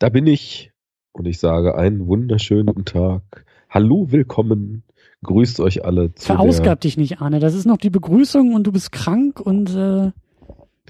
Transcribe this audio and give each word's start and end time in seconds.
Da 0.00 0.08
bin 0.08 0.26
ich 0.26 0.72
und 1.12 1.26
ich 1.26 1.38
sage 1.38 1.74
einen 1.74 2.06
wunderschönen 2.06 2.86
Tag. 2.86 3.44
Hallo, 3.68 4.06
willkommen. 4.08 4.82
Grüßt 5.22 5.60
euch 5.60 5.84
alle. 5.84 6.14
Zu 6.14 6.24
Verausgab 6.24 6.80
dich 6.80 6.96
nicht, 6.96 7.20
Arne. 7.20 7.38
Das 7.38 7.54
ist 7.54 7.66
noch 7.66 7.76
die 7.76 7.90
Begrüßung 7.90 8.54
und 8.54 8.66
du 8.66 8.72
bist 8.72 8.92
krank 8.92 9.40
und 9.40 9.68
äh, 9.76 10.10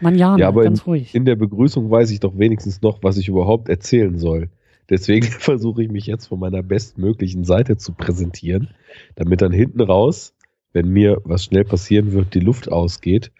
Manjana, 0.00 0.38
ja, 0.38 0.46
aber 0.46 0.62
ganz 0.62 0.82
in, 0.82 0.84
ruhig. 0.84 1.12
In 1.12 1.24
der 1.24 1.34
Begrüßung 1.34 1.90
weiß 1.90 2.12
ich 2.12 2.20
doch 2.20 2.38
wenigstens 2.38 2.82
noch, 2.82 3.02
was 3.02 3.16
ich 3.16 3.26
überhaupt 3.26 3.68
erzählen 3.68 4.16
soll. 4.16 4.48
Deswegen 4.88 5.26
versuche 5.40 5.82
ich 5.82 5.90
mich 5.90 6.06
jetzt 6.06 6.26
von 6.26 6.38
meiner 6.38 6.62
bestmöglichen 6.62 7.42
Seite 7.42 7.78
zu 7.78 7.94
präsentieren, 7.94 8.68
damit 9.16 9.42
dann 9.42 9.50
hinten 9.50 9.80
raus, 9.80 10.34
wenn 10.72 10.88
mir 10.88 11.20
was 11.24 11.42
schnell 11.42 11.64
passieren 11.64 12.12
wird, 12.12 12.32
die 12.34 12.40
Luft 12.40 12.70
ausgeht, 12.70 13.32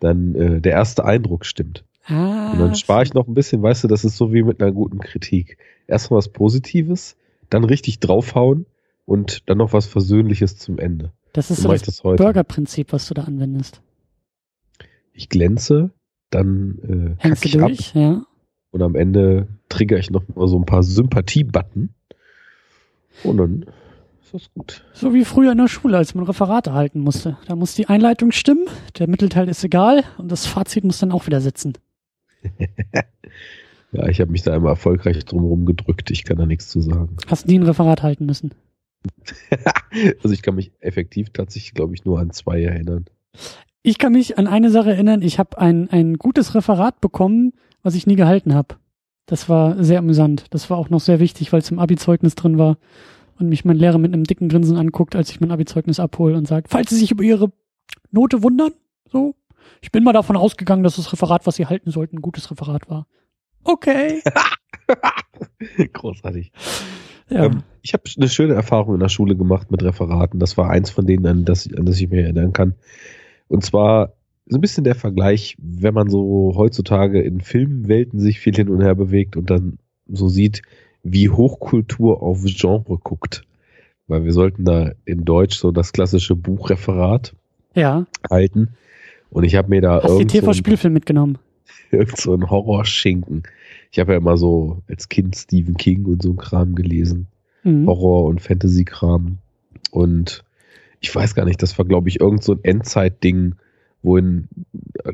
dann 0.00 0.34
äh, 0.34 0.60
der 0.62 0.72
erste 0.72 1.04
Eindruck 1.04 1.44
stimmt. 1.44 1.84
Ah, 2.08 2.52
und 2.52 2.58
dann 2.58 2.74
spare 2.74 3.02
ich 3.02 3.12
noch 3.12 3.28
ein 3.28 3.34
bisschen, 3.34 3.62
weißt 3.62 3.84
du, 3.84 3.88
das 3.88 4.04
ist 4.04 4.16
so 4.16 4.32
wie 4.32 4.42
mit 4.42 4.62
einer 4.62 4.72
guten 4.72 4.98
Kritik. 4.98 5.58
Erstmal 5.86 6.18
was 6.18 6.30
Positives, 6.30 7.16
dann 7.50 7.64
richtig 7.64 8.00
draufhauen 8.00 8.66
und 9.04 9.48
dann 9.48 9.58
noch 9.58 9.72
was 9.72 9.86
Versöhnliches 9.86 10.56
zum 10.58 10.78
Ende. 10.78 11.12
Das 11.34 11.50
ist 11.50 11.62
so, 11.62 11.68
so 11.68 11.84
das, 11.84 12.00
Burger-Prinzip, 12.02 12.92
was 12.92 13.08
du 13.08 13.14
da 13.14 13.24
anwendest. 13.24 13.82
Ich 15.12 15.28
glänze, 15.28 15.90
dann 16.30 17.16
äh, 17.18 17.22
Hängst 17.22 17.44
du 17.44 17.58
durch, 17.58 17.90
ab, 17.90 17.94
ja. 17.94 18.22
Und 18.70 18.82
am 18.82 18.94
Ende 18.94 19.48
trigger 19.68 19.98
ich 19.98 20.10
noch 20.10 20.22
mal 20.34 20.48
so 20.48 20.58
ein 20.58 20.66
paar 20.66 20.82
Sympathie-Button. 20.82 21.90
Und 23.24 23.36
dann 23.36 23.66
ist 24.22 24.34
das 24.34 24.52
gut. 24.52 24.84
So 24.92 25.14
wie 25.14 25.24
früher 25.24 25.52
in 25.52 25.58
der 25.58 25.68
Schule, 25.68 25.96
als 25.96 26.14
man 26.14 26.24
Referate 26.24 26.72
halten 26.72 27.00
musste. 27.00 27.38
Da 27.46 27.56
muss 27.56 27.74
die 27.74 27.86
Einleitung 27.86 28.32
stimmen, 28.32 28.66
der 28.98 29.08
Mittelteil 29.08 29.48
ist 29.48 29.64
egal 29.64 30.04
und 30.18 30.30
das 30.30 30.46
Fazit 30.46 30.84
muss 30.84 30.98
dann 30.98 31.12
auch 31.12 31.26
wieder 31.26 31.40
sitzen. 31.40 31.74
ja, 33.92 34.08
ich 34.08 34.20
habe 34.20 34.30
mich 34.30 34.42
da 34.42 34.54
immer 34.54 34.70
erfolgreich 34.70 35.24
drumherum 35.24 35.64
gedrückt. 35.64 36.10
Ich 36.10 36.24
kann 36.24 36.38
da 36.38 36.46
nichts 36.46 36.68
zu 36.68 36.80
sagen. 36.80 37.16
Hast 37.26 37.46
nie 37.46 37.58
ein 37.58 37.64
Referat 37.64 38.02
halten 38.02 38.26
müssen? 38.26 38.52
also 40.22 40.32
ich 40.32 40.42
kann 40.42 40.54
mich 40.54 40.72
effektiv 40.80 41.30
tatsächlich, 41.30 41.74
glaube 41.74 41.94
ich, 41.94 42.04
nur 42.04 42.18
an 42.18 42.30
zwei 42.30 42.62
erinnern. 42.62 43.06
Ich 43.82 43.98
kann 43.98 44.12
mich 44.12 44.38
an 44.38 44.46
eine 44.46 44.70
Sache 44.70 44.90
erinnern. 44.90 45.22
Ich 45.22 45.38
habe 45.38 45.58
ein, 45.58 45.88
ein 45.90 46.14
gutes 46.14 46.54
Referat 46.54 47.00
bekommen, 47.00 47.52
was 47.82 47.94
ich 47.94 48.06
nie 48.06 48.16
gehalten 48.16 48.54
habe. 48.54 48.76
Das 49.26 49.48
war 49.48 49.82
sehr 49.82 49.98
amüsant. 49.98 50.46
Das 50.50 50.70
war 50.70 50.78
auch 50.78 50.90
noch 50.90 51.00
sehr 51.00 51.20
wichtig, 51.20 51.52
weil 51.52 51.60
es 51.60 51.70
im 51.70 51.78
Abi-Zeugnis 51.78 52.34
drin 52.34 52.58
war 52.58 52.78
und 53.38 53.48
mich 53.48 53.64
mein 53.64 53.76
Lehrer 53.76 53.98
mit 53.98 54.12
einem 54.12 54.24
dicken 54.24 54.48
Grinsen 54.48 54.76
anguckt, 54.76 55.14
als 55.14 55.30
ich 55.30 55.40
mein 55.40 55.50
Abi-Zeugnis 55.50 56.00
abhole 56.00 56.36
und 56.36 56.48
sagt, 56.48 56.68
falls 56.68 56.90
Sie 56.90 56.96
sich 56.96 57.10
über 57.10 57.22
Ihre 57.22 57.52
Note 58.10 58.42
wundern, 58.42 58.72
so, 59.10 59.34
ich 59.80 59.92
bin 59.92 60.04
mal 60.04 60.12
davon 60.12 60.36
ausgegangen, 60.36 60.82
dass 60.82 60.96
das 60.96 61.12
Referat, 61.12 61.46
was 61.46 61.56
Sie 61.56 61.66
halten 61.66 61.90
sollten, 61.90 62.18
ein 62.18 62.22
gutes 62.22 62.50
Referat 62.50 62.88
war. 62.88 63.06
Okay. 63.64 64.22
Großartig. 65.92 66.52
Ja. 67.28 67.46
Ähm, 67.46 67.62
ich 67.82 67.92
habe 67.92 68.04
eine 68.16 68.28
schöne 68.28 68.54
Erfahrung 68.54 68.94
in 68.94 69.00
der 69.00 69.08
Schule 69.08 69.36
gemacht 69.36 69.70
mit 69.70 69.82
Referaten. 69.82 70.40
Das 70.40 70.56
war 70.56 70.70
eins 70.70 70.90
von 70.90 71.06
denen, 71.06 71.26
an 71.26 71.44
das, 71.44 71.68
an 71.72 71.84
das 71.84 72.00
ich 72.00 72.08
mich 72.08 72.20
erinnern 72.20 72.52
kann. 72.52 72.74
Und 73.48 73.64
zwar 73.64 74.14
so 74.46 74.56
ein 74.56 74.60
bisschen 74.60 74.84
der 74.84 74.94
Vergleich, 74.94 75.56
wenn 75.58 75.94
man 75.94 76.08
so 76.08 76.54
heutzutage 76.56 77.20
in 77.20 77.40
Filmwelten 77.40 78.18
sich 78.18 78.40
viel 78.40 78.54
hin 78.54 78.70
und 78.70 78.80
her 78.80 78.94
bewegt 78.94 79.36
und 79.36 79.50
dann 79.50 79.78
so 80.06 80.28
sieht, 80.28 80.62
wie 81.02 81.28
Hochkultur 81.28 82.22
auf 82.22 82.42
Genre 82.44 82.98
guckt. 82.98 83.42
Weil 84.06 84.24
wir 84.24 84.32
sollten 84.32 84.64
da 84.64 84.92
in 85.04 85.26
Deutsch 85.26 85.58
so 85.58 85.70
das 85.70 85.92
klassische 85.92 86.34
Buchreferat 86.34 87.34
ja. 87.74 88.06
halten. 88.30 88.70
Und 89.30 89.44
ich 89.44 89.54
habe 89.54 89.68
mir 89.68 89.80
da 89.80 90.02
Hast 90.02 90.10
irgend 90.10 90.30
TV-Spielfilm 90.30 90.92
so 90.92 90.94
mitgenommen? 90.94 91.38
Irgend 91.90 92.16
so 92.16 92.34
ein 92.34 92.50
Horrorschinken. 92.50 93.42
Ich 93.90 93.98
habe 93.98 94.12
ja 94.12 94.18
immer 94.18 94.36
so 94.36 94.82
als 94.88 95.08
Kind 95.08 95.36
Stephen 95.36 95.76
King 95.76 96.04
und 96.04 96.22
so 96.22 96.30
ein 96.30 96.36
Kram 96.36 96.74
gelesen. 96.74 97.28
Mhm. 97.64 97.86
Horror- 97.86 98.26
und 98.26 98.40
Fantasy-Kram. 98.40 99.38
Und 99.90 100.44
ich 101.00 101.14
weiß 101.14 101.34
gar 101.34 101.44
nicht, 101.44 101.62
das 101.62 101.78
war, 101.78 101.86
glaube 101.86 102.08
ich, 102.08 102.20
irgend 102.20 102.42
so 102.42 102.52
ein 102.52 102.60
Endzeit-Ding, 102.62 103.54
wo 104.02 104.16
in 104.16 104.48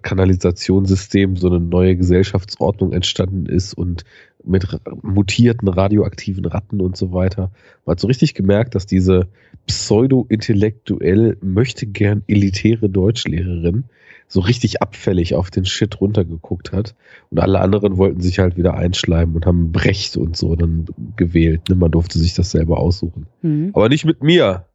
Kanalisationssystem 0.02 1.36
so 1.36 1.48
eine 1.48 1.60
neue 1.60 1.96
Gesellschaftsordnung 1.96 2.92
entstanden 2.92 3.46
ist 3.46 3.74
und 3.74 4.04
mit 4.44 4.66
mutierten 5.02 5.68
radioaktiven 5.68 6.44
Ratten 6.44 6.80
und 6.80 6.96
so 6.96 7.12
weiter. 7.12 7.50
Man 7.84 7.92
hat 7.92 8.00
so 8.00 8.06
richtig 8.08 8.34
gemerkt, 8.34 8.74
dass 8.74 8.86
diese 8.86 9.28
pseudo-intellektuell 9.66 11.38
möchte 11.40 11.86
gern 11.86 12.22
elitäre 12.26 12.90
Deutschlehrerin 12.90 13.84
so 14.28 14.40
richtig 14.40 14.82
abfällig 14.82 15.34
auf 15.34 15.50
den 15.50 15.64
Shit 15.64 16.00
runtergeguckt 16.00 16.72
hat 16.72 16.94
und 17.30 17.38
alle 17.38 17.60
anderen 17.60 17.98
wollten 17.98 18.20
sich 18.20 18.38
halt 18.38 18.56
wieder 18.56 18.74
einschleimen 18.74 19.36
und 19.36 19.46
haben 19.46 19.72
Brecht 19.72 20.16
und 20.16 20.36
so 20.36 20.56
dann 20.56 20.86
gewählt. 21.16 21.68
Ne? 21.68 21.74
Man 21.74 21.90
durfte 21.90 22.18
sich 22.18 22.34
das 22.34 22.50
selber 22.50 22.78
aussuchen. 22.78 23.26
Mhm. 23.42 23.70
Aber 23.74 23.88
nicht 23.88 24.04
mit 24.04 24.22
mir. 24.22 24.66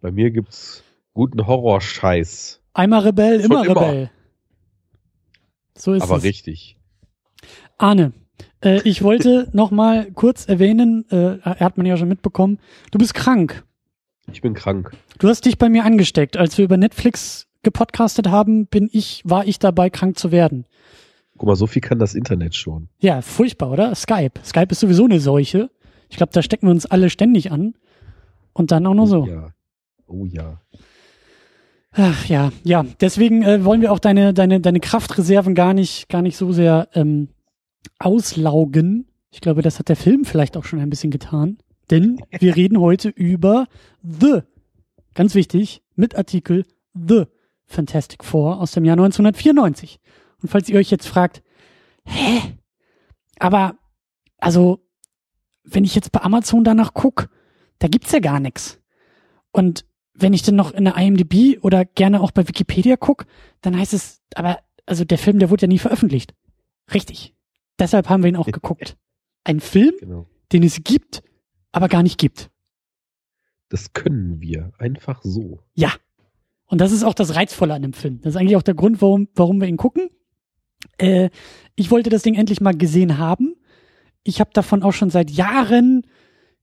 Bei 0.00 0.10
mir 0.10 0.30
gibt's 0.30 0.82
guten 1.14 1.46
Horrorscheiß. 1.46 2.60
Einmal 2.74 3.00
Rebell, 3.00 3.40
immer, 3.40 3.64
immer 3.64 3.80
Rebell. 3.80 4.10
So 5.76 5.92
ist 5.92 6.02
Aber 6.02 6.16
es. 6.16 6.24
richtig. 6.24 6.76
Arne, 7.78 8.12
äh, 8.62 8.80
ich 8.84 9.02
wollte 9.02 9.48
noch 9.52 9.70
mal 9.70 10.10
kurz 10.12 10.48
erwähnen, 10.48 11.04
äh, 11.10 11.38
hat 11.40 11.76
man 11.76 11.86
ja 11.86 11.96
schon 11.96 12.08
mitbekommen, 12.08 12.58
du 12.90 12.98
bist 12.98 13.14
krank. 13.14 13.64
Ich 14.30 14.40
bin 14.40 14.54
krank. 14.54 14.92
Du 15.18 15.28
hast 15.28 15.44
dich 15.44 15.58
bei 15.58 15.68
mir 15.68 15.84
angesteckt. 15.84 16.36
Als 16.36 16.56
wir 16.56 16.64
über 16.64 16.76
Netflix 16.76 17.48
gepodcastet 17.62 18.28
haben, 18.28 18.66
bin 18.66 18.88
ich, 18.92 19.22
war 19.24 19.46
ich 19.46 19.58
dabei, 19.58 19.90
krank 19.90 20.18
zu 20.18 20.32
werden. 20.32 20.66
Guck 21.38 21.48
mal, 21.48 21.56
so 21.56 21.66
viel 21.66 21.82
kann 21.82 21.98
das 21.98 22.14
Internet 22.14 22.54
schon. 22.54 22.88
Ja, 23.00 23.22
furchtbar, 23.22 23.70
oder? 23.70 23.94
Skype. 23.94 24.40
Skype 24.44 24.68
ist 24.70 24.80
sowieso 24.80 25.04
eine 25.04 25.20
Seuche. 25.20 25.70
Ich 26.08 26.16
glaube, 26.16 26.32
da 26.32 26.42
stecken 26.42 26.66
wir 26.66 26.72
uns 26.72 26.86
alle 26.86 27.10
ständig 27.10 27.50
an. 27.50 27.74
Und 28.52 28.70
dann 28.70 28.86
auch 28.86 28.94
noch 28.94 29.04
oh, 29.04 29.06
so. 29.06 29.26
Ja. 29.26 29.48
Oh 30.06 30.26
ja. 30.26 30.60
Ach 31.92 32.26
ja, 32.26 32.52
ja. 32.64 32.84
Deswegen 33.00 33.42
äh, 33.42 33.64
wollen 33.64 33.80
wir 33.80 33.92
auch 33.92 33.98
deine, 33.98 34.34
deine, 34.34 34.60
deine 34.60 34.80
Kraftreserven 34.80 35.54
gar 35.54 35.74
nicht, 35.74 36.08
gar 36.08 36.22
nicht 36.22 36.36
so 36.36 36.52
sehr 36.52 36.88
ähm, 36.94 37.28
auslaugen. 37.98 39.06
Ich 39.30 39.40
glaube, 39.40 39.62
das 39.62 39.78
hat 39.78 39.88
der 39.88 39.96
Film 39.96 40.24
vielleicht 40.24 40.56
auch 40.56 40.64
schon 40.64 40.80
ein 40.80 40.90
bisschen 40.90 41.10
getan. 41.10 41.58
Denn 41.90 42.20
wir 42.38 42.56
reden 42.56 42.78
heute 42.78 43.08
über 43.08 43.66
The. 44.02 44.40
Ganz 45.14 45.34
wichtig, 45.34 45.82
mit 45.96 46.16
Artikel 46.16 46.64
The 46.94 47.24
Fantastic 47.72 48.24
Four 48.24 48.60
aus 48.60 48.72
dem 48.72 48.84
Jahr 48.84 48.94
1994. 48.94 50.00
Und 50.42 50.48
falls 50.48 50.68
ihr 50.68 50.78
euch 50.78 50.90
jetzt 50.90 51.08
fragt, 51.08 51.42
hä? 52.04 52.56
Aber, 53.38 53.76
also, 54.38 54.80
wenn 55.64 55.84
ich 55.84 55.94
jetzt 55.94 56.12
bei 56.12 56.20
Amazon 56.20 56.64
danach 56.64 56.94
gucke, 56.94 57.28
da 57.78 57.88
gibt's 57.88 58.12
ja 58.12 58.20
gar 58.20 58.40
nichts. 58.40 58.80
Und 59.50 59.84
wenn 60.14 60.32
ich 60.32 60.42
dann 60.42 60.56
noch 60.56 60.72
in 60.72 60.84
der 60.84 60.96
IMDb 60.96 61.58
oder 61.62 61.84
gerne 61.84 62.20
auch 62.20 62.30
bei 62.30 62.46
Wikipedia 62.46 62.96
gucke, 62.96 63.26
dann 63.60 63.76
heißt 63.76 63.92
es, 63.92 64.22
aber, 64.34 64.60
also 64.86 65.04
der 65.04 65.18
Film, 65.18 65.38
der 65.38 65.50
wurde 65.50 65.62
ja 65.62 65.68
nie 65.68 65.78
veröffentlicht. 65.78 66.34
Richtig. 66.92 67.34
Deshalb 67.78 68.08
haben 68.08 68.22
wir 68.22 68.28
ihn 68.28 68.36
auch 68.36 68.46
geguckt. 68.46 68.96
Ein 69.44 69.60
Film, 69.60 69.94
genau. 69.98 70.26
den 70.52 70.62
es 70.62 70.82
gibt, 70.84 71.22
aber 71.72 71.88
gar 71.88 72.02
nicht 72.02 72.18
gibt. 72.18 72.50
Das 73.68 73.92
können 73.92 74.40
wir. 74.40 74.72
Einfach 74.78 75.22
so. 75.22 75.60
Ja. 75.74 75.92
Und 76.72 76.80
das 76.80 76.90
ist 76.90 77.04
auch 77.04 77.14
das 77.14 77.36
Reizvolle 77.36 77.74
an 77.74 77.82
dem 77.82 77.92
Film. 77.92 78.20
Das 78.22 78.34
ist 78.34 78.40
eigentlich 78.40 78.56
auch 78.56 78.62
der 78.62 78.74
Grund, 78.74 79.02
warum, 79.02 79.28
warum 79.34 79.60
wir 79.60 79.68
ihn 79.68 79.76
gucken. 79.76 80.08
Äh, 80.96 81.28
ich 81.76 81.90
wollte 81.90 82.08
das 82.10 82.22
Ding 82.22 82.34
endlich 82.34 82.62
mal 82.62 82.74
gesehen 82.74 83.18
haben. 83.18 83.54
Ich 84.24 84.40
habe 84.40 84.50
davon 84.54 84.82
auch 84.82 84.92
schon 84.92 85.10
seit 85.10 85.30
Jahren 85.30 86.06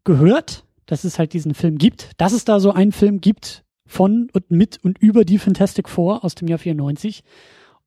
gehört 0.04 0.66
dass 0.90 1.04
es 1.04 1.20
halt 1.20 1.34
diesen 1.34 1.54
Film 1.54 1.78
gibt, 1.78 2.12
dass 2.18 2.34
es 2.34 2.46
da 2.46 2.60
so 2.60 2.72
einen 2.72 2.92
Film 2.92 3.22
gibt 3.22 3.64
von 3.86 4.28
und 4.34 4.50
mit 4.50 4.84
und 4.84 4.98
über 4.98 5.24
die 5.24 5.38
Fantastic 5.38 5.88
Four 5.88 6.24
aus 6.26 6.34
dem 6.34 6.48
Jahr 6.48 6.58
94. 6.58 7.24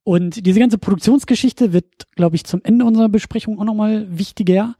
Und 0.04 0.46
diese 0.46 0.60
ganze 0.60 0.78
Produktionsgeschichte 0.78 1.72
wird, 1.72 1.86
glaube 2.14 2.36
ich, 2.36 2.44
zum 2.44 2.60
Ende 2.62 2.84
unserer 2.84 3.08
Besprechung 3.08 3.58
auch 3.58 3.64
nochmal 3.64 4.06
wichtiger. 4.16 4.76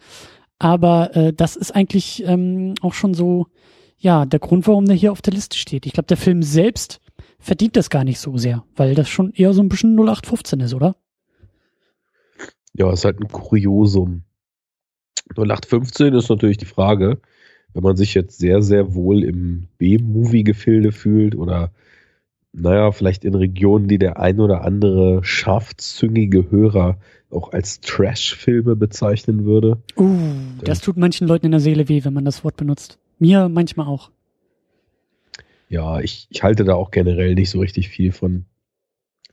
Aber 0.60 1.17
äh, 1.17 1.32
das 1.32 1.56
ist 1.56 1.72
eigentlich 1.72 2.22
ähm, 2.25 2.75
auch 2.81 2.94
schon 2.94 3.12
so, 3.14 3.46
ja, 3.99 4.25
der 4.25 4.38
Grund, 4.38 4.69
warum 4.69 4.87
der 4.87 4.96
hier 4.96 5.11
auf 5.11 5.22
der 5.22 5.32
Liste 5.32 5.56
steht. 5.56 5.87
Ich 5.87 5.93
glaube, 5.93 6.06
der 6.06 6.17
Film 6.17 6.44
selbst 6.44 7.00
verdient 7.43 7.77
das 7.77 7.91
gar 7.91 8.05
nicht 8.05 8.21
so 8.21 8.39
sehr, 8.39 8.65
weil 8.77 8.94
das 8.94 9.09
schon 9.09 9.33
eher 9.33 9.53
so 9.53 9.62
ein 9.62 9.69
bisschen 9.69 9.94
0815 9.97 10.61
ist, 10.61 10.75
oder? 10.75 10.97
Ja, 12.73 12.91
ist 12.93 13.05
halt 13.05 13.21
ein 13.21 13.29
Kuriosum. 13.29 14.23
0815 15.37 16.15
ist 16.15 16.31
natürlich 16.31 16.56
die 16.56 16.65
Frage, 16.65 17.21
wenn 17.75 17.83
man 17.83 17.97
sich 17.97 18.15
jetzt 18.15 18.39
sehr, 18.39 18.62
sehr 18.62 18.94
wohl 18.94 19.25
im 19.25 19.69
B-Movie-Gefilde 19.79 20.93
fühlt 20.93 21.35
oder 21.35 21.73
naja, 22.53 22.93
vielleicht 22.93 23.25
in 23.25 23.35
Regionen, 23.35 23.89
die 23.89 23.99
der 23.99 24.21
ein 24.21 24.39
oder 24.39 24.62
andere 24.62 25.25
scharfzüngige 25.25 26.50
Hörer 26.50 26.99
auch 27.31 27.53
als 27.53 27.81
Trash-Filme 27.81 28.77
bezeichnen 28.77 29.47
würde. 29.47 29.79
Uh, 29.97 30.19
das 30.62 30.81
tut 30.81 30.99
manchen 30.99 31.27
Leuten 31.27 31.47
in 31.47 31.53
der 31.53 31.61
Seele 31.61 31.89
weh, 31.89 32.05
wenn 32.05 32.12
man 32.12 32.27
das 32.27 32.44
Wort 32.44 32.56
benutzt. 32.56 32.99
Mir 33.19 33.49
manchmal 33.49 33.87
auch. 33.87 34.11
Ja, 35.72 36.00
ich, 36.00 36.26
ich 36.28 36.42
halte 36.42 36.64
da 36.64 36.74
auch 36.74 36.90
generell 36.90 37.34
nicht 37.34 37.48
so 37.48 37.58
richtig 37.58 37.88
viel 37.88 38.12
von. 38.12 38.44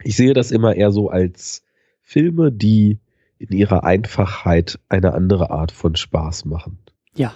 Ich 0.06 0.16
sehe 0.16 0.34
das 0.34 0.52
immer 0.52 0.74
eher 0.74 0.94
so 0.94 1.10
als 1.10 1.66
Filme, 2.02 2.50
die 2.50 3.00
in 3.40 3.50
ihrer 3.50 3.84
Einfachheit 3.84 4.80
eine 4.88 5.14
andere 5.14 5.52
Art 5.52 5.74
von 5.74 5.98
Spaß 5.98 6.46
machen. 6.46 6.80
Ja. 7.14 7.34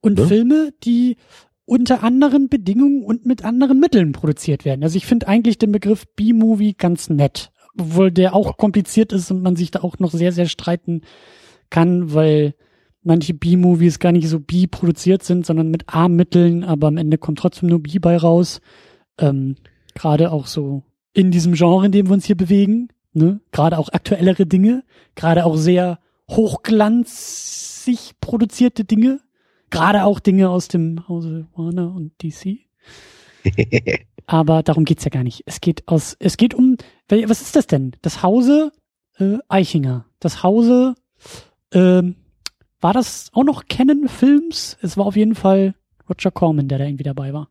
Und 0.00 0.16
ne? 0.16 0.26
Filme, 0.26 0.72
die 0.82 1.18
unter 1.66 2.02
anderen 2.02 2.48
Bedingungen 2.48 3.04
und 3.04 3.26
mit 3.26 3.44
anderen 3.44 3.78
Mitteln 3.78 4.12
produziert 4.12 4.64
werden. 4.64 4.82
Also 4.82 4.96
ich 4.96 5.04
finde 5.04 5.28
eigentlich 5.28 5.58
den 5.58 5.70
Begriff 5.70 6.06
B-Movie 6.16 6.72
ganz 6.72 7.10
nett, 7.10 7.52
obwohl 7.78 8.10
der 8.10 8.34
auch 8.34 8.56
kompliziert 8.56 9.12
ist 9.12 9.30
und 9.30 9.42
man 9.42 9.56
sich 9.56 9.72
da 9.72 9.80
auch 9.80 9.98
noch 9.98 10.12
sehr, 10.12 10.32
sehr 10.32 10.46
streiten 10.46 11.02
kann, 11.68 12.14
weil 12.14 12.54
manche 13.02 13.34
B-Movies 13.34 13.98
gar 13.98 14.12
nicht 14.12 14.28
so 14.28 14.40
B 14.40 14.66
produziert 14.66 15.22
sind, 15.22 15.46
sondern 15.46 15.70
mit 15.70 15.84
A-Mitteln, 15.88 16.64
aber 16.64 16.88
am 16.88 16.96
Ende 16.96 17.18
kommt 17.18 17.38
trotzdem 17.38 17.68
nur 17.68 17.82
B 17.82 17.98
bei 17.98 18.16
raus. 18.16 18.60
Ähm, 19.18 19.56
Gerade 19.94 20.32
auch 20.32 20.46
so 20.46 20.82
in 21.12 21.30
diesem 21.30 21.54
Genre, 21.54 21.86
in 21.86 21.92
dem 21.92 22.08
wir 22.08 22.14
uns 22.14 22.24
hier 22.24 22.36
bewegen, 22.36 22.88
ne? 23.12 23.40
Gerade 23.52 23.78
auch 23.78 23.88
aktuellere 23.88 24.46
Dinge, 24.46 24.84
gerade 25.14 25.44
auch 25.44 25.56
sehr 25.56 25.98
hochglanzig 26.30 28.12
produzierte 28.20 28.84
Dinge. 28.84 29.20
Gerade 29.70 30.04
auch 30.04 30.20
Dinge 30.20 30.50
aus 30.50 30.68
dem 30.68 31.08
Hause 31.08 31.48
Warner 31.54 31.94
und 31.94 32.12
DC. 32.22 32.58
Aber 34.26 34.62
darum 34.62 34.84
geht's 34.84 35.04
ja 35.04 35.10
gar 35.10 35.22
nicht. 35.24 35.42
Es 35.46 35.60
geht 35.60 35.86
aus, 35.88 36.16
es 36.18 36.36
geht 36.36 36.54
um, 36.54 36.76
was 37.08 37.40
ist 37.40 37.56
das 37.56 37.66
denn? 37.66 37.92
Das 38.02 38.22
Hause 38.22 38.72
äh, 39.18 39.38
Eichinger. 39.48 40.06
Das 40.18 40.42
Hause, 40.42 40.94
ähm, 41.72 42.16
war 42.80 42.92
das 42.92 43.30
auch 43.32 43.44
noch 43.44 43.66
Canon 43.68 44.08
Films? 44.08 44.78
Es 44.82 44.96
war 44.96 45.06
auf 45.06 45.16
jeden 45.16 45.34
Fall 45.34 45.74
Roger 46.08 46.30
Corman, 46.30 46.68
der 46.68 46.78
da 46.78 46.84
irgendwie 46.84 47.04
dabei 47.04 47.32
war. 47.32 47.50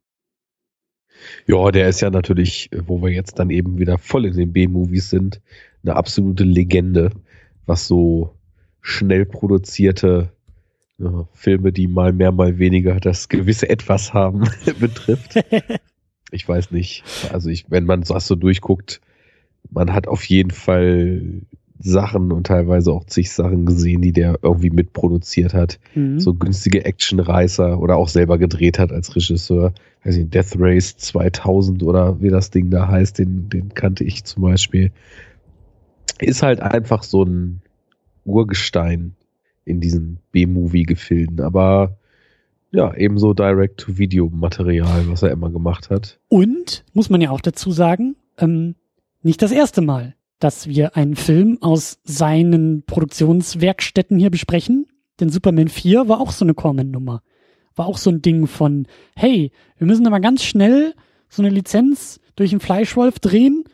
Ja, 1.45 1.71
der 1.71 1.89
ist 1.89 2.01
ja 2.01 2.09
natürlich, 2.09 2.69
wo 2.85 3.01
wir 3.01 3.09
jetzt 3.09 3.39
dann 3.39 3.49
eben 3.49 3.77
wieder 3.77 3.97
voll 3.97 4.25
in 4.25 4.35
den 4.35 4.53
B-Movies 4.53 5.09
sind, 5.09 5.41
eine 5.83 5.95
absolute 5.95 6.43
Legende, 6.43 7.11
was 7.65 7.87
so 7.87 8.35
schnell 8.81 9.25
produzierte 9.25 10.31
ja, 10.97 11.27
Filme, 11.33 11.71
die 11.71 11.87
mal 11.87 12.13
mehr, 12.13 12.31
mal 12.31 12.57
weniger 12.57 12.99
das 12.99 13.29
gewisse 13.29 13.69
Etwas 13.69 14.13
haben, 14.13 14.49
betrifft. 14.79 15.35
ich 16.31 16.47
weiß 16.47 16.71
nicht. 16.71 17.03
Also 17.31 17.49
ich, 17.49 17.69
wenn 17.69 17.85
man 17.85 18.01
das 18.01 18.27
so 18.27 18.35
durchguckt, 18.35 19.01
man 19.69 19.93
hat 19.93 20.07
auf 20.07 20.23
jeden 20.25 20.51
Fall 20.51 21.41
Sachen 21.79 22.33
und 22.33 22.47
teilweise 22.47 22.91
auch 22.91 23.05
zig 23.05 23.31
Sachen 23.31 23.65
gesehen, 23.65 24.01
die 24.01 24.11
der 24.11 24.39
irgendwie 24.41 24.69
mitproduziert 24.69 25.53
hat. 25.53 25.79
Mhm. 25.95 26.19
So 26.19 26.33
günstige 26.33 26.83
Actionreißer 26.83 27.79
oder 27.79 27.95
auch 27.95 28.09
selber 28.09 28.37
gedreht 28.37 28.79
hat 28.79 28.91
als 28.91 29.15
Regisseur. 29.15 29.73
Weiß 30.03 30.17
nicht, 30.17 30.33
Death 30.33 30.55
Race 30.57 30.97
2000 30.97 31.83
oder 31.83 32.21
wie 32.21 32.29
das 32.29 32.51
Ding 32.51 32.69
da 32.69 32.87
heißt, 32.87 33.17
den, 33.19 33.49
den 33.49 33.73
kannte 33.73 34.03
ich 34.03 34.25
zum 34.25 34.43
Beispiel. 34.43 34.91
Ist 36.19 36.43
halt 36.43 36.59
einfach 36.59 37.03
so 37.03 37.23
ein 37.23 37.61
Urgestein 38.25 39.15
in 39.63 39.79
diesen 39.79 40.19
B-Movie-Gefilden, 40.31 41.39
aber 41.39 41.97
ja, 42.71 42.93
ebenso 42.93 43.33
Direct-to-Video-Material, 43.33 45.07
was 45.07 45.23
er 45.23 45.31
immer 45.31 45.49
gemacht 45.49 45.89
hat. 45.89 46.19
Und, 46.27 46.83
muss 46.93 47.09
man 47.09 47.21
ja 47.21 47.31
auch 47.31 47.41
dazu 47.41 47.71
sagen, 47.71 48.15
ähm, 48.37 48.75
nicht 49.23 49.41
das 49.41 49.51
erste 49.51 49.81
Mal, 49.81 50.15
dass 50.39 50.67
wir 50.67 50.95
einen 50.95 51.15
Film 51.15 51.57
aus 51.61 51.99
seinen 52.03 52.83
Produktionswerkstätten 52.85 54.17
hier 54.17 54.29
besprechen. 54.29 54.87
Denn 55.19 55.29
Superman 55.29 55.67
4 55.67 56.07
war 56.07 56.19
auch 56.21 56.31
so 56.31 56.45
eine 56.45 56.53
Corman-Nummer. 56.53 57.21
War 57.75 57.85
auch 57.85 57.97
so 57.97 58.09
ein 58.09 58.21
Ding 58.21 58.47
von, 58.47 58.87
hey, 59.15 59.51
wir 59.77 59.87
müssen 59.87 60.07
aber 60.07 60.19
ganz 60.19 60.43
schnell 60.43 60.95
so 61.27 61.41
eine 61.41 61.49
Lizenz 61.49 62.19
durch 62.35 62.51
den 62.51 62.59
Fleischwolf 62.59 63.19
drehen. 63.19 63.65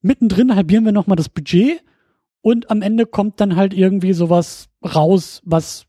Mittendrin 0.00 0.54
halbieren 0.54 0.84
wir 0.84 0.92
nochmal 0.92 1.16
das 1.16 1.28
Budget 1.28 1.82
und 2.40 2.70
am 2.70 2.82
Ende 2.82 3.06
kommt 3.06 3.40
dann 3.40 3.56
halt 3.56 3.74
irgendwie 3.74 4.12
sowas 4.12 4.68
raus, 4.82 5.42
was 5.44 5.86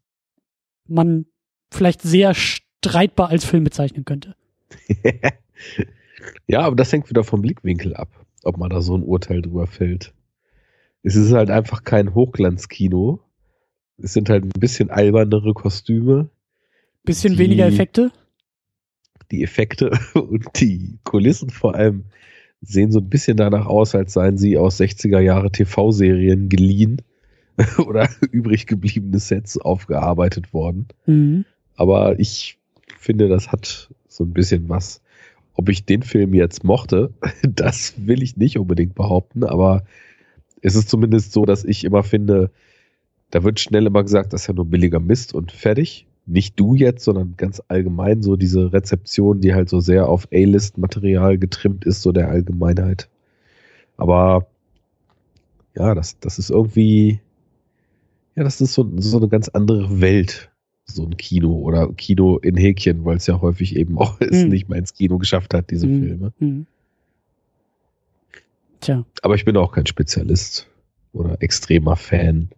man 0.88 1.26
vielleicht 1.72 2.02
sehr 2.02 2.34
streitbar 2.34 3.30
als 3.30 3.46
Film 3.46 3.64
bezeichnen 3.64 4.06
könnte. 4.06 4.36
ja, 6.48 6.62
aber 6.62 6.76
das 6.76 6.92
hängt 6.92 7.10
wieder 7.10 7.24
vom 7.24 7.42
Blickwinkel 7.42 7.96
ab, 7.96 8.10
ob 8.44 8.58
man 8.58 8.70
da 8.70 8.82
so 8.82 8.96
ein 8.96 9.04
Urteil 9.04 9.42
drüber 9.42 9.68
fällt. 9.68 10.14
Es 11.04 11.16
ist 11.16 11.34
halt 11.34 11.50
einfach 11.50 11.84
kein 11.84 12.14
Hochglanzkino. 12.14 13.20
Es 13.98 14.14
sind 14.14 14.30
halt 14.30 14.44
ein 14.44 14.60
bisschen 14.60 14.90
albernere 14.90 15.54
Kostüme. 15.54 16.30
Bisschen 17.04 17.34
die, 17.34 17.40
weniger 17.40 17.68
Effekte? 17.68 18.12
Die 19.32 19.44
Effekte 19.44 19.92
und 20.14 20.48
die 20.60 21.00
Kulissen 21.04 21.50
vor 21.50 21.76
allem 21.76 22.06
sehen 22.62 22.92
so 22.92 23.00
ein 23.00 23.10
bisschen 23.10 23.38
danach 23.38 23.66
aus, 23.66 23.96
als 23.96 24.14
seien 24.14 24.38
sie 24.38 24.58
aus 24.58 24.80
60er 24.80 25.20
Jahre 25.20 25.52
TV-Serien 25.52 26.50
geliehen 26.50 27.02
oder 27.78 28.10
übrig 28.32 28.68
gebliebene 28.68 29.20
Sets 29.20 29.58
aufgearbeitet 29.58 30.54
worden. 30.54 30.88
Mhm. 31.06 31.46
Aber 31.76 32.20
ich 32.20 32.58
finde, 32.98 33.30
das 33.30 33.52
hat 33.52 33.90
so 34.08 34.24
ein 34.24 34.34
bisschen 34.34 34.68
was. 34.68 35.02
Ob 35.60 35.68
ich 35.68 35.84
den 35.84 36.04
Film 36.04 36.34
jetzt 36.34 36.64
mochte, 36.64 37.12
das 37.44 37.96
will 37.98 38.24
ich 38.24 38.38
nicht 38.38 38.58
unbedingt 38.58 38.96
behaupten, 38.96 39.44
aber 39.44 39.84
es 40.62 40.76
ist 40.76 40.90
zumindest 40.90 41.34
so, 41.34 41.46
dass 41.46 41.66
ich 41.66 41.84
immer 41.84 42.02
finde, 42.02 42.50
da 43.30 43.44
wird 43.44 43.60
schnell 43.60 43.86
immer 43.86 44.04
gesagt, 44.04 44.32
das 44.32 44.44
ist 44.44 44.48
ja 44.48 44.54
nur 44.54 44.68
billiger 44.68 45.02
Mist 45.02 45.34
und 45.34 45.52
fertig 45.52 46.08
nicht 46.26 46.58
du 46.58 46.76
jetzt, 46.76 47.04
sondern 47.04 47.34
ganz 47.36 47.62
allgemein 47.68 48.22
so 48.22 48.38
diese 48.38 48.72
Rezeption, 48.72 49.42
die 49.42 49.54
halt 49.54 49.68
so 49.68 49.82
sehr 49.82 50.08
auf 50.08 50.30
A-List-Material 50.32 51.38
getrimmt 51.38 51.84
ist, 51.84 52.04
so 52.04 52.14
der 52.14 52.30
Allgemeinheit. 52.30 53.10
Aber 53.98 54.48
ja, 55.76 55.94
das, 55.94 56.20
das 56.22 56.40
ist 56.40 56.52
irgendwie, 56.52 57.20
ja, 58.38 58.46
das 58.46 58.62
ist 58.62 58.76
so, 58.76 58.90
so 58.96 59.18
eine 59.18 59.28
ganz 59.28 59.50
andere 59.50 60.00
Welt, 60.00 60.49
so 60.90 61.06
ein 61.06 61.18
Kino 61.18 61.54
oder 61.54 61.92
Kino 61.94 62.38
in 62.38 62.56
Häkchen, 62.56 63.06
weil 63.06 63.18
es 63.18 63.28
ja 63.28 63.42
häufig 63.42 63.76
eben 63.76 63.98
auch 63.98 64.20
es 64.20 64.44
hm. 64.44 64.50
nicht 64.50 64.70
mehr 64.70 64.80
ins 64.80 64.94
Kino 64.94 65.18
geschafft 65.18 65.54
hat, 65.54 65.72
diese 65.72 65.88
hm. 65.88 66.04
Filme. 66.04 66.34
Hm. 66.40 66.66
Tja. 68.82 69.06
Aber 69.22 69.36
ich 69.36 69.46
bin 69.46 69.58
auch 69.58 69.72
kein 69.72 69.86
Spezialist 69.86 70.68
oder 71.14 71.42
extremer 71.42 71.96
Fan. 71.96 72.50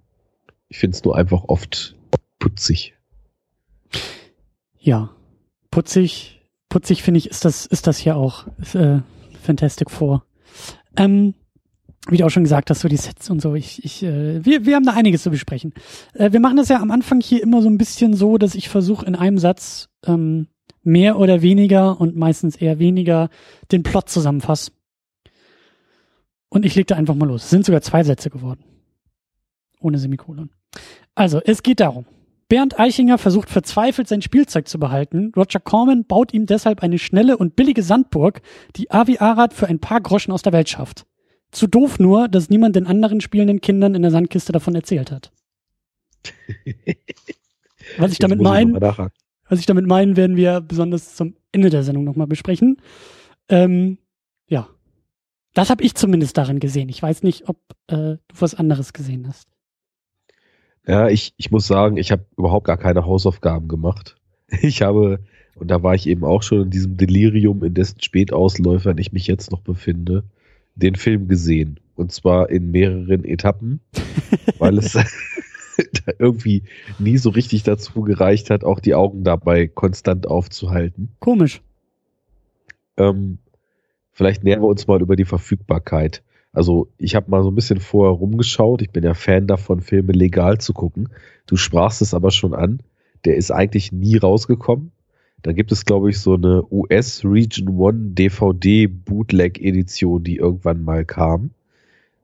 Ich 0.69 0.77
finde 0.77 0.95
es 0.95 1.03
nur 1.03 1.15
einfach 1.15 1.43
oft 1.45 1.95
putzig. 2.39 2.93
Ja, 4.79 5.11
putzig, 5.69 6.41
putzig 6.69 7.03
finde 7.03 7.19
ich, 7.19 7.29
ist 7.29 7.45
das, 7.45 7.65
ist 7.65 7.87
das 7.87 7.97
hier 7.97 8.15
auch 8.15 8.47
äh, 8.73 9.01
Fantastic 9.41 9.89
Four. 9.89 10.23
Ähm, 10.95 11.33
wie 12.09 12.17
du 12.17 12.25
auch 12.25 12.29
schon 12.29 12.43
gesagt 12.43 12.69
hast, 12.69 12.79
so 12.79 12.87
die 12.87 12.97
Sets 12.97 13.29
und 13.29 13.41
so, 13.41 13.53
ich, 13.53 13.83
ich, 13.85 14.03
äh, 14.03 14.43
wir, 14.43 14.65
wir 14.65 14.75
haben 14.75 14.85
da 14.85 14.93
einiges 14.93 15.23
zu 15.23 15.29
besprechen. 15.29 15.73
Äh, 16.13 16.31
wir 16.31 16.39
machen 16.39 16.57
das 16.57 16.69
ja 16.69 16.79
am 16.79 16.91
Anfang 16.91 17.21
hier 17.21 17.43
immer 17.43 17.61
so 17.61 17.69
ein 17.69 17.77
bisschen 17.77 18.15
so, 18.15 18.37
dass 18.37 18.55
ich 18.55 18.69
versuche 18.69 19.05
in 19.05 19.15
einem 19.15 19.37
Satz 19.37 19.89
ähm, 20.05 20.47
mehr 20.83 21.19
oder 21.19 21.41
weniger 21.41 22.01
und 22.01 22.15
meistens 22.15 22.55
eher 22.55 22.79
weniger 22.79 23.29
den 23.71 23.83
Plot 23.83 24.09
zusammenfassen. 24.09 24.73
Und 26.49 26.65
ich 26.65 26.75
leg 26.75 26.87
da 26.87 26.95
einfach 26.95 27.15
mal 27.15 27.27
los. 27.27 27.43
Es 27.43 27.49
sind 27.51 27.65
sogar 27.65 27.81
zwei 27.81 28.03
Sätze 28.03 28.29
geworden. 28.29 28.63
Ohne 29.79 29.97
Semikolon. 29.99 30.49
Also, 31.15 31.39
es 31.39 31.63
geht 31.63 31.79
darum. 31.79 32.05
Bernd 32.49 32.77
Eichinger 32.77 33.17
versucht 33.17 33.49
verzweifelt 33.49 34.09
sein 34.09 34.21
Spielzeug 34.21 34.67
zu 34.67 34.77
behalten. 34.77 35.31
Roger 35.37 35.61
Corman 35.61 36.03
baut 36.03 36.33
ihm 36.33 36.47
deshalb 36.47 36.83
eine 36.83 36.99
schnelle 36.99 37.37
und 37.37 37.55
billige 37.55 37.83
Sandburg, 37.83 38.41
die 38.75 38.91
Avi 38.91 39.19
Arad 39.19 39.53
für 39.53 39.67
ein 39.67 39.79
paar 39.79 40.01
Groschen 40.01 40.33
aus 40.33 40.41
der 40.41 40.51
Welt 40.51 40.67
schafft. 40.67 41.05
Zu 41.51 41.67
doof 41.67 41.99
nur, 41.99 42.27
dass 42.27 42.49
niemand 42.49 42.75
den 42.75 42.87
anderen 42.87 43.21
spielenden 43.21 43.61
Kindern 43.61 43.95
in 43.95 44.01
der 44.01 44.11
Sandkiste 44.11 44.51
davon 44.51 44.75
erzählt 44.75 45.11
hat. 45.11 45.31
was 47.97 48.11
ich 48.11 48.19
damit 48.19 48.41
meine, 48.41 48.73
was 49.49 49.59
ich 49.59 49.65
damit 49.65 49.85
meine, 49.85 50.15
werden 50.15 50.37
wir 50.37 50.61
besonders 50.61 51.15
zum 51.15 51.35
Ende 51.51 51.69
der 51.69 51.83
Sendung 51.83 52.03
nochmal 52.03 52.27
besprechen. 52.27 52.77
Ähm, 53.49 53.97
ja, 54.47 54.69
das 55.53 55.69
habe 55.69 55.83
ich 55.83 55.95
zumindest 55.95 56.37
darin 56.37 56.59
gesehen. 56.59 56.89
Ich 56.89 57.01
weiß 57.01 57.23
nicht, 57.23 57.49
ob 57.49 57.57
äh, 57.87 58.15
du 58.15 58.19
was 58.39 58.55
anderes 58.55 58.93
gesehen 58.93 59.27
hast. 59.27 59.49
Ja, 60.87 61.09
ich, 61.09 61.33
ich 61.37 61.51
muss 61.51 61.67
sagen, 61.67 61.97
ich 61.97 62.11
habe 62.11 62.25
überhaupt 62.37 62.65
gar 62.65 62.77
keine 62.77 63.05
Hausaufgaben 63.05 63.67
gemacht. 63.67 64.15
Ich 64.61 64.81
habe, 64.81 65.19
und 65.55 65.71
da 65.71 65.81
war 65.81 65.95
ich 65.95 66.07
eben 66.07 66.25
auch 66.25 66.43
schon 66.43 66.63
in 66.63 66.69
diesem 66.69 66.97
Delirium, 66.97 67.63
in 67.63 67.73
dessen 67.73 68.01
Spätausläufern 68.01 68.97
ich 68.97 69.13
mich 69.13 69.25
jetzt 69.25 69.49
noch 69.49 69.61
befinde, 69.61 70.25
den 70.75 70.95
Film 70.95 71.27
gesehen. 71.27 71.79
Und 71.95 72.11
zwar 72.11 72.49
in 72.49 72.71
mehreren 72.71 73.25
Etappen, 73.25 73.79
weil 74.57 74.77
es 74.77 74.97
irgendwie 76.19 76.63
nie 76.99 77.17
so 77.17 77.29
richtig 77.29 77.63
dazu 77.63 78.01
gereicht 78.01 78.49
hat, 78.49 78.63
auch 78.63 78.79
die 78.79 78.95
Augen 78.95 79.23
dabei 79.23 79.67
konstant 79.67 80.27
aufzuhalten. 80.27 81.09
Komisch. 81.19 81.61
Ähm, 82.97 83.39
vielleicht 84.11 84.43
nähern 84.43 84.61
wir 84.61 84.67
uns 84.67 84.87
mal 84.87 85.01
über 85.01 85.15
die 85.15 85.25
Verfügbarkeit. 85.25 86.23
Also 86.53 86.89
ich 86.97 87.15
habe 87.15 87.31
mal 87.31 87.43
so 87.43 87.49
ein 87.49 87.55
bisschen 87.55 87.79
vorher 87.79 88.13
rumgeschaut. 88.13 88.81
Ich 88.81 88.91
bin 88.91 89.03
ja 89.03 89.13
Fan 89.13 89.47
davon, 89.47 89.81
Filme 89.81 90.11
legal 90.11 90.59
zu 90.59 90.73
gucken. 90.73 91.09
Du 91.45 91.55
sprachst 91.55 92.01
es 92.01 92.13
aber 92.13 92.31
schon 92.31 92.53
an. 92.53 92.81
Der 93.25 93.35
ist 93.37 93.51
eigentlich 93.51 93.91
nie 93.91 94.17
rausgekommen. 94.17 94.91
Da 95.43 95.53
gibt 95.53 95.71
es, 95.71 95.85
glaube 95.85 96.09
ich, 96.09 96.19
so 96.19 96.35
eine 96.35 96.63
US 96.71 97.23
Region 97.25 97.69
One 97.77 98.11
DVD 98.11 98.87
Bootleg 98.87 99.59
Edition, 99.59 100.23
die 100.23 100.37
irgendwann 100.37 100.83
mal 100.83 101.05
kam. 101.05 101.51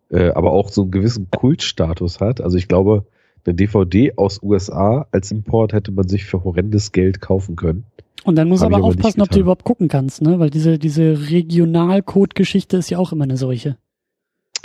äh, 0.09 0.29
aber 0.29 0.51
auch 0.51 0.69
so 0.69 0.83
einen 0.83 0.91
gewissen 0.91 1.29
Kultstatus 1.31 2.19
hat. 2.21 2.41
Also 2.41 2.57
ich 2.57 2.67
glaube, 2.67 3.05
eine 3.45 3.55
DVD 3.55 4.13
aus 4.17 4.41
USA 4.41 5.07
als 5.11 5.31
Import 5.31 5.73
hätte 5.73 5.91
man 5.91 6.07
sich 6.07 6.25
für 6.25 6.43
horrendes 6.43 6.91
Geld 6.91 7.21
kaufen 7.21 7.55
können. 7.55 7.83
Und 8.23 8.35
dann 8.35 8.49
muss 8.49 8.61
Hab 8.61 8.73
aber 8.73 8.83
aufpassen, 8.83 9.21
ob 9.21 9.29
du 9.29 9.39
überhaupt 9.39 9.63
gucken 9.63 9.87
kannst, 9.87 10.21
ne? 10.21 10.39
Weil 10.39 10.49
diese, 10.49 10.77
diese 10.79 11.29
Regionalcode-Geschichte 11.29 12.77
ist 12.77 12.89
ja 12.89 12.97
auch 12.97 13.11
immer 13.11 13.23
eine 13.23 13.37
solche. 13.37 13.77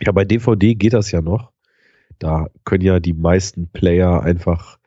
Ja, 0.00 0.10
bei 0.12 0.24
DVD 0.24 0.74
geht 0.74 0.94
das 0.94 1.12
ja 1.12 1.20
noch. 1.20 1.52
Da 2.18 2.48
können 2.64 2.84
ja 2.84 2.98
die 2.98 3.12
meisten 3.12 3.68
Player 3.68 4.22
einfach 4.22 4.78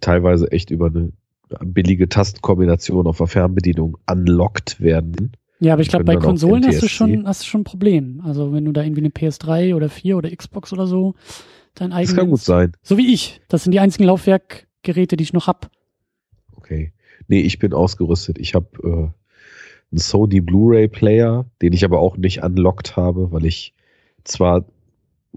teilweise 0.00 0.50
echt 0.50 0.70
über 0.70 0.86
eine 0.86 1.12
billige 1.60 2.08
Tastenkombination 2.08 3.06
auf 3.06 3.18
der 3.18 3.26
Fernbedienung 3.26 3.98
unlocked 4.10 4.80
werden. 4.80 5.32
Ja, 5.60 5.72
aber 5.72 5.82
ich 5.82 5.88
glaube, 5.88 6.04
bei 6.04 6.16
Konsolen 6.16 6.64
hast 6.64 6.82
du 6.82 6.88
schon, 6.88 7.26
hast 7.26 7.42
du 7.42 7.46
schon 7.46 7.62
ein 7.62 7.64
Problem. 7.64 8.22
Also 8.24 8.52
wenn 8.52 8.64
du 8.64 8.72
da 8.72 8.82
irgendwie 8.82 9.00
eine 9.00 9.08
PS3 9.08 9.74
oder 9.74 9.88
4 9.88 10.16
oder 10.16 10.34
Xbox 10.34 10.72
oder 10.72 10.86
so 10.86 11.14
dein 11.74 11.92
eigenes. 11.92 12.10
Das 12.10 12.18
kann 12.18 12.30
gut 12.30 12.40
sein. 12.40 12.72
So 12.82 12.96
wie 12.96 13.12
ich. 13.12 13.40
Das 13.48 13.64
sind 13.64 13.72
die 13.72 13.80
einzigen 13.80 14.04
Laufwerkgeräte, 14.04 15.16
die 15.16 15.24
ich 15.24 15.32
noch 15.32 15.46
hab. 15.46 15.70
Okay. 16.54 16.92
Nee, 17.26 17.40
ich 17.40 17.58
bin 17.58 17.72
ausgerüstet. 17.72 18.38
Ich 18.38 18.54
habe 18.54 18.68
äh, 18.82 18.88
einen 19.90 19.98
Sony 19.98 20.40
Blu-ray 20.40 20.88
Player, 20.88 21.46
den 21.60 21.72
ich 21.72 21.84
aber 21.84 21.98
auch 22.00 22.16
nicht 22.16 22.42
unlocked 22.42 22.96
habe, 22.96 23.32
weil 23.32 23.44
ich 23.44 23.74
zwar 24.24 24.64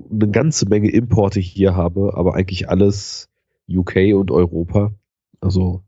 eine 0.10 0.30
ganze 0.30 0.68
Menge 0.68 0.90
Importe 0.90 1.40
hier 1.40 1.76
habe, 1.76 2.14
aber 2.16 2.36
eigentlich 2.36 2.70
alles 2.70 3.30
UK 3.70 4.14
und 4.16 4.32
Europa. 4.32 4.94
Also 5.42 5.84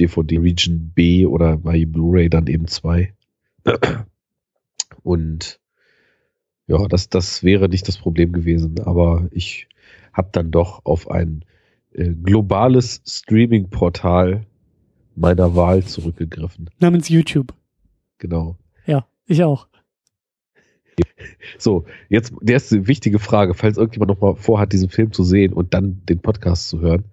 DVD 0.00 0.38
Region 0.38 0.92
B 0.94 1.26
oder 1.26 1.56
bei 1.58 1.84
Blu-ray 1.84 2.28
dann 2.28 2.46
eben 2.46 2.66
zwei. 2.66 3.14
Und 5.02 5.60
ja, 6.66 6.86
das, 6.88 7.08
das 7.08 7.42
wäre 7.42 7.68
nicht 7.68 7.88
das 7.88 7.98
Problem 7.98 8.32
gewesen, 8.32 8.80
aber 8.80 9.28
ich 9.32 9.68
habe 10.12 10.28
dann 10.32 10.50
doch 10.50 10.84
auf 10.84 11.10
ein 11.10 11.44
äh, 11.92 12.10
globales 12.10 13.02
Streaming-Portal 13.06 14.46
meiner 15.16 15.54
Wahl 15.56 15.84
zurückgegriffen. 15.84 16.70
Namens 16.78 17.08
YouTube. 17.08 17.54
Genau. 18.18 18.56
Ja, 18.86 19.06
ich 19.26 19.42
auch. 19.42 19.68
So, 21.58 21.84
jetzt 22.08 22.32
die 22.40 22.52
erste 22.52 22.86
wichtige 22.86 23.18
Frage, 23.18 23.54
falls 23.54 23.76
irgendjemand 23.76 24.10
noch 24.10 24.20
mal 24.20 24.34
vorhat, 24.36 24.72
diesen 24.72 24.88
Film 24.88 25.12
zu 25.12 25.24
sehen 25.24 25.52
und 25.52 25.74
dann 25.74 26.02
den 26.06 26.20
Podcast 26.20 26.68
zu 26.68 26.80
hören. 26.80 27.04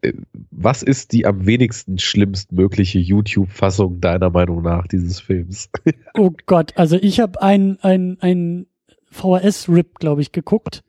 Äh, 0.00 0.12
was 0.50 0.82
ist 0.82 1.12
die 1.12 1.26
am 1.26 1.46
wenigsten 1.46 1.98
schlimmstmögliche 1.98 2.98
YouTube-Fassung 2.98 4.00
deiner 4.00 4.30
Meinung 4.30 4.62
nach 4.62 4.86
dieses 4.86 5.20
Films? 5.20 5.70
Oh 6.14 6.32
Gott, 6.46 6.72
also 6.76 6.96
ich 6.96 7.20
habe 7.20 7.40
ein, 7.40 7.78
ein, 7.80 8.66
VHS-Rip, 9.10 9.98
glaube 10.00 10.20
ich, 10.20 10.32
geguckt, 10.32 10.82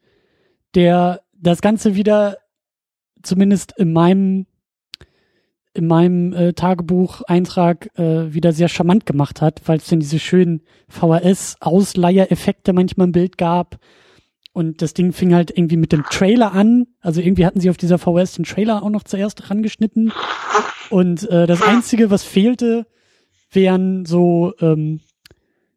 der 0.75 1.21
das 1.33 1.61
Ganze 1.61 1.95
wieder, 1.95 2.37
zumindest 3.21 3.77
in 3.77 3.93
meinem 3.93 4.45
in 5.73 5.85
meinem 5.87 6.33
äh, 6.33 6.53
Tagebuch-Eintrag 6.53 7.97
äh, 7.97 8.33
wieder 8.33 8.53
sehr 8.53 8.67
charmant 8.69 9.05
gemacht 9.05 9.39
hat, 9.39 9.61
weil 9.67 9.77
es 9.77 9.87
dann 9.87 9.99
diese 9.99 10.19
schönen 10.19 10.61
VHS-Ausleiher-Effekte 10.89 12.73
manchmal 12.73 13.07
im 13.07 13.11
Bild 13.11 13.37
gab 13.37 13.79
und 14.51 14.81
das 14.81 14.93
Ding 14.93 15.13
fing 15.13 15.33
halt 15.33 15.51
irgendwie 15.55 15.77
mit 15.77 15.91
dem 15.91 16.03
Trailer 16.03 16.53
an. 16.53 16.87
Also 17.01 17.21
irgendwie 17.21 17.45
hatten 17.45 17.59
sie 17.59 17.69
auf 17.69 17.77
dieser 17.77 17.97
VHS 17.97 18.33
den 18.33 18.45
Trailer 18.45 18.83
auch 18.83 18.89
noch 18.89 19.03
zuerst 19.03 19.49
rangeschnitten. 19.49 20.11
Und 20.89 21.29
äh, 21.29 21.45
das 21.45 21.61
Einzige, 21.61 22.09
was 22.09 22.23
fehlte, 22.23 22.87
wären 23.51 24.05
so, 24.05 24.53
ähm, 24.59 25.01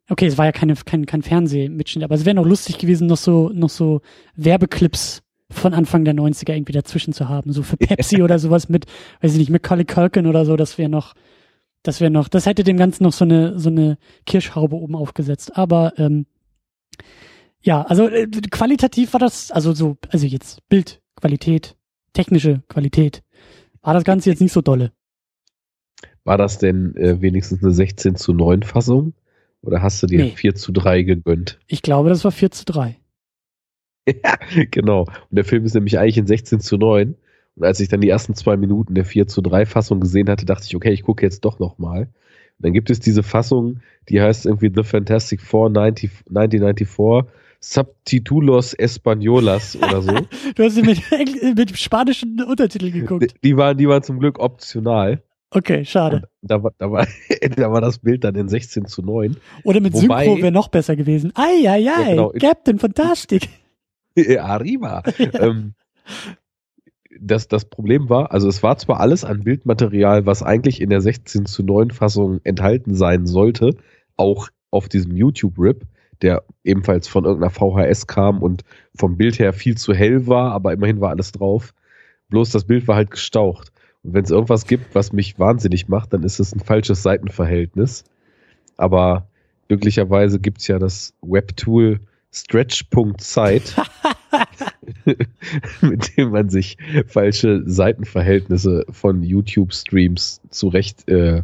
okay, 0.09 0.25
es 0.25 0.37
war 0.37 0.45
ja 0.45 0.51
keine, 0.51 0.75
kein, 0.75 1.05
kein 1.05 1.21
Fernsehmitschnitt, 1.21 2.03
aber 2.03 2.15
es 2.15 2.25
wäre 2.25 2.35
noch 2.35 2.45
lustig 2.45 2.77
gewesen, 2.77 3.07
noch 3.07 3.17
so, 3.17 3.49
noch 3.53 3.69
so 3.69 4.01
Werbeclips 4.35 5.21
von 5.49 5.73
Anfang 5.73 6.03
der 6.03 6.15
90er 6.15 6.53
irgendwie 6.53 6.73
dazwischen 6.73 7.13
zu 7.13 7.29
haben. 7.29 7.53
So 7.53 7.63
für 7.63 7.77
Pepsi 7.77 8.23
oder 8.23 8.39
sowas 8.39 8.69
mit, 8.69 8.85
weiß 9.21 9.33
ich 9.33 9.37
nicht, 9.37 9.49
mit 9.49 9.63
Collie 9.63 9.85
Culkin 9.85 10.27
oder 10.27 10.45
so, 10.45 10.55
das 10.55 10.77
wäre 10.77 10.89
noch, 10.89 11.13
das 11.83 12.01
wäre 12.01 12.11
noch, 12.11 12.27
das 12.27 12.45
hätte 12.45 12.63
dem 12.63 12.77
Ganzen 12.77 13.03
noch 13.03 13.13
so 13.13 13.25
eine, 13.25 13.59
so 13.59 13.69
eine 13.69 13.97
Kirschhaube 14.25 14.75
oben 14.75 14.95
aufgesetzt. 14.95 15.57
Aber 15.57 15.93
ähm, 15.97 16.25
ja, 17.63 17.81
also 17.83 18.07
äh, 18.07 18.27
qualitativ 18.51 19.13
war 19.13 19.19
das, 19.19 19.51
also 19.51 19.73
so, 19.73 19.97
also 20.09 20.27
jetzt 20.27 20.67
Bildqualität, 20.69 21.75
technische 22.11 22.61
Qualität, 22.67 23.23
war 23.81 23.93
das 23.93 24.03
Ganze 24.03 24.29
jetzt 24.29 24.41
nicht 24.41 24.51
so 24.51 24.61
dolle. 24.61 24.91
War 26.25 26.37
das 26.37 26.57
denn 26.57 26.95
äh, 26.95 27.21
wenigstens 27.21 27.63
eine 27.63 27.73
16 27.73 28.15
zu 28.15 28.33
9 28.33 28.63
Fassung? 28.63 29.13
Oder 29.61 29.81
hast 29.81 30.03
du 30.03 30.07
dir 30.07 30.23
nee. 30.25 30.33
4 30.35 30.55
zu 30.55 30.71
3 30.73 31.03
gegönnt? 31.03 31.59
Ich 31.67 31.81
glaube, 31.81 32.09
das 32.09 32.23
war 32.23 32.31
4 32.31 32.51
zu 32.51 32.65
3. 32.65 32.97
ja, 34.07 34.37
genau. 34.71 35.01
Und 35.03 35.31
der 35.31 35.45
Film 35.45 35.63
ist 35.65 35.73
nämlich 35.73 35.97
eigentlich 35.97 36.17
in 36.17 36.27
16 36.27 36.59
zu 36.59 36.77
9. 36.77 37.15
Und 37.55 37.63
als 37.63 37.79
ich 37.79 37.87
dann 37.87 38.01
die 38.01 38.09
ersten 38.09 38.35
zwei 38.35 38.57
Minuten 38.57 38.93
der 38.93 39.05
4 39.05 39.27
zu 39.27 39.41
3 39.41 39.65
Fassung 39.65 40.01
gesehen 40.01 40.29
hatte, 40.29 40.45
dachte 40.45 40.65
ich, 40.65 40.75
okay, 40.75 40.91
ich 40.91 41.03
gucke 41.03 41.23
jetzt 41.23 41.45
doch 41.45 41.59
nochmal. 41.59 42.09
Dann 42.59 42.73
gibt 42.73 42.89
es 42.89 42.99
diese 42.99 43.23
Fassung, 43.23 43.81
die 44.09 44.21
heißt 44.21 44.45
irgendwie 44.45 44.71
The 44.73 44.83
Fantastic 44.83 45.41
Four 45.41 45.69
90, 45.69 46.09
1994 46.27 46.87
Subtitulos 47.65 48.73
Españolas 48.77 49.77
oder 49.77 50.01
so. 50.01 50.11
du 50.55 50.63
hast 50.63 50.75
sie 50.75 50.81
mit, 50.81 51.01
mit 51.55 51.77
spanischen 51.79 52.43
Untertiteln 52.43 52.91
geguckt. 52.91 53.35
Die, 53.41 53.55
waren, 53.55 53.77
die 53.77 53.87
waren 53.87 54.03
zum 54.03 54.19
Glück 54.19 54.37
optional. 54.39 55.23
Okay, 55.49 55.85
schade. 55.85 56.27
Da 56.41 56.61
war, 56.61 56.73
da, 56.77 56.91
war, 56.91 57.07
da 57.55 57.71
war 57.71 57.79
das 57.79 57.99
Bild 57.99 58.25
dann 58.25 58.35
in 58.35 58.49
16 58.49 58.85
zu 58.85 59.01
9. 59.01 59.37
Oder 59.63 59.79
mit 59.79 59.93
Wobei, 59.93 60.25
Synchro 60.25 60.41
wäre 60.41 60.51
noch 60.51 60.67
besser 60.67 60.97
gewesen. 60.97 61.31
Ei, 61.35 61.65
ei, 61.65 61.69
ei, 61.69 61.79
ja, 61.79 62.03
genau. 62.03 62.33
Captain 62.37 62.79
Fantastic. 62.79 63.47
Arriba. 64.39 65.03
ähm, 65.17 65.73
das, 67.17 67.47
das 67.47 67.63
Problem 67.63 68.09
war, 68.09 68.33
also 68.33 68.49
es 68.49 68.61
war 68.61 68.77
zwar 68.77 68.99
alles 68.99 69.23
an 69.23 69.39
Bildmaterial, 69.39 70.25
was 70.25 70.43
eigentlich 70.43 70.81
in 70.81 70.89
der 70.89 70.99
16 70.99 71.45
zu 71.45 71.63
9 71.63 71.91
Fassung 71.91 72.41
enthalten 72.43 72.93
sein 72.93 73.25
sollte, 73.25 73.77
auch 74.17 74.49
auf 74.69 74.89
diesem 74.89 75.15
YouTube-Rip, 75.15 75.85
der 76.23 76.43
ebenfalls 76.63 77.07
von 77.07 77.25
irgendeiner 77.25 77.51
VHS 77.51 78.07
kam 78.07 78.41
und 78.41 78.63
vom 78.95 79.17
Bild 79.17 79.37
her 79.39 79.53
viel 79.53 79.77
zu 79.77 79.93
hell 79.93 80.25
war, 80.27 80.51
aber 80.53 80.73
immerhin 80.73 81.01
war 81.01 81.09
alles 81.09 81.31
drauf. 81.31 81.73
Bloß 82.29 82.49
das 82.51 82.65
Bild 82.65 82.87
war 82.87 82.95
halt 82.95 83.11
gestaucht. 83.11 83.71
Und 84.03 84.13
wenn 84.13 84.23
es 84.23 84.31
irgendwas 84.31 84.65
gibt, 84.65 84.95
was 84.95 85.13
mich 85.13 85.37
wahnsinnig 85.37 85.87
macht, 85.87 86.13
dann 86.13 86.23
ist 86.23 86.39
es 86.39 86.53
ein 86.53 86.59
falsches 86.59 87.03
Seitenverhältnis. 87.03 88.05
Aber 88.77 89.27
glücklicherweise 89.67 90.39
gibt's 90.39 90.67
ja 90.67 90.79
das 90.79 91.13
Webtool 91.21 91.99
Stretch.site, 92.31 93.83
mit 95.81 96.17
dem 96.17 96.31
man 96.31 96.49
sich 96.49 96.77
falsche 97.05 97.61
Seitenverhältnisse 97.65 98.85
von 98.89 99.21
YouTube-Streams 99.21 100.41
zurecht 100.49 101.07
äh, 101.07 101.43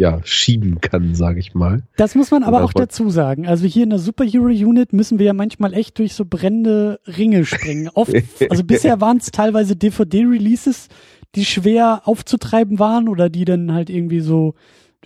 ja, 0.00 0.18
schieben 0.24 0.80
kann, 0.80 1.14
sage 1.14 1.40
ich 1.40 1.54
mal. 1.54 1.82
Das 1.98 2.14
muss 2.14 2.30
man 2.30 2.42
aber 2.42 2.64
auch 2.64 2.72
dazu 2.72 3.10
sagen. 3.10 3.46
Also 3.46 3.66
hier 3.66 3.82
in 3.82 3.90
der 3.90 3.98
Superhero 3.98 4.46
Unit 4.46 4.94
müssen 4.94 5.18
wir 5.18 5.26
ja 5.26 5.34
manchmal 5.34 5.74
echt 5.74 5.98
durch 5.98 6.14
so 6.14 6.24
brennende 6.24 7.00
Ringe 7.06 7.44
springen. 7.44 7.90
Oft, 7.92 8.14
also 8.48 8.64
bisher 8.64 9.02
waren 9.02 9.18
es 9.18 9.26
teilweise 9.26 9.76
DVD-Releases, 9.76 10.88
die 11.34 11.44
schwer 11.44 12.00
aufzutreiben 12.06 12.78
waren 12.78 13.10
oder 13.10 13.28
die 13.28 13.44
dann 13.44 13.74
halt 13.74 13.90
irgendwie 13.90 14.20
so 14.20 14.54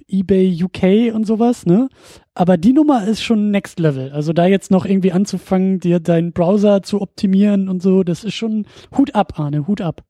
eBay 0.06 0.62
UK 0.62 1.12
und 1.12 1.26
sowas, 1.26 1.66
ne? 1.66 1.88
Aber 2.32 2.56
die 2.56 2.72
Nummer 2.72 3.04
ist 3.04 3.24
schon 3.24 3.50
Next 3.50 3.80
Level. 3.80 4.12
Also 4.12 4.32
da 4.32 4.46
jetzt 4.46 4.70
noch 4.70 4.86
irgendwie 4.86 5.10
anzufangen, 5.10 5.80
dir 5.80 5.98
deinen 5.98 6.32
Browser 6.32 6.82
zu 6.82 7.00
optimieren 7.00 7.68
und 7.68 7.82
so, 7.82 8.04
das 8.04 8.22
ist 8.22 8.34
schon 8.34 8.66
Hut 8.96 9.16
ab, 9.16 9.40
Arne, 9.40 9.66
Hut 9.66 9.80
ab. 9.80 10.04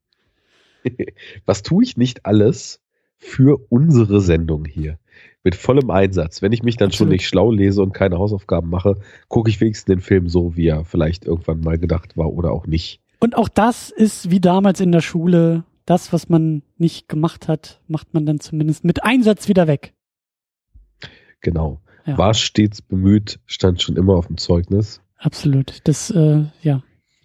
Was 1.46 1.62
tue 1.62 1.84
ich 1.84 1.96
nicht 1.96 2.26
alles, 2.26 2.83
für 3.24 3.58
unsere 3.70 4.20
Sendung 4.20 4.64
hier. 4.64 4.98
Mit 5.42 5.54
vollem 5.54 5.90
Einsatz. 5.90 6.42
Wenn 6.42 6.52
ich 6.52 6.62
mich 6.62 6.76
dann 6.76 6.88
Absolut. 6.88 6.98
schon 6.98 7.08
nicht 7.08 7.26
schlau 7.26 7.50
lese 7.50 7.82
und 7.82 7.92
keine 7.92 8.18
Hausaufgaben 8.18 8.70
mache, 8.70 8.98
gucke 9.28 9.50
ich 9.50 9.60
wenigstens 9.60 9.86
den 9.86 10.00
Film 10.00 10.28
so, 10.28 10.56
wie 10.56 10.68
er 10.68 10.84
vielleicht 10.84 11.24
irgendwann 11.24 11.60
mal 11.60 11.78
gedacht 11.78 12.16
war 12.16 12.32
oder 12.32 12.52
auch 12.52 12.66
nicht. 12.66 13.00
Und 13.20 13.36
auch 13.36 13.48
das 13.48 13.90
ist 13.90 14.30
wie 14.30 14.40
damals 14.40 14.80
in 14.80 14.92
der 14.92 15.00
Schule. 15.00 15.64
Das, 15.86 16.12
was 16.12 16.28
man 16.28 16.62
nicht 16.78 17.08
gemacht 17.08 17.48
hat, 17.48 17.80
macht 17.88 18.14
man 18.14 18.26
dann 18.26 18.40
zumindest 18.40 18.84
mit 18.84 19.04
Einsatz 19.04 19.48
wieder 19.48 19.66
weg. 19.66 19.94
Genau. 21.40 21.80
Ja. 22.06 22.18
War 22.18 22.34
stets 22.34 22.82
bemüht, 22.82 23.40
stand 23.46 23.82
schon 23.82 23.96
immer 23.96 24.14
auf 24.14 24.26
dem 24.26 24.36
Zeugnis. 24.36 25.00
Absolut. 25.18 25.80
Das, 25.84 26.10
äh, 26.10 26.44
ja, 26.62 26.82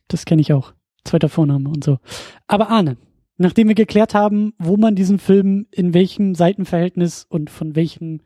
das 0.08 0.25
kenne 0.25 0.41
ich 0.41 0.53
auch. 0.53 0.74
Zweiter 1.03 1.29
Vorname 1.29 1.70
und 1.70 1.84
so. 1.84 2.00
Aber 2.48 2.70
Arne, 2.70 2.98
nachdem 3.39 3.69
wir 3.69 3.75
geklärt 3.75 4.13
haben, 4.13 4.53
wo 4.60 4.77
man 4.77 4.96
diesen 4.96 5.17
Film 5.17 5.65
in 5.72 5.93
welchem 5.93 6.36
Seitenverhältnis 6.36 7.25
und 7.27 7.50
von 7.50 7.75
welchem 7.75 8.22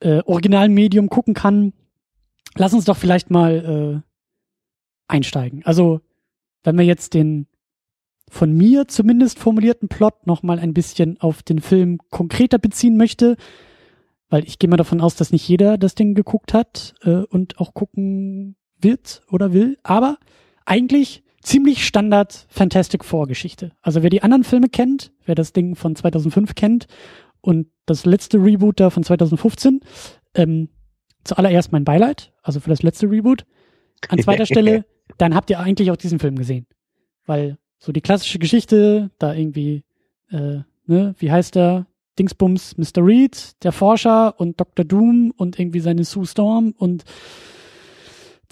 äh, 0.00 0.20
originalen 0.24 0.72
Medium 0.72 1.08
gucken 1.08 1.34
kann, 1.34 1.72
lass 2.54 2.74
uns 2.74 2.84
doch 2.84 2.96
vielleicht 2.96 3.30
mal 3.30 4.02
äh, 4.04 5.12
einsteigen. 5.12 5.62
Also, 5.64 6.00
wenn 6.62 6.78
wir 6.78 6.84
jetzt 6.84 7.14
den 7.14 7.48
von 8.30 8.52
mir 8.52 8.86
zumindest 8.86 9.38
formulierten 9.38 9.88
Plot 9.88 10.26
noch 10.26 10.42
mal 10.42 10.58
ein 10.58 10.72
bisschen 10.72 11.20
auf 11.20 11.42
den 11.42 11.60
Film 11.60 11.98
konkreter 12.08 12.58
beziehen 12.58 12.96
möchte, 12.96 13.36
weil 14.30 14.44
ich 14.44 14.58
gehe 14.58 14.70
mal 14.70 14.76
davon 14.76 15.00
aus, 15.00 15.16
dass 15.16 15.32
nicht 15.32 15.46
jeder 15.46 15.76
das 15.76 15.96
Ding 15.96 16.14
geguckt 16.14 16.54
hat 16.54 16.94
äh, 17.02 17.24
und 17.24 17.58
auch 17.58 17.74
gucken 17.74 18.56
wird 18.78 19.22
oder 19.28 19.52
will, 19.52 19.76
aber 19.82 20.18
eigentlich 20.64 21.21
ziemlich 21.42 21.86
Standard 21.86 22.46
Fantastic 22.48 23.04
Four 23.04 23.26
Geschichte. 23.26 23.72
Also 23.82 24.02
wer 24.02 24.10
die 24.10 24.22
anderen 24.22 24.44
Filme 24.44 24.68
kennt, 24.68 25.12
wer 25.24 25.34
das 25.34 25.52
Ding 25.52 25.74
von 25.74 25.94
2005 25.96 26.54
kennt 26.54 26.86
und 27.40 27.68
das 27.86 28.06
letzte 28.06 28.38
Reboot 28.38 28.80
da 28.80 28.90
von 28.90 29.02
2015, 29.02 29.80
ähm, 30.34 30.68
zuallererst 31.24 31.72
mein 31.72 31.84
Beileid, 31.84 32.32
also 32.42 32.60
für 32.60 32.70
das 32.70 32.82
letzte 32.82 33.10
Reboot. 33.10 33.44
An 34.08 34.18
zweiter 34.18 34.46
Stelle, 34.46 34.84
dann 35.18 35.34
habt 35.34 35.50
ihr 35.50 35.60
eigentlich 35.60 35.90
auch 35.90 35.96
diesen 35.96 36.18
Film 36.18 36.36
gesehen. 36.36 36.66
Weil 37.26 37.58
so 37.78 37.92
die 37.92 38.00
klassische 38.00 38.38
Geschichte, 38.38 39.10
da 39.18 39.34
irgendwie, 39.34 39.84
äh, 40.30 40.60
ne, 40.86 41.14
wie 41.18 41.30
heißt 41.30 41.54
der? 41.54 41.86
Dingsbums, 42.18 42.76
Mr. 42.76 43.04
Reed, 43.04 43.62
der 43.64 43.72
Forscher 43.72 44.38
und 44.38 44.60
Dr. 44.60 44.84
Doom 44.84 45.32
und 45.34 45.58
irgendwie 45.58 45.80
seine 45.80 46.04
Sue 46.04 46.26
Storm 46.26 46.74
und 46.76 47.04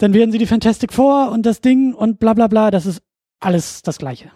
dann 0.01 0.13
werden 0.13 0.31
sie 0.31 0.37
die 0.37 0.47
Fantastic 0.47 0.93
Four 0.93 1.31
und 1.31 1.45
das 1.45 1.61
Ding 1.61 1.93
und 1.93 2.19
bla 2.19 2.33
bla 2.33 2.47
bla. 2.47 2.71
Das 2.71 2.85
ist 2.85 3.01
alles 3.39 3.81
das 3.81 3.97
Gleiche. 3.97 4.31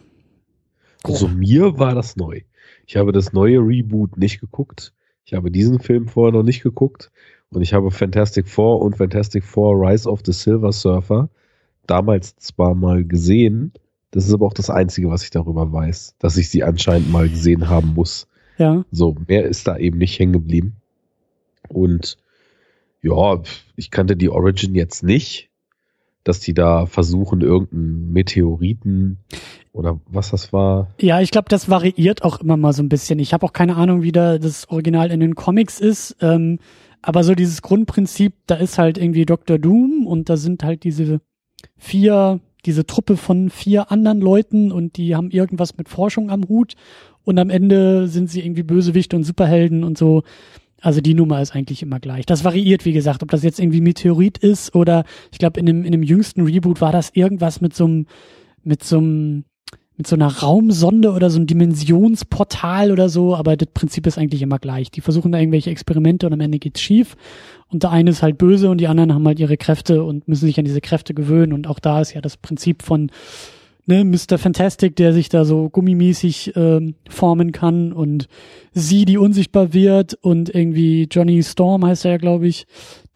Also 1.03 1.27
mir 1.27 1.77
war 1.79 1.95
das 1.95 2.15
neu. 2.15 2.41
Ich 2.86 2.98
habe 2.98 3.12
das 3.12 3.34
neue 3.34 3.60
Reboot 3.60 4.17
nicht 4.17 4.39
geguckt. 4.41 4.93
Ich 5.24 5.34
habe 5.34 5.50
diesen 5.51 5.79
Film 5.79 6.07
vorher 6.07 6.34
noch 6.34 6.43
nicht 6.43 6.62
geguckt. 6.62 7.12
Und 7.50 7.62
ich 7.62 7.74
habe 7.74 7.89
Fantastic 7.91 8.48
Four 8.48 8.81
und 8.81 8.98
Fantastic 8.98 9.43
Four 9.43 9.75
Rise 9.75 10.10
of 10.10 10.22
the 10.25 10.34
Silver 10.34 10.72
Surfer 10.72 11.29
damals 11.88 12.36
zwar 12.38 12.75
mal 12.75 13.03
gesehen. 13.03 13.74
Das 14.12 14.27
ist 14.27 14.34
aber 14.34 14.45
auch 14.45 14.53
das 14.53 14.69
Einzige, 14.69 15.10
was 15.10 15.24
ich 15.24 15.29
darüber 15.29 15.72
weiß, 15.72 16.15
dass 16.19 16.38
ich 16.38 16.50
sie 16.50 16.63
anscheinend 16.63 17.12
mal 17.12 17.29
gesehen 17.29 17.69
haben 17.69 17.93
muss. 17.93 18.27
Ja. 18.57 18.86
So, 18.91 19.15
mehr 19.27 19.45
ist 19.45 19.67
da 19.67 19.77
eben 19.77 19.98
nicht 19.98 20.17
hängen 20.17 20.34
geblieben. 20.34 20.77
Und 21.69 22.17
ja, 23.01 23.41
ich 23.75 23.91
kannte 23.91 24.15
die 24.15 24.29
Origin 24.29 24.75
jetzt 24.75 25.03
nicht 25.03 25.50
dass 26.25 26.41
die 26.41 26.53
da 26.53 26.88
versuchen, 26.88 27.39
irgendeinen 27.39 28.12
Meteoriten 28.12 29.20
oder 29.72 30.01
was 30.08 30.32
das 30.32 30.51
war. 30.51 30.89
Ja, 31.00 31.22
ich 31.22 31.32
glaube, 31.32 31.48
das 31.50 31.70
variiert 31.70 32.24
auch 32.24 32.41
immer 32.41 32.58
mal 32.58 32.74
so 32.74 32.84
ein 32.84 32.89
bisschen. 32.89 33.20
Ich 33.20 33.32
habe 33.34 33.46
auch 33.46 33.53
keine 33.53 33.75
Ahnung, 33.75 34.01
wie 34.01 34.12
da 34.12 34.38
das 34.38 34.67
Original 34.70 35.12
in 35.12 35.20
den 35.22 35.36
Comics 35.36 35.79
ist. 35.79 36.17
Ähm, 36.22 36.60
aber 37.01 37.24
so 37.24 37.36
dieses 37.36 37.62
Grundprinzip, 37.62 38.34
da 38.48 38.55
ist 38.55 38.79
halt 38.79 38.98
irgendwie 38.98 39.25
Dr. 39.25 39.60
Doom 39.60 40.08
und 40.08 40.27
da 40.27 40.38
sind 40.38 40.63
halt 40.63 40.84
diese 40.84 41.22
vier, 41.77 42.39
diese 42.65 42.88
Truppe 42.88 43.15
von 43.17 43.51
vier 43.51 43.91
anderen 43.91 44.20
Leuten 44.20 44.72
und 44.72 44.98
die 44.98 45.15
haben 45.15 45.29
irgendwas 45.29 45.77
mit 45.77 45.88
Forschung 45.88 46.32
am 46.32 46.48
Hut 46.50 46.74
und 47.24 47.38
am 47.38 47.51
Ende 47.51 48.08
sind 48.08 48.32
sie 48.32 48.44
irgendwie 48.44 48.63
Bösewichte 48.63 49.15
und 49.15 49.24
Superhelden 49.24 49.84
und 49.84 49.98
so. 49.98 50.24
Also 50.82 51.01
die 51.01 51.13
Nummer 51.13 51.41
ist 51.41 51.55
eigentlich 51.55 51.82
immer 51.82 52.00
gleich. 52.00 52.25
Das 52.25 52.44
variiert, 52.44 52.86
wie 52.86 52.94
gesagt, 52.94 53.24
ob 53.24 53.32
das 53.32 53.44
jetzt 53.44 53.60
irgendwie 53.60 53.82
Meteorit 53.82 54.38
ist 54.38 54.75
oder 54.75 55.03
ich 55.32 55.39
glaube, 55.39 55.60
in 55.60 55.65
dem, 55.65 55.84
in 55.84 55.91
dem 55.91 56.03
jüngsten 56.03 56.41
Reboot 56.41 56.82
war 56.82 56.91
das 56.91 57.12
irgendwas 57.13 57.62
mit 57.62 57.74
so 57.74 57.86
einem, 57.86 58.08
mit 58.63 58.84
so 58.84 58.98
einem, 58.98 59.46
mit 59.98 60.08
so 60.08 60.15
einer 60.15 60.27
Raumsonde 60.27 61.12
oder 61.13 61.29
so 61.29 61.38
einem 61.38 61.48
Dimensionsportal 61.48 62.91
oder 62.91 63.08
so, 63.08 63.36
aber 63.36 63.55
das 63.55 63.70
Prinzip 63.74 64.05
ist 64.05 64.17
eigentlich 64.17 64.41
immer 64.41 64.60
gleich. 64.60 64.91
Die 64.91 65.01
versuchen 65.01 65.32
da 65.32 65.39
irgendwelche 65.39 65.70
Experimente 65.70 66.27
und 66.27 66.34
am 66.34 66.41
Ende 66.41 66.60
geht's 66.60 66.82
schief. 66.82 67.15
Und 67.70 67.84
der 67.84 67.91
eine 67.91 68.12
ist 68.12 68.22
halt 68.22 68.38
böse 68.38 68.70
und 68.70 68.79
die 68.79 68.88
anderen 68.88 69.13
haben 69.13 69.25
halt 69.25 69.39
ihre 69.39 69.58
Kräfte 69.58 70.03
und 70.03 70.27
müssen 70.27 70.46
sich 70.46 70.60
an 70.60 70.65
diese 70.65 70.82
Kräfte 70.82 71.13
gewöhnen. 71.13 71.53
Und 71.53 71.67
auch 71.67 71.79
da 71.79 72.01
ist 72.01 72.13
ja 72.13 72.22
das 72.22 72.38
Prinzip 72.38 72.84
von 72.84 73.10
ne, 73.85 74.03
Mr. 74.03 74.37
Fantastic, 74.37 74.95
der 74.95 75.13
sich 75.13 75.29
da 75.29 75.45
so 75.45 75.69
gummimäßig 75.69 76.53
ähm, 76.55 76.95
formen 77.09 77.51
kann 77.51 77.93
und 77.93 78.27
sie, 78.71 79.05
die 79.05 79.17
unsichtbar 79.17 79.73
wird 79.73 80.15
und 80.15 80.53
irgendwie 80.53 81.07
Johnny 81.09 81.43
Storm 81.43 81.85
heißt 81.85 82.05
er 82.05 82.11
ja, 82.11 82.17
glaube 82.17 82.47
ich, 82.47 82.67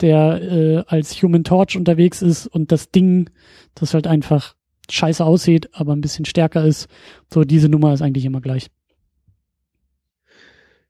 der 0.01 0.41
äh, 0.41 0.83
als 0.88 1.21
Human 1.21 1.43
Torch 1.43 1.77
unterwegs 1.77 2.21
ist 2.21 2.47
und 2.47 2.71
das 2.71 2.91
Ding, 2.91 3.29
das 3.75 3.93
halt 3.93 4.07
einfach 4.07 4.55
scheiße 4.89 5.23
aussieht, 5.23 5.69
aber 5.73 5.93
ein 5.93 6.01
bisschen 6.01 6.25
stärker 6.25 6.65
ist. 6.65 6.88
So, 7.31 7.43
diese 7.43 7.69
Nummer 7.69 7.93
ist 7.93 8.01
eigentlich 8.01 8.25
immer 8.25 8.41
gleich. 8.41 8.67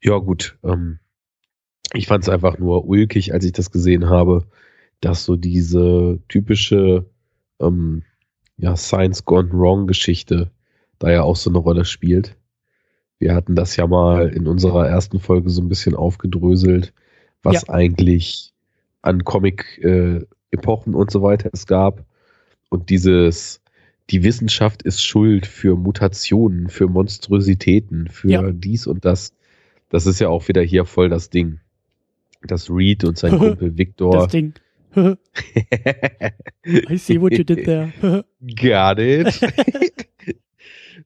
Ja, 0.02 0.18
gut. 0.18 0.58
Ähm, 0.64 1.00
ich 1.94 2.08
fand 2.08 2.24
es 2.24 2.30
einfach 2.30 2.58
nur 2.60 2.86
ulkig, 2.86 3.34
als 3.34 3.44
ich 3.46 3.52
das 3.52 3.72
gesehen 3.72 4.10
habe, 4.10 4.48
dass 5.02 5.26
so 5.26 5.36
diese 5.36 6.20
typische 6.28 7.10
ähm, 7.60 8.04
ja, 8.60 8.76
Science 8.76 9.26
Gone 9.26 9.52
Wrong 9.52 9.88
Geschichte 9.88 10.52
da 11.00 11.10
ja 11.10 11.24
auch 11.24 11.38
so 11.38 11.50
eine 11.50 11.60
Rolle 11.60 11.86
spielt. 11.86 12.36
Wir 13.18 13.34
hatten 13.34 13.56
das 13.56 13.76
ja 13.76 13.88
mal 13.88 14.30
in 14.30 14.48
unserer 14.48 14.88
ersten 14.88 15.20
Folge 15.20 15.50
so 15.50 15.62
ein 15.62 15.70
bisschen 15.70 15.96
aufgedröselt, 15.96 16.94
was 17.42 17.64
ja. 17.68 17.74
eigentlich 17.74 18.54
an 19.02 19.24
Comic-Epochen 19.24 20.94
äh, 20.94 20.96
und 20.96 21.12
so 21.12 21.22
weiter 21.22 21.50
es 21.54 21.66
gab. 21.66 22.06
Und 22.70 22.90
dieses, 22.90 23.62
die 24.10 24.24
Wissenschaft 24.24 24.84
ist 24.84 25.02
schuld 25.02 25.48
für 25.48 25.76
Mutationen, 25.76 26.70
für 26.70 26.88
Monstrositäten, 26.88 28.08
für 28.10 28.30
ja. 28.30 28.52
dies 28.52 28.88
und 28.88 29.06
das. 29.06 29.34
Das 29.90 30.06
ist 30.06 30.20
ja 30.20 30.30
auch 30.30 30.48
wieder 30.48 30.62
hier 30.62 30.86
voll 30.86 31.10
das 31.10 31.30
Ding. 31.30 31.60
Das 32.42 32.70
Reed 32.70 33.06
und 33.06 33.18
sein 33.18 33.38
Kumpel 33.38 33.78
Victor. 33.78 34.12
Das 34.12 34.28
Ding 34.28 34.54
I 34.96 36.98
see 36.98 37.22
what 37.22 37.34
you 37.34 37.44
did 37.44 37.66
there. 37.66 37.94
Got 38.42 39.00
it. 39.00 39.34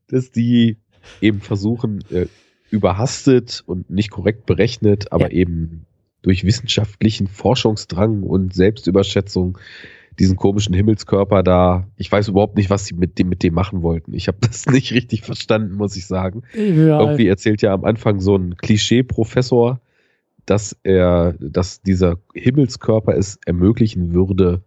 Dass 0.08 0.32
die 0.32 0.78
eben 1.22 1.41
versuchen, 1.41 2.04
äh, 2.12 2.28
überhastet 2.69 3.63
und 3.65 3.89
nicht 3.89 4.10
korrekt 4.10 4.46
berechnet, 4.46 5.12
aber 5.12 5.32
ja. 5.32 5.41
eben 5.41 5.86
durch 6.22 6.43
wissenschaftlichen 6.43 7.28
Forschungsdrang 7.28 8.24
und 8.24 8.54
Selbstüberschätzung 8.54 9.58
diesen 10.19 10.38
komischen 10.38 10.74
Himmelskörper 10.74 11.43
da. 11.43 11.88
Ich 11.98 12.12
weiß 12.12 12.30
überhaupt 12.30 12.56
nicht, 12.56 12.69
was 12.69 12.86
sie 12.86 12.96
mit 12.96 13.19
dem, 13.19 13.30
mit 13.30 13.43
dem 13.43 13.54
machen 13.54 13.82
wollten. 13.82 14.13
Ich 14.13 14.28
habe 14.28 14.38
das 14.41 14.65
nicht 14.67 14.93
richtig 14.93 15.22
verstanden, 15.22 15.76
muss 15.76 15.96
ich 15.96 16.06
sagen. 16.06 16.43
Ja. 16.54 17.00
Irgendwie 17.00 17.28
erzählt 17.28 17.62
ja 17.62 17.74
am 17.74 17.84
Anfang 17.84 18.19
so 18.19 18.36
ein 18.36 18.56
Klischee-Professor, 18.58 19.82
dass 20.45 20.75
er, 20.84 21.36
dass 21.39 21.82
dieser 21.82 22.17
Himmelskörper 22.34 23.15
es 23.15 23.39
ermöglichen 23.45 24.13
würde, 24.13 24.62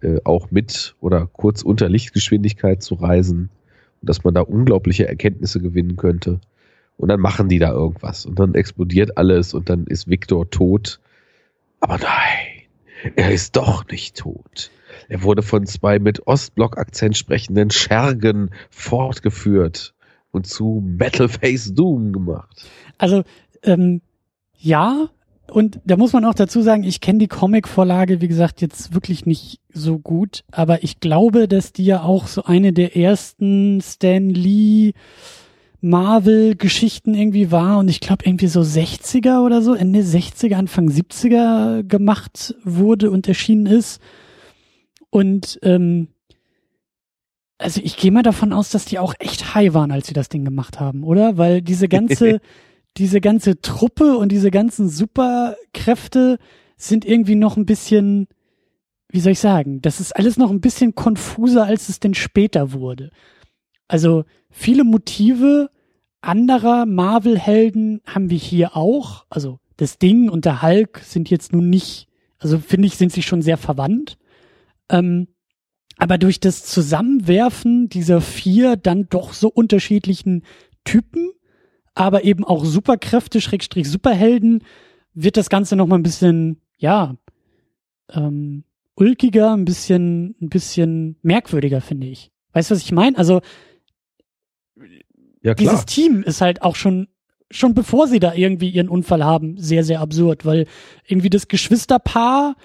äh, 0.00 0.20
auch 0.24 0.50
mit 0.50 0.94
oder 1.00 1.26
kurz 1.26 1.62
unter 1.62 1.88
Lichtgeschwindigkeit 1.88 2.82
zu 2.82 2.94
reisen 2.94 3.50
und 4.00 4.08
dass 4.08 4.24
man 4.24 4.34
da 4.34 4.40
unglaubliche 4.40 5.06
Erkenntnisse 5.06 5.60
gewinnen 5.60 5.96
könnte. 5.96 6.40
Und 6.96 7.08
dann 7.08 7.20
machen 7.20 7.48
die 7.48 7.58
da 7.58 7.72
irgendwas 7.72 8.26
und 8.26 8.38
dann 8.38 8.54
explodiert 8.54 9.16
alles 9.16 9.54
und 9.54 9.68
dann 9.68 9.86
ist 9.86 10.08
Victor 10.08 10.50
tot. 10.50 11.00
Aber 11.80 11.98
nein, 11.98 13.12
er 13.16 13.30
ist 13.30 13.56
doch 13.56 13.86
nicht 13.88 14.16
tot. 14.16 14.70
Er 15.08 15.22
wurde 15.22 15.42
von 15.42 15.66
zwei 15.66 15.98
mit 15.98 16.26
Ostblock-Akzent 16.26 17.16
sprechenden 17.16 17.70
Schergen 17.70 18.50
fortgeführt 18.70 19.94
und 20.30 20.46
zu 20.46 20.82
Metal 20.86 21.28
Face 21.28 21.74
Doom 21.74 22.12
gemacht. 22.12 22.66
Also, 22.98 23.24
ähm, 23.62 24.02
ja, 24.60 25.08
und 25.50 25.80
da 25.84 25.96
muss 25.96 26.12
man 26.12 26.24
auch 26.24 26.34
dazu 26.34 26.60
sagen, 26.62 26.84
ich 26.84 27.00
kenne 27.00 27.18
die 27.18 27.28
Comic-Vorlage, 27.28 28.20
wie 28.20 28.28
gesagt, 28.28 28.60
jetzt 28.60 28.94
wirklich 28.94 29.26
nicht 29.26 29.60
so 29.72 29.98
gut, 29.98 30.44
aber 30.52 30.84
ich 30.84 31.00
glaube, 31.00 31.48
dass 31.48 31.72
die 31.72 31.84
ja 31.84 32.02
auch 32.02 32.26
so 32.26 32.44
eine 32.44 32.72
der 32.72 32.96
ersten 32.96 33.80
Stan 33.80 34.28
Lee 34.28 34.92
Marvel-Geschichten 35.80 37.14
irgendwie 37.14 37.50
war 37.50 37.78
und 37.78 37.88
ich 37.88 38.00
glaube 38.00 38.26
irgendwie 38.26 38.48
so 38.48 38.60
60er 38.60 39.44
oder 39.44 39.62
so, 39.62 39.74
Ende 39.74 40.00
60er, 40.00 40.54
Anfang 40.54 40.88
70er 40.88 41.82
gemacht 41.82 42.54
wurde 42.62 43.10
und 43.10 43.26
erschienen 43.26 43.66
ist. 43.66 44.00
Und 45.08 45.58
ähm, 45.62 46.08
also 47.56 47.80
ich 47.82 47.96
gehe 47.96 48.12
mal 48.12 48.22
davon 48.22 48.52
aus, 48.52 48.70
dass 48.70 48.84
die 48.84 48.98
auch 48.98 49.14
echt 49.18 49.54
high 49.54 49.72
waren, 49.74 49.90
als 49.90 50.06
sie 50.06 50.14
das 50.14 50.28
Ding 50.28 50.44
gemacht 50.44 50.80
haben, 50.80 51.02
oder? 51.02 51.38
Weil 51.38 51.62
diese 51.62 51.88
ganze 51.88 52.40
diese 52.96 53.20
ganze 53.20 53.60
Truppe 53.60 54.16
und 54.16 54.32
diese 54.32 54.50
ganzen 54.50 54.88
Superkräfte 54.88 56.38
sind 56.76 57.04
irgendwie 57.04 57.34
noch 57.34 57.56
ein 57.56 57.66
bisschen, 57.66 58.26
wie 59.08 59.20
soll 59.20 59.32
ich 59.32 59.40
sagen, 59.40 59.80
das 59.82 60.00
ist 60.00 60.16
alles 60.16 60.36
noch 60.36 60.50
ein 60.50 60.60
bisschen 60.60 60.94
konfuser, 60.94 61.64
als 61.64 61.88
es 61.88 62.00
denn 62.00 62.14
später 62.14 62.72
wurde. 62.72 63.10
Also 63.88 64.24
viele 64.50 64.84
Motive 64.84 65.70
anderer 66.20 66.86
Marvel-Helden 66.86 68.00
haben 68.06 68.30
wir 68.30 68.38
hier 68.38 68.76
auch. 68.76 69.26
Also 69.30 69.58
das 69.76 69.98
Ding 69.98 70.28
und 70.28 70.44
der 70.44 70.62
Hulk 70.62 71.00
sind 71.04 71.30
jetzt 71.30 71.52
nun 71.52 71.70
nicht, 71.70 72.08
also 72.38 72.58
finde 72.58 72.86
ich, 72.86 72.96
sind 72.96 73.12
sie 73.12 73.22
schon 73.22 73.42
sehr 73.42 73.56
verwandt. 73.56 74.18
Ähm, 74.88 75.28
aber 75.96 76.18
durch 76.18 76.40
das 76.40 76.64
Zusammenwerfen 76.64 77.88
dieser 77.88 78.20
vier 78.20 78.76
dann 78.76 79.08
doch 79.08 79.32
so 79.32 79.48
unterschiedlichen 79.48 80.44
Typen 80.84 81.30
aber 81.94 82.24
eben 82.24 82.44
auch 82.44 82.64
Superkräfte, 82.64 83.40
Schrägstrich 83.40 83.88
Superhelden, 83.88 84.64
wird 85.14 85.36
das 85.36 85.50
Ganze 85.50 85.76
noch 85.76 85.86
mal 85.86 85.96
ein 85.96 86.02
bisschen, 86.02 86.60
ja, 86.78 87.16
ähm, 88.10 88.64
ulkiger, 88.94 89.54
ein 89.54 89.64
bisschen, 89.64 90.36
ein 90.40 90.48
bisschen 90.48 91.16
merkwürdiger, 91.22 91.80
finde 91.80 92.06
ich. 92.06 92.30
Weißt 92.52 92.70
du, 92.70 92.74
was 92.74 92.82
ich 92.82 92.92
meine? 92.92 93.16
Also, 93.16 93.40
ja, 95.42 95.54
dieses 95.54 95.86
Team 95.86 96.22
ist 96.22 96.40
halt 96.40 96.62
auch 96.62 96.76
schon, 96.76 97.08
schon 97.50 97.74
bevor 97.74 98.06
sie 98.06 98.20
da 98.20 98.34
irgendwie 98.34 98.68
ihren 98.68 98.88
Unfall 98.88 99.24
haben, 99.24 99.56
sehr, 99.56 99.84
sehr 99.84 100.00
absurd, 100.00 100.44
weil 100.44 100.66
irgendwie 101.06 101.30
das 101.30 101.48
Geschwisterpaar, 101.48 102.56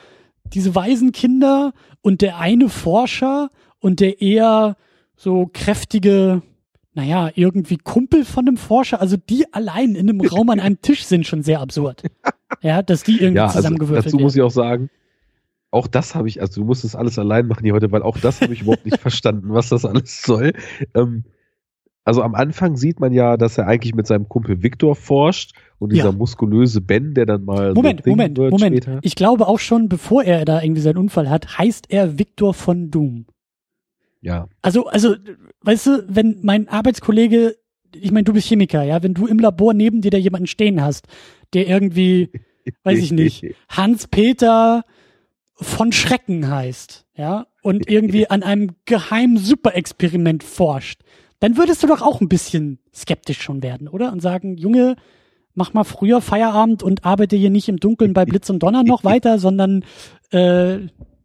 diese 0.53 0.75
Waisenkinder 0.75 1.73
und 2.01 2.21
der 2.21 2.37
eine 2.37 2.69
Forscher 2.69 3.49
und 3.79 3.99
der 3.99 4.21
eher 4.21 4.75
so 5.15 5.49
kräftige, 5.51 6.41
naja, 6.95 7.29
irgendwie 7.35 7.77
Kumpel 7.77 8.23
von 8.23 8.45
dem 8.45 8.57
Forscher, 8.57 9.01
also 9.01 9.17
die 9.17 9.45
allein 9.53 9.95
in 9.95 10.09
einem 10.09 10.21
Raum 10.21 10.49
an 10.49 10.61
einem 10.61 10.81
Tisch 10.81 11.03
sind 11.03 11.27
schon 11.27 11.43
sehr 11.43 11.59
absurd. 11.59 12.03
Ja, 12.61 12.81
dass 12.81 13.03
die 13.03 13.19
irgendwie 13.19 13.37
ja, 13.37 13.45
also 13.45 13.57
zusammengewürfelt 13.57 14.05
also 14.05 14.17
dazu 14.17 14.23
muss 14.23 14.35
ich 14.35 14.41
auch 14.41 14.51
sagen, 14.51 14.89
auch 15.71 15.87
das 15.87 16.15
habe 16.15 16.27
ich, 16.27 16.41
also 16.41 16.61
du 16.61 16.65
musst 16.65 16.83
das 16.83 16.95
alles 16.95 17.19
allein 17.19 17.47
machen 17.47 17.63
hier 17.63 17.73
heute, 17.73 17.91
weil 17.91 18.01
auch 18.01 18.17
das 18.17 18.39
habe 18.39 18.53
ich 18.53 18.61
überhaupt 18.61 18.85
nicht 18.85 18.97
verstanden, 19.01 19.47
was 19.49 19.69
das 19.69 19.83
alles 19.83 20.21
soll. 20.21 20.53
Ähm, 20.93 21.25
also 22.05 22.21
am 22.21 22.33
Anfang 22.33 22.77
sieht 22.77 22.99
man 22.99 23.13
ja, 23.13 23.35
dass 23.35 23.57
er 23.57 23.67
eigentlich 23.67 23.93
mit 23.93 24.07
seinem 24.07 24.29
Kumpel 24.29 24.63
Victor 24.63 24.95
forscht 24.95 25.53
und 25.79 25.91
dieser 25.91 26.05
ja. 26.05 26.11
muskulöse 26.11 26.81
Ben, 26.81 27.13
der 27.13 27.25
dann 27.25 27.43
mal 27.43 27.73
Moment, 27.73 28.03
so 28.05 28.11
Moment, 28.11 28.37
Moment. 28.37 28.83
Später. 28.83 28.99
Ich 29.01 29.15
glaube 29.15 29.47
auch 29.47 29.59
schon, 29.59 29.89
bevor 29.89 30.23
er 30.23 30.45
da 30.45 30.61
irgendwie 30.61 30.81
seinen 30.81 30.97
Unfall 30.97 31.29
hat, 31.29 31.57
heißt 31.57 31.87
er 31.89 32.17
Victor 32.17 32.53
von 32.53 32.89
Doom. 32.89 33.25
Ja. 34.25 34.49
Also, 34.63 34.87
also, 34.87 35.15
weißt 35.61 35.85
du, 35.85 36.05
wenn 36.07 36.39
mein 36.41 36.67
Arbeitskollege, 36.67 37.57
ich 37.93 38.11
meine, 38.11 38.23
du 38.23 38.33
bist 38.33 38.47
Chemiker, 38.47 38.81
ja, 38.81 39.03
wenn 39.03 39.13
du 39.13 39.27
im 39.27 39.37
Labor 39.37 39.75
neben 39.75 40.01
dir 40.01 40.09
da 40.09 40.17
jemanden 40.17 40.47
stehen 40.47 40.81
hast, 40.81 41.07
der 41.53 41.67
irgendwie, 41.67 42.31
weiß 42.83 42.97
ich 42.97 43.11
nicht, 43.11 43.45
Hans-Peter 43.69 44.83
von 45.53 45.91
Schrecken 45.91 46.49
heißt, 46.49 47.05
ja, 47.15 47.45
und 47.61 47.87
irgendwie 47.89 48.27
an 48.27 48.41
einem 48.41 48.71
geheimen 48.85 49.37
Superexperiment 49.37 50.43
forscht, 50.43 51.01
dann 51.39 51.55
würdest 51.55 51.83
du 51.83 51.87
doch 51.87 52.01
auch 52.01 52.19
ein 52.19 52.27
bisschen 52.27 52.79
skeptisch 52.95 53.43
schon 53.43 53.61
werden, 53.61 53.87
oder? 53.87 54.11
Und 54.11 54.21
sagen, 54.23 54.57
Junge, 54.57 54.95
mach 55.53 55.73
mal 55.73 55.83
früher 55.83 56.19
Feierabend 56.19 56.81
und 56.81 57.05
arbeite 57.05 57.35
hier 57.35 57.51
nicht 57.51 57.69
im 57.69 57.77
Dunkeln 57.77 58.13
bei 58.13 58.25
Blitz 58.25 58.49
und 58.49 58.63
Donner 58.63 58.83
noch 58.83 59.03
weiter, 59.03 59.37
sondern 59.37 59.85
äh, 60.31 60.79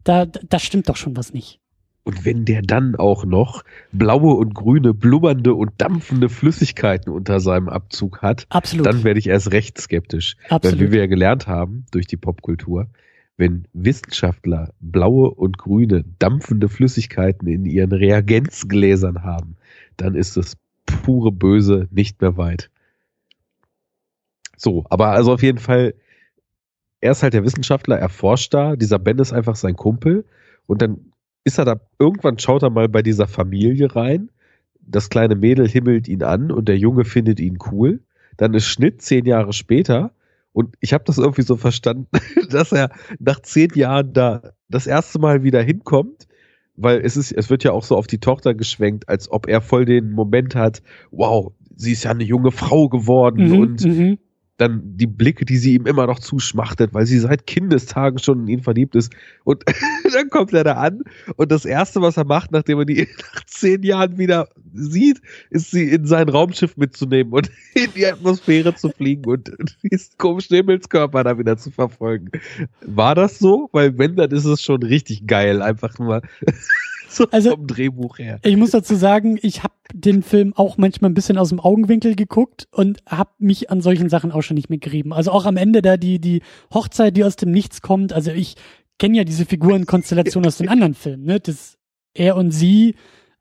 da, 0.05 0.27
da 0.27 0.59
stimmt 0.59 0.91
doch 0.91 0.97
schon 0.97 1.17
was 1.17 1.33
nicht. 1.33 1.60
Und 2.03 2.25
wenn 2.25 2.45
der 2.45 2.63
dann 2.63 2.97
auch 2.97 3.25
noch 3.25 3.63
blaue 3.93 4.35
und 4.35 4.55
grüne, 4.55 4.95
blubbernde 4.95 5.55
und 5.55 5.73
dampfende 5.79 6.29
Flüssigkeiten 6.29 7.13
unter 7.13 7.41
seinem 7.41 7.69
Abzug 7.69 8.23
hat, 8.23 8.47
Absolut. 8.49 8.87
dann 8.87 9.05
werde 9.05 9.19
ich 9.19 9.29
erst 9.29 9.53
recht 9.53 9.79
skeptisch. 9.79 10.37
Absolut. 10.49 10.81
Weil 10.81 10.87
wie 10.87 10.93
wir 10.93 11.01
ja 11.01 11.07
gelernt 11.07 11.47
haben 11.47 11.85
durch 11.91 12.07
die 12.07 12.17
Popkultur, 12.17 12.89
wenn 13.37 13.67
Wissenschaftler 13.73 14.73
blaue 14.81 15.31
und 15.31 15.59
grüne, 15.59 16.05
dampfende 16.19 16.69
Flüssigkeiten 16.69 17.49
in 17.49 17.65
ihren 17.65 17.93
Reagenzgläsern 17.93 19.23
haben, 19.23 19.57
dann 19.97 20.15
ist 20.15 20.37
das 20.37 20.57
pure 20.87 21.33
Böse 21.33 21.89
nicht 21.91 22.21
mehr 22.21 22.37
weit. 22.37 22.71
So, 24.57 24.85
aber 24.91 25.09
also 25.09 25.33
auf 25.33 25.43
jeden 25.43 25.59
Fall, 25.59 25.95
er 27.01 27.13
ist 27.13 27.23
halt 27.23 27.33
der 27.33 27.45
Wissenschaftler, 27.45 27.99
er 27.99 28.11
forscht 28.11 28.53
da, 28.53 28.77
dieser 28.77 28.99
Ben 28.99 29.19
ist 29.19 29.33
einfach 29.33 29.57
sein 29.57 29.75
Kumpel 29.75 30.27
und 30.67 30.83
dann 30.83 31.10
ist 31.45 31.59
er 31.59 31.65
da, 31.65 31.81
irgendwann 31.99 32.39
schaut 32.39 32.63
er 32.63 32.71
mal 32.71 32.89
bei 32.89 33.03
dieser 33.03 33.27
Familie 33.27 33.95
rein, 33.95 34.31
das 34.81 35.09
kleine 35.09 35.37
Mädel 35.37 35.69
himmelt 35.69 36.09
ihn 36.09 36.23
an 36.23 36.51
und 36.51 36.69
der 36.69 36.77
Junge 36.77 37.05
findet 37.05 37.41
ihn 37.41 37.59
cool. 37.71 38.01
Dann 38.37 38.55
ist 38.55 38.67
Schnitt 38.67 39.03
zehn 39.03 39.25
Jahre 39.25 39.53
später 39.53 40.13
und 40.53 40.75
ich 40.81 40.93
habe 40.93 41.05
das 41.05 41.19
irgendwie 41.19 41.43
so 41.43 41.57
verstanden, 41.57 42.09
dass 42.51 42.73
er 42.73 42.91
nach 43.19 43.41
zehn 43.41 43.71
Jahren 43.75 44.13
da 44.13 44.53
das 44.69 44.87
erste 44.87 45.19
Mal 45.19 45.43
wieder 45.43 45.63
hinkommt, 45.63 46.27
weil 46.77 47.01
es 47.01 47.17
ist, 47.17 47.33
es 47.33 47.51
wird 47.51 47.63
ja 47.63 47.73
auch 47.73 47.85
so 47.85 47.97
auf 47.97 48.07
die 48.07 48.19
Tochter 48.19 48.55
geschwenkt, 48.55 49.09
als 49.09 49.31
ob 49.31 49.49
er 49.49 49.61
voll 49.61 49.85
den 49.85 50.11
Moment 50.11 50.55
hat, 50.55 50.83
wow, 51.11 51.53
sie 51.77 51.93
ist 51.93 52.05
ja 52.05 52.11
eine 52.11 52.25
junge 52.25 52.51
Frau 52.51 52.89
geworden 52.89 53.49
mhm, 53.49 53.59
und 53.59 53.85
mhm 53.85 54.19
dann 54.61 54.83
die 54.97 55.07
Blicke, 55.07 55.45
die 55.45 55.57
sie 55.57 55.75
ihm 55.75 55.87
immer 55.87 56.07
noch 56.07 56.19
zuschmachtet, 56.19 56.93
weil 56.93 57.07
sie 57.07 57.19
seit 57.19 57.47
Kindestagen 57.47 58.19
schon 58.19 58.43
in 58.43 58.49
ihn 58.49 58.63
verliebt 58.63 58.95
ist. 58.95 59.13
Und 59.45 59.65
dann 60.13 60.29
kommt 60.29 60.53
er 60.53 60.65
da 60.65 60.75
an 60.75 61.03
und 61.37 61.51
das 61.51 61.65
Erste, 61.65 62.03
was 62.03 62.17
er 62.17 62.25
macht, 62.25 62.53
nachdem 62.53 62.79
er 62.79 62.85
die 62.85 63.09
nach 63.35 63.45
zehn 63.47 63.83
Jahren 63.83 64.19
wieder 64.19 64.49
sieht, 64.75 65.21
ist 65.51 65.71
sie 65.71 65.91
in 65.91 66.05
sein 66.05 66.29
Raumschiff 66.29 66.77
mitzunehmen 66.77 67.33
und 67.33 67.51
in 67.75 67.91
die 67.95 68.07
Atmosphäre 68.07 68.75
zu 68.75 68.91
fliegen 68.91 69.25
und 69.31 69.51
diesen 69.83 70.19
komischen 70.19 70.57
Himmelskörper 70.57 71.25
da 71.25 71.39
wieder 71.39 71.57
zu 71.57 71.71
verfolgen. 71.71 72.31
War 72.83 73.15
das 73.15 73.39
so? 73.39 73.69
Weil 73.73 73.97
wenn, 73.99 74.17
dann 74.17 74.31
ist 74.31 74.45
es 74.45 74.63
schon 74.63 74.83
richtig 74.83 75.27
geil, 75.27 75.63
einfach 75.63 75.99
nur 75.99 76.23
so 77.11 77.27
also, 77.31 77.51
vom 77.51 77.67
Drehbuch 77.67 78.19
her. 78.19 78.39
Ich 78.43 78.57
muss 78.57 78.71
dazu 78.71 78.95
sagen, 78.95 79.39
ich 79.43 79.63
habe 79.63 79.75
den 79.93 80.23
Film 80.23 80.53
auch 80.55 80.79
manchmal 80.79 81.11
ein 81.11 81.15
bisschen 81.15 81.39
aus 81.39 81.49
dem 81.49 81.59
Augenwinkel 81.59 82.15
geguckt 82.15 82.69
und 82.71 83.01
habe 83.07 83.31
mich 83.39 83.71
an 83.71 83.81
solchen 83.81 84.09
Sachen 84.09 84.31
auch 84.31 84.43
schon 84.43 84.55
nicht 84.55 84.71
mehr 84.71 84.79
gerieben. 84.79 85.13
Also 85.13 85.33
auch 85.33 85.45
am 85.45 85.57
Ende 85.57 85.83
da 85.83 85.97
die, 85.97 86.21
die 86.21 86.43
Hochzeit, 86.73 87.17
die 87.17 87.25
aus 87.25 87.37
dem 87.37 87.51
Nichts 87.51 87.83
kommt. 87.83 88.13
Also 88.13 88.31
ich 88.31 88.55
kenne 88.99 89.19
ja 89.19 89.25
diese 89.25 89.45
Figurenkonstellation 89.45 90.47
aus 90.47 90.59
den 90.59 90.69
anderen 90.69 90.95
Filmen. 90.95 91.25
Ne? 91.25 91.41
Das 91.41 91.79
er 92.15 92.37
und 92.37 92.53
sie 92.53 92.95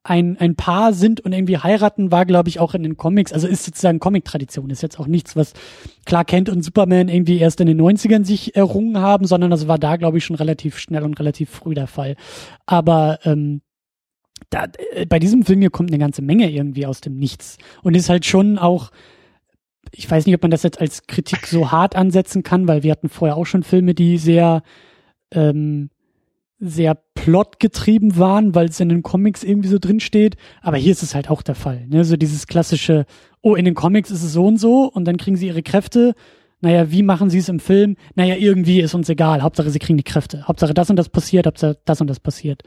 ein, 0.09 0.37
ein 0.37 0.55
Paar 0.55 0.93
sind 0.93 1.21
und 1.21 1.33
irgendwie 1.33 1.59
heiraten, 1.59 2.11
war, 2.11 2.25
glaube 2.25 2.49
ich, 2.49 2.59
auch 2.59 2.73
in 2.73 2.81
den 2.81 2.97
Comics, 2.97 3.31
also 3.31 3.47
ist 3.47 3.63
sozusagen 3.63 3.99
Comic-Tradition, 3.99 4.71
ist 4.71 4.81
jetzt 4.81 4.99
auch 4.99 5.05
nichts, 5.05 5.35
was 5.35 5.53
Clark 6.05 6.27
Kent 6.27 6.49
und 6.49 6.63
Superman 6.63 7.09
irgendwie 7.09 7.37
erst 7.37 7.61
in 7.61 7.67
den 7.67 7.79
90ern 7.79 8.25
sich 8.25 8.55
errungen 8.55 8.97
haben, 8.97 9.27
sondern 9.27 9.51
das 9.51 9.67
war 9.67 9.77
da, 9.77 9.97
glaube 9.97 10.17
ich, 10.17 10.25
schon 10.25 10.35
relativ 10.35 10.79
schnell 10.79 11.03
und 11.03 11.19
relativ 11.19 11.51
früh 11.51 11.75
der 11.75 11.85
Fall. 11.85 12.15
Aber 12.65 13.19
ähm, 13.23 13.61
da, 14.49 14.65
äh, 14.95 15.05
bei 15.05 15.19
diesem 15.19 15.43
Film 15.43 15.59
hier 15.59 15.69
kommt 15.69 15.91
eine 15.91 15.99
ganze 15.99 16.23
Menge 16.23 16.49
irgendwie 16.49 16.87
aus 16.87 17.01
dem 17.01 17.17
Nichts. 17.17 17.59
Und 17.83 17.95
ist 17.95 18.09
halt 18.09 18.25
schon 18.25 18.57
auch 18.57 18.89
ich 19.91 20.09
weiß 20.09 20.27
nicht, 20.27 20.35
ob 20.35 20.43
man 20.43 20.51
das 20.51 20.61
jetzt 20.61 20.79
als 20.79 21.07
Kritik 21.07 21.47
so 21.47 21.71
hart 21.71 21.95
ansetzen 21.95 22.43
kann, 22.43 22.67
weil 22.67 22.83
wir 22.83 22.91
hatten 22.91 23.09
vorher 23.09 23.35
auch 23.35 23.45
schon 23.45 23.63
Filme, 23.63 23.95
die 23.95 24.19
sehr 24.19 24.61
ähm, 25.31 25.89
sehr 26.59 26.95
plotgetrieben 27.13 28.17
waren, 28.17 28.53
weil 28.53 28.67
es 28.67 28.79
in 28.79 28.89
den 28.89 29.01
Comics 29.01 29.43
irgendwie 29.43 29.69
so 29.69 29.79
drin 29.79 29.99
steht. 29.99 30.35
Aber 30.61 30.77
hier 30.77 30.91
ist 30.91 31.03
es 31.03 31.15
halt 31.15 31.29
auch 31.29 31.41
der 31.41 31.55
Fall. 31.55 31.87
Ne? 31.87 32.03
So 32.03 32.17
dieses 32.17 32.47
klassische, 32.47 33.05
oh, 33.41 33.55
in 33.55 33.65
den 33.65 33.75
Comics 33.75 34.11
ist 34.11 34.23
es 34.23 34.33
so 34.33 34.45
und 34.45 34.57
so 34.57 34.83
und 34.91 35.05
dann 35.05 35.17
kriegen 35.17 35.37
sie 35.37 35.47
ihre 35.47 35.63
Kräfte. 35.63 36.15
Naja, 36.61 36.91
wie 36.91 37.03
machen 37.03 37.29
sie 37.29 37.37
es 37.37 37.47
im 37.47 37.59
Film? 37.59 37.95
Naja, 38.15 38.35
irgendwie 38.35 38.81
ist 38.81 38.93
uns 38.93 39.07
egal. 39.07 39.41
Hauptsache, 39.41 39.69
sie 39.69 39.79
kriegen 39.79 39.97
die 39.97 40.03
Kräfte. 40.03 40.45
Hauptsache, 40.47 40.73
das 40.73 40.89
und 40.89 40.97
das 40.97 41.07
passiert, 41.07 41.47
Hauptsache, 41.47 41.77
das 41.85 42.01
und 42.01 42.09
das 42.09 42.19
passiert. 42.19 42.63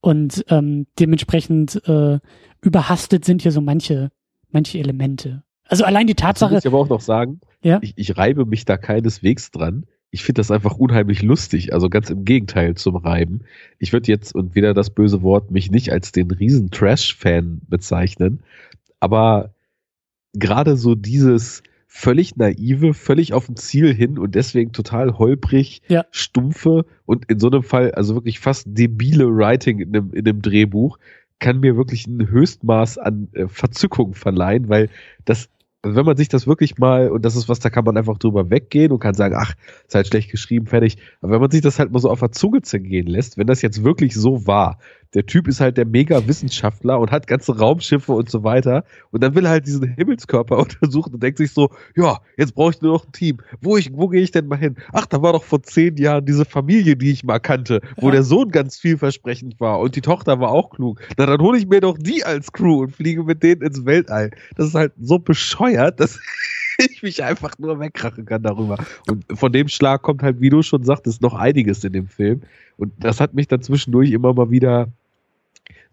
Und 0.00 0.44
ähm, 0.50 0.86
dementsprechend 1.00 1.82
äh, 1.88 2.20
überhastet 2.60 3.24
sind 3.24 3.42
hier 3.42 3.50
so 3.50 3.60
manche, 3.60 4.10
manche 4.50 4.78
Elemente. 4.78 5.42
Also 5.66 5.84
allein 5.84 6.06
die 6.06 6.14
Tatsache. 6.14 6.54
Das 6.54 6.64
muss 6.64 6.64
ich 6.64 6.72
aber 6.72 6.82
auch 6.82 6.88
noch 6.88 7.00
sagen, 7.00 7.40
ja? 7.62 7.78
ich, 7.82 7.94
ich 7.96 8.16
reibe 8.16 8.44
mich 8.44 8.64
da 8.64 8.76
keineswegs 8.76 9.50
dran 9.50 9.86
ich 10.14 10.22
finde 10.22 10.38
das 10.38 10.52
einfach 10.52 10.76
unheimlich 10.76 11.22
lustig. 11.22 11.74
Also 11.74 11.90
ganz 11.90 12.08
im 12.08 12.24
Gegenteil 12.24 12.76
zum 12.76 12.94
Reiben. 12.94 13.40
Ich 13.80 13.92
würde 13.92 14.12
jetzt, 14.12 14.32
und 14.32 14.54
wieder 14.54 14.72
das 14.72 14.90
böse 14.90 15.22
Wort, 15.22 15.50
mich 15.50 15.72
nicht 15.72 15.90
als 15.90 16.12
den 16.12 16.30
riesen 16.30 16.70
Trash-Fan 16.70 17.62
bezeichnen, 17.68 18.38
aber 19.00 19.54
gerade 20.32 20.76
so 20.76 20.94
dieses 20.94 21.64
völlig 21.88 22.36
naive, 22.36 22.94
völlig 22.94 23.32
auf 23.32 23.48
ein 23.48 23.56
Ziel 23.56 23.92
hin 23.92 24.16
und 24.16 24.36
deswegen 24.36 24.70
total 24.70 25.18
holprig, 25.18 25.82
ja. 25.88 26.04
stumpfe 26.12 26.86
und 27.06 27.24
in 27.28 27.40
so 27.40 27.48
einem 27.48 27.64
Fall 27.64 27.90
also 27.90 28.14
wirklich 28.14 28.38
fast 28.38 28.68
debile 28.68 29.26
Writing 29.26 29.80
in 29.80 29.96
einem, 29.96 30.12
in 30.12 30.28
einem 30.28 30.42
Drehbuch 30.42 30.98
kann 31.40 31.58
mir 31.58 31.76
wirklich 31.76 32.06
ein 32.06 32.28
Höchstmaß 32.28 32.98
an 32.98 33.28
äh, 33.32 33.48
Verzückung 33.48 34.14
verleihen, 34.14 34.68
weil 34.68 34.90
das 35.24 35.48
wenn 35.84 36.06
man 36.06 36.16
sich 36.16 36.28
das 36.28 36.46
wirklich 36.46 36.78
mal, 36.78 37.10
und 37.10 37.24
das 37.24 37.36
ist 37.36 37.48
was, 37.48 37.60
da 37.60 37.70
kann 37.70 37.84
man 37.84 37.96
einfach 37.96 38.18
drüber 38.18 38.50
weggehen 38.50 38.92
und 38.92 38.98
kann 38.98 39.14
sagen, 39.14 39.34
ach, 39.38 39.54
ist 39.86 39.94
halt 39.94 40.06
schlecht 40.06 40.30
geschrieben, 40.30 40.66
fertig. 40.66 40.96
Aber 41.20 41.32
wenn 41.32 41.40
man 41.40 41.50
sich 41.50 41.60
das 41.60 41.78
halt 41.78 41.92
mal 41.92 41.98
so 41.98 42.10
auf 42.10 42.20
der 42.20 42.32
Zunge 42.32 42.62
zergehen 42.62 43.06
lässt, 43.06 43.36
wenn 43.36 43.46
das 43.46 43.62
jetzt 43.62 43.84
wirklich 43.84 44.14
so 44.14 44.46
war, 44.46 44.78
der 45.14 45.26
Typ 45.26 45.48
ist 45.48 45.60
halt 45.60 45.76
der 45.76 45.86
Mega-Wissenschaftler 45.86 46.98
und 46.98 47.10
hat 47.10 47.26
ganze 47.26 47.56
Raumschiffe 47.56 48.12
und 48.12 48.28
so 48.28 48.42
weiter. 48.42 48.84
Und 49.10 49.22
dann 49.22 49.34
will 49.34 49.44
er 49.46 49.52
halt 49.52 49.66
diesen 49.66 49.94
Himmelskörper 49.94 50.58
untersuchen 50.58 51.14
und 51.14 51.22
denkt 51.22 51.38
sich 51.38 51.52
so, 51.52 51.70
ja, 51.96 52.18
jetzt 52.36 52.54
brauche 52.54 52.72
ich 52.72 52.82
nur 52.82 52.92
noch 52.92 53.06
ein 53.06 53.12
Team. 53.12 53.38
Wo, 53.60 53.76
ich, 53.76 53.90
wo 53.92 54.08
gehe 54.08 54.22
ich 54.22 54.32
denn 54.32 54.48
mal 54.48 54.58
hin? 54.58 54.76
Ach, 54.92 55.06
da 55.06 55.22
war 55.22 55.32
doch 55.32 55.44
vor 55.44 55.62
zehn 55.62 55.96
Jahren 55.96 56.26
diese 56.26 56.44
Familie, 56.44 56.96
die 56.96 57.12
ich 57.12 57.24
mal 57.24 57.38
kannte, 57.38 57.80
wo 57.96 58.06
ja. 58.06 58.12
der 58.12 58.22
Sohn 58.24 58.50
ganz 58.50 58.76
vielversprechend 58.76 59.60
war 59.60 59.78
und 59.78 59.96
die 59.96 60.00
Tochter 60.00 60.40
war 60.40 60.50
auch 60.50 60.70
klug. 60.70 61.00
Na, 61.16 61.26
dann 61.26 61.40
hole 61.40 61.58
ich 61.58 61.66
mir 61.66 61.80
doch 61.80 61.96
die 61.96 62.24
als 62.24 62.52
Crew 62.52 62.82
und 62.82 62.96
fliege 62.96 63.22
mit 63.22 63.42
denen 63.42 63.62
ins 63.62 63.84
Weltall. 63.84 64.30
Das 64.56 64.68
ist 64.68 64.74
halt 64.74 64.92
so 65.00 65.18
bescheuert, 65.18 66.00
dass 66.04 66.18
ich 66.78 67.02
mich 67.02 67.22
einfach 67.22 67.56
nur 67.58 67.78
wegkrachen 67.78 68.26
kann 68.26 68.42
darüber. 68.42 68.76
Und 69.08 69.24
von 69.32 69.52
dem 69.52 69.68
Schlag 69.68 70.02
kommt 70.02 70.22
halt, 70.22 70.40
wie 70.40 70.50
du 70.50 70.62
schon 70.62 70.82
sagtest, 70.82 71.22
noch 71.22 71.34
einiges 71.34 71.84
in 71.84 71.92
dem 71.92 72.08
Film. 72.08 72.42
Und 72.76 72.92
das 72.98 73.20
hat 73.20 73.34
mich 73.34 73.46
dann 73.46 73.62
zwischendurch 73.62 74.10
immer 74.10 74.34
mal 74.34 74.50
wieder 74.50 74.88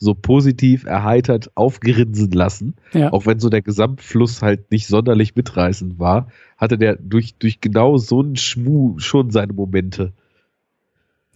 so 0.02 0.16
positiv 0.16 0.84
erheitert 0.86 1.52
aufgrinsen 1.54 2.32
lassen. 2.32 2.74
Ja. 2.92 3.14
Auch 3.14 3.28
wenn 3.28 3.40
so 3.40 3.50
der 3.50 3.62
Gesamtfluss 3.62 4.42
halt 4.42 4.72
nicht 4.72 4.88
sonderlich 4.88 5.36
mitreißend 5.36 6.00
war, 6.00 6.28
hatte 6.58 6.80
der 6.80 6.96
durch, 6.96 7.36
durch 7.36 7.62
genau 7.62 7.98
so 7.98 8.22
einen 8.22 8.36
Schmuh 8.36 8.98
schon 8.98 9.30
seine 9.30 9.54
Momente. 9.54 10.12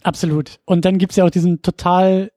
Absolut. 0.02 0.58
Und 0.64 0.84
dann 0.84 0.98
gibt's 0.98 1.14
ja 1.14 1.24
auch 1.24 1.30
diesen 1.30 1.62
total 1.62 2.32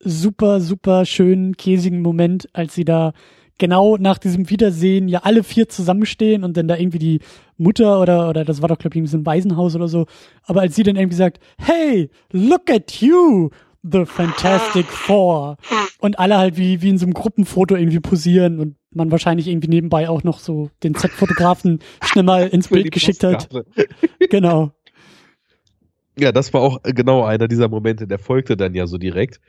super, 0.00 0.60
super 0.60 1.04
schönen, 1.04 1.58
käsigen 1.58 2.00
Moment, 2.00 2.48
als 2.54 2.74
sie 2.74 2.86
da 2.86 3.12
genau 3.58 3.96
nach 3.98 4.18
diesem 4.18 4.48
Wiedersehen 4.48 5.08
ja 5.08 5.20
alle 5.24 5.42
vier 5.42 5.68
zusammenstehen 5.68 6.42
und 6.42 6.56
dann 6.56 6.68
da 6.68 6.76
irgendwie 6.76 6.98
die 6.98 7.20
Mutter 7.58 8.00
oder, 8.00 8.28
oder 8.30 8.44
das 8.44 8.62
war 8.62 8.68
doch, 8.68 8.78
glaube 8.78 8.98
ich, 8.98 9.10
so 9.10 9.18
ein 9.18 9.26
Waisenhaus 9.26 9.74
oder 9.74 9.88
so. 9.88 10.06
Aber 10.44 10.62
als 10.62 10.74
sie 10.74 10.82
dann 10.82 10.96
irgendwie 10.96 11.16
sagt, 11.16 11.38
hey, 11.58 12.10
look 12.32 12.70
at 12.70 13.00
you, 13.00 13.50
the 13.90 14.04
Fantastic 14.04 14.86
Four. 14.86 15.56
Und 16.00 16.18
alle 16.18 16.38
halt 16.38 16.56
wie, 16.56 16.82
wie 16.82 16.90
in 16.90 16.98
so 16.98 17.06
einem 17.06 17.14
Gruppenfoto 17.14 17.76
irgendwie 17.76 18.00
posieren 18.00 18.60
und 18.60 18.76
man 18.90 19.10
wahrscheinlich 19.10 19.48
irgendwie 19.48 19.68
nebenbei 19.68 20.08
auch 20.08 20.22
noch 20.24 20.38
so 20.38 20.70
den 20.82 20.94
Z-Fotografen 20.94 21.80
schnell 22.02 22.24
mal 22.24 22.46
ins 22.52 22.68
Bild 22.68 22.90
geschickt 22.90 23.22
hat. 23.24 23.48
Genau. 24.30 24.72
Ja, 26.18 26.32
das 26.32 26.54
war 26.54 26.62
auch 26.62 26.82
genau 26.82 27.24
einer 27.24 27.46
dieser 27.46 27.68
Momente, 27.68 28.06
der 28.06 28.18
folgte 28.18 28.56
dann 28.56 28.74
ja 28.74 28.86
so 28.86 28.96
direkt 28.96 29.40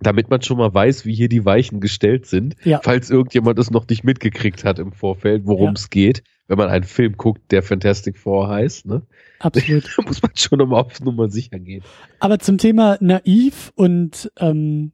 damit 0.00 0.30
man 0.30 0.42
schon 0.42 0.58
mal 0.58 0.72
weiß, 0.72 1.04
wie 1.04 1.14
hier 1.14 1.28
die 1.28 1.44
Weichen 1.44 1.80
gestellt 1.80 2.26
sind, 2.26 2.54
ja. 2.64 2.80
falls 2.82 3.10
irgendjemand 3.10 3.58
es 3.58 3.70
noch 3.70 3.88
nicht 3.88 4.04
mitgekriegt 4.04 4.64
hat 4.64 4.78
im 4.78 4.92
Vorfeld, 4.92 5.42
worum 5.46 5.72
es 5.72 5.84
ja. 5.84 5.88
geht, 5.90 6.22
wenn 6.46 6.58
man 6.58 6.68
einen 6.68 6.84
Film 6.84 7.16
guckt, 7.16 7.50
der 7.50 7.62
Fantastic 7.62 8.16
Four 8.16 8.48
heißt. 8.48 8.86
Ne? 8.86 9.02
Absolut. 9.40 9.84
da 9.96 10.02
muss 10.06 10.22
man 10.22 10.32
schon 10.34 10.58
mal 10.68 10.80
auf 10.80 11.00
Nummer 11.00 11.28
sicher 11.28 11.58
gehen. 11.58 11.82
Aber 12.20 12.38
zum 12.38 12.58
Thema 12.58 12.96
naiv 13.00 13.72
und 13.74 14.30
ähm, 14.38 14.92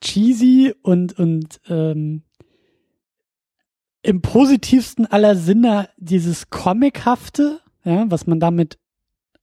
cheesy 0.00 0.74
und 0.82 1.18
und 1.18 1.60
ähm, 1.68 2.22
im 4.02 4.22
positivsten 4.22 5.04
aller 5.06 5.34
Sinne 5.34 5.88
dieses 5.96 6.48
Comichafte, 6.48 7.60
ja, 7.84 8.04
was 8.08 8.26
man 8.26 8.38
damit, 8.38 8.78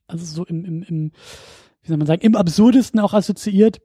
also 0.08 0.26
so 0.26 0.46
im, 0.46 0.64
im, 0.64 0.84
im 0.84 1.12
wie 1.82 1.88
soll 1.90 1.98
man 1.98 2.08
sagen, 2.08 2.22
im 2.22 2.36
absurdesten 2.36 3.00
auch 3.02 3.14
assoziiert, 3.14 3.82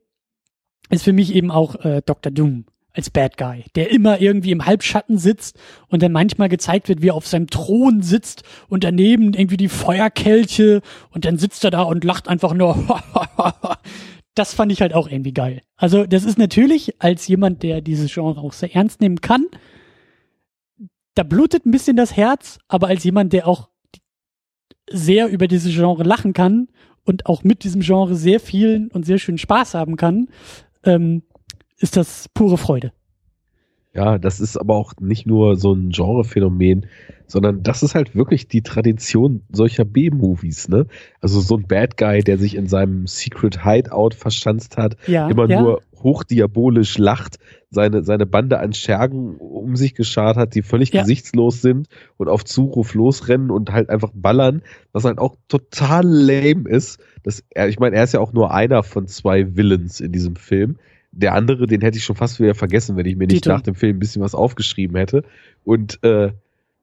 ist 0.90 1.04
für 1.04 1.12
mich 1.12 1.34
eben 1.34 1.50
auch 1.50 1.84
äh, 1.84 2.02
Dr. 2.04 2.32
Doom 2.32 2.64
als 2.92 3.10
Bad 3.10 3.36
Guy, 3.36 3.64
der 3.76 3.90
immer 3.92 4.20
irgendwie 4.20 4.50
im 4.50 4.66
Halbschatten 4.66 5.18
sitzt 5.18 5.56
und 5.88 6.02
dann 6.02 6.10
manchmal 6.10 6.48
gezeigt 6.48 6.88
wird, 6.88 7.00
wie 7.00 7.08
er 7.08 7.14
auf 7.14 7.28
seinem 7.28 7.48
Thron 7.48 8.02
sitzt 8.02 8.42
und 8.68 8.82
daneben 8.82 9.34
irgendwie 9.34 9.56
die 9.56 9.68
Feuerkelche 9.68 10.80
und 11.10 11.24
dann 11.24 11.38
sitzt 11.38 11.62
er 11.64 11.70
da 11.70 11.82
und 11.82 12.02
lacht 12.02 12.28
einfach 12.28 12.54
nur. 12.54 12.76
das 14.34 14.54
fand 14.54 14.72
ich 14.72 14.80
halt 14.80 14.94
auch 14.94 15.08
irgendwie 15.08 15.32
geil. 15.32 15.62
Also 15.76 16.06
das 16.06 16.24
ist 16.24 16.38
natürlich 16.38 17.00
als 17.00 17.28
jemand, 17.28 17.62
der 17.62 17.80
dieses 17.82 18.12
Genre 18.12 18.40
auch 18.40 18.52
sehr 18.52 18.74
ernst 18.74 19.00
nehmen 19.00 19.20
kann, 19.20 19.46
da 21.14 21.24
blutet 21.24 21.66
ein 21.66 21.72
bisschen 21.72 21.96
das 21.96 22.16
Herz, 22.16 22.58
aber 22.68 22.86
als 22.86 23.02
jemand, 23.02 23.32
der 23.32 23.48
auch 23.48 23.68
sehr 24.90 25.28
über 25.28 25.48
dieses 25.48 25.74
Genre 25.74 26.04
lachen 26.04 26.32
kann 26.32 26.68
und 27.04 27.26
auch 27.26 27.42
mit 27.42 27.64
diesem 27.64 27.80
Genre 27.80 28.14
sehr 28.14 28.38
viel 28.38 28.88
und 28.92 29.04
sehr 29.04 29.18
schön 29.18 29.38
Spaß 29.38 29.74
haben 29.74 29.96
kann, 29.96 30.28
ähm, 30.84 31.22
ist 31.78 31.96
das 31.96 32.28
pure 32.34 32.58
Freude. 32.58 32.92
Ja, 33.94 34.18
das 34.18 34.38
ist 34.38 34.56
aber 34.56 34.76
auch 34.76 34.92
nicht 35.00 35.26
nur 35.26 35.56
so 35.56 35.72
ein 35.72 35.90
Genrephänomen, 35.90 36.86
sondern 37.26 37.62
das 37.62 37.82
ist 37.82 37.94
halt 37.94 38.14
wirklich 38.14 38.46
die 38.46 38.62
Tradition 38.62 39.42
solcher 39.50 39.84
B-Movies, 39.84 40.68
ne? 40.68 40.86
Also 41.20 41.40
so 41.40 41.56
ein 41.56 41.66
Bad 41.66 41.96
Guy, 41.96 42.22
der 42.22 42.38
sich 42.38 42.54
in 42.54 42.66
seinem 42.66 43.06
Secret 43.06 43.64
Hideout 43.64 44.10
verschanzt 44.14 44.76
hat, 44.76 44.96
ja, 45.06 45.28
immer 45.28 45.48
ja. 45.48 45.60
nur 45.60 45.82
hochdiabolisch 46.02 46.98
lacht, 46.98 47.38
seine, 47.70 48.02
seine 48.02 48.26
Bande 48.26 48.58
an 48.60 48.72
Schergen 48.72 49.36
um 49.36 49.76
sich 49.76 49.94
geschart 49.94 50.36
hat, 50.36 50.54
die 50.54 50.62
völlig 50.62 50.92
ja. 50.92 51.02
gesichtslos 51.02 51.60
sind 51.60 51.88
und 52.16 52.28
auf 52.28 52.44
Zuruf 52.44 52.94
losrennen 52.94 53.50
und 53.50 53.72
halt 53.72 53.90
einfach 53.90 54.10
ballern, 54.14 54.62
was 54.92 55.04
halt 55.04 55.18
auch 55.18 55.36
total 55.48 56.06
lame 56.06 56.68
ist. 56.68 56.98
Das, 57.22 57.44
ich 57.68 57.78
meine, 57.78 57.96
er 57.96 58.04
ist 58.04 58.14
ja 58.14 58.20
auch 58.20 58.32
nur 58.32 58.52
einer 58.52 58.82
von 58.82 59.06
zwei 59.06 59.56
Villains 59.56 60.00
in 60.00 60.12
diesem 60.12 60.36
Film 60.36 60.76
der 61.12 61.34
andere, 61.34 61.66
den 61.66 61.80
hätte 61.80 61.98
ich 61.98 62.04
schon 62.04 62.16
fast 62.16 62.38
wieder 62.40 62.54
vergessen, 62.54 62.96
wenn 62.96 63.06
ich 63.06 63.16
mir 63.16 63.26
nicht 63.26 63.44
Dito. 63.44 63.50
nach 63.50 63.62
dem 63.62 63.74
Film 63.74 63.96
ein 63.96 63.98
bisschen 63.98 64.22
was 64.22 64.34
aufgeschrieben 64.34 64.96
hätte. 64.96 65.24
Und 65.64 66.02
äh, 66.04 66.32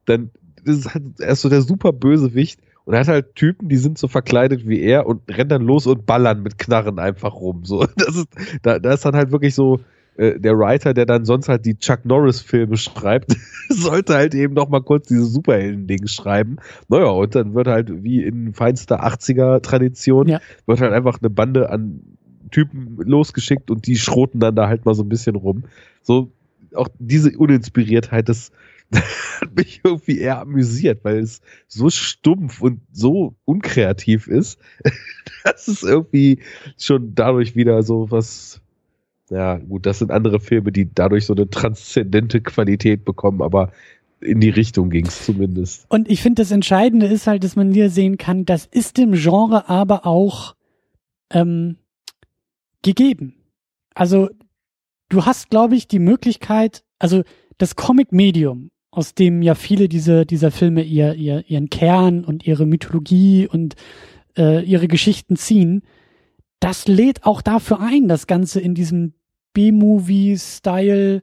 dann 0.05 0.31
ist 0.63 0.93
halt, 0.93 1.03
er 1.19 1.29
ist 1.29 1.41
so 1.41 1.49
der 1.49 1.61
super 1.61 1.93
Bösewicht 1.93 2.59
und 2.85 2.93
er 2.93 2.99
hat 2.99 3.07
halt 3.07 3.35
Typen, 3.35 3.67
die 3.67 3.77
sind 3.77 3.97
so 3.97 4.07
verkleidet 4.07 4.67
wie 4.67 4.79
er 4.79 5.07
und 5.07 5.21
rennen 5.29 5.49
dann 5.49 5.63
los 5.63 5.87
und 5.87 6.05
ballern 6.05 6.43
mit 6.43 6.57
Knarren 6.59 6.99
einfach 6.99 7.33
rum. 7.33 7.65
So, 7.65 7.85
das 7.97 8.15
ist, 8.15 8.27
da, 8.61 8.79
da 8.79 8.93
ist 8.93 9.05
dann 9.05 9.15
halt 9.15 9.31
wirklich 9.31 9.55
so 9.55 9.79
äh, 10.17 10.39
der 10.39 10.57
Writer, 10.57 10.93
der 10.93 11.05
dann 11.05 11.25
sonst 11.25 11.49
halt 11.49 11.65
die 11.65 11.77
Chuck 11.77 12.05
Norris-Filme 12.05 12.77
schreibt, 12.77 13.35
sollte 13.69 14.13
halt 14.13 14.35
eben 14.35 14.53
noch 14.53 14.69
mal 14.69 14.81
kurz 14.81 15.07
diese 15.07 15.25
Superhelden-Ding 15.25 16.07
schreiben. 16.07 16.57
Naja, 16.87 17.07
und 17.07 17.33
dann 17.33 17.55
wird 17.55 17.67
halt 17.67 18.03
wie 18.03 18.23
in 18.23 18.53
feinster 18.53 19.03
80er-Tradition, 19.03 20.27
ja. 20.27 20.39
wird 20.67 20.79
halt 20.79 20.93
einfach 20.93 21.19
eine 21.21 21.29
Bande 21.29 21.69
an 21.69 22.01
Typen 22.51 22.97
losgeschickt 22.97 23.71
und 23.71 23.87
die 23.87 23.97
schroten 23.97 24.39
dann 24.39 24.55
da 24.55 24.67
halt 24.67 24.85
mal 24.85 24.93
so 24.93 25.03
ein 25.03 25.09
bisschen 25.09 25.35
rum. 25.35 25.63
So, 26.03 26.31
auch 26.75 26.87
diese 26.99 27.35
Uninspiriertheit, 27.37 28.29
hat 28.93 29.55
mich 29.55 29.81
irgendwie 29.83 30.19
eher 30.19 30.39
amüsiert, 30.39 31.03
weil 31.03 31.19
es 31.19 31.41
so 31.67 31.89
stumpf 31.89 32.61
und 32.61 32.81
so 32.91 33.35
unkreativ 33.45 34.27
ist, 34.27 34.59
dass 35.43 35.67
es 35.67 35.83
irgendwie 35.83 36.39
schon 36.77 37.15
dadurch 37.15 37.55
wieder 37.55 37.83
so 37.83 38.11
was, 38.11 38.61
ja 39.29 39.57
gut, 39.57 39.85
das 39.85 39.99
sind 39.99 40.11
andere 40.11 40.39
Filme, 40.39 40.71
die 40.71 40.93
dadurch 40.93 41.25
so 41.25 41.33
eine 41.33 41.49
transzendente 41.49 42.41
Qualität 42.41 43.05
bekommen, 43.05 43.41
aber 43.41 43.71
in 44.21 44.39
die 44.39 44.49
Richtung 44.49 44.89
ging 44.89 45.05
es 45.05 45.25
zumindest. 45.25 45.85
Und 45.89 46.09
ich 46.09 46.21
finde, 46.21 46.41
das 46.41 46.51
Entscheidende 46.51 47.05
ist 47.05 47.27
halt, 47.27 47.43
dass 47.43 47.55
man 47.55 47.73
hier 47.73 47.89
sehen 47.89 48.17
kann, 48.17 48.45
das 48.45 48.65
ist 48.65 48.97
dem 48.97 49.13
Genre 49.13 49.69
aber 49.69 50.05
auch 50.05 50.55
ähm, 51.31 51.77
gegeben. 52.81 53.35
Also 53.93 54.29
du 55.09 55.25
hast, 55.25 55.49
glaube 55.49 55.75
ich, 55.75 55.87
die 55.87 55.99
Möglichkeit, 55.99 56.83
also 56.99 57.23
das 57.57 57.75
Comic-Medium, 57.75 58.71
aus 58.95 59.13
dem 59.13 59.41
ja 59.41 59.55
viele 59.55 59.89
diese, 59.89 60.25
dieser 60.25 60.51
Filme 60.51 60.83
ihr, 60.83 61.15
ihr, 61.15 61.43
ihren 61.47 61.69
Kern 61.69 62.23
und 62.23 62.45
ihre 62.47 62.65
Mythologie 62.65 63.47
und 63.47 63.75
äh, 64.37 64.63
ihre 64.63 64.87
Geschichten 64.87 65.35
ziehen, 65.35 65.83
das 66.59 66.87
lädt 66.87 67.25
auch 67.25 67.41
dafür 67.41 67.79
ein, 67.79 68.07
das 68.07 68.27
Ganze 68.27 68.59
in 68.59 68.75
diesem 68.75 69.13
B-Movie-Style 69.53 71.21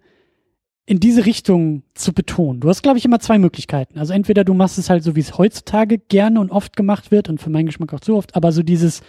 in 0.85 1.01
diese 1.01 1.27
Richtung 1.27 1.85
zu 1.95 2.13
betonen. 2.13 2.61
Du 2.61 2.69
hast, 2.69 2.83
glaube 2.83 2.99
ich, 2.99 3.05
immer 3.05 3.21
zwei 3.21 3.39
Möglichkeiten. 3.39 3.99
Also 3.99 4.13
entweder 4.13 4.45
du 4.45 4.53
machst 4.53 4.79
es 4.79 4.91
halt 4.91 5.05
so, 5.05 5.15
wie 5.15 5.21
es 5.21 5.39
heutzutage 5.39 5.99
gerne 5.99 6.41
und 6.41 6.51
oft 6.51 6.77
gemacht 6.77 7.11
wird 7.11 7.29
und 7.29 7.41
für 7.41 7.51
meinen 7.51 7.67
Geschmack 7.67 7.95
auch 7.95 8.01
zu 8.01 8.17
oft, 8.17 8.35
aber 8.35 8.53
so 8.53 8.63
dieses, 8.63 9.03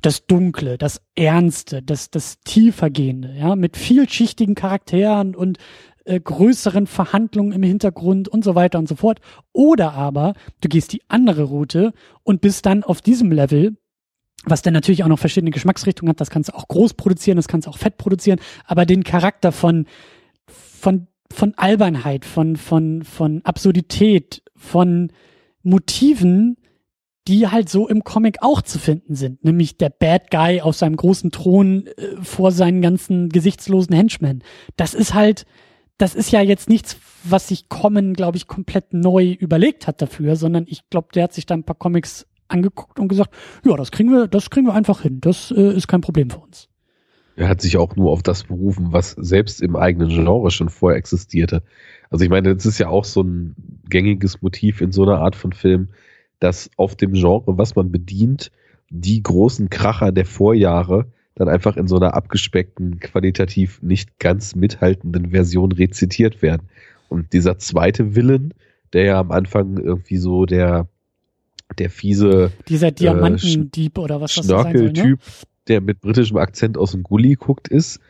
das 0.00 0.26
Dunkle, 0.26 0.78
das 0.78 1.02
Ernste, 1.14 1.82
das, 1.82 2.10
das 2.10 2.40
Tiefergehende, 2.40 3.34
ja, 3.36 3.56
mit 3.56 3.76
vielschichtigen 3.76 4.54
Charakteren 4.54 5.34
und 5.34 5.58
äh, 6.04 6.20
größeren 6.20 6.86
Verhandlungen 6.86 7.52
im 7.52 7.62
Hintergrund 7.62 8.28
und 8.28 8.44
so 8.44 8.54
weiter 8.54 8.78
und 8.78 8.88
so 8.88 8.96
fort. 8.96 9.20
Oder 9.52 9.92
aber 9.92 10.34
du 10.60 10.68
gehst 10.68 10.92
die 10.92 11.02
andere 11.08 11.44
Route 11.44 11.92
und 12.22 12.40
bist 12.40 12.66
dann 12.66 12.82
auf 12.82 13.00
diesem 13.00 13.32
Level, 13.32 13.76
was 14.44 14.62
dann 14.62 14.74
natürlich 14.74 15.04
auch 15.04 15.08
noch 15.08 15.18
verschiedene 15.18 15.50
Geschmacksrichtungen 15.50 16.10
hat, 16.10 16.20
das 16.20 16.30
kannst 16.30 16.48
du 16.48 16.56
auch 16.56 16.68
groß 16.68 16.94
produzieren, 16.94 17.36
das 17.36 17.48
kannst 17.48 17.66
du 17.66 17.70
auch 17.70 17.78
fett 17.78 17.96
produzieren, 17.96 18.40
aber 18.64 18.86
den 18.86 19.04
Charakter 19.04 19.52
von, 19.52 19.86
von, 20.46 21.06
von 21.32 21.54
Albernheit, 21.56 22.24
von, 22.24 22.56
von, 22.56 23.02
von 23.04 23.42
Absurdität, 23.44 24.42
von 24.56 25.12
Motiven, 25.62 26.56
die 27.28 27.46
halt 27.46 27.68
so 27.68 27.88
im 27.88 28.02
Comic 28.02 28.38
auch 28.40 28.62
zu 28.62 28.78
finden 28.78 29.14
sind, 29.14 29.44
nämlich 29.44 29.76
der 29.76 29.90
Bad 29.90 30.30
Guy 30.30 30.60
auf 30.60 30.74
seinem 30.74 30.96
großen 30.96 31.30
Thron 31.30 31.86
äh, 31.86 32.16
vor 32.20 32.50
seinen 32.50 32.82
ganzen 32.82 33.28
gesichtslosen 33.28 33.94
Henchmen. 33.94 34.42
Das 34.76 34.92
ist 34.94 35.14
halt, 35.14 35.46
das 36.02 36.16
ist 36.16 36.32
ja 36.32 36.40
jetzt 36.40 36.68
nichts, 36.68 36.96
was 37.22 37.46
sich 37.46 37.68
Common, 37.68 38.14
glaube 38.14 38.36
ich, 38.36 38.48
komplett 38.48 38.92
neu 38.92 39.36
überlegt 39.38 39.86
hat 39.86 40.02
dafür, 40.02 40.34
sondern 40.34 40.64
ich 40.66 40.90
glaube, 40.90 41.08
der 41.14 41.22
hat 41.22 41.32
sich 41.32 41.46
da 41.46 41.54
ein 41.54 41.62
paar 41.62 41.76
Comics 41.76 42.26
angeguckt 42.48 42.98
und 42.98 43.06
gesagt, 43.06 43.32
ja, 43.64 43.76
das 43.76 43.92
kriegen 43.92 44.10
wir, 44.10 44.26
das 44.26 44.50
kriegen 44.50 44.66
wir 44.66 44.74
einfach 44.74 45.02
hin. 45.02 45.20
Das 45.20 45.52
äh, 45.52 45.72
ist 45.72 45.86
kein 45.86 46.00
Problem 46.00 46.28
für 46.28 46.40
uns. 46.40 46.68
Er 47.36 47.48
hat 47.48 47.60
sich 47.60 47.76
auch 47.76 47.94
nur 47.94 48.10
auf 48.10 48.24
das 48.24 48.42
berufen, 48.42 48.88
was 48.90 49.12
selbst 49.12 49.62
im 49.62 49.76
eigenen 49.76 50.08
Genre 50.08 50.50
schon 50.50 50.70
vorher 50.70 50.98
existierte. 50.98 51.62
Also 52.10 52.24
ich 52.24 52.30
meine, 52.30 52.52
das 52.52 52.66
ist 52.66 52.78
ja 52.78 52.88
auch 52.88 53.04
so 53.04 53.22
ein 53.22 53.54
gängiges 53.88 54.42
Motiv 54.42 54.80
in 54.80 54.90
so 54.90 55.04
einer 55.04 55.20
Art 55.20 55.36
von 55.36 55.52
Film, 55.52 55.90
dass 56.40 56.68
auf 56.76 56.96
dem 56.96 57.12
Genre, 57.12 57.58
was 57.58 57.76
man 57.76 57.92
bedient, 57.92 58.50
die 58.90 59.22
großen 59.22 59.70
Kracher 59.70 60.10
der 60.10 60.26
Vorjahre 60.26 61.12
dann 61.34 61.48
einfach 61.48 61.76
in 61.76 61.88
so 61.88 61.96
einer 61.96 62.14
abgespeckten, 62.14 63.00
qualitativ 63.00 63.80
nicht 63.82 64.18
ganz 64.18 64.54
mithaltenden 64.54 65.30
Version 65.30 65.72
rezitiert 65.72 66.42
werden. 66.42 66.68
Und 67.08 67.32
dieser 67.32 67.58
zweite 67.58 68.14
Willen, 68.14 68.54
der 68.92 69.04
ja 69.04 69.20
am 69.20 69.30
Anfang 69.30 69.78
irgendwie 69.78 70.18
so 70.18 70.46
der, 70.46 70.88
der 71.78 71.90
fiese 71.90 72.52
dieser 72.68 72.88
äh, 72.88 72.92
Diamantendieb 72.92 73.96
äh, 73.96 74.00
oder 74.00 74.20
was 74.20 74.34
das 74.34 74.46
soll, 74.46 74.92
ne? 74.92 75.18
der 75.68 75.80
mit 75.80 76.00
britischem 76.00 76.36
Akzent 76.36 76.76
aus 76.76 76.92
dem 76.92 77.02
Gully 77.02 77.34
guckt, 77.34 77.68
ist, 77.68 78.00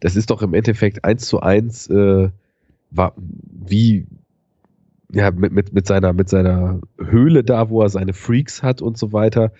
das 0.00 0.16
ist 0.16 0.30
doch 0.30 0.42
im 0.42 0.54
Endeffekt 0.54 1.04
eins 1.04 1.26
zu 1.26 1.40
eins 1.40 1.88
äh, 1.88 2.28
war, 2.90 3.14
wie 3.16 4.06
ja, 5.12 5.30
mit, 5.30 5.52
mit, 5.52 5.72
mit 5.72 5.86
seiner, 5.86 6.12
mit 6.12 6.28
seiner 6.28 6.80
Höhle 6.98 7.44
da, 7.44 7.70
wo 7.70 7.82
er 7.82 7.88
seine 7.88 8.12
Freaks 8.12 8.62
hat 8.62 8.82
und 8.82 8.98
so 8.98 9.12
weiter. 9.12 9.52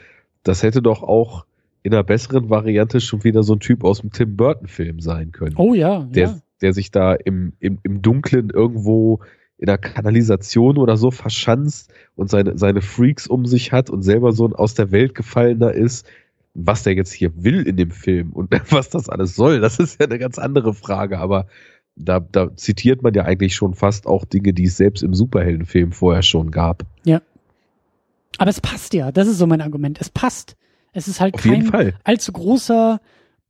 Das 0.42 0.62
hätte 0.62 0.82
doch 0.82 1.02
auch 1.02 1.46
in 1.84 1.92
einer 1.92 2.02
besseren 2.02 2.48
Variante 2.50 3.00
schon 3.00 3.24
wieder 3.24 3.42
so 3.42 3.52
ein 3.52 3.60
Typ 3.60 3.84
aus 3.84 4.00
dem 4.00 4.10
Tim 4.10 4.36
Burton 4.36 4.66
Film 4.66 5.00
sein 5.00 5.32
können. 5.32 5.54
Oh 5.56 5.74
ja. 5.74 6.00
Der, 6.10 6.28
ja. 6.28 6.38
der 6.62 6.72
sich 6.72 6.90
da 6.90 7.12
im, 7.12 7.52
im, 7.60 7.78
im 7.82 8.00
Dunklen 8.00 8.48
irgendwo 8.50 9.20
in 9.58 9.66
der 9.66 9.76
Kanalisation 9.76 10.78
oder 10.78 10.96
so 10.96 11.10
verschanzt 11.10 11.92
und 12.16 12.30
seine, 12.30 12.56
seine 12.56 12.80
Freaks 12.80 13.26
um 13.26 13.44
sich 13.44 13.70
hat 13.70 13.90
und 13.90 14.02
selber 14.02 14.32
so 14.32 14.48
ein 14.48 14.54
aus 14.54 14.74
der 14.74 14.92
Welt 14.92 15.14
gefallener 15.14 15.72
ist, 15.72 16.06
was 16.54 16.84
der 16.84 16.94
jetzt 16.94 17.12
hier 17.12 17.30
will 17.44 17.68
in 17.68 17.76
dem 17.76 17.90
Film 17.90 18.32
und 18.32 18.50
was 18.70 18.88
das 18.88 19.10
alles 19.10 19.36
soll, 19.36 19.60
das 19.60 19.78
ist 19.78 20.00
ja 20.00 20.06
eine 20.06 20.18
ganz 20.18 20.38
andere 20.38 20.72
Frage, 20.72 21.18
aber 21.18 21.46
da, 21.96 22.18
da 22.18 22.56
zitiert 22.56 23.02
man 23.02 23.12
ja 23.12 23.24
eigentlich 23.24 23.54
schon 23.54 23.74
fast 23.74 24.06
auch 24.06 24.24
Dinge, 24.24 24.54
die 24.54 24.64
es 24.64 24.78
selbst 24.78 25.02
im 25.02 25.12
Superheldenfilm 25.12 25.92
vorher 25.92 26.22
schon 26.22 26.50
gab. 26.50 26.84
Ja. 27.04 27.20
Aber 28.38 28.50
es 28.50 28.60
passt 28.60 28.94
ja, 28.94 29.12
das 29.12 29.28
ist 29.28 29.38
so 29.38 29.46
mein 29.46 29.60
Argument. 29.60 30.00
Es 30.00 30.08
passt. 30.08 30.56
Es 30.94 31.08
ist 31.08 31.20
halt 31.20 31.34
Auf 31.34 31.42
kein 31.42 31.92
allzu 32.04 32.32
großer 32.32 33.00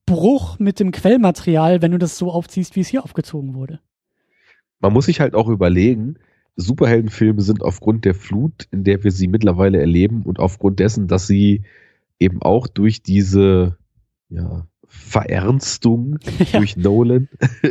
Bruch 0.07 0.59
mit 0.59 0.81
dem 0.81 0.91
Quellmaterial, 0.91 1.83
wenn 1.83 1.93
du 1.93 1.99
das 1.99 2.19
so 2.19 2.33
aufziehst, 2.33 2.75
wie 2.75 2.81
es 2.81 2.89
hier 2.89 3.05
aufgezogen 3.05 3.55
wurde. 3.55 3.81
Man 4.81 4.93
muss 4.93 5.07
sich 5.07 5.21
halt 5.21 5.35
auch 5.35 5.49
überlegen, 5.49 6.17
Superheldenfilme 6.57 7.43
sind 7.43 7.63
aufgrund 7.63 8.05
der 8.05 8.15
Flut, 8.15 8.67
in 8.71 8.85
der 8.85 9.05
wir 9.05 9.13
sie 9.13 9.29
mittlerweile 9.29 9.79
erleben 9.79 10.23
und 10.23 10.39
aufgrund 10.39 10.81
dessen, 10.81 11.07
dass 11.07 11.27
sie 11.27 11.63
eben 12.19 12.41
auch 12.43 12.67
durch 12.67 13.03
diese 13.03 13.77
ja, 14.29 14.67
Veernstung 14.87 16.19
ja. 16.39 16.59
durch 16.59 16.77
Nolan 16.77 17.29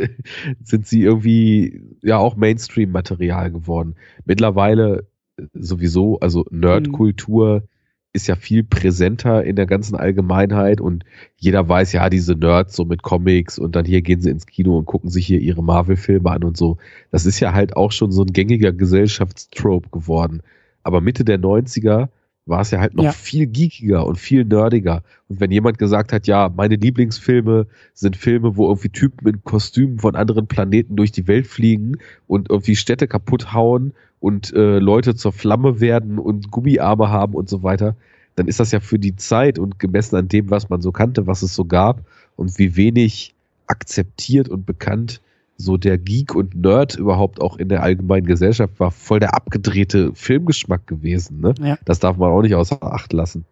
sind 0.62 0.86
sie 0.86 1.02
irgendwie 1.02 1.82
ja 2.02 2.18
auch 2.18 2.36
Mainstream-Material 2.36 3.50
geworden. 3.50 3.96
Mittlerweile 4.24 5.08
sowieso, 5.52 6.20
also 6.20 6.44
Nerdkultur 6.50 7.60
mhm. 7.60 7.68
Ist 8.14 8.28
ja 8.28 8.36
viel 8.36 8.62
präsenter 8.62 9.42
in 9.42 9.56
der 9.56 9.66
ganzen 9.66 9.96
Allgemeinheit 9.96 10.80
und 10.80 11.04
jeder 11.36 11.68
weiß 11.68 11.92
ja, 11.92 12.08
diese 12.08 12.34
Nerds 12.34 12.76
so 12.76 12.84
mit 12.84 13.02
Comics 13.02 13.58
und 13.58 13.74
dann 13.74 13.84
hier 13.84 14.02
gehen 14.02 14.20
sie 14.20 14.30
ins 14.30 14.46
Kino 14.46 14.78
und 14.78 14.86
gucken 14.86 15.10
sich 15.10 15.26
hier 15.26 15.40
ihre 15.40 15.64
Marvel-Filme 15.64 16.30
an 16.30 16.44
und 16.44 16.56
so. 16.56 16.78
Das 17.10 17.26
ist 17.26 17.40
ja 17.40 17.52
halt 17.52 17.76
auch 17.76 17.90
schon 17.90 18.12
so 18.12 18.22
ein 18.22 18.32
gängiger 18.32 18.72
Gesellschaftstrope 18.72 19.90
geworden. 19.90 20.42
Aber 20.84 21.00
Mitte 21.00 21.24
der 21.24 21.40
90er 21.40 22.08
war 22.46 22.60
es 22.60 22.70
ja 22.70 22.78
halt 22.78 22.94
noch 22.94 23.04
ja. 23.04 23.12
viel 23.12 23.46
geekiger 23.46 24.06
und 24.06 24.16
viel 24.16 24.44
nerdiger. 24.44 25.02
Und 25.28 25.40
wenn 25.40 25.50
jemand 25.50 25.78
gesagt 25.78 26.12
hat, 26.12 26.28
ja, 26.28 26.52
meine 26.54 26.76
Lieblingsfilme 26.76 27.66
sind 27.94 28.16
Filme, 28.16 28.56
wo 28.56 28.68
irgendwie 28.68 28.90
Typen 28.90 29.26
in 29.26 29.42
Kostümen 29.42 29.98
von 29.98 30.14
anderen 30.14 30.46
Planeten 30.46 30.94
durch 30.94 31.10
die 31.10 31.26
Welt 31.26 31.48
fliegen 31.48 31.98
und 32.28 32.50
irgendwie 32.50 32.76
Städte 32.76 33.08
kaputt 33.08 33.52
hauen 33.52 33.92
und 34.24 34.54
äh, 34.54 34.78
Leute 34.78 35.14
zur 35.14 35.34
Flamme 35.34 35.80
werden 35.80 36.18
und 36.18 36.50
Gummiarme 36.50 37.10
haben 37.10 37.34
und 37.34 37.50
so 37.50 37.62
weiter, 37.62 37.94
dann 38.36 38.48
ist 38.48 38.58
das 38.58 38.72
ja 38.72 38.80
für 38.80 38.98
die 38.98 39.16
Zeit 39.16 39.58
und 39.58 39.78
gemessen 39.78 40.16
an 40.16 40.28
dem, 40.28 40.48
was 40.48 40.70
man 40.70 40.80
so 40.80 40.92
kannte, 40.92 41.26
was 41.26 41.42
es 41.42 41.54
so 41.54 41.66
gab 41.66 42.00
und 42.34 42.58
wie 42.58 42.74
wenig 42.74 43.34
akzeptiert 43.66 44.48
und 44.48 44.64
bekannt 44.64 45.20
so 45.58 45.76
der 45.76 45.98
Geek 45.98 46.34
und 46.34 46.54
Nerd 46.54 46.96
überhaupt 46.96 47.42
auch 47.42 47.58
in 47.58 47.68
der 47.68 47.82
allgemeinen 47.82 48.24
Gesellschaft 48.24 48.80
war 48.80 48.90
voll 48.92 49.20
der 49.20 49.34
abgedrehte 49.34 50.14
Filmgeschmack 50.14 50.86
gewesen. 50.86 51.40
Ne? 51.40 51.54
Ja. 51.60 51.78
Das 51.84 51.98
darf 51.98 52.16
man 52.16 52.30
auch 52.30 52.40
nicht 52.40 52.54
außer 52.54 52.82
Acht 52.82 53.12
lassen. 53.12 53.44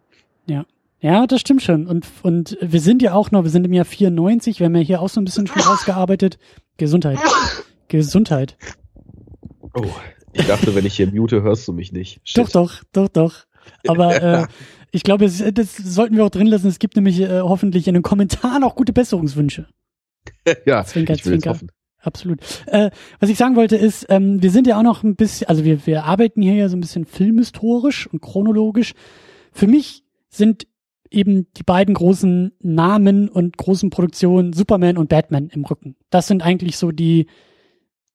Ja. 0.46 0.64
Ja, 1.00 1.26
das 1.26 1.42
stimmt 1.42 1.60
schon. 1.60 1.86
Und, 1.86 2.06
und 2.22 2.56
wir 2.62 2.80
sind 2.80 3.02
ja 3.02 3.12
auch 3.12 3.30
noch, 3.30 3.42
wir 3.42 3.50
sind 3.50 3.66
im 3.66 3.74
Jahr 3.74 3.84
94, 3.84 4.58
wir 4.58 4.66
haben 4.66 4.76
ja 4.76 4.80
hier 4.80 5.02
auch 5.02 5.10
so 5.10 5.20
ein 5.20 5.26
bisschen 5.26 5.46
schon 5.48 5.60
ausgearbeitet. 5.62 6.38
Gesundheit. 6.78 7.18
Gesundheit. 7.88 8.56
Oh, 9.74 9.84
ich 10.32 10.46
dachte, 10.46 10.74
wenn 10.74 10.86
ich 10.86 10.94
hier 10.94 11.10
mute, 11.10 11.42
hörst 11.42 11.66
du 11.68 11.72
mich 11.72 11.92
nicht. 11.92 12.20
Shit. 12.24 12.38
Doch, 12.38 12.50
doch, 12.50 12.82
doch, 12.92 13.08
doch. 13.08 13.34
Aber 13.86 14.22
äh, 14.42 14.46
ich 14.90 15.02
glaube, 15.02 15.24
das, 15.24 15.42
das 15.52 15.76
sollten 15.76 16.16
wir 16.16 16.24
auch 16.24 16.30
drin 16.30 16.46
lassen. 16.46 16.68
Es 16.68 16.78
gibt 16.78 16.96
nämlich 16.96 17.20
äh, 17.20 17.40
hoffentlich 17.40 17.88
in 17.88 17.94
den 17.94 18.02
Kommentaren 18.02 18.64
auch 18.64 18.74
gute 18.74 18.92
Besserungswünsche. 18.92 19.66
ja, 20.66 20.84
zwinker, 20.84 21.14
ich 21.14 21.24
will 21.24 21.32
zwinker. 21.32 21.50
hoffen 21.50 21.68
absolut. 22.02 22.40
Äh, 22.66 22.90
was 23.20 23.30
ich 23.30 23.38
sagen 23.38 23.56
wollte 23.56 23.76
ist, 23.76 24.06
ähm, 24.08 24.42
wir 24.42 24.50
sind 24.50 24.66
ja 24.66 24.78
auch 24.78 24.82
noch 24.82 25.02
ein 25.02 25.16
bisschen, 25.16 25.48
also 25.48 25.64
wir, 25.64 25.86
wir 25.86 26.04
arbeiten 26.04 26.42
hier 26.42 26.54
ja 26.54 26.68
so 26.68 26.76
ein 26.76 26.80
bisschen 26.80 27.06
filmhistorisch 27.06 28.06
und 28.06 28.20
chronologisch. 28.20 28.92
Für 29.52 29.66
mich 29.66 30.04
sind 30.28 30.66
eben 31.10 31.46
die 31.56 31.62
beiden 31.62 31.94
großen 31.94 32.52
Namen 32.60 33.28
und 33.28 33.56
großen 33.56 33.90
Produktionen 33.90 34.52
Superman 34.52 34.96
und 34.96 35.08
Batman 35.08 35.48
im 35.48 35.64
Rücken. 35.64 35.96
Das 36.10 36.26
sind 36.26 36.42
eigentlich 36.42 36.76
so 36.76 36.90
die, 36.90 37.26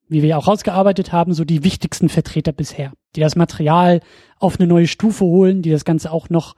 wie 0.08 0.22
wir 0.22 0.38
auch 0.38 0.48
rausgearbeitet 0.48 1.12
haben, 1.12 1.34
so 1.34 1.44
die 1.44 1.64
wichtigsten 1.64 2.10
Vertreter 2.10 2.52
bisher, 2.52 2.94
die 3.16 3.20
das 3.20 3.36
Material 3.36 4.02
auf 4.40 4.60
eine 4.60 4.68
neue 4.68 4.88
Stufe 4.88 5.26
holen, 5.26 5.62
die 5.62 5.72
das 5.72 5.86
Ganze 5.86 6.12
auch 6.12 6.30
noch 6.30 6.56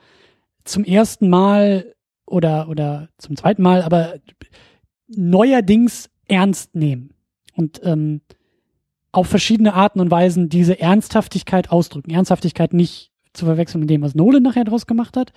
zum 0.64 0.84
ersten 0.84 1.30
Mal 1.30 1.94
oder, 2.26 2.70
oder 2.70 3.10
zum 3.18 3.36
zweiten 3.36 3.64
Mal, 3.64 3.82
aber 3.82 4.16
neuerdings 5.08 6.10
ernst 6.28 6.76
nehmen 6.76 7.14
und 7.56 7.82
ähm, 7.84 8.22
auf 9.12 9.28
verschiedene 9.28 9.74
Arten 9.74 10.00
und 10.00 10.12
Weisen 10.12 10.50
diese 10.50 10.80
Ernsthaftigkeit 10.80 11.72
ausdrücken. 11.72 12.12
Ernsthaftigkeit 12.12 12.74
nicht 12.74 13.12
zu 13.34 13.46
verwechseln 13.46 13.82
mit 13.82 13.90
dem, 13.90 14.04
was 14.04 14.14
Nolan 14.16 14.44
nachher 14.44 14.66
draus 14.66 14.86
gemacht 14.86 15.18
hat, 15.18 15.34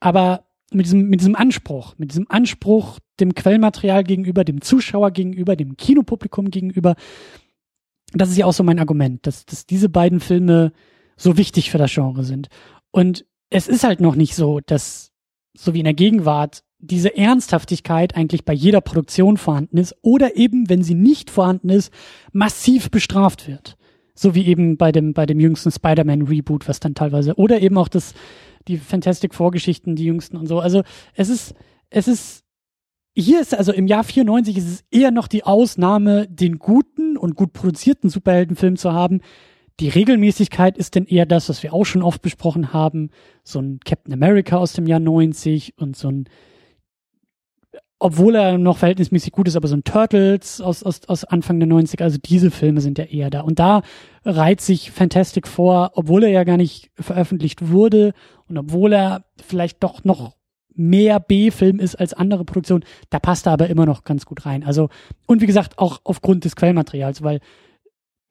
aber 0.00 0.44
mit 0.72 0.86
diesem, 0.86 1.08
mit 1.08 1.20
diesem 1.20 1.36
Anspruch, 1.36 1.94
mit 1.98 2.10
diesem 2.10 2.26
Anspruch 2.28 2.98
dem 3.20 3.34
Quellmaterial 3.34 4.04
gegenüber, 4.04 4.44
dem 4.44 4.60
Zuschauer 4.60 5.10
gegenüber, 5.10 5.54
dem 5.54 5.76
Kinopublikum 5.76 6.50
gegenüber. 6.50 6.96
Das 8.14 8.30
ist 8.30 8.36
ja 8.36 8.46
auch 8.46 8.52
so 8.52 8.62
mein 8.62 8.78
Argument, 8.78 9.26
dass, 9.26 9.46
dass 9.46 9.66
diese 9.66 9.88
beiden 9.88 10.20
Filme 10.20 10.72
so 11.16 11.36
wichtig 11.36 11.70
für 11.70 11.78
das 11.78 11.92
Genre 11.92 12.24
sind. 12.24 12.48
Und 12.90 13.24
es 13.50 13.68
ist 13.68 13.84
halt 13.84 14.00
noch 14.00 14.14
nicht 14.14 14.34
so, 14.34 14.60
dass, 14.60 15.12
so 15.56 15.74
wie 15.74 15.78
in 15.78 15.84
der 15.84 15.94
Gegenwart, 15.94 16.62
diese 16.78 17.16
Ernsthaftigkeit 17.16 18.16
eigentlich 18.16 18.44
bei 18.44 18.52
jeder 18.52 18.80
Produktion 18.80 19.36
vorhanden 19.36 19.78
ist 19.78 19.94
oder 20.02 20.36
eben, 20.36 20.68
wenn 20.68 20.82
sie 20.82 20.94
nicht 20.94 21.30
vorhanden 21.30 21.68
ist, 21.68 21.92
massiv 22.32 22.90
bestraft 22.90 23.46
wird. 23.46 23.76
So 24.14 24.34
wie 24.34 24.46
eben 24.46 24.76
bei 24.76 24.90
dem, 24.90 25.14
bei 25.14 25.24
dem 25.24 25.38
jüngsten 25.38 25.70
Spider-Man 25.70 26.22
Reboot, 26.22 26.68
was 26.68 26.80
dann 26.80 26.94
teilweise, 26.94 27.36
oder 27.36 27.60
eben 27.60 27.78
auch 27.78 27.88
das, 27.88 28.14
die 28.68 28.78
Fantastic 28.78 29.32
Vorgeschichten, 29.32 29.94
die 29.94 30.04
jüngsten 30.04 30.36
und 30.36 30.48
so. 30.48 30.58
Also 30.58 30.82
es 31.14 31.28
ist, 31.28 31.54
es 31.88 32.08
ist, 32.08 32.41
hier 33.14 33.40
ist 33.40 33.54
also 33.54 33.72
im 33.72 33.86
Jahr 33.86 34.04
94 34.04 34.56
ist 34.56 34.68
es 34.68 34.84
eher 34.90 35.10
noch 35.10 35.28
die 35.28 35.44
Ausnahme, 35.44 36.26
den 36.28 36.58
guten 36.58 37.16
und 37.16 37.34
gut 37.34 37.52
produzierten 37.52 38.08
Superheldenfilm 38.08 38.76
zu 38.76 38.92
haben. 38.92 39.20
Die 39.80 39.88
Regelmäßigkeit 39.88 40.78
ist 40.78 40.94
denn 40.94 41.06
eher 41.06 41.26
das, 41.26 41.48
was 41.48 41.62
wir 41.62 41.74
auch 41.74 41.84
schon 41.84 42.02
oft 42.02 42.22
besprochen 42.22 42.72
haben. 42.72 43.10
So 43.44 43.60
ein 43.60 43.80
Captain 43.84 44.14
America 44.14 44.56
aus 44.56 44.72
dem 44.72 44.86
Jahr 44.86 45.00
90 45.00 45.74
und 45.78 45.96
so 45.96 46.08
ein 46.08 46.28
obwohl 48.04 48.34
er 48.34 48.58
noch 48.58 48.78
verhältnismäßig 48.78 49.30
gut 49.30 49.46
ist, 49.46 49.54
aber 49.54 49.68
so 49.68 49.76
ein 49.76 49.84
Turtles 49.84 50.60
aus, 50.60 50.82
aus, 50.82 51.02
aus 51.06 51.22
Anfang 51.22 51.60
der 51.60 51.68
90er, 51.68 52.02
also 52.02 52.18
diese 52.18 52.50
Filme 52.50 52.80
sind 52.80 52.98
ja 52.98 53.04
eher 53.04 53.30
da. 53.30 53.42
Und 53.42 53.60
da 53.60 53.82
reiht 54.24 54.60
sich 54.60 54.90
Fantastic 54.90 55.46
vor, 55.46 55.92
obwohl 55.94 56.24
er 56.24 56.30
ja 56.30 56.42
gar 56.42 56.56
nicht 56.56 56.90
veröffentlicht 56.96 57.70
wurde 57.70 58.12
und 58.48 58.58
obwohl 58.58 58.92
er 58.92 59.24
vielleicht 59.40 59.84
doch 59.84 60.02
noch 60.02 60.34
mehr 60.74 61.20
B-Film 61.20 61.78
ist 61.78 61.96
als 61.96 62.14
andere 62.14 62.44
Produktionen, 62.44 62.84
da 63.10 63.18
passt 63.18 63.46
er 63.46 63.52
aber 63.52 63.68
immer 63.68 63.86
noch 63.86 64.04
ganz 64.04 64.26
gut 64.26 64.46
rein. 64.46 64.64
Also, 64.64 64.88
und 65.26 65.40
wie 65.40 65.46
gesagt, 65.46 65.78
auch 65.78 66.00
aufgrund 66.04 66.44
des 66.44 66.56
Quellmaterials, 66.56 67.22
weil 67.22 67.40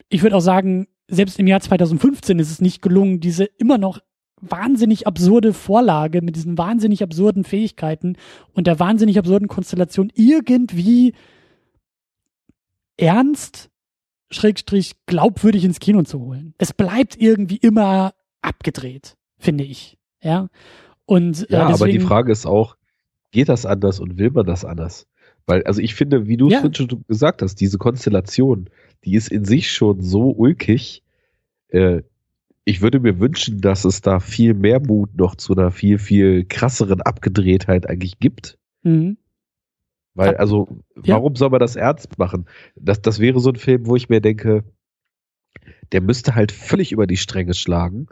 ich 0.10 0.24
würde 0.24 0.36
auch 0.36 0.42
sagen, 0.42 0.88
selbst 1.08 1.40
im 1.40 1.48
Jahr 1.48 1.62
2015 1.62 2.40
ist 2.40 2.52
es 2.52 2.62
nicht 2.62 2.82
gelungen, 2.82 3.20
diese 3.20 3.46
immer 3.46 3.78
noch 3.78 4.00
wahnsinnig 4.42 5.08
absurde 5.08 5.54
Vorlage 5.54 6.22
mit 6.22 6.36
diesen 6.36 6.58
wahnsinnig 6.58 7.04
absurden 7.04 7.44
Fähigkeiten 7.44 8.18
und 8.54 8.68
der 8.68 8.80
wahnsinnig 8.80 9.20
absurden 9.20 9.48
Konstellation 9.48 10.12
irgendwie 10.16 11.14
ernst, 12.98 13.70
schrägstrich 14.32 14.94
glaubwürdig 15.06 15.64
ins 15.64 15.80
Kino 15.80 16.04
zu 16.04 16.20
holen. 16.20 16.54
Es 16.58 16.74
bleibt 16.74 17.20
irgendwie 17.20 17.58
immer 17.58 18.14
abgedreht, 18.42 19.18
finde 19.38 19.64
ich. 19.64 19.98
Ja. 20.22 20.50
Und, 21.06 21.50
äh, 21.50 21.54
ja, 21.54 21.68
deswegen, 21.68 21.74
aber 21.74 21.88
die 21.88 22.00
Frage 22.00 22.32
ist 22.32 22.46
auch, 22.46 22.78
geht 23.32 23.50
das 23.50 23.66
anders 23.66 24.00
und 24.00 24.18
will 24.18 24.32
man 24.32 24.46
das 24.46 24.66
anders? 24.66 25.08
Weil, 25.46 25.64
also 25.64 25.82
ich 25.82 25.96
finde, 25.96 26.28
wie 26.28 26.38
du 26.38 26.48
es 26.48 26.54
ja. 26.54 26.74
schon 26.74 27.04
gesagt 27.08 27.42
hast, 27.42 27.56
diese 27.56 27.78
Konstellation, 27.78 28.70
die 29.04 29.16
ist 29.16 29.30
in 29.30 29.46
sich 29.46 29.72
schon 29.72 30.02
so 30.02 30.32
ulkig, 30.32 31.04
äh, 31.70 32.04
ich 32.64 32.82
würde 32.82 33.00
mir 33.00 33.20
wünschen, 33.20 33.60
dass 33.60 33.86
es 33.86 34.02
da 34.02 34.20
viel 34.20 34.54
mehr 34.54 34.80
Mut 34.80 35.18
noch 35.18 35.36
zu 35.36 35.54
einer 35.54 35.72
viel, 35.72 35.98
viel 35.98 36.46
krasseren 36.46 37.02
Abgedrehtheit 37.02 37.90
eigentlich 37.90 38.20
gibt. 38.20 38.58
Mhm. 38.84 39.18
Weil, 40.14 40.36
also, 40.38 40.68
ja. 41.04 41.16
warum 41.16 41.36
soll 41.36 41.50
man 41.50 41.60
das 41.60 41.76
ernst 41.76 42.20
machen? 42.20 42.46
Das, 42.76 43.02
das 43.02 43.20
wäre 43.20 43.40
so 43.40 43.50
ein 43.50 43.56
Film, 43.56 43.88
wo 43.88 43.96
ich 43.96 44.10
mir 44.10 44.22
denke, 44.22 44.64
der 45.92 46.02
müsste 46.02 46.36
halt 46.36 46.52
völlig 46.52 46.92
über 46.92 47.08
die 47.08 47.18
Stränge 47.18 47.54
schlagen 47.54 48.08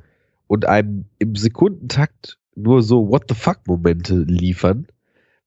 und 0.48 0.66
einem 0.66 1.06
im 1.20 1.36
Sekundentakt 1.36 2.39
nur 2.56 2.82
so 2.82 3.10
What 3.10 3.26
the 3.30 3.36
fuck 3.36 3.60
Momente 3.66 4.16
liefern, 4.16 4.88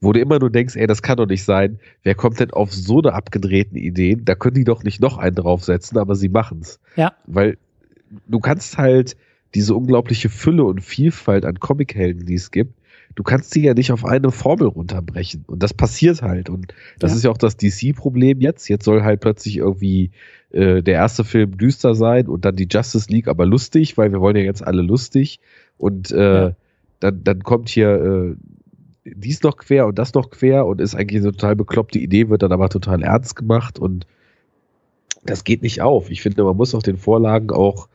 wo 0.01 0.13
du 0.13 0.21
immer 0.21 0.39
nur 0.39 0.51
denkst, 0.51 0.77
ey, 0.77 0.87
das 0.87 1.03
kann 1.03 1.17
doch 1.17 1.27
nicht 1.27 1.45
sein. 1.45 1.79
Wer 2.03 2.15
kommt 2.15 2.41
denn 2.41 2.51
auf 2.51 2.73
so 2.73 2.99
eine 2.99 3.13
abgedrehten 3.13 3.77
Ideen? 3.77 4.25
Da 4.25 4.35
können 4.35 4.55
die 4.55 4.65
doch 4.65 4.83
nicht 4.83 5.01
noch 5.01 5.19
einen 5.19 5.37
draufsetzen, 5.37 5.99
aber 5.99 6.15
sie 6.15 6.29
machen's. 6.29 6.81
Ja. 6.97 7.13
Weil 7.27 7.59
du 8.27 8.41
kannst 8.41 8.79
halt 8.79 9.17
diese 9.55 9.75
unglaubliche 9.75 10.29
Fülle 10.29 10.65
und 10.65 10.81
Vielfalt 10.81 11.45
an 11.45 11.61
Comichelden, 11.61 12.27
die 12.27 12.35
es 12.35 12.51
gibt, 12.51 12.75
du 13.15 13.23
kannst 13.23 13.55
die 13.55 13.63
ja 13.63 13.75
nicht 13.75 13.93
auf 13.93 14.05
eine 14.05 14.31
Formel 14.31 14.69
runterbrechen. 14.69 15.45
Und 15.47 15.63
das 15.63 15.75
passiert 15.75 16.23
halt. 16.23 16.49
Und 16.49 16.75
das 16.99 17.13
ja. 17.13 17.17
ist 17.17 17.25
ja 17.25 17.31
auch 17.31 17.39
das 17.39 17.57
DC-Problem 17.57 18.41
jetzt. 18.41 18.69
Jetzt 18.69 18.85
soll 18.85 19.03
halt 19.03 19.21
plötzlich 19.21 19.59
irgendwie 19.59 20.11
äh, 20.51 20.83
der 20.83 20.95
erste 20.95 21.25
Film 21.25 21.57
düster 21.57 21.95
sein 21.95 22.27
und 22.27 22.45
dann 22.45 22.57
die 22.57 22.69
Justice 22.71 23.11
League 23.11 23.29
aber 23.29 23.47
lustig, 23.47 23.97
weil 23.99 24.13
wir 24.13 24.21
wollen 24.21 24.37
ja 24.37 24.43
jetzt 24.43 24.65
alle 24.67 24.83
lustig. 24.83 25.41
Und 25.79 26.11
äh, 26.11 26.45
ja. 26.45 26.57
Dann, 27.03 27.25
dann 27.25 27.43
kommt 27.43 27.69
hier 27.69 27.91
äh, 27.91 28.37
dies 29.05 29.43
noch 29.43 29.57
quer 29.57 29.87
und 29.87 29.99
das 29.99 30.15
noch 30.15 30.31
quer 30.31 30.67
und 30.67 30.81
ist 30.81 30.95
eigentlich 30.95 31.23
eine 31.23 31.33
total 31.33 31.57
bekloppte 31.57 31.99
Idee, 31.99 32.29
wird 32.29 32.43
dann 32.43 32.53
aber 32.53 32.69
total 32.69 33.03
ernst 33.03 33.35
gemacht 33.35 33.79
und 33.79 34.07
das 35.25 35.45
geht 35.45 35.63
nicht 35.63 35.83
auf. 35.83 36.11
Ich 36.11 36.23
finde, 36.23 36.45
man 36.45 36.57
muss 36.57 36.75
auch 36.75 36.83
den 36.83 36.97
Vorlagen 36.97 37.51
auch 37.51 37.89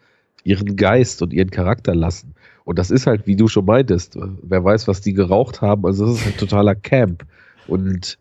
ihren 0.44 0.76
Geist 0.76 1.22
und 1.22 1.34
ihren 1.34 1.52
Charakter 1.52 1.94
lassen. 1.94 2.34
Und 2.64 2.80
das 2.80 2.92
ist 2.92 3.08
halt, 3.08 3.28
wie 3.28 3.36
du 3.36 3.48
schon 3.48 3.66
meintest, 3.66 4.18
wer 4.42 4.64
weiß, 4.64 4.88
was 4.88 5.02
die 5.02 5.14
geraucht 5.14 5.62
haben. 5.62 5.86
Also 5.86 6.06
das 6.06 6.20
ist 6.20 6.26
halt 6.26 6.38
totaler 6.38 6.76
Camp. 6.76 7.26
Und 7.68 8.18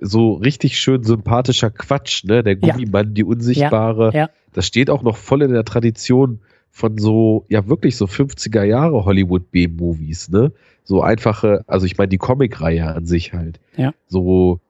so 0.00 0.34
richtig 0.34 0.78
schön 0.78 1.02
sympathischer 1.02 1.70
Quatsch, 1.70 2.24
ne? 2.24 2.42
Der 2.42 2.56
Gummimann, 2.56 3.08
ja. 3.08 3.12
die 3.12 3.24
Unsichtbare. 3.24 4.10
Ja. 4.12 4.18
Ja. 4.20 4.30
Das 4.52 4.66
steht 4.66 4.90
auch 4.90 5.02
noch 5.02 5.16
voll 5.16 5.42
in 5.42 5.52
der 5.52 5.64
Tradition 5.64 6.40
von 6.70 6.98
so, 6.98 7.44
ja 7.48 7.68
wirklich 7.68 7.96
so 7.96 8.06
50er 8.06 8.62
Jahre 8.62 9.04
Hollywood 9.04 9.50
B-Movies, 9.50 10.30
ne? 10.30 10.52
So 10.84 11.02
einfache, 11.02 11.64
also 11.66 11.86
ich 11.86 11.98
meine 11.98 12.08
die 12.08 12.18
Comic-Reihe 12.18 12.86
an 12.86 13.06
sich 13.06 13.32
halt. 13.32 13.60
Ja. 13.76 13.92
So 14.06 14.60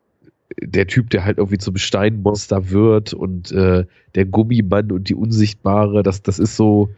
der 0.61 0.87
Typ, 0.87 1.11
der 1.11 1.25
halt 1.25 1.39
irgendwie 1.39 1.59
zum 1.59 1.77
Steinmonster 1.77 2.71
wird 2.71 3.13
und 3.15 3.53
äh, 3.53 3.87
der 4.15 4.25
Gummimann 4.27 4.91
und 4.93 5.09
die 5.09 5.15
Unsichtbare, 5.15 6.03
das, 6.03 6.23
das 6.23 6.39
ist 6.39 6.57
so, 6.57 6.91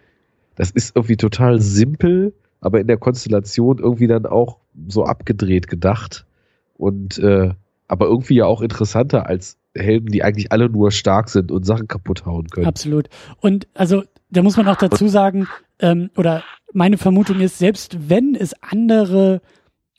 das 0.57 0.71
ist 0.71 0.97
irgendwie 0.97 1.17
total 1.17 1.61
simpel, 1.61 2.33
aber 2.61 2.81
in 2.81 2.87
der 2.87 2.97
Konstellation 2.97 3.79
irgendwie 3.79 4.07
dann 4.07 4.27
auch 4.27 4.59
so 4.89 5.05
abgedreht 5.05 5.69
gedacht. 5.69 6.27
Und 6.75 7.19
äh, 7.19 7.51
aber 7.89 8.07
irgendwie 8.07 8.37
ja 8.37 8.47
auch 8.47 8.63
interessanter 8.63 9.27
als 9.27 9.59
Helden, 9.75 10.07
die 10.07 10.23
eigentlich 10.23 10.51
alle 10.53 10.69
nur 10.69 10.91
stark 10.91 11.29
sind 11.29 11.53
und 11.53 11.65
Sachen 11.65 11.89
kaputt 11.89 12.25
hauen 12.25 12.49
können. 12.49 12.67
Absolut. 12.67 13.09
Und 13.41 13.69
also 13.75 14.03
da 14.33 14.43
muss 14.43 14.57
man 14.57 14.67
auch 14.69 14.77
dazu 14.77 15.09
sagen, 15.09 15.47
ähm, 15.79 16.11
oder 16.17 16.43
meine 16.73 16.97
Vermutung 16.99 17.41
ist, 17.41 17.59
selbst 17.59 18.09
wenn 18.09 18.35
es 18.35 18.55
andere 18.63 19.43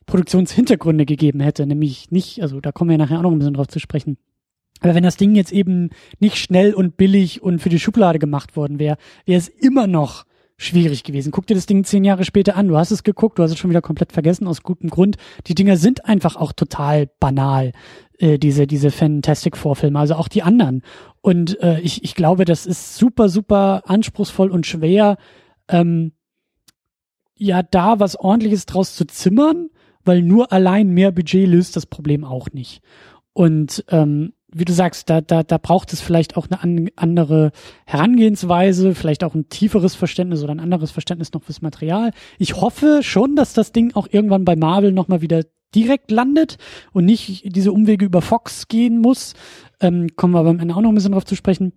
Produktionshintergründe 0.05 1.05
gegeben 1.05 1.39
hätte, 1.39 1.65
nämlich 1.65 2.11
nicht, 2.11 2.41
also 2.41 2.59
da 2.59 2.71
kommen 2.71 2.89
wir 2.89 2.97
nachher 2.97 3.19
auch 3.19 3.23
noch 3.23 3.31
ein 3.31 3.39
bisschen 3.39 3.53
drauf 3.53 3.67
zu 3.67 3.79
sprechen. 3.79 4.17
Aber 4.81 4.95
wenn 4.95 5.03
das 5.03 5.17
Ding 5.17 5.35
jetzt 5.35 5.53
eben 5.53 5.91
nicht 6.19 6.37
schnell 6.37 6.73
und 6.73 6.97
billig 6.97 7.41
und 7.41 7.59
für 7.59 7.69
die 7.69 7.79
Schublade 7.79 8.19
gemacht 8.19 8.57
worden 8.57 8.79
wäre, 8.79 8.97
wäre 9.25 9.37
es 9.37 9.47
immer 9.47 9.87
noch 9.87 10.25
schwierig 10.63 11.03
gewesen. 11.03 11.31
Guck 11.31 11.47
dir 11.47 11.55
das 11.55 11.65
Ding 11.65 11.83
zehn 11.83 12.03
Jahre 12.03 12.25
später 12.25 12.55
an. 12.55 12.67
Du 12.67 12.77
hast 12.77 12.91
es 12.91 13.03
geguckt, 13.03 13.37
du 13.37 13.43
hast 13.43 13.51
es 13.51 13.57
schon 13.57 13.69
wieder 13.69 13.81
komplett 13.81 14.11
vergessen, 14.11 14.47
aus 14.47 14.63
gutem 14.63 14.89
Grund. 14.89 15.17
Die 15.47 15.55
Dinger 15.55 15.77
sind 15.77 16.05
einfach 16.05 16.35
auch 16.35 16.53
total 16.53 17.09
banal, 17.19 17.73
äh, 18.17 18.39
diese, 18.39 18.67
diese 18.67 18.91
Fantastic-Vorfilme, 18.91 19.99
also 19.99 20.15
auch 20.15 20.27
die 20.27 20.43
anderen. 20.43 20.81
Und 21.21 21.59
äh, 21.61 21.79
ich, 21.81 22.03
ich 22.03 22.15
glaube, 22.15 22.45
das 22.45 22.65
ist 22.65 22.95
super, 22.95 23.29
super 23.29 23.83
anspruchsvoll 23.85 24.49
und 24.51 24.65
schwer, 24.65 25.17
ähm, 25.67 26.13
ja, 27.35 27.63
da 27.63 27.99
was 27.99 28.15
ordentliches 28.15 28.65
draus 28.65 28.95
zu 28.95 29.05
zimmern 29.05 29.69
weil 30.03 30.21
nur 30.21 30.51
allein 30.51 30.89
mehr 30.89 31.11
Budget 31.11 31.47
löst 31.47 31.75
das 31.75 31.85
Problem 31.85 32.23
auch 32.23 32.49
nicht. 32.51 32.81
Und 33.33 33.83
ähm, 33.89 34.33
wie 34.53 34.65
du 34.65 34.73
sagst, 34.73 35.09
da, 35.09 35.21
da, 35.21 35.43
da 35.43 35.57
braucht 35.57 35.93
es 35.93 36.01
vielleicht 36.01 36.37
auch 36.37 36.47
eine 36.49 36.61
an, 36.61 36.89
andere 36.95 37.51
Herangehensweise, 37.85 38.95
vielleicht 38.95 39.23
auch 39.23 39.35
ein 39.35 39.49
tieferes 39.49 39.95
Verständnis 39.95 40.43
oder 40.43 40.53
ein 40.53 40.59
anderes 40.59 40.91
Verständnis 40.91 41.33
noch 41.33 41.43
fürs 41.43 41.61
Material. 41.61 42.11
Ich 42.37 42.55
hoffe 42.55 43.01
schon, 43.03 43.35
dass 43.35 43.53
das 43.53 43.71
Ding 43.71 43.95
auch 43.95 44.07
irgendwann 44.11 44.45
bei 44.45 44.55
Marvel 44.55 44.91
nochmal 44.91 45.21
wieder 45.21 45.43
direkt 45.75 46.11
landet 46.11 46.57
und 46.91 47.05
nicht 47.05 47.55
diese 47.55 47.71
Umwege 47.71 48.05
über 48.05 48.21
Fox 48.21 48.67
gehen 48.67 48.99
muss. 48.99 49.33
Ähm, 49.79 50.07
kommen 50.15 50.33
wir 50.33 50.39
aber 50.39 50.49
am 50.49 50.59
Ende 50.59 50.75
auch 50.75 50.81
noch 50.81 50.89
ein 50.89 50.95
bisschen 50.95 51.13
drauf 51.13 51.25
zu 51.25 51.35
sprechen. 51.35 51.73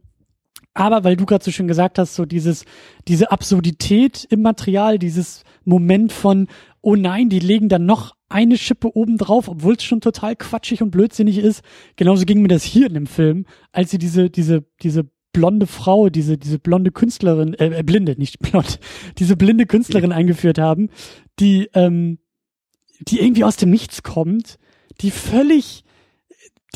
Aber 0.75 1.05
weil 1.05 1.17
du 1.17 1.25
gerade 1.25 1.43
so 1.43 1.51
schön 1.51 1.69
gesagt 1.69 1.99
hast, 1.99 2.15
so 2.15 2.27
dieses, 2.27 2.67
diese 3.09 3.31
Absurdität 3.31 4.27
im 4.29 4.43
Material, 4.43 4.99
dieses 4.99 5.43
Moment 5.65 6.13
von, 6.13 6.49
oh 6.83 6.97
nein, 6.97 7.31
die 7.31 7.39
legen 7.39 7.71
dann 7.71 7.87
noch 7.87 8.16
eine 8.29 8.59
Schippe 8.59 8.97
oben 8.97 9.19
drauf, 9.19 9.49
obwohl 9.49 9.75
es 9.75 9.85
schon 9.85 10.01
total 10.01 10.37
quatschig 10.37 10.83
und 10.83 10.91
blödsinnig 10.91 11.39
ist. 11.39 11.63
Genauso 11.97 12.25
ging 12.25 12.43
mir 12.43 12.49
das 12.49 12.65
hier 12.65 12.89
in 12.89 12.95
dem 12.95 13.07
Film, 13.07 13.47
als 13.73 13.91
sie 13.91 13.99
diese, 13.99 14.31
diese, 14.31 14.65
diese 14.83 15.09
blonde 15.33 15.67
Frau, 15.67 16.09
diese, 16.09 16.39
diese 16.39 16.59
blonde 16.59 16.91
Künstlerin, 16.91 17.55
äh, 17.55 17.79
äh 17.79 17.83
blinde, 17.83 18.17
nicht 18.19 18.39
blond, 18.39 18.81
diese 19.19 19.37
blinde 19.37 19.67
Künstlerin 19.67 20.13
eingeführt 20.13 20.59
haben, 20.59 20.89
die, 21.39 21.69
ähm, 21.75 22.19
die 23.01 23.21
irgendwie 23.21 23.45
aus 23.45 23.57
dem 23.57 23.71
Nichts 23.71 24.03
kommt, 24.03 24.59
die 25.01 25.11
völlig 25.11 25.85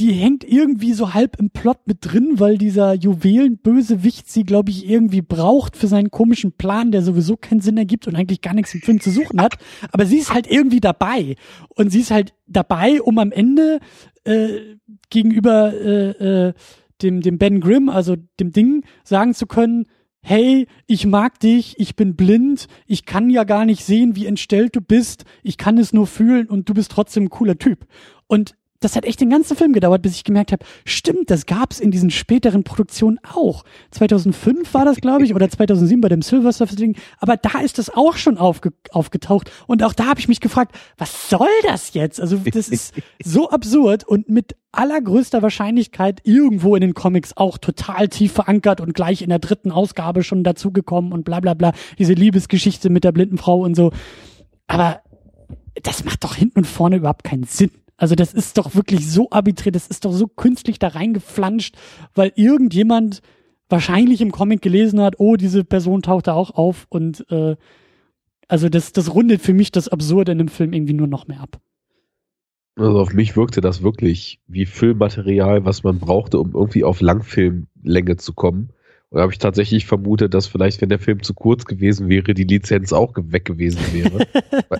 die 0.00 0.12
hängt 0.12 0.44
irgendwie 0.44 0.94
so 0.94 1.12
halb 1.12 1.38
im 1.38 1.50
Plot 1.50 1.86
mit 1.86 1.98
drin, 2.00 2.40
weil 2.40 2.56
dieser 2.56 2.94
Juwelenbösewicht 2.94 4.30
sie, 4.30 4.44
glaube 4.44 4.70
ich, 4.70 4.88
irgendwie 4.88 5.20
braucht 5.20 5.76
für 5.76 5.88
seinen 5.88 6.10
komischen 6.10 6.52
Plan, 6.52 6.90
der 6.90 7.02
sowieso 7.02 7.36
keinen 7.36 7.60
Sinn 7.60 7.76
ergibt 7.76 8.08
und 8.08 8.16
eigentlich 8.16 8.40
gar 8.40 8.54
nichts 8.54 8.72
im 8.72 8.80
Film 8.80 9.00
zu 9.00 9.10
suchen 9.10 9.42
hat. 9.42 9.58
Aber 9.92 10.06
sie 10.06 10.16
ist 10.16 10.32
halt 10.32 10.50
irgendwie 10.50 10.80
dabei. 10.80 11.36
Und 11.68 11.90
sie 11.90 12.00
ist 12.00 12.10
halt 12.10 12.32
dabei, 12.46 13.02
um 13.02 13.18
am 13.18 13.30
Ende 13.30 13.80
äh, 14.24 14.76
gegenüber 15.10 15.74
äh, 15.74 16.46
äh, 16.48 16.54
dem, 17.02 17.20
dem 17.20 17.36
Ben 17.36 17.60
Grimm, 17.60 17.90
also 17.90 18.16
dem 18.40 18.52
Ding, 18.52 18.84
sagen 19.04 19.34
zu 19.34 19.46
können, 19.46 19.84
hey, 20.22 20.66
ich 20.86 21.04
mag 21.06 21.40
dich, 21.40 21.78
ich 21.78 21.94
bin 21.94 22.16
blind, 22.16 22.68
ich 22.86 23.04
kann 23.04 23.28
ja 23.28 23.44
gar 23.44 23.66
nicht 23.66 23.84
sehen, 23.84 24.16
wie 24.16 24.26
entstellt 24.26 24.74
du 24.76 24.80
bist, 24.80 25.24
ich 25.42 25.58
kann 25.58 25.76
es 25.76 25.92
nur 25.92 26.06
fühlen 26.06 26.46
und 26.46 26.70
du 26.70 26.74
bist 26.74 26.90
trotzdem 26.90 27.24
ein 27.24 27.30
cooler 27.30 27.58
Typ. 27.58 27.86
Und 28.26 28.54
das 28.80 28.96
hat 28.96 29.04
echt 29.04 29.20
den 29.20 29.30
ganzen 29.30 29.56
Film 29.56 29.72
gedauert, 29.72 30.02
bis 30.02 30.14
ich 30.14 30.24
gemerkt 30.24 30.52
habe, 30.52 30.64
stimmt, 30.84 31.30
das 31.30 31.46
gab's 31.46 31.80
in 31.80 31.90
diesen 31.90 32.10
späteren 32.10 32.64
Produktionen 32.64 33.18
auch. 33.22 33.64
2005 33.90 34.72
war 34.72 34.84
das, 34.84 34.96
glaube 34.96 35.24
ich, 35.24 35.34
oder 35.34 35.48
2007 35.48 36.00
bei 36.00 36.08
dem 36.08 36.22
Silver 36.22 36.52
Surfer 36.52 36.76
Ding, 36.76 36.96
aber 37.18 37.36
da 37.36 37.60
ist 37.60 37.78
das 37.78 37.90
auch 37.90 38.16
schon 38.16 38.38
aufge 38.38 38.72
aufgetaucht 38.90 39.50
und 39.66 39.82
auch 39.82 39.92
da 39.92 40.06
habe 40.06 40.20
ich 40.20 40.28
mich 40.28 40.40
gefragt, 40.40 40.74
was 40.96 41.28
soll 41.28 41.48
das 41.64 41.94
jetzt? 41.94 42.20
Also 42.20 42.38
das 42.38 42.68
ist 42.68 42.94
so 43.22 43.50
absurd 43.50 44.04
und 44.04 44.28
mit 44.28 44.56
allergrößter 44.72 45.42
Wahrscheinlichkeit 45.42 46.20
irgendwo 46.24 46.74
in 46.74 46.80
den 46.80 46.94
Comics 46.94 47.36
auch 47.36 47.58
total 47.58 48.08
tief 48.08 48.32
verankert 48.32 48.80
und 48.80 48.94
gleich 48.94 49.20
in 49.20 49.28
der 49.28 49.40
dritten 49.40 49.72
Ausgabe 49.72 50.22
schon 50.22 50.44
dazugekommen 50.44 51.12
und 51.12 51.24
bla 51.24 51.40
bla 51.40 51.54
bla, 51.54 51.72
diese 51.98 52.14
Liebesgeschichte 52.14 52.88
mit 52.88 53.04
der 53.04 53.12
blinden 53.12 53.36
Frau 53.36 53.60
und 53.60 53.74
so. 53.74 53.92
Aber 54.68 55.02
das 55.82 56.04
macht 56.04 56.24
doch 56.24 56.34
hinten 56.34 56.60
und 56.60 56.66
vorne 56.66 56.96
überhaupt 56.96 57.24
keinen 57.24 57.44
Sinn. 57.44 57.70
Also 58.00 58.14
das 58.14 58.32
ist 58.32 58.56
doch 58.56 58.74
wirklich 58.74 59.10
so 59.10 59.28
arbiträr, 59.30 59.72
das 59.72 59.86
ist 59.86 60.06
doch 60.06 60.12
so 60.12 60.26
künstlich 60.26 60.78
da 60.78 60.88
reingeflanscht, 60.88 61.76
weil 62.14 62.32
irgendjemand 62.34 63.20
wahrscheinlich 63.68 64.22
im 64.22 64.32
Comic 64.32 64.62
gelesen 64.62 65.02
hat, 65.02 65.16
oh, 65.18 65.36
diese 65.36 65.64
Person 65.64 66.00
taucht 66.00 66.26
da 66.26 66.32
auch 66.32 66.52
auf 66.52 66.86
und 66.88 67.30
äh, 67.30 67.56
also 68.48 68.70
das, 68.70 68.92
das 68.92 69.14
rundet 69.14 69.42
für 69.42 69.52
mich 69.52 69.70
das 69.70 69.88
Absurde 69.88 70.32
in 70.32 70.38
dem 70.38 70.48
Film 70.48 70.72
irgendwie 70.72 70.94
nur 70.94 71.08
noch 71.08 71.28
mehr 71.28 71.40
ab. 71.40 71.60
Also 72.76 73.00
auf 73.00 73.12
mich 73.12 73.36
wirkte 73.36 73.60
das 73.60 73.82
wirklich 73.82 74.40
wie 74.46 74.64
Filmmaterial, 74.64 75.66
was 75.66 75.82
man 75.82 75.98
brauchte, 75.98 76.38
um 76.38 76.54
irgendwie 76.54 76.84
auf 76.84 77.02
Langfilmlänge 77.02 78.16
zu 78.16 78.32
kommen. 78.32 78.70
Und 79.10 79.16
da 79.16 79.22
habe 79.22 79.32
ich 79.32 79.38
tatsächlich 79.38 79.84
vermutet, 79.84 80.32
dass 80.32 80.46
vielleicht, 80.46 80.80
wenn 80.80 80.88
der 80.88 81.00
Film 81.00 81.22
zu 81.22 81.34
kurz 81.34 81.66
gewesen 81.66 82.08
wäre, 82.08 82.32
die 82.32 82.44
Lizenz 82.44 82.94
auch 82.94 83.12
weg 83.14 83.44
gewesen 83.44 83.80
wäre. 83.92 84.26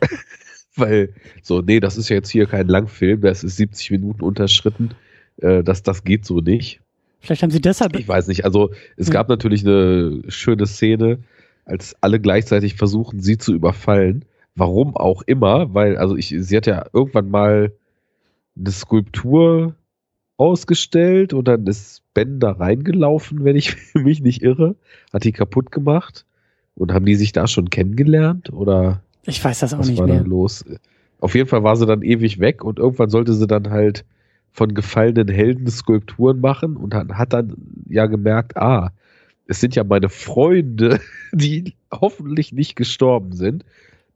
weil 0.77 1.13
so, 1.43 1.61
nee, 1.61 1.81
das 1.81 1.97
ist 1.97 2.09
ja 2.09 2.17
jetzt 2.17 2.31
hier 2.31 2.47
kein 2.47 2.69
Langfilm, 2.69 3.21
das 3.21 3.45
ist 3.45 3.57
70 3.57 3.91
Minuten 3.93 4.23
unterschritten, 4.23 4.91
äh, 5.39 5.63
das, 5.63 5.83
das 5.83 6.05
geht 6.05 6.25
so 6.25 6.41
nicht. 6.41 6.81
Vielleicht 7.21 7.43
haben 7.43 7.51
sie 7.51 7.61
deshalb. 7.61 7.99
Ich 7.99 8.09
weiß 8.09 8.29
nicht, 8.29 8.45
also 8.45 8.71
es 8.97 9.09
hm. 9.09 9.13
gab 9.13 9.29
natürlich 9.29 9.67
eine 9.67 10.23
schöne 10.29 10.67
Szene, 10.67 11.19
als 11.65 11.95
alle 12.01 12.21
gleichzeitig 12.21 12.75
versuchen, 12.75 13.21
sie 13.21 13.39
zu 13.39 13.53
überfallen. 13.55 14.25
Warum 14.55 14.97
auch 14.97 15.23
immer, 15.23 15.75
weil, 15.75 15.97
also 15.97 16.17
ich, 16.17 16.35
sie 16.37 16.57
hat 16.57 16.67
ja 16.67 16.87
irgendwann 16.93 17.31
mal 17.31 17.73
eine 18.59 18.71
Skulptur 18.71 19.75
ausgestellt 20.37 21.33
und 21.35 21.47
dann 21.47 21.67
ist 21.67 22.03
Ben 22.15 22.41
da 22.41 22.53
reingelaufen, 22.53 23.45
wenn 23.45 23.57
ich 23.57 23.77
mich 23.95 24.21
nicht 24.21 24.43
irre, 24.43 24.77
hat 25.13 25.25
die 25.25 25.33
kaputt 25.33 25.71
gemacht 25.71 26.25
und 26.75 26.93
haben 26.93 27.05
die 27.05 27.15
sich 27.15 27.33
da 27.33 27.47
schon 27.47 27.71
kennengelernt 27.71 28.53
oder 28.53 29.03
ich 29.27 29.45
weiß 29.45 29.61
das 29.61 29.75
auch 29.75 29.81
Was 29.81 29.89
nicht 29.89 29.99
war 29.99 30.07
mehr. 30.07 30.19
Dann 30.19 30.27
los? 30.27 30.65
Auf 31.21 31.35
jeden 31.35 31.49
Fall 31.49 31.63
war 31.63 31.77
sie 31.77 31.87
dann 31.87 32.03
ewig 32.03 32.41
weg 32.41 32.65
und 32.65 32.79
irgendwann 32.79 33.11
sollte 33.11 33.35
sie 33.35 33.47
dann 33.47 33.71
halt 33.71 34.05
von 34.53 34.75
gefallenen 34.75 35.29
Helden 35.29 35.69
Skulpturen 35.69 36.41
machen 36.41 36.77
und 36.77 36.95
hat, 36.95 37.09
hat 37.11 37.33
dann 37.33 37.55
ja 37.89 38.07
gemerkt, 38.07 38.57
ah, 38.57 38.91
es 39.47 39.61
sind 39.61 39.75
ja 39.75 39.85
meine 39.85 40.09
Freunde, 40.09 41.01
die 41.33 41.75
hoffentlich 41.93 42.53
nicht 42.53 42.77
gestorben 42.77 43.33
sind, 43.33 43.65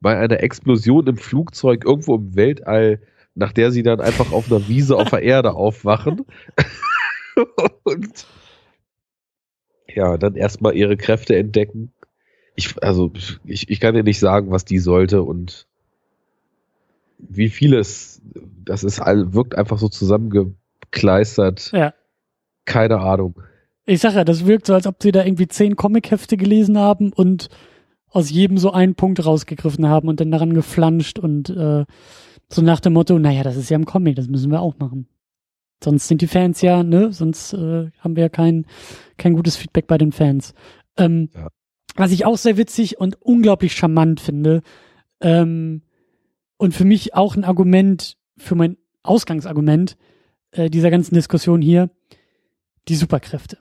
bei 0.00 0.16
einer 0.16 0.42
Explosion 0.42 1.06
im 1.06 1.16
Flugzeug 1.16 1.84
irgendwo 1.84 2.16
im 2.16 2.36
Weltall, 2.36 3.00
nach 3.34 3.52
der 3.52 3.70
sie 3.70 3.82
dann 3.82 4.00
einfach 4.00 4.32
auf 4.32 4.50
einer 4.50 4.68
Wiese 4.68 4.96
auf 4.96 5.10
der 5.10 5.22
Erde 5.22 5.54
aufwachen. 5.54 6.24
und 7.84 8.26
ja, 9.88 10.16
dann 10.16 10.34
erstmal 10.34 10.76
ihre 10.76 10.96
Kräfte 10.96 11.36
entdecken 11.36 11.92
ich, 12.54 12.82
also 12.82 13.12
ich, 13.44 13.68
ich 13.68 13.80
kann 13.80 13.94
dir 13.94 14.04
nicht 14.04 14.18
sagen, 14.18 14.50
was 14.50 14.64
die 14.64 14.78
sollte 14.78 15.22
und 15.22 15.66
wie 17.18 17.48
vieles, 17.48 18.20
das 18.64 18.84
ist 18.84 18.98
wirkt 18.98 19.56
einfach 19.56 19.78
so 19.78 19.88
zusammengekleistert. 19.88 21.72
Ja. 21.72 21.94
Keine 22.64 23.00
Ahnung. 23.00 23.40
Ich 23.86 24.00
sag 24.00 24.14
ja, 24.14 24.24
das 24.24 24.46
wirkt 24.46 24.66
so, 24.66 24.74
als 24.74 24.86
ob 24.86 25.02
sie 25.02 25.12
da 25.12 25.24
irgendwie 25.24 25.48
zehn 25.48 25.76
Comic-Hefte 25.76 26.36
gelesen 26.36 26.78
haben 26.78 27.12
und 27.12 27.48
aus 28.08 28.30
jedem 28.30 28.58
so 28.58 28.70
einen 28.70 28.94
Punkt 28.94 29.24
rausgegriffen 29.24 29.88
haben 29.88 30.08
und 30.08 30.20
dann 30.20 30.30
daran 30.30 30.54
geflanscht 30.54 31.18
und 31.18 31.50
äh, 31.50 31.84
so 32.48 32.62
nach 32.62 32.80
dem 32.80 32.92
Motto, 32.92 33.18
naja, 33.18 33.42
das 33.42 33.56
ist 33.56 33.70
ja 33.70 33.76
im 33.76 33.84
Comic, 33.84 34.16
das 34.16 34.28
müssen 34.28 34.50
wir 34.50 34.60
auch 34.60 34.78
machen. 34.78 35.08
Sonst 35.82 36.08
sind 36.08 36.22
die 36.22 36.28
Fans 36.28 36.62
ja, 36.62 36.82
ne, 36.82 37.12
sonst 37.12 37.52
äh, 37.52 37.90
haben 37.98 38.16
wir 38.16 38.22
ja 38.22 38.28
kein, 38.28 38.66
kein 39.18 39.34
gutes 39.34 39.56
Feedback 39.56 39.86
bei 39.86 39.98
den 39.98 40.12
Fans. 40.12 40.54
Ähm, 40.96 41.28
ja. 41.34 41.48
Was 41.94 42.12
ich 42.12 42.26
auch 42.26 42.36
sehr 42.36 42.56
witzig 42.56 42.98
und 42.98 43.20
unglaublich 43.22 43.74
charmant 43.74 44.20
finde, 44.20 44.62
ähm, 45.20 45.82
und 46.56 46.74
für 46.74 46.84
mich 46.84 47.14
auch 47.14 47.36
ein 47.36 47.44
Argument, 47.44 48.16
für 48.36 48.54
mein 48.54 48.76
Ausgangsargument 49.02 49.96
äh, 50.52 50.70
dieser 50.70 50.90
ganzen 50.90 51.14
Diskussion 51.14 51.60
hier, 51.60 51.90
die 52.88 52.96
Superkräfte. 52.96 53.58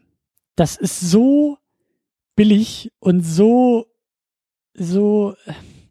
Das 0.55 0.77
ist 0.77 0.99
so 0.99 1.57
billig 2.36 2.91
und 2.99 3.21
so, 3.21 3.88
so, 4.73 5.36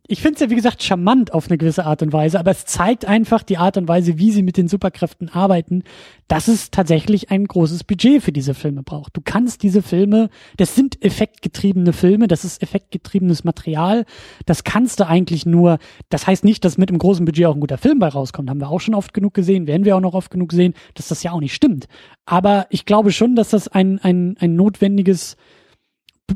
ich 0.09 0.21
finde 0.21 0.35
es 0.35 0.41
ja, 0.41 0.51
wie 0.51 0.57
gesagt, 0.57 0.83
charmant 0.83 1.33
auf 1.33 1.49
eine 1.49 1.59
gewisse 1.59 1.87
Art 1.87 2.03
und 2.03 2.13
Weise, 2.13 2.41
aber 2.41 2.51
es 2.51 2.65
zeigt 2.65 3.05
einfach 3.05 3.45
die 3.45 3.57
Art 3.57 3.77
und 3.77 3.87
Weise, 3.87 4.19
wie 4.19 4.33
sie 4.33 4.43
mit 4.43 4.57
den 4.57 4.67
Superkräften 4.67 5.29
arbeiten, 5.29 5.85
dass 6.27 6.49
es 6.49 6.73
tatsächlich 6.73 7.31
ein 7.31 7.45
großes 7.45 7.85
Budget 7.85 8.21
für 8.21 8.33
diese 8.33 8.55
Filme 8.55 8.83
braucht. 8.83 9.17
Du 9.17 9.21
kannst 9.25 9.63
diese 9.63 9.81
Filme, 9.81 10.29
das 10.57 10.75
sind 10.75 11.03
effektgetriebene 11.05 11.93
Filme, 11.93 12.27
das 12.27 12.45
ist 12.45 12.61
effektgetriebenes 12.63 13.45
Material, 13.45 14.05
das 14.45 14.65
kannst 14.65 14.99
du 14.99 15.07
eigentlich 15.07 15.47
nur, 15.47 15.79
das 16.09 16.27
heißt 16.27 16.45
nicht, 16.45 16.65
dass 16.65 16.79
mit 16.79 16.89
einem 16.89 16.99
großen 16.99 17.25
Budget 17.25 17.47
auch 17.47 17.55
ein 17.55 17.61
guter 17.61 17.79
Film 17.79 18.01
bei 18.01 18.09
rauskommt, 18.09 18.51
haben 18.51 18.61
wir 18.61 18.71
auch 18.71 18.81
schon 18.81 18.95
oft 18.95 19.15
genug 19.15 19.35
gesehen, 19.35 19.69
werden 19.69 19.85
wir 19.85 19.97
auch 19.97 20.01
noch 20.01 20.15
oft 20.15 20.33
genug 20.33 20.53
sehen, 20.53 20.75
dass 20.95 21.09
das 21.09 21.23
ja 21.23 21.31
auch 21.31 21.41
nicht 21.41 21.55
stimmt. 21.55 21.87
Aber 22.27 22.67
ich 22.71 22.87
glaube 22.87 23.13
schon, 23.13 23.37
dass 23.37 23.51
das 23.51 23.69
ein, 23.69 24.01
ein, 24.01 24.37
ein 24.41 24.57
notwendiges 24.57 25.37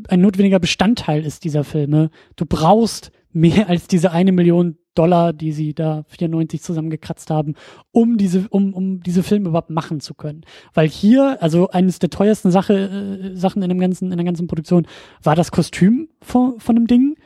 ein 0.08 0.20
notwendiger 0.20 0.58
Bestandteil 0.58 1.24
ist 1.24 1.44
dieser 1.44 1.64
Filme. 1.64 2.10
Du 2.34 2.44
brauchst 2.44 3.12
mehr 3.36 3.68
als 3.68 3.86
diese 3.86 4.12
eine 4.12 4.32
Million 4.32 4.78
Dollar, 4.94 5.34
die 5.34 5.52
sie 5.52 5.74
da 5.74 6.04
94 6.08 6.62
zusammengekratzt 6.62 7.28
haben, 7.28 7.54
um 7.92 8.16
diese, 8.16 8.48
um, 8.48 8.72
um 8.72 9.02
diese 9.02 9.22
Filme 9.22 9.50
überhaupt 9.50 9.68
machen 9.68 10.00
zu 10.00 10.14
können. 10.14 10.40
Weil 10.72 10.88
hier, 10.88 11.36
also 11.42 11.68
eines 11.68 11.98
der 11.98 12.08
teuersten 12.08 12.50
Sache, 12.50 12.72
äh, 12.74 13.36
Sachen 13.36 13.62
in 13.62 13.68
dem 13.68 13.78
ganzen, 13.78 14.10
in 14.10 14.16
der 14.16 14.24
ganzen 14.24 14.46
Produktion 14.46 14.86
war 15.22 15.36
das 15.36 15.52
Kostüm 15.52 16.08
von, 16.22 16.58
von 16.58 16.76
dem 16.76 16.86
Ding. 16.86 17.16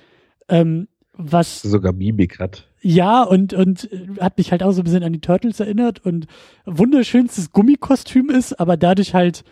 Ähm, 0.49 0.89
was 1.13 1.63
sogar 1.63 1.93
Mimik 1.93 2.41
hat. 2.41 2.67
Ja, 2.81 3.23
und, 3.23 3.53
und 3.53 3.89
hat 4.19 4.39
mich 4.39 4.51
halt 4.51 4.63
auch 4.63 4.73
so 4.73 4.81
ein 4.81 4.85
bisschen 4.85 5.05
an 5.05 5.13
die 5.13 5.21
Turtles 5.21 5.61
erinnert 5.61 6.05
und 6.05 6.27
wunderschönstes 6.65 7.53
Gummikostüm 7.53 8.31
ist, 8.31 8.59
aber 8.59 8.77
dadurch 8.77 9.15
halt 9.15 9.45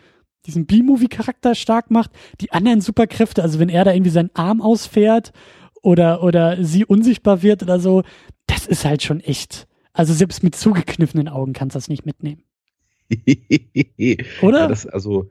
diesen 0.46 0.66
B-Movie-Charakter 0.66 1.54
stark 1.54 1.90
macht. 1.90 2.10
Die 2.40 2.52
anderen 2.52 2.80
Superkräfte, 2.80 3.42
also 3.42 3.58
wenn 3.58 3.68
er 3.68 3.84
da 3.84 3.92
irgendwie 3.92 4.10
seinen 4.10 4.30
Arm 4.34 4.62
ausfährt 4.62 5.32
oder, 5.82 6.22
oder 6.22 6.62
sie 6.62 6.84
unsichtbar 6.84 7.42
wird 7.42 7.62
oder 7.62 7.80
so, 7.80 8.02
das 8.46 8.66
ist 8.66 8.84
halt 8.84 9.02
schon 9.02 9.20
echt. 9.20 9.66
Also 9.92 10.12
selbst 10.12 10.42
mit 10.42 10.54
zugekniffenen 10.54 11.28
Augen 11.28 11.52
kannst 11.52 11.74
du 11.74 11.78
das 11.78 11.88
nicht 11.88 12.06
mitnehmen. 12.06 12.42
oder? 14.42 14.60
Ja, 14.60 14.68
das, 14.68 14.86
also, 14.86 15.30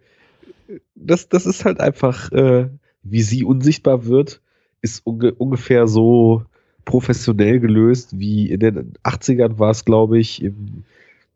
das, 0.96 1.30
das 1.30 1.46
ist 1.46 1.66
halt 1.66 1.80
einfach, 1.80 2.32
äh, 2.32 2.70
wie 3.04 3.22
sie 3.22 3.44
unsichtbar 3.44 4.06
wird, 4.06 4.42
ist 4.82 5.06
unge 5.06 5.34
ungefähr 5.34 5.88
so 5.88 6.44
professionell 6.86 7.60
gelöst, 7.60 8.20
wie 8.20 8.50
in 8.50 8.60
den 8.60 8.94
80ern 9.04 9.60
war 9.60 9.72
es, 9.72 9.86
glaube 9.86 10.20
ich, 10.20 10.42
im 10.42 10.84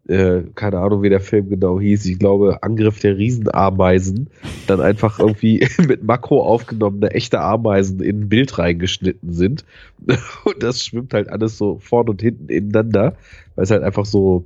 äh, 0.07 0.43
keine 0.55 0.79
Ahnung, 0.79 1.03
wie 1.03 1.09
der 1.09 1.21
Film 1.21 1.49
genau 1.49 1.79
hieß, 1.79 2.05
ich 2.05 2.19
glaube 2.19 2.63
Angriff 2.63 2.99
der 2.99 3.17
Riesenameisen, 3.17 4.29
dann 4.67 4.81
einfach 4.81 5.19
irgendwie 5.19 5.67
mit 5.87 6.03
Makro 6.03 6.43
aufgenommene 6.43 7.11
echte 7.11 7.39
Ameisen 7.39 8.01
in 8.01 8.21
ein 8.21 8.29
Bild 8.29 8.57
reingeschnitten 8.57 9.31
sind. 9.31 9.63
Und 10.45 10.63
das 10.63 10.83
schwimmt 10.83 11.13
halt 11.13 11.29
alles 11.29 11.57
so 11.57 11.77
vorn 11.79 12.09
und 12.09 12.21
hinten 12.21 12.49
ineinander, 12.49 13.15
weil 13.55 13.63
es 13.63 13.71
halt 13.71 13.83
einfach 13.83 14.05
so 14.05 14.45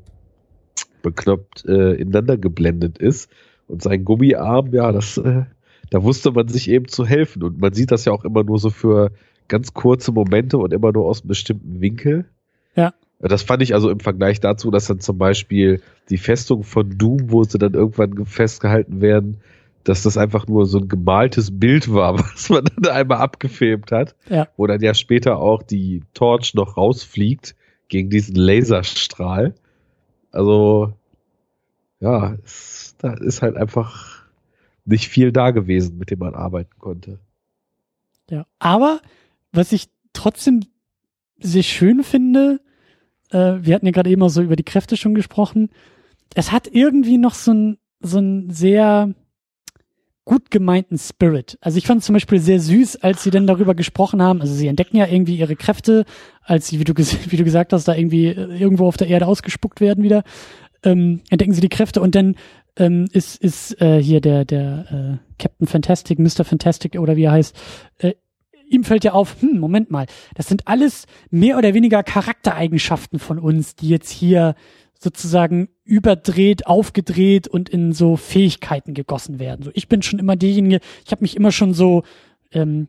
beknoppt 1.01 1.65
äh, 1.67 1.93
ineinander 1.93 2.37
geblendet 2.37 2.97
ist. 2.97 3.29
Und 3.67 3.81
sein 3.81 4.03
Gummiarm, 4.03 4.73
ja, 4.73 4.91
das, 4.91 5.17
äh, 5.17 5.43
da 5.89 6.03
wusste 6.03 6.31
man 6.31 6.47
sich 6.47 6.69
eben 6.69 6.87
zu 6.87 7.05
helfen. 7.05 7.43
Und 7.43 7.59
man 7.59 7.73
sieht 7.73 7.91
das 7.91 8.05
ja 8.05 8.11
auch 8.11 8.25
immer 8.25 8.43
nur 8.43 8.59
so 8.59 8.69
für 8.69 9.11
ganz 9.47 9.73
kurze 9.73 10.11
Momente 10.11 10.57
und 10.57 10.73
immer 10.73 10.91
nur 10.91 11.05
aus 11.05 11.21
einem 11.21 11.29
bestimmten 11.29 11.79
Winkel. 11.79 12.25
Ja. 12.75 12.93
Das 13.19 13.43
fand 13.43 13.63
ich 13.63 13.73
also 13.73 13.89
im 13.89 13.99
Vergleich 13.99 14.39
dazu, 14.39 14.71
dass 14.71 14.87
dann 14.87 14.99
zum 14.99 15.17
Beispiel 15.17 15.81
die 16.09 16.17
Festung 16.17 16.63
von 16.63 16.97
Doom, 16.97 17.31
wo 17.31 17.43
sie 17.43 17.57
dann 17.57 17.73
irgendwann 17.73 18.25
festgehalten 18.25 19.01
werden, 19.01 19.37
dass 19.83 20.01
das 20.03 20.17
einfach 20.17 20.47
nur 20.47 20.65
so 20.65 20.79
ein 20.79 20.89
gemaltes 20.89 21.57
Bild 21.57 21.93
war, 21.93 22.17
was 22.19 22.49
man 22.49 22.65
dann 22.65 22.93
einmal 22.93 23.19
abgefilmt 23.19 23.91
hat, 23.91 24.15
ja. 24.29 24.47
wo 24.57 24.67
dann 24.67 24.81
ja 24.81 24.93
später 24.93 25.37
auch 25.37 25.63
die 25.63 26.03
Torch 26.13 26.53
noch 26.53 26.75
rausfliegt 26.75 27.55
gegen 27.87 28.09
diesen 28.09 28.35
Laserstrahl. 28.35 29.55
Also, 30.31 30.93
ja, 31.99 32.35
es, 32.43 32.95
da 32.97 33.13
ist 33.13 33.41
halt 33.41 33.55
einfach 33.55 34.25
nicht 34.83 35.07
viel 35.07 35.31
da 35.31 35.51
gewesen, 35.51 35.97
mit 35.97 36.11
dem 36.11 36.19
man 36.19 36.35
arbeiten 36.35 36.77
konnte. 36.79 37.19
Ja, 38.29 38.45
aber 38.59 39.01
was 39.51 39.71
ich 39.71 39.87
trotzdem 40.13 40.61
sehr 41.39 41.63
schön 41.63 42.03
finde, 42.03 42.59
äh, 43.31 43.55
wir 43.61 43.75
hatten 43.75 43.85
ja 43.85 43.91
gerade 43.91 44.09
eben 44.09 44.21
auch 44.23 44.29
so 44.29 44.41
über 44.41 44.55
die 44.55 44.63
Kräfte 44.63 44.97
schon 44.97 45.15
gesprochen. 45.15 45.69
Es 46.35 46.51
hat 46.51 46.67
irgendwie 46.67 47.17
noch 47.17 47.33
so 47.33 47.53
ein, 47.53 47.77
so 48.01 48.19
ein 48.19 48.49
sehr 48.49 49.13
gut 50.25 50.49
gemeinten 50.49 50.97
Spirit. 50.97 51.57
Also 51.61 51.77
ich 51.77 51.85
fand 51.85 51.99
es 51.99 52.07
zum 52.07 52.13
Beispiel 52.13 52.39
sehr 52.39 52.59
süß, 52.59 52.97
als 52.97 53.23
sie 53.23 53.29
dann 53.29 53.45
darüber 53.45 53.75
gesprochen 53.75 54.21
haben. 54.21 54.41
Also 54.41 54.53
sie 54.53 54.67
entdecken 54.67 54.97
ja 54.97 55.05
irgendwie 55.07 55.37
ihre 55.37 55.55
Kräfte, 55.55 56.05
als 56.41 56.67
sie, 56.67 56.79
wie 56.79 56.83
du, 56.83 56.93
wie 57.29 57.37
du 57.37 57.43
gesagt 57.43 57.73
hast, 57.73 57.87
da 57.87 57.95
irgendwie 57.95 58.27
äh, 58.27 58.57
irgendwo 58.57 58.87
auf 58.87 58.97
der 58.97 59.07
Erde 59.07 59.27
ausgespuckt 59.27 59.81
werden 59.81 60.03
wieder. 60.03 60.23
Ähm, 60.83 61.21
entdecken 61.29 61.53
sie 61.53 61.61
die 61.61 61.69
Kräfte 61.69 62.01
und 62.01 62.15
dann 62.15 62.35
ähm, 62.77 63.05
ist, 63.11 63.41
ist 63.41 63.79
äh, 63.81 64.01
hier 64.01 64.19
der, 64.19 64.45
der 64.45 65.19
äh, 65.21 65.33
Captain 65.39 65.67
Fantastic, 65.67 66.19
Mr. 66.19 66.43
Fantastic 66.43 66.99
oder 66.99 67.15
wie 67.15 67.23
er 67.23 67.31
heißt, 67.31 67.55
äh, 67.99 68.13
ihm 68.69 68.83
fällt 68.83 69.03
ja 69.03 69.13
auf, 69.13 69.41
hm, 69.41 69.59
Moment 69.59 69.91
mal, 69.91 70.05
das 70.35 70.47
sind 70.47 70.67
alles 70.67 71.05
mehr 71.29 71.57
oder 71.57 71.73
weniger 71.73 72.03
Charaktereigenschaften 72.03 73.19
von 73.19 73.39
uns, 73.39 73.75
die 73.75 73.89
jetzt 73.89 74.09
hier 74.09 74.55
sozusagen 74.99 75.69
überdreht, 75.83 76.67
aufgedreht 76.67 77.47
und 77.47 77.69
in 77.69 77.93
so 77.93 78.15
Fähigkeiten 78.15 78.93
gegossen 78.93 79.39
werden. 79.39 79.63
So, 79.63 79.71
ich 79.73 79.87
bin 79.87 80.01
schon 80.01 80.19
immer 80.19 80.35
derjenige, 80.35 80.79
ich 81.05 81.11
habe 81.11 81.21
mich 81.21 81.35
immer 81.35 81.51
schon 81.51 81.73
so 81.73 82.03
ähm, 82.51 82.87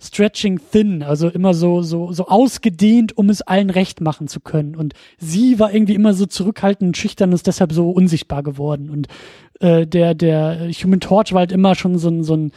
stretching 0.00 0.60
thin, 0.70 1.02
also 1.02 1.28
immer 1.28 1.54
so 1.54 1.82
so 1.82 2.12
so 2.12 2.28
ausgedehnt, 2.28 3.18
um 3.18 3.30
es 3.30 3.42
allen 3.42 3.70
recht 3.70 4.00
machen 4.00 4.28
zu 4.28 4.40
können. 4.40 4.76
Und 4.76 4.94
sie 5.18 5.58
war 5.58 5.74
irgendwie 5.74 5.94
immer 5.94 6.14
so 6.14 6.26
zurückhaltend, 6.26 6.96
schüchtern 6.96 7.30
und 7.30 7.34
ist 7.34 7.46
deshalb 7.46 7.72
so 7.72 7.90
unsichtbar 7.90 8.42
geworden. 8.42 8.90
Und 8.90 9.08
äh, 9.60 9.86
der 9.86 10.14
der 10.14 10.70
Human 10.70 11.00
Torch 11.00 11.32
war 11.32 11.40
halt 11.40 11.52
immer 11.52 11.74
schon 11.74 11.98
so 11.98 12.08
ein 12.08 12.22
so 12.22 12.36
ein 12.36 12.52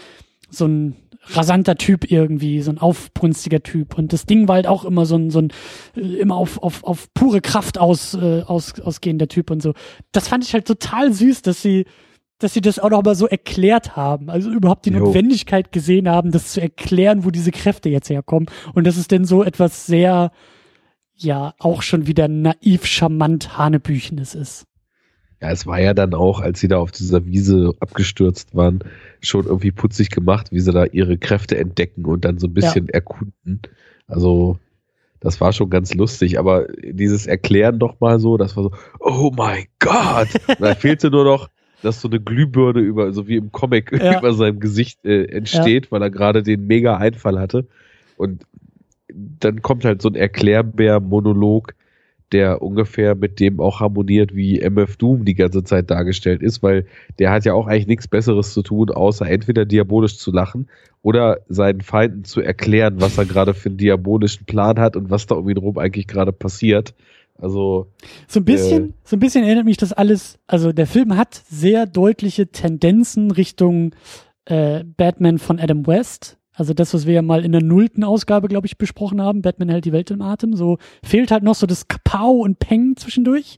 so 0.49 0.67
ein 0.67 0.95
rasanter 1.23 1.75
Typ 1.75 2.09
irgendwie, 2.09 2.61
so 2.61 2.71
ein 2.71 2.77
aufbrünstiger 2.77 3.61
Typ. 3.61 3.97
Und 3.97 4.13
das 4.13 4.25
Ding 4.25 4.47
war 4.47 4.55
halt 4.55 4.67
auch 4.67 4.85
immer 4.85 5.05
so 5.05 5.15
ein, 5.15 5.29
so 5.29 5.39
ein 5.39 5.49
äh, 5.95 6.17
immer 6.17 6.35
auf, 6.35 6.61
auf, 6.61 6.83
auf 6.83 7.13
pure 7.13 7.41
Kraft 7.41 7.77
aus, 7.77 8.13
äh, 8.15 8.41
aus, 8.41 8.79
ausgehender 8.79 9.27
Typ 9.27 9.51
und 9.51 9.61
so. 9.61 9.73
Das 10.11 10.27
fand 10.27 10.43
ich 10.43 10.53
halt 10.53 10.65
total 10.65 11.13
süß, 11.13 11.41
dass 11.43 11.61
sie, 11.61 11.85
dass 12.39 12.53
sie 12.53 12.61
das 12.61 12.79
auch 12.79 12.89
noch 12.89 13.03
mal 13.03 13.15
so 13.15 13.27
erklärt 13.27 13.95
haben. 13.95 14.29
Also 14.29 14.49
überhaupt 14.49 14.85
die 14.85 14.91
jo. 14.91 14.99
Notwendigkeit 14.99 15.71
gesehen 15.71 16.09
haben, 16.09 16.31
das 16.31 16.53
zu 16.53 16.61
erklären, 16.61 17.23
wo 17.23 17.29
diese 17.29 17.51
Kräfte 17.51 17.89
jetzt 17.89 18.09
herkommen. 18.09 18.49
Und 18.73 18.87
das 18.87 18.97
ist 18.97 19.11
denn 19.11 19.25
so 19.25 19.43
etwas 19.43 19.85
sehr, 19.85 20.31
ja, 21.15 21.53
auch 21.59 21.83
schon 21.83 22.07
wieder 22.07 22.27
naiv 22.27 22.85
charmant 22.85 23.57
Hanebüchenes 23.57 24.33
ist. 24.33 24.65
Ja, 25.41 25.49
es 25.49 25.65
war 25.65 25.79
ja 25.81 25.93
dann 25.95 26.13
auch, 26.13 26.39
als 26.39 26.59
sie 26.59 26.67
da 26.67 26.77
auf 26.77 26.91
dieser 26.91 27.25
Wiese 27.25 27.73
abgestürzt 27.79 28.55
waren, 28.55 28.83
schon 29.21 29.45
irgendwie 29.45 29.71
putzig 29.71 30.11
gemacht, 30.11 30.51
wie 30.51 30.59
sie 30.59 30.71
da 30.71 30.85
ihre 30.85 31.17
Kräfte 31.17 31.57
entdecken 31.57 32.05
und 32.05 32.25
dann 32.25 32.37
so 32.37 32.47
ein 32.47 32.53
bisschen 32.53 32.85
ja. 32.85 32.93
erkunden. 32.93 33.61
Also, 34.07 34.59
das 35.19 35.41
war 35.41 35.51
schon 35.51 35.71
ganz 35.71 35.95
lustig, 35.95 36.37
aber 36.37 36.67
dieses 36.83 37.25
Erklären 37.25 37.79
doch 37.79 37.99
mal 37.99 38.19
so, 38.19 38.37
das 38.37 38.55
war 38.55 38.65
so, 38.65 38.71
oh 38.99 39.31
mein 39.35 39.65
Gott! 39.79 40.29
da 40.59 40.75
fehlte 40.75 41.09
nur 41.09 41.23
noch, 41.23 41.49
dass 41.81 42.01
so 42.01 42.07
eine 42.07 42.19
Glühbirne 42.19 42.79
über, 42.79 43.11
so 43.11 43.27
wie 43.27 43.37
im 43.37 43.51
Comic, 43.51 43.91
ja. 43.91 44.17
über 44.19 44.33
seinem 44.33 44.59
Gesicht 44.59 45.03
äh, 45.05 45.25
entsteht, 45.25 45.85
ja. 45.85 45.91
weil 45.91 46.03
er 46.03 46.11
gerade 46.11 46.43
den 46.43 46.67
mega 46.67 46.97
Einfall 46.97 47.39
hatte. 47.39 47.67
Und 48.15 48.43
dann 49.11 49.63
kommt 49.63 49.85
halt 49.85 50.03
so 50.03 50.09
ein 50.09 50.15
Erklärbär-Monolog, 50.15 51.73
der 52.31 52.61
ungefähr 52.61 53.15
mit 53.15 53.39
dem 53.39 53.59
auch 53.59 53.79
harmoniert, 53.79 54.35
wie 54.35 54.59
MF 54.59 54.97
Doom 54.97 55.25
die 55.25 55.35
ganze 55.35 55.63
Zeit 55.63 55.91
dargestellt 55.91 56.41
ist, 56.41 56.63
weil 56.63 56.85
der 57.19 57.31
hat 57.31 57.45
ja 57.45 57.53
auch 57.53 57.67
eigentlich 57.67 57.87
nichts 57.87 58.07
Besseres 58.07 58.53
zu 58.53 58.61
tun, 58.61 58.89
außer 58.89 59.29
entweder 59.29 59.65
diabolisch 59.65 60.17
zu 60.17 60.31
lachen 60.31 60.69
oder 61.01 61.39
seinen 61.49 61.81
Feinden 61.81 62.23
zu 62.23 62.41
erklären, 62.41 62.95
was 62.99 63.17
er 63.17 63.25
gerade 63.25 63.53
für 63.53 63.69
einen 63.69 63.77
diabolischen 63.77 64.45
Plan 64.45 64.79
hat 64.79 64.95
und 64.95 65.09
was 65.09 65.25
da 65.25 65.35
um 65.35 65.49
ihn 65.49 65.57
rum 65.57 65.77
eigentlich 65.77 66.07
gerade 66.07 66.31
passiert. 66.31 66.93
Also 67.37 67.87
so 68.27 68.39
ein 68.39 68.45
bisschen, 68.45 68.89
äh, 68.89 68.93
so 69.03 69.15
ein 69.15 69.19
bisschen 69.19 69.43
erinnert 69.43 69.65
mich 69.65 69.77
das 69.77 69.93
alles. 69.93 70.37
Also 70.45 70.71
der 70.71 70.85
Film 70.85 71.17
hat 71.17 71.41
sehr 71.49 71.87
deutliche 71.87 72.47
Tendenzen 72.47 73.31
Richtung 73.31 73.95
äh, 74.45 74.83
Batman 74.83 75.39
von 75.39 75.59
Adam 75.59 75.87
West. 75.87 76.37
Also 76.61 76.75
das, 76.75 76.93
was 76.93 77.07
wir 77.07 77.15
ja 77.15 77.23
mal 77.23 77.43
in 77.43 77.53
der 77.53 77.63
nullten 77.63 78.03
Ausgabe, 78.03 78.47
glaube 78.47 78.67
ich, 78.67 78.77
besprochen 78.77 79.19
haben. 79.19 79.41
Batman 79.41 79.69
hält 79.69 79.85
die 79.85 79.91
Welt 79.93 80.11
im 80.11 80.21
Atem. 80.21 80.55
So 80.55 80.77
fehlt 81.03 81.31
halt 81.31 81.41
noch 81.41 81.55
so 81.55 81.65
das 81.65 81.87
Kapau 81.87 82.33
und 82.33 82.59
Peng 82.59 82.95
zwischendurch. 82.97 83.57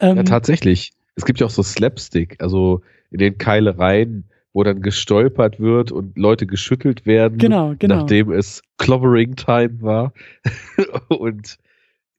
Ähm, 0.00 0.16
ja, 0.16 0.22
tatsächlich. 0.22 0.92
Es 1.16 1.26
gibt 1.26 1.38
ja 1.38 1.44
auch 1.44 1.50
so 1.50 1.62
Slapstick, 1.62 2.40
also 2.40 2.80
in 3.10 3.18
den 3.18 3.36
Keilereien, 3.36 4.24
wo 4.54 4.62
dann 4.62 4.80
gestolpert 4.80 5.60
wird 5.60 5.92
und 5.92 6.16
Leute 6.16 6.46
geschüttelt 6.46 7.04
werden, 7.04 7.36
genau, 7.36 7.74
genau. 7.78 7.96
nachdem 7.96 8.32
es 8.32 8.62
Clobbering 8.78 9.36
Time 9.36 9.82
war. 9.82 10.14
und 11.08 11.58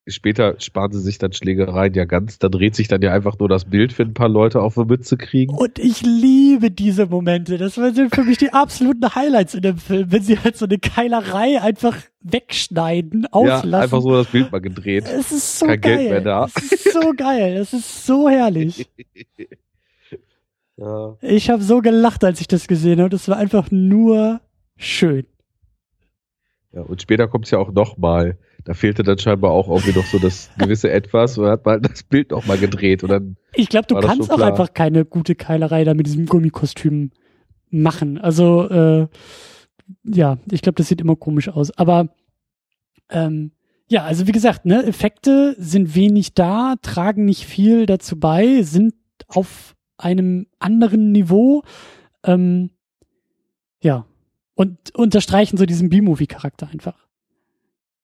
später 0.07 0.55
sparen 0.59 0.91
sie 0.91 0.99
sich 0.99 1.17
dann 1.17 1.33
Schlägereien 1.33 1.93
ja 1.93 2.05
ganz. 2.05 2.39
Da 2.39 2.49
dreht 2.49 2.75
sich 2.75 2.87
dann 2.87 3.01
ja 3.01 3.13
einfach 3.13 3.39
nur 3.39 3.47
das 3.47 3.65
Bild, 3.65 3.97
wenn 3.97 4.09
ein 4.09 4.13
paar 4.13 4.29
Leute 4.29 4.61
auf 4.61 4.75
die 4.75 4.85
Mütze 4.85 5.17
kriegen. 5.17 5.55
Und 5.55 5.79
ich 5.79 6.01
liebe 6.01 6.71
diese 6.71 7.05
Momente. 7.05 7.57
Das 7.57 7.75
sind 7.75 8.13
für 8.13 8.23
mich 8.23 8.37
die 8.37 8.51
absoluten 8.51 9.15
Highlights 9.15 9.55
in 9.55 9.61
dem 9.61 9.77
Film, 9.77 10.11
wenn 10.11 10.21
sie 10.21 10.39
halt 10.39 10.57
so 10.57 10.65
eine 10.65 10.77
Keilerei 10.77 11.61
einfach 11.61 11.97
wegschneiden, 12.21 13.27
auslassen. 13.31 13.71
Ja, 13.71 13.79
einfach 13.79 14.01
so 14.01 14.11
das 14.11 14.27
Bild 14.27 14.51
mal 14.51 14.61
gedreht. 14.61 15.05
Es 15.07 15.31
ist 15.31 15.59
so 15.59 15.67
Kein 15.67 15.81
geil. 15.81 15.97
Geld 15.97 16.09
mehr 16.09 16.21
da. 16.21 16.45
Es 16.55 16.71
ist 16.71 16.93
so 16.93 17.13
geil. 17.15 17.57
Es 17.57 17.73
ist 17.73 18.05
so 18.05 18.29
herrlich. 18.29 18.89
ja. 20.77 21.15
Ich 21.21 21.49
habe 21.49 21.63
so 21.63 21.81
gelacht, 21.81 22.23
als 22.23 22.41
ich 22.41 22.47
das 22.47 22.67
gesehen 22.67 22.99
habe. 22.99 23.09
Das 23.09 23.27
war 23.29 23.37
einfach 23.37 23.71
nur 23.71 24.41
schön. 24.75 25.25
Ja, 26.73 26.81
und 26.81 27.01
später 27.01 27.27
kommt 27.27 27.45
es 27.45 27.51
ja 27.51 27.59
auch 27.59 27.71
nochmal 27.71 28.37
da 28.65 28.73
fehlte 28.73 29.03
dann 29.03 29.17
scheinbar 29.17 29.51
auch 29.51 29.67
irgendwie 29.67 29.97
noch 29.97 30.05
so 30.05 30.19
das 30.19 30.49
gewisse 30.57 30.89
Etwas 30.91 31.37
und 31.37 31.47
hat 31.47 31.65
mal 31.65 31.81
das 31.81 32.03
Bild 32.03 32.31
noch 32.31 32.45
mal 32.45 32.57
gedreht 32.57 33.03
und 33.03 33.09
dann. 33.09 33.37
Ich 33.53 33.69
glaube, 33.69 33.87
du 33.87 33.95
kannst 33.95 34.31
auch 34.31 34.39
einfach 34.39 34.73
keine 34.73 35.05
gute 35.05 35.35
Keilerei 35.35 35.83
da 35.83 35.93
mit 35.93 36.07
diesem 36.07 36.25
Gummikostüm 36.25 37.11
machen. 37.69 38.17
Also 38.17 38.69
äh, 38.69 39.07
ja, 40.03 40.37
ich 40.49 40.61
glaube, 40.61 40.75
das 40.75 40.87
sieht 40.87 41.01
immer 41.01 41.15
komisch 41.15 41.49
aus. 41.49 41.71
Aber 41.77 42.09
ähm, 43.09 43.51
ja, 43.89 44.03
also 44.03 44.27
wie 44.27 44.31
gesagt, 44.31 44.65
ne, 44.65 44.83
Effekte 44.85 45.55
sind 45.57 45.95
wenig 45.95 46.33
da, 46.33 46.75
tragen 46.81 47.25
nicht 47.25 47.45
viel 47.45 47.85
dazu 47.85 48.19
bei, 48.19 48.61
sind 48.63 48.93
auf 49.27 49.75
einem 49.97 50.47
anderen 50.59 51.11
Niveau. 51.11 51.63
Ähm, 52.23 52.71
ja, 53.81 54.05
und 54.55 54.95
unterstreichen 54.95 55.57
so 55.57 55.65
diesen 55.65 55.89
B-Movie-Charakter 55.89 56.69
einfach. 56.69 57.02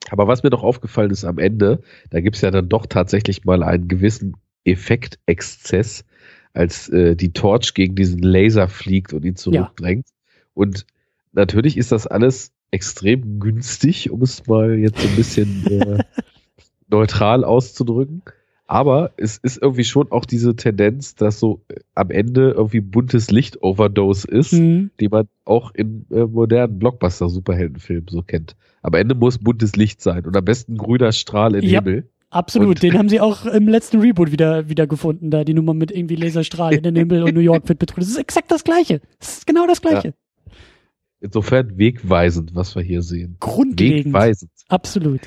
Aber 0.10 0.28
was 0.28 0.44
mir 0.44 0.50
noch 0.50 0.64
aufgefallen 0.64 1.12
ist 1.12 1.26
am 1.26 1.38
Ende, 1.38 1.82
da 2.10 2.22
gibt's 2.22 2.42
ja 2.42 2.52
dann 2.52 2.70
doch 2.70 2.86
tatsächlich 2.86 3.46
mal 3.46 3.64
einen 3.64 3.88
gewissen 3.88 4.36
Effektexzess, 4.64 6.06
als 6.54 6.90
äh, 6.90 7.16
die 7.16 7.34
Torch 7.34 7.74
gegen 7.74 7.96
diesen 7.96 8.20
Laser 8.20 8.68
fliegt 8.68 9.14
und 9.14 9.24
ihn 9.26 9.36
zurückdrängt. 9.36 10.08
Ja. 10.08 10.44
Und 10.54 10.86
natürlich 11.32 11.78
ist 11.78 11.92
das 11.92 12.08
alles 12.08 12.52
extrem 12.72 13.40
günstig, 13.40 14.10
um 14.10 14.22
es 14.22 14.46
mal 14.48 14.78
jetzt 14.78 15.00
so 15.00 15.08
ein 15.08 15.16
bisschen 15.16 15.66
äh, 15.68 16.04
neutral 16.88 17.44
auszudrücken. 17.44 18.24
Aber 18.70 19.14
es 19.18 19.38
ist 19.38 19.60
irgendwie 19.60 19.84
schon 19.84 20.12
auch 20.12 20.26
diese 20.26 20.56
Tendenz, 20.56 21.16
dass 21.16 21.40
so 21.40 21.64
äh, 21.70 21.80
am 21.96 22.12
Ende 22.12 22.52
irgendwie 22.52 22.82
buntes 22.82 23.32
Licht-Overdose 23.32 24.28
ist, 24.28 24.54
mhm. 24.54 24.92
die 25.00 25.08
man 25.10 25.28
auch 25.44 25.74
in 25.74 26.06
äh, 26.12 26.26
modernen 26.26 26.78
Blockbuster-Superheldenfilmen 26.78 28.10
so 28.12 28.22
kennt. 28.22 28.56
Am 28.84 28.94
Ende 28.94 29.16
muss 29.16 29.40
buntes 29.40 29.76
Licht 29.76 30.02
sein 30.02 30.24
und 30.24 30.38
am 30.38 30.46
besten 30.46 30.78
grüner 30.78 31.14
Strahl 31.14 31.56
im 31.56 31.64
ja, 31.64 31.82
Himmel. 31.82 32.12
Absolut, 32.30 32.68
und 32.68 32.84
den 32.84 32.96
haben 32.96 33.10
sie 33.10 33.20
auch 33.20 33.48
im 33.48 33.68
letzten 33.68 34.02
Reboot 34.02 34.32
wieder, 34.32 34.70
wieder 34.70 34.86
gefunden, 34.86 35.32
da 35.32 35.44
die 35.44 35.56
Nummer 35.56 35.74
mit 35.74 35.90
irgendwie 35.90 36.16
Laserstrahl 36.16 36.76
in 36.76 36.84
den 36.84 36.96
Himmel 36.96 37.24
und 37.24 37.34
New 37.34 37.40
York 37.40 37.68
wird 37.68 37.80
bedroht. 37.80 38.04
Das 38.04 38.10
ist 38.10 38.20
exakt 38.20 38.52
das 38.52 38.64
Gleiche. 38.64 39.02
Das 39.18 39.40
ist 39.40 39.48
genau 39.48 39.66
das 39.66 39.82
Gleiche. 39.82 40.10
Ja. 40.10 40.54
Insofern 41.22 41.76
wegweisend, 41.80 42.54
was 42.54 42.76
wir 42.76 42.84
hier 42.84 43.02
sehen. 43.02 43.38
Grundlegend. 43.40 44.14
Wegweisend. 44.14 44.52
Absolut. 44.68 45.22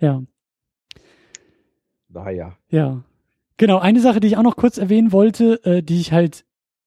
Ja. 0.00 0.22
Naja. 2.16 2.56
Ja. 2.70 3.02
Genau, 3.58 3.78
eine 3.78 4.00
Sache, 4.00 4.20
die 4.20 4.28
ich 4.28 4.36
auch 4.36 4.42
noch 4.42 4.56
kurz 4.56 4.78
erwähnen 4.78 5.12
wollte, 5.12 5.62
äh, 5.64 5.82
die 5.82 6.00
ich 6.00 6.12
halt 6.12 6.44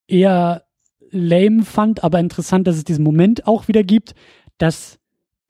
eher 0.08 0.64
lame 1.12 1.64
fand, 1.64 2.04
aber 2.04 2.20
interessant, 2.20 2.68
dass 2.68 2.78
es 2.78 2.84
diesen 2.84 3.04
Moment 3.04 3.48
auch 3.48 3.68
wieder 3.68 3.84
gibt, 3.84 4.16
dass 4.58 5.00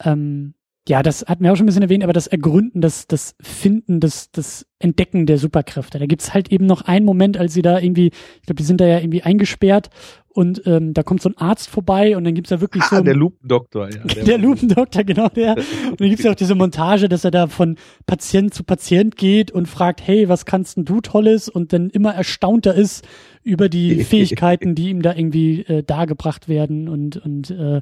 ähm, 0.04 0.54
ja, 0.90 1.04
das 1.04 1.24
hatten 1.28 1.44
wir 1.44 1.54
auch 1.54 1.56
schon 1.56 1.66
ein 1.66 1.68
bisschen 1.68 1.84
erwähnt, 1.84 2.04
aber 2.04 2.14
das 2.14 2.26
Ergründen, 2.26 2.82
das, 2.82 3.06
das 3.06 3.36
Finden, 3.40 4.00
das, 4.00 4.32
das 4.32 4.66
Entdecken 4.80 5.28
der 5.28 5.38
Superkräfte. 5.38 6.00
Da 6.00 6.08
gibt's 6.08 6.34
halt 6.34 6.52
eben 6.52 6.66
noch 6.66 6.82
einen 6.82 7.06
Moment, 7.06 7.38
als 7.38 7.54
sie 7.54 7.62
da 7.62 7.78
irgendwie, 7.78 8.08
ich 8.08 8.42
glaube, 8.48 8.56
die 8.56 8.64
sind 8.64 8.82
da 8.82 8.88
ja 8.88 8.98
irgendwie 8.98 9.22
eingesperrt 9.22 9.92
und 10.30 10.64
ähm, 10.66 10.96
da 10.96 11.04
kommt 11.04 11.22
so 11.22 11.30
ein 11.30 11.38
Arzt 11.38 11.70
vorbei 11.70 12.18
und 12.18 12.24
dann 12.24 12.34
gibt's 12.34 12.50
da 12.50 12.60
wirklich 12.60 12.82
ah, 12.86 12.98
so. 12.98 13.04
Der 13.04 13.16
Lupendoktor, 13.16 13.88
ja. 13.88 14.02
Der, 14.16 14.24
der 14.24 14.38
Lupendoktor, 14.40 15.04
genau 15.04 15.30
der. 15.30 15.58
Und 15.58 16.02
dann 16.02 16.10
gibt's 16.10 16.24
ja 16.24 16.32
auch 16.32 16.36
diese 16.36 16.56
Montage, 16.56 17.08
dass 17.08 17.24
er 17.24 17.30
da 17.30 17.46
von 17.46 17.76
Patient 18.08 18.52
zu 18.52 18.64
Patient 18.64 19.16
geht 19.16 19.52
und 19.52 19.68
fragt, 19.68 20.02
hey, 20.02 20.28
was 20.28 20.46
kannst 20.46 20.78
denn 20.78 20.86
du 20.86 21.02
Tolles? 21.02 21.50
Und 21.50 21.72
dann 21.72 21.92
immer 21.92 22.16
erstaunter 22.16 22.74
ist 22.74 23.08
über 23.44 23.70
die 23.70 24.04
Fähigkeiten, 24.04 24.74
die 24.74 24.90
ihm 24.90 25.04
da 25.04 25.14
irgendwie 25.14 25.62
äh, 25.62 25.84
dargebracht 25.84 26.48
werden 26.48 26.90
und, 26.90 27.18
und 27.18 27.52
äh, 27.52 27.82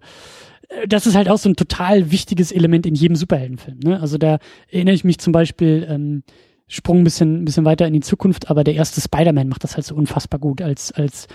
das 0.88 1.08
ist 1.08 1.16
halt 1.16 1.30
auch 1.30 1.38
so 1.38 1.50
ein 1.50 1.56
total 1.56 2.12
wichtiges 2.12 2.52
Element 2.52 2.86
in 2.86 2.96
jedem 2.96 3.16
Superheldenfilm. 3.16 3.80
Ne? 3.80 4.00
Also 4.00 4.18
da 4.18 4.40
erinnere 4.70 4.96
ich 4.96 5.04
mich 5.04 5.20
zum 5.20 5.32
Beispiel, 5.32 5.88
ähm, 5.90 6.24
Sprung 6.68 7.00
ein 7.00 7.04
bisschen, 7.06 7.42
ein 7.42 7.46
bisschen 7.46 7.66
weiter 7.66 7.88
in 7.88 7.94
die 7.94 8.02
Zukunft, 8.02 8.50
aber 8.50 8.64
der 8.64 8.76
erste 8.76 9.00
Spider-Man 9.00 9.48
macht 9.48 9.64
das 9.64 9.76
halt 9.76 9.86
so 9.86 9.96
unfassbar 9.96 10.40
gut, 10.40 10.62
als, 10.62 10.92
als 10.92 11.28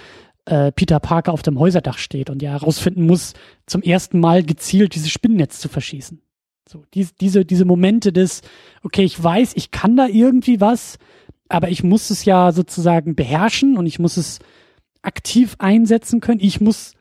äh, 0.44 0.72
Peter 0.72 1.00
Parker 1.00 1.32
auf 1.32 1.42
dem 1.42 1.58
Häuserdach 1.58 1.96
steht 1.96 2.28
und 2.28 2.42
ja 2.42 2.50
herausfinden 2.50 3.06
muss, 3.06 3.32
zum 3.66 3.82
ersten 3.82 4.20
Mal 4.20 4.42
gezielt 4.42 4.94
dieses 4.94 5.10
Spinnennetz 5.10 5.58
zu 5.58 5.68
verschießen. 5.70 6.20
So, 6.68 6.84
die, 6.92 7.08
diese, 7.20 7.46
diese 7.46 7.64
Momente 7.64 8.12
des, 8.12 8.42
okay, 8.82 9.04
ich 9.04 9.22
weiß, 9.22 9.52
ich 9.56 9.70
kann 9.70 9.96
da 9.96 10.06
irgendwie 10.06 10.60
was, 10.60 10.98
aber 11.48 11.70
ich 11.70 11.82
muss 11.82 12.10
es 12.10 12.24
ja 12.24 12.52
sozusagen 12.52 13.14
beherrschen 13.14 13.78
und 13.78 13.86
ich 13.86 13.98
muss 13.98 14.18
es 14.18 14.38
aktiv 15.00 15.56
einsetzen 15.58 16.20
können. 16.20 16.40
Ich 16.40 16.60
muss 16.60 16.92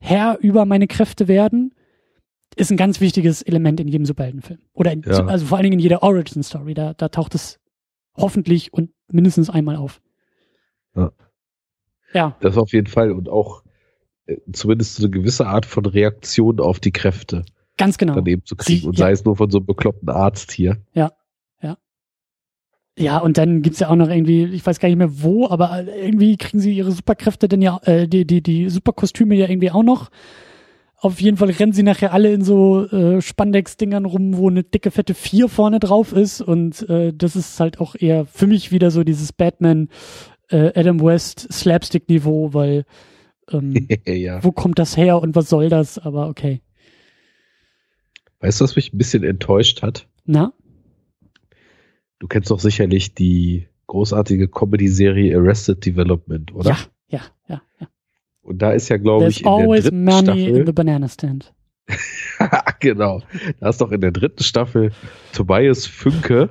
Herr 0.00 0.38
über 0.40 0.64
meine 0.64 0.86
Kräfte 0.86 1.28
werden, 1.28 1.74
ist 2.56 2.70
ein 2.70 2.76
ganz 2.76 3.00
wichtiges 3.00 3.42
Element 3.42 3.80
in 3.80 3.88
jedem 3.88 4.06
Superheldenfilm. 4.06 4.60
Oder 4.72 4.92
in, 4.92 5.02
ja. 5.02 5.26
also 5.26 5.46
vor 5.46 5.58
allen 5.58 5.64
Dingen 5.64 5.74
in 5.74 5.80
jeder 5.80 6.02
Origin-Story. 6.02 6.74
Da, 6.74 6.94
da 6.94 7.08
taucht 7.08 7.34
es 7.34 7.60
hoffentlich 8.16 8.72
und 8.72 8.90
mindestens 9.10 9.50
einmal 9.50 9.76
auf. 9.76 10.00
Ja. 10.96 11.12
ja. 12.12 12.36
Das 12.40 12.56
auf 12.56 12.72
jeden 12.72 12.88
Fall. 12.88 13.12
Und 13.12 13.28
auch 13.28 13.62
äh, 14.26 14.36
zumindest 14.52 14.98
eine 14.98 15.10
gewisse 15.10 15.46
Art 15.46 15.66
von 15.66 15.86
Reaktion 15.86 16.60
auf 16.60 16.80
die 16.80 16.92
Kräfte. 16.92 17.44
Ganz 17.76 17.98
genau. 17.98 18.14
Daneben 18.14 18.44
zu 18.44 18.56
kriegen. 18.56 18.80
Sie, 18.80 18.86
und 18.86 18.96
sei 18.96 19.12
es 19.12 19.24
nur 19.24 19.36
von 19.36 19.50
so 19.50 19.58
einem 19.58 19.66
bekloppten 19.66 20.08
Arzt 20.08 20.52
hier. 20.52 20.78
Ja. 20.92 21.12
Ja, 22.98 23.18
und 23.18 23.38
dann 23.38 23.62
gibt's 23.62 23.80
ja 23.80 23.88
auch 23.88 23.96
noch 23.96 24.08
irgendwie, 24.08 24.44
ich 24.44 24.64
weiß 24.64 24.78
gar 24.78 24.88
nicht 24.88 24.98
mehr 24.98 25.22
wo, 25.22 25.48
aber 25.48 25.84
irgendwie 25.86 26.36
kriegen 26.36 26.60
sie 26.60 26.74
ihre 26.74 26.92
Superkräfte 26.92 27.48
denn 27.48 27.62
ja, 27.62 27.80
äh, 27.84 28.06
die, 28.06 28.26
die, 28.26 28.42
die 28.42 28.68
Superkostüme 28.68 29.34
ja 29.34 29.48
irgendwie 29.48 29.70
auch 29.70 29.82
noch. 29.82 30.10
Auf 30.96 31.18
jeden 31.18 31.38
Fall 31.38 31.48
rennen 31.48 31.72
sie 31.72 31.82
nachher 31.82 32.12
alle 32.12 32.30
in 32.30 32.44
so 32.44 32.86
äh, 32.86 33.22
Spandex-Dingern 33.22 34.04
rum, 34.04 34.36
wo 34.36 34.50
eine 34.50 34.64
dicke, 34.64 34.90
fette 34.90 35.14
Vier 35.14 35.48
vorne 35.48 35.80
drauf 35.80 36.12
ist. 36.12 36.42
Und 36.42 36.86
äh, 36.90 37.14
das 37.14 37.36
ist 37.36 37.58
halt 37.58 37.80
auch 37.80 37.94
eher 37.94 38.26
für 38.26 38.46
mich 38.46 38.70
wieder 38.70 38.90
so 38.90 39.02
dieses 39.02 39.32
Batman 39.32 39.88
äh, 40.50 40.78
Adam 40.78 41.00
West 41.00 41.50
Slapstick-Niveau, 41.50 42.52
weil 42.52 42.84
ähm, 43.50 43.88
ja. 44.06 44.44
wo 44.44 44.52
kommt 44.52 44.78
das 44.78 44.98
her 44.98 45.22
und 45.22 45.34
was 45.34 45.48
soll 45.48 45.70
das? 45.70 45.98
Aber 45.98 46.28
okay. 46.28 46.60
Weißt 48.40 48.60
du, 48.60 48.64
was 48.64 48.76
mich 48.76 48.92
ein 48.92 48.98
bisschen 48.98 49.22
enttäuscht 49.22 49.80
hat? 49.80 50.06
Na? 50.26 50.52
Du 52.20 52.28
kennst 52.28 52.50
doch 52.50 52.60
sicherlich 52.60 53.14
die 53.14 53.66
großartige 53.86 54.46
Comedy-Serie 54.46 55.36
Arrested 55.36 55.84
Development, 55.84 56.54
oder? 56.54 56.70
Ja, 56.70 56.78
ja, 57.08 57.20
ja, 57.48 57.62
ja. 57.80 57.88
Und 58.42 58.58
da 58.62 58.72
ist 58.72 58.88
ja, 58.90 58.98
glaube 58.98 59.28
ich, 59.28 59.40
in 59.40 59.48
always 59.48 59.84
der 59.84 59.90
dritten 59.90 60.04
money 60.04 60.22
Staffel, 60.22 60.56
in 60.56 60.66
the 60.66 60.72
banana 60.72 61.08
stand. 61.08 61.52
genau. 62.80 63.22
Da 63.58 63.70
ist 63.70 63.80
doch 63.80 63.90
in 63.90 64.02
der 64.02 64.12
dritten 64.12 64.42
Staffel 64.42 64.92
Tobias 65.32 65.86
Fünke 65.86 66.50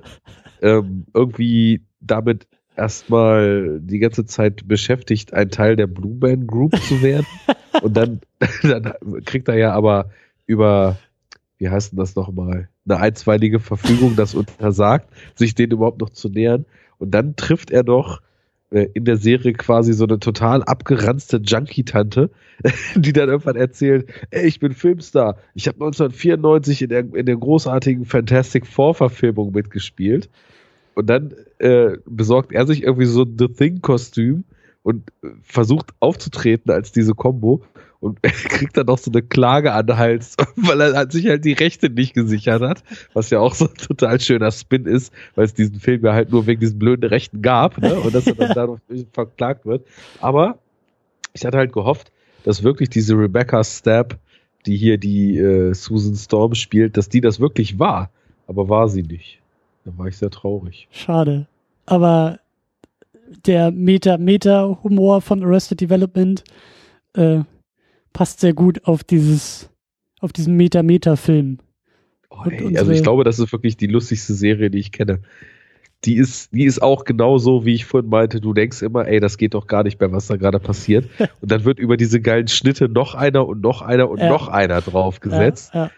ähm, 0.62 1.06
irgendwie 1.14 1.86
damit 2.02 2.48
erstmal 2.76 3.80
die 3.80 4.00
ganze 4.00 4.26
Zeit 4.26 4.68
beschäftigt, 4.68 5.34
ein 5.34 5.52
Teil 5.52 5.76
der 5.76 5.88
Blue 5.88 6.18
Man 6.20 6.48
Group 6.48 6.76
zu 6.82 7.02
werden. 7.04 7.28
Und 7.82 7.96
dann, 7.96 8.22
dann 8.64 8.94
kriegt 9.24 9.48
er 9.48 9.58
ja 9.58 9.74
aber 9.74 10.10
über 10.48 10.98
wie 11.60 11.70
heißt 11.70 11.92
denn 11.92 12.00
das 12.00 12.16
nochmal, 12.16 12.70
eine 12.90 13.00
einstweilige 13.00 13.60
Verfügung 13.60 14.16
das 14.16 14.36
untersagt, 14.36 15.10
sich 15.36 15.56
denen 15.56 15.74
überhaupt 15.74 16.02
noch 16.02 16.10
zu 16.10 16.30
nähern. 16.30 16.66
Und 16.98 17.12
dann 17.12 17.36
trifft 17.36 17.72
er 17.72 17.84
doch 17.84 18.22
äh, 18.72 18.88
in 18.94 19.06
der 19.06 19.18
Serie 19.18 19.54
quasi 19.54 19.94
so 19.94 20.06
eine 20.06 20.20
total 20.20 20.64
abgeranzte 20.64 21.38
Junkie-Tante, 21.38 22.30
die 22.96 23.14
dann 23.14 23.30
irgendwann 23.30 23.56
erzählt, 23.56 24.10
ey, 24.32 24.48
ich 24.48 24.60
bin 24.60 24.74
Filmstar. 24.74 25.38
Ich 25.56 25.68
habe 25.68 25.76
1994 25.78 26.84
in 26.84 26.90
der, 26.90 27.00
in 27.14 27.26
der 27.26 27.38
großartigen 27.38 28.06
Fantastic 28.06 28.68
Four-Verfilmung 28.68 29.54
mitgespielt. 29.54 30.30
Und 30.96 31.10
dann 31.10 31.34
äh, 31.60 31.98
besorgt 32.06 32.52
er 32.52 32.68
sich 32.68 32.84
irgendwie 32.84 33.06
so 33.06 33.24
ein 33.24 33.38
The 33.40 33.48
Thing-Kostüm 33.48 34.44
und 34.84 35.10
äh, 35.24 35.30
versucht 35.42 35.92
aufzutreten 36.00 36.72
als 36.72 36.92
diese 36.92 37.14
Combo 37.14 37.64
und 38.00 38.22
kriegt 38.24 38.78
dann 38.78 38.86
noch 38.86 38.98
so 38.98 39.12
eine 39.12 39.22
Klage 39.22 39.74
an 39.74 39.88
den 39.88 39.98
Hals, 39.98 40.36
weil 40.56 40.82
er 40.82 41.10
sich 41.10 41.28
halt 41.28 41.46
die 41.46 41.54
Rechte 41.54 41.90
nicht 41.90 42.14
gesichert 42.14 42.62
hat, 42.62 42.84
was 43.14 43.30
ja 43.30 43.40
auch 43.40 43.54
so 43.54 43.66
ein 43.66 43.76
total 43.76 44.20
schöner 44.20 44.52
Spin 44.52 44.86
ist, 44.86 45.14
weil 45.36 45.46
es 45.46 45.54
diesen 45.54 45.80
Film 45.80 46.04
ja 46.06 46.14
halt 46.14 46.32
nur 46.32 46.48
wegen 46.48 46.60
diesen 46.60 46.80
blöden 46.80 47.08
Rechten 47.08 47.42
gab 47.42 47.78
ne? 47.78 47.96
und 47.96 48.14
dass 48.14 48.28
er 48.28 48.36
dann 48.36 48.52
dadurch 48.56 48.82
verklagt 49.12 49.66
wird. 49.66 49.86
Aber 50.22 50.60
ich 51.34 51.46
hatte 51.46 51.58
halt 51.58 51.74
gehofft, 51.74 52.12
dass 52.44 52.64
wirklich 52.64 52.90
diese 52.90 53.16
Rebecca 53.16 53.64
Stab, 53.64 54.18
die 54.66 54.78
hier 54.78 54.98
die 54.98 55.38
äh, 55.38 55.74
Susan 55.74 56.16
Storm 56.16 56.56
spielt, 56.56 56.98
dass 56.98 57.10
die 57.10 57.22
das 57.22 57.40
wirklich 57.40 57.80
war. 57.80 58.10
Aber 58.48 58.68
war 58.70 58.90
sie 58.90 59.04
nicht. 59.04 59.40
Da 59.86 59.92
war 59.98 60.08
ich 60.08 60.18
sehr 60.18 60.32
traurig. 60.32 60.88
Schade. 60.92 61.48
Aber 61.86 62.40
der 63.46 63.72
Meta-Meta-Humor 63.72 65.22
von 65.22 65.44
Arrested 65.44 65.82
Development 65.82 66.44
äh, 67.14 67.42
passt 68.14 68.40
sehr 68.40 68.54
gut 68.54 68.86
auf 68.86 69.04
dieses, 69.04 69.70
auf 70.20 70.34
diesen 70.34 70.56
Meta-Meta-Film. 70.56 71.60
Oh, 72.30 72.44
also 72.76 72.92
ich 72.92 73.04
glaube, 73.04 73.24
das 73.24 73.40
ist 73.40 73.52
wirklich 73.52 73.78
die 73.78 73.88
lustigste 73.88 74.34
Serie, 74.34 74.70
die 74.70 74.80
ich 74.80 74.92
kenne. 74.92 75.22
Die 76.06 76.16
ist, 76.16 76.54
die 76.54 76.64
ist 76.64 76.82
auch 76.82 77.04
genauso, 77.04 77.66
wie 77.66 77.74
ich 77.74 77.86
vorhin 77.86 78.10
meinte. 78.10 78.40
Du 78.40 78.54
denkst 78.54 78.82
immer, 78.82 79.08
ey, 79.08 79.20
das 79.20 79.38
geht 79.38 79.54
doch 79.54 79.68
gar 79.68 79.84
nicht 79.84 80.00
mehr, 80.00 80.12
was 80.14 80.28
da 80.28 80.38
gerade 80.38 80.60
passiert. 80.60 81.10
und 81.42 81.52
dann 81.52 81.66
wird 81.66 81.80
über 81.80 81.98
diese 81.98 82.22
geilen 82.22 82.48
Schnitte 82.48 82.88
noch 82.88 83.16
einer 83.16 83.46
und 83.48 83.62
noch 83.62 83.82
einer 83.82 84.10
und 84.10 84.20
ja. 84.20 84.30
noch 84.30 84.48
einer 84.48 84.80
draufgesetzt. 84.82 85.74
Ja, 85.74 85.86
ja. 85.86 85.92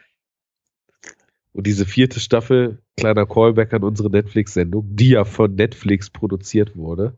Und 1.54 1.68
diese 1.68 1.86
vierte 1.86 2.20
Staffel, 2.20 2.80
kleiner 2.98 3.26
Callback 3.26 3.74
an 3.74 3.84
unsere 3.84 4.10
Netflix-Sendung, 4.10 4.96
die 4.96 5.10
ja 5.10 5.26
von 5.26 5.54
Netflix 5.54 6.10
produziert 6.10 6.78
wurde, 6.78 7.18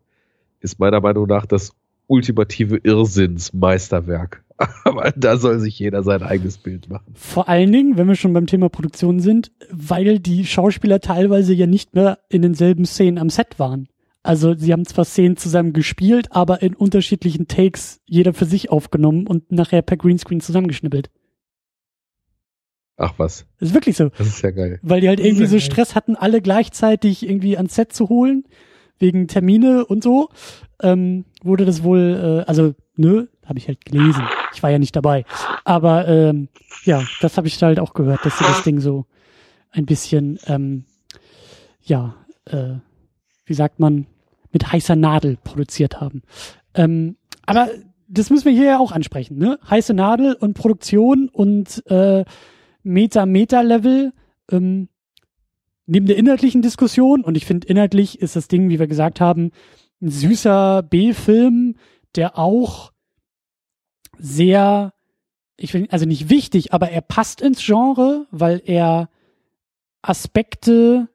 ist 0.60 0.80
meiner 0.80 1.02
Meinung 1.02 1.28
nach 1.28 1.46
das 1.46 1.74
ultimative 2.08 2.78
Irrsinnsmeisterwerk. 2.78 4.44
Aber 4.84 5.12
da 5.16 5.38
soll 5.38 5.60
sich 5.60 5.78
jeder 5.80 6.04
sein 6.04 6.24
eigenes 6.24 6.58
Bild 6.58 6.90
machen. 6.90 7.14
Vor 7.16 7.50
allen 7.50 7.72
Dingen, 7.72 7.98
wenn 7.98 8.08
wir 8.08 8.16
schon 8.16 8.34
beim 8.34 8.48
Thema 8.48 8.70
Produktion 8.70 9.20
sind, 9.20 9.52
weil 9.72 10.20
die 10.20 10.46
Schauspieler 10.46 11.00
teilweise 11.00 11.54
ja 11.54 11.68
nicht 11.68 11.96
mehr 11.96 12.20
in 12.30 12.42
denselben 12.42 12.86
Szenen 12.86 13.18
am 13.18 13.30
Set 13.30 13.60
waren. 13.60 13.88
Also 14.24 14.56
sie 14.56 14.72
haben 14.72 14.86
zwar 14.86 15.04
Szenen 15.04 15.36
zusammen 15.36 15.74
gespielt, 15.74 16.28
aber 16.32 16.62
in 16.62 16.76
unterschiedlichen 16.76 17.48
Takes 17.48 18.00
jeder 18.06 18.34
für 18.34 18.46
sich 18.46 18.72
aufgenommen 18.72 19.28
und 19.28 19.52
nachher 19.52 19.82
per 19.82 19.98
Greenscreen 19.98 20.40
zusammengeschnippelt. 20.40 21.10
Ach 22.96 23.14
was. 23.18 23.46
Das 23.60 23.70
ist 23.70 23.76
wirklich 23.76 23.98
so. 23.98 24.10
Das 24.18 24.28
ist 24.28 24.42
ja 24.42 24.52
geil. 24.52 24.80
Weil 24.82 25.02
die 25.02 25.10
halt 25.10 25.20
irgendwie 25.20 25.48
so 25.48 25.60
Stress 25.60 25.94
hatten, 25.96 26.16
alle 26.16 26.42
gleichzeitig 26.42 27.28
irgendwie 27.28 27.58
ans 27.58 27.76
Set 27.76 27.92
zu 27.92 28.08
holen, 28.08 28.46
wegen 28.98 29.28
Termine 29.28 29.86
und 29.86 30.04
so. 30.04 30.30
Ähm, 30.82 31.26
wurde 31.44 31.66
das 31.66 31.84
wohl, 31.84 32.44
äh, 32.46 32.50
also, 32.50 32.76
nö, 32.96 33.28
habe 33.46 33.60
ich 33.60 33.68
halt 33.68 33.84
gelesen. 33.86 34.24
Ich 34.54 34.64
war 34.64 34.70
ja 34.70 34.80
nicht 34.80 34.96
dabei. 34.96 35.26
Aber 35.64 36.08
ähm, 36.08 36.50
ja, 36.84 37.04
das 37.22 37.38
habe 37.38 37.48
ich 37.48 37.62
halt 37.62 37.80
auch 37.80 37.94
gehört, 37.94 38.26
dass 38.26 38.38
sie 38.38 38.44
das 38.44 38.64
Ding 38.64 38.80
so 38.80 39.06
ein 39.72 39.86
bisschen, 39.86 40.40
ähm, 40.48 40.86
ja, 41.82 42.16
äh, 42.46 42.76
wie 43.46 43.54
sagt 43.54 43.80
man, 43.80 44.06
mit 44.52 44.72
heißer 44.72 44.96
Nadel 44.96 45.38
produziert 45.44 46.00
haben. 46.00 46.22
Ähm, 46.76 47.18
aber 47.46 47.70
das 48.08 48.30
müssen 48.30 48.46
wir 48.46 48.54
hier 48.54 48.66
ja 48.66 48.80
auch 48.80 48.92
ansprechen, 48.92 49.38
ne? 49.38 49.60
Heiße 49.68 49.94
Nadel 49.94 50.34
und 50.34 50.54
Produktion 50.54 51.30
und 51.30 51.84
äh, 51.90 52.24
Meta-Meta-Level 52.84 54.14
ähm, 54.52 54.90
neben 55.86 56.06
der 56.06 56.18
inhaltlichen 56.18 56.62
Diskussion. 56.62 57.24
Und 57.24 57.36
ich 57.36 57.46
finde, 57.46 57.68
inhaltlich 57.68 58.22
ist 58.22 58.36
das 58.36 58.48
Ding, 58.48 58.70
wie 58.70 58.80
wir 58.80 58.88
gesagt 58.88 59.20
haben, 59.20 59.52
ein 60.02 60.10
süßer 60.10 60.84
B-Film, 60.84 61.76
der 62.16 62.38
auch 62.38 62.93
sehr, 64.18 64.94
ich 65.58 65.74
will, 65.74 65.88
also 65.92 66.06
nicht 66.06 66.30
wichtig, 66.30 66.74
aber 66.74 66.90
er 66.90 67.02
passt 67.02 67.42
ins 67.42 67.64
Genre, 67.64 68.28
weil 68.32 68.62
er 68.66 69.10
Aspekte 70.02 71.10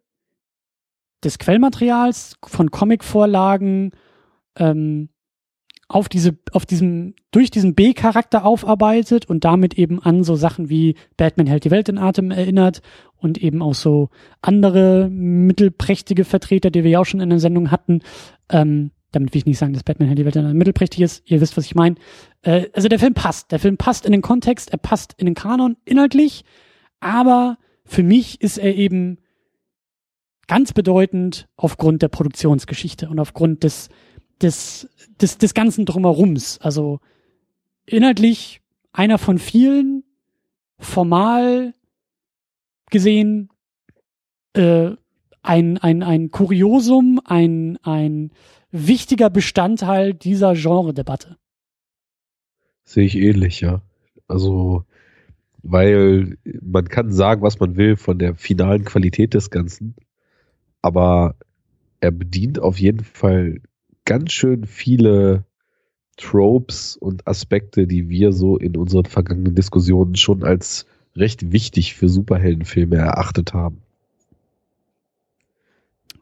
des 1.23 1.39
Quellmaterials 1.39 2.37
von 2.45 2.71
Comicvorlagen 2.71 3.93
ähm, 4.57 5.09
auf 5.89 6.09
diese, 6.09 6.37
auf 6.53 6.67
diesem, 6.67 7.15
durch 7.31 7.51
diesen 7.51 7.75
B-Charakter 7.75 8.45
aufarbeitet 8.45 9.27
und 9.27 9.45
damit 9.45 9.75
eben 9.79 10.01
an 10.01 10.23
so 10.23 10.37
Sachen 10.37 10.69
wie 10.69 10.97
Batman 11.17 11.47
hält 11.47 11.65
die 11.65 11.71
Welt 11.71 11.89
in 11.89 11.99
Atem 11.99 12.31
erinnert 12.31 12.83
und 13.17 13.39
eben 13.39 13.63
auch 13.63 13.75
so 13.75 14.11
andere 14.43 15.09
mittelprächtige 15.11 16.25
Vertreter, 16.25 16.71
die 16.71 16.85
wir 16.85 16.91
ja 16.91 17.01
auch 17.01 17.07
schon 17.07 17.21
in 17.21 17.31
der 17.31 17.41
Sendung 17.41 17.71
hatten. 17.71 18.01
Ähm, 18.51 18.91
damit 19.13 19.33
will 19.33 19.39
ich 19.39 19.47
nicht 19.47 19.59
sagen, 19.59 19.73
dass 19.73 19.83
Batman 19.83 20.09
hält 20.09 20.19
die 20.19 20.27
Welt 20.27 20.37
in 20.37 20.45
Atem 20.45 20.59
mittelprächtig 20.59 21.01
ist. 21.01 21.23
Ihr 21.25 21.41
wisst, 21.41 21.57
was 21.57 21.65
ich 21.65 21.75
meine. 21.75 21.97
Äh, 22.43 22.69
also 22.73 22.89
der 22.89 22.99
Film 22.99 23.15
passt. 23.15 23.53
Der 23.53 23.59
Film 23.59 23.77
passt 23.77 24.07
in 24.07 24.13
den 24.13 24.23
Kontext, 24.23 24.71
er 24.71 24.79
passt 24.79 25.15
in 25.19 25.27
den 25.27 25.35
Kanon 25.35 25.77
inhaltlich, 25.85 26.45
aber 27.01 27.59
für 27.85 28.03
mich 28.03 28.41
ist 28.41 28.59
er 28.59 28.75
eben 28.75 29.19
ganz 30.47 30.73
bedeutend 30.73 31.49
aufgrund 31.57 32.03
der 32.03 32.09
Produktionsgeschichte 32.09 33.09
und 33.09 33.19
aufgrund 33.19 33.65
des 33.65 33.89
des, 34.43 34.89
des, 35.21 35.39
des 35.39 35.55
ganzen 35.55 35.85
Drumherums. 35.85 36.59
Also 36.59 37.01
inhaltlich 37.87 38.61
einer 38.93 39.19
von 39.19 39.39
vielen, 39.39 40.05
formal 40.79 41.75
gesehen 42.91 43.51
äh, 44.55 44.91
ein, 45.43 45.79
ein, 45.79 46.03
ein 46.03 46.31
Kuriosum, 46.31 47.21
ein, 47.25 47.79
ein 47.83 48.33
wichtiger 48.71 49.31
Bestandteil 49.31 50.15
dieser 50.15 50.55
Genre-Debatte. 50.55 51.37
Sehe 52.89 53.05
ich 53.05 53.17
ähnlich, 53.17 53.61
ja. 53.61 53.83
Also, 54.29 54.83
weil 55.63 56.39
man 56.63 56.89
kann 56.89 57.13
sagen, 57.13 57.43
was 57.43 57.61
man 57.61 57.77
will 57.77 57.97
von 57.97 58.19
der 58.19 58.35
finalen 58.35 58.87
Qualität 58.87 59.35
des 59.35 59.51
Ganzen, 59.51 59.95
aber 60.81 61.37
er 62.01 62.13
bedient 62.13 62.59
auf 62.59 62.81
jeden 62.81 63.05
Fall 63.05 63.61
ganz 64.07 64.33
schön 64.33 64.65
viele 64.65 65.45
Tropes 66.17 66.97
und 66.97 67.29
Aspekte, 67.29 67.87
die 67.87 68.09
wir 68.09 68.33
so 68.33 68.57
in 68.57 68.75
unseren 68.75 69.05
vergangenen 69.05 69.55
Diskussionen 69.55 70.17
schon 70.17 70.43
als 70.43 70.87
recht 71.15 71.53
wichtig 71.53 71.93
für 71.93 72.09
Superheldenfilme 72.09 72.97
erachtet 72.97 73.53
haben. 73.53 73.83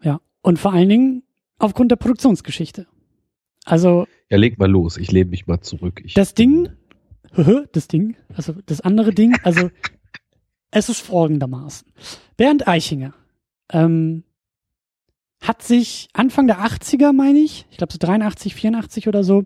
Ja, 0.02 0.20
und 0.42 0.58
vor 0.58 0.72
allen 0.72 0.88
Dingen 0.88 1.22
aufgrund 1.60 1.92
der 1.92 1.96
Produktionsgeschichte. 1.96 2.88
Also. 3.66 4.06
Ja, 4.30 4.38
leg 4.38 4.58
mal 4.58 4.70
los, 4.70 4.96
ich 4.96 5.12
lehne 5.12 5.30
mich 5.30 5.46
mal 5.46 5.60
zurück. 5.60 6.00
Ich 6.04 6.14
das 6.14 6.34
Ding, 6.34 6.70
das 7.72 7.88
Ding, 7.88 8.16
also 8.34 8.54
das 8.64 8.80
andere 8.80 9.12
Ding, 9.12 9.36
also 9.42 9.70
es 10.70 10.88
ist 10.88 11.00
folgendermaßen. 11.00 11.86
Bernd 12.36 12.66
Eichinger 12.66 13.12
ähm, 13.72 14.24
hat 15.40 15.62
sich 15.62 16.08
Anfang 16.12 16.46
der 16.46 16.60
80er, 16.60 17.12
meine 17.12 17.40
ich, 17.40 17.66
ich 17.70 17.76
glaube 17.76 17.92
so 17.92 17.98
83, 17.98 18.54
84 18.54 19.08
oder 19.08 19.22
so, 19.22 19.44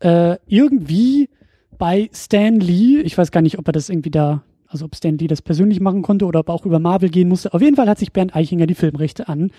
äh, 0.00 0.36
irgendwie 0.46 1.28
bei 1.76 2.10
Stan 2.12 2.58
Lee, 2.60 3.00
ich 3.00 3.16
weiß 3.16 3.30
gar 3.30 3.40
nicht, 3.40 3.58
ob 3.58 3.66
er 3.68 3.72
das 3.72 3.88
irgendwie 3.88 4.10
da, 4.10 4.42
also 4.66 4.84
ob 4.84 4.94
Stan 4.94 5.16
Lee 5.16 5.26
das 5.26 5.42
persönlich 5.42 5.80
machen 5.80 6.02
konnte 6.02 6.26
oder 6.26 6.40
ob 6.40 6.48
er 6.48 6.54
auch 6.54 6.66
über 6.66 6.78
Marvel 6.78 7.08
gehen 7.08 7.28
musste. 7.28 7.54
Auf 7.54 7.62
jeden 7.62 7.76
Fall 7.76 7.88
hat 7.88 7.98
sich 7.98 8.12
Bernd 8.12 8.36
Eichinger 8.36 8.66
die 8.66 8.74
Filmrechte 8.74 9.28
an 9.28 9.52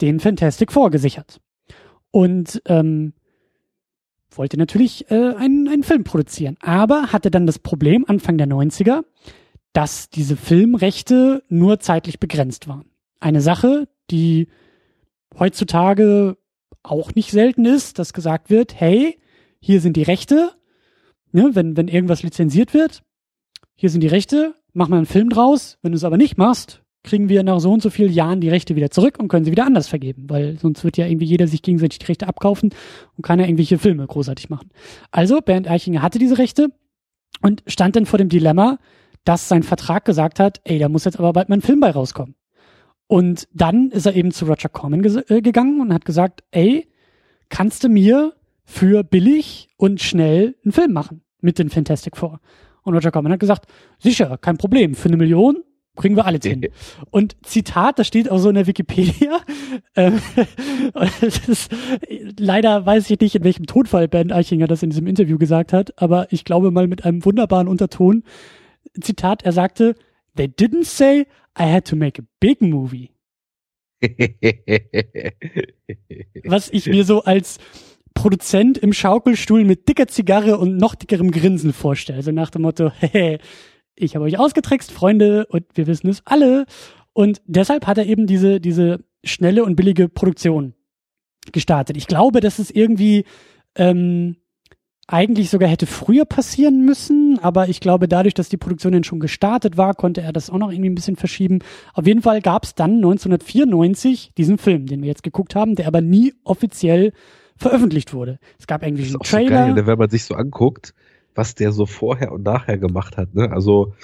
den 0.00 0.20
Fantastic 0.20 0.72
Four 0.72 0.90
gesichert. 0.90 1.40
Und 2.10 2.62
ähm, 2.66 3.12
wollte 4.38 4.56
natürlich 4.56 5.10
äh, 5.10 5.34
einen, 5.34 5.68
einen 5.68 5.82
Film 5.82 6.04
produzieren. 6.04 6.56
Aber 6.60 7.12
hatte 7.12 7.30
dann 7.30 7.46
das 7.46 7.58
Problem 7.58 8.04
Anfang 8.06 8.38
der 8.38 8.48
90er, 8.48 9.04
dass 9.72 10.08
diese 10.08 10.36
Filmrechte 10.36 11.42
nur 11.48 11.80
zeitlich 11.80 12.18
begrenzt 12.18 12.68
waren. 12.68 12.86
Eine 13.20 13.40
Sache, 13.40 13.88
die 14.10 14.48
heutzutage 15.38 16.36
auch 16.82 17.14
nicht 17.14 17.30
selten 17.30 17.64
ist, 17.64 17.98
dass 17.98 18.12
gesagt 18.12 18.48
wird, 18.48 18.78
hey, 18.78 19.18
hier 19.60 19.80
sind 19.80 19.96
die 19.96 20.02
Rechte, 20.02 20.52
ne, 21.32 21.50
wenn, 21.54 21.76
wenn 21.76 21.88
irgendwas 21.88 22.22
lizenziert 22.22 22.72
wird, 22.72 23.02
hier 23.74 23.90
sind 23.90 24.00
die 24.00 24.08
Rechte, 24.08 24.54
mach 24.72 24.88
mal 24.88 24.98
einen 24.98 25.06
Film 25.06 25.28
draus, 25.28 25.78
wenn 25.82 25.92
du 25.92 25.96
es 25.96 26.04
aber 26.04 26.16
nicht 26.16 26.38
machst, 26.38 26.82
kriegen 27.06 27.28
wir 27.28 27.42
nach 27.42 27.60
so 27.60 27.72
und 27.72 27.82
so 27.82 27.88
vielen 27.88 28.12
Jahren 28.12 28.40
die 28.40 28.50
Rechte 28.50 28.76
wieder 28.76 28.90
zurück 28.90 29.18
und 29.18 29.28
können 29.28 29.44
sie 29.44 29.50
wieder 29.50 29.64
anders 29.64 29.88
vergeben, 29.88 30.28
weil 30.28 30.58
sonst 30.58 30.84
wird 30.84 30.98
ja 30.98 31.06
irgendwie 31.06 31.24
jeder 31.24 31.46
sich 31.46 31.62
gegenseitig 31.62 32.00
die 32.00 32.06
Rechte 32.06 32.28
abkaufen 32.28 32.70
und 33.16 33.22
keiner 33.22 33.44
irgendwelche 33.44 33.78
Filme 33.78 34.06
großartig 34.06 34.50
machen. 34.50 34.70
Also 35.10 35.40
Bernd 35.40 35.70
Eichinger 35.70 36.02
hatte 36.02 36.18
diese 36.18 36.36
Rechte 36.36 36.68
und 37.40 37.62
stand 37.66 37.96
dann 37.96 38.06
vor 38.06 38.18
dem 38.18 38.28
Dilemma, 38.28 38.78
dass 39.24 39.48
sein 39.48 39.62
Vertrag 39.62 40.04
gesagt 40.04 40.38
hat, 40.38 40.60
ey, 40.64 40.78
da 40.78 40.88
muss 40.88 41.04
jetzt 41.04 41.18
aber 41.18 41.32
bald 41.32 41.48
mal 41.48 41.56
ein 41.56 41.62
Film 41.62 41.80
bei 41.80 41.90
rauskommen. 41.90 42.34
Und 43.08 43.48
dann 43.54 43.90
ist 43.90 44.06
er 44.06 44.14
eben 44.14 44.32
zu 44.32 44.46
Roger 44.46 44.68
Corman 44.68 45.04
äh, 45.28 45.40
gegangen 45.40 45.80
und 45.80 45.94
hat 45.94 46.04
gesagt, 46.04 46.42
ey, 46.50 46.88
kannst 47.48 47.84
du 47.84 47.88
mir 47.88 48.34
für 48.64 49.04
billig 49.04 49.68
und 49.76 50.00
schnell 50.00 50.56
einen 50.64 50.72
Film 50.72 50.92
machen 50.92 51.22
mit 51.40 51.58
den 51.58 51.70
Fantastic 51.70 52.16
Four? 52.16 52.40
Und 52.82 52.94
Roger 52.94 53.12
Corman 53.12 53.32
hat 53.32 53.40
gesagt, 53.40 53.66
sicher, 53.98 54.38
kein 54.38 54.58
Problem, 54.58 54.94
für 54.94 55.08
eine 55.08 55.16
Million 55.16 55.62
Kriegen 55.96 56.16
wir 56.16 56.26
alles 56.26 56.44
hin. 56.44 56.66
Und 57.10 57.36
Zitat, 57.42 57.98
das 57.98 58.06
steht 58.06 58.30
auch 58.30 58.38
so 58.38 58.48
in 58.48 58.54
der 58.54 58.66
Wikipedia. 58.66 59.40
Ähm, 59.94 60.20
ist, 61.48 61.70
leider 62.38 62.84
weiß 62.84 63.10
ich 63.10 63.18
nicht, 63.20 63.34
in 63.34 63.44
welchem 63.44 63.66
Tonfall 63.66 64.08
Ben 64.08 64.30
Eichinger 64.30 64.66
das 64.66 64.82
in 64.82 64.90
diesem 64.90 65.06
Interview 65.06 65.38
gesagt 65.38 65.72
hat, 65.72 66.00
aber 66.00 66.30
ich 66.30 66.44
glaube 66.44 66.70
mal 66.70 66.86
mit 66.86 67.04
einem 67.04 67.24
wunderbaren 67.24 67.66
Unterton. 67.66 68.22
Zitat, 69.00 69.42
er 69.42 69.52
sagte, 69.52 69.94
They 70.36 70.46
didn't 70.46 70.84
say 70.84 71.26
I 71.58 71.62
had 71.62 71.86
to 71.88 71.96
make 71.96 72.20
a 72.20 72.24
big 72.40 72.60
movie. 72.60 73.10
Was 76.44 76.68
ich 76.70 76.86
mir 76.86 77.04
so 77.04 77.22
als 77.24 77.58
Produzent 78.14 78.78
im 78.78 78.92
Schaukelstuhl 78.92 79.64
mit 79.64 79.88
dicker 79.88 80.08
Zigarre 80.08 80.58
und 80.58 80.76
noch 80.76 80.94
dickerem 80.94 81.30
Grinsen 81.30 81.72
vorstelle. 81.72 82.18
Also 82.18 82.32
nach 82.32 82.50
dem 82.50 82.62
Motto, 82.62 82.90
hey, 82.98 83.38
ich 83.96 84.14
habe 84.14 84.24
euch 84.24 84.38
ausgetrickst, 84.38 84.92
Freunde, 84.92 85.46
und 85.46 85.64
wir 85.74 85.86
wissen 85.86 86.08
es 86.08 86.22
alle. 86.24 86.66
Und 87.12 87.40
deshalb 87.46 87.86
hat 87.86 87.98
er 87.98 88.06
eben 88.06 88.26
diese, 88.26 88.60
diese 88.60 89.00
schnelle 89.24 89.64
und 89.64 89.76
billige 89.76 90.08
Produktion 90.08 90.74
gestartet. 91.52 91.96
Ich 91.96 92.06
glaube, 92.06 92.40
dass 92.40 92.58
es 92.58 92.70
irgendwie 92.70 93.24
ähm, 93.74 94.36
eigentlich 95.08 95.50
sogar 95.50 95.68
hätte 95.68 95.86
früher 95.86 96.24
passieren 96.24 96.84
müssen, 96.84 97.38
aber 97.40 97.68
ich 97.68 97.80
glaube, 97.80 98.08
dadurch, 98.08 98.34
dass 98.34 98.48
die 98.48 98.56
Produktion 98.56 98.92
dann 98.92 99.04
schon 99.04 99.20
gestartet 99.20 99.76
war, 99.76 99.94
konnte 99.94 100.20
er 100.20 100.32
das 100.32 100.50
auch 100.50 100.58
noch 100.58 100.72
irgendwie 100.72 100.90
ein 100.90 100.94
bisschen 100.96 101.16
verschieben. 101.16 101.60
Auf 101.94 102.06
jeden 102.06 102.22
Fall 102.22 102.40
gab 102.40 102.64
es 102.64 102.74
dann 102.74 102.96
1994 102.96 104.32
diesen 104.36 104.58
Film, 104.58 104.86
den 104.86 105.02
wir 105.02 105.08
jetzt 105.08 105.22
geguckt 105.22 105.54
haben, 105.54 105.76
der 105.76 105.86
aber 105.86 106.00
nie 106.00 106.34
offiziell 106.42 107.12
veröffentlicht 107.56 108.12
wurde. 108.12 108.38
Es 108.58 108.66
gab 108.66 108.82
irgendwie 108.82 109.04
einen 109.04 109.20
Trailer. 109.20 109.48
So 109.48 109.54
geil, 109.54 109.74
ne, 109.74 109.86
wenn 109.86 109.98
man 109.98 110.10
sich 110.10 110.24
so 110.24 110.34
anguckt, 110.34 110.92
was 111.36 111.54
der 111.54 111.72
so 111.72 111.86
vorher 111.86 112.32
und 112.32 112.44
nachher 112.44 112.78
gemacht 112.78 113.16
hat. 113.16 113.34
Ne? 113.34 113.50
Also 113.50 113.94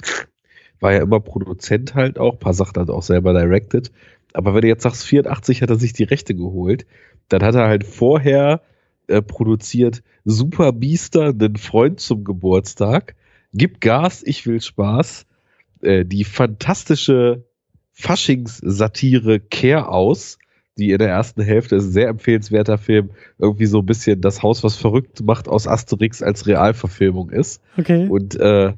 war 0.81 0.93
ja 0.93 1.03
immer 1.03 1.21
Produzent 1.21 1.95
halt 1.95 2.19
auch, 2.19 2.39
paar 2.39 2.55
Sachen 2.55 2.81
hat 2.81 2.91
auch 2.91 3.03
selber 3.03 3.33
directed. 3.33 3.93
Aber 4.33 4.55
wenn 4.55 4.63
du 4.63 4.69
jetzt 4.69 4.83
sagst, 4.83 5.05
84 5.05 5.63
hat 5.63 5.71
er 5.71 5.77
sich 5.77 5.93
die 5.93 6.05
Rechte 6.05 6.35
geholt, 6.35 6.87
dann 7.29 7.43
hat 7.43 7.55
er 7.55 7.69
halt 7.69 7.85
vorher 7.85 8.63
äh, 9.07 9.23
produziert 9.23 10.03
Super 10.25 10.73
Biester, 10.73 11.29
einen 11.29 11.57
Freund 11.57 12.01
zum 12.01 12.25
Geburtstag, 12.25 13.15
Gib 13.55 13.81
Gas, 13.81 14.23
ich 14.25 14.47
will 14.47 14.61
Spaß, 14.61 15.27
äh, 15.83 16.05
die 16.05 16.25
fantastische 16.25 17.45
Faschings-Satire 17.93 19.41
Care 19.41 19.89
aus, 19.89 20.39
die 20.79 20.91
in 20.91 20.99
der 20.99 21.09
ersten 21.09 21.43
Hälfte 21.43 21.77
ist 21.77 21.87
ein 21.87 21.93
sehr 21.93 22.09
empfehlenswerter 22.09 22.79
Film, 22.79 23.11
irgendwie 23.39 23.67
so 23.67 23.81
ein 23.81 23.87
bisschen 23.87 24.21
das 24.21 24.43
Haus, 24.43 24.65
was 24.65 24.77
verrückt 24.77 25.23
macht, 25.23 25.49
aus 25.49 25.67
Asterix 25.67 26.23
als 26.23 26.47
Realverfilmung 26.47 27.31
ist. 27.31 27.61
Okay. 27.77 28.07
Und 28.09 28.37
äh, 28.37 28.73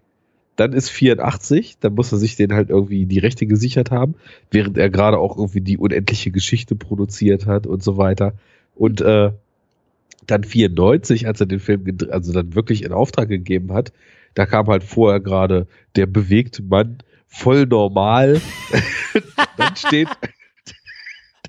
dann 0.57 0.72
ist 0.72 0.88
84, 0.90 1.78
dann 1.80 1.95
muss 1.95 2.12
er 2.12 2.18
sich 2.18 2.36
den 2.36 2.53
halt 2.53 2.70
irgendwie 2.70 3.07
die 3.07 3.18
Rechte 3.18 3.47
gesichert 3.47 3.90
haben, 3.90 4.14
während 4.51 4.78
er 4.78 4.90
gerade 4.90 5.18
auch 5.18 5.36
irgendwie 5.36 5.61
die 5.61 5.78
unendliche 5.78 6.30
Geschichte 6.30 6.76
produziert 6.76 7.47
hat 7.47 7.66
und 7.66 7.82
so 7.82 7.97
weiter. 7.97 8.34
Und 8.74 9.01
äh, 9.01 9.30
dann 10.26 10.45
94, 10.45 11.26
als 11.26 11.40
er 11.40 11.47
den 11.47 11.61
Film 11.61 11.84
also 12.11 12.32
dann 12.32 12.55
wirklich 12.55 12.84
in 12.84 12.92
Auftrag 12.92 13.28
gegeben 13.28 13.72
hat, 13.72 13.92
da 14.34 14.47
kam 14.47 14.66
halt 14.66 14.82
vorher 14.82 15.20
gerade 15.20 15.66
der 15.97 16.07
bewegte 16.07 16.62
Mann 16.62 16.99
voll 17.26 17.66
normal. 17.66 18.40
dann 19.57 19.76
steht 19.76 20.09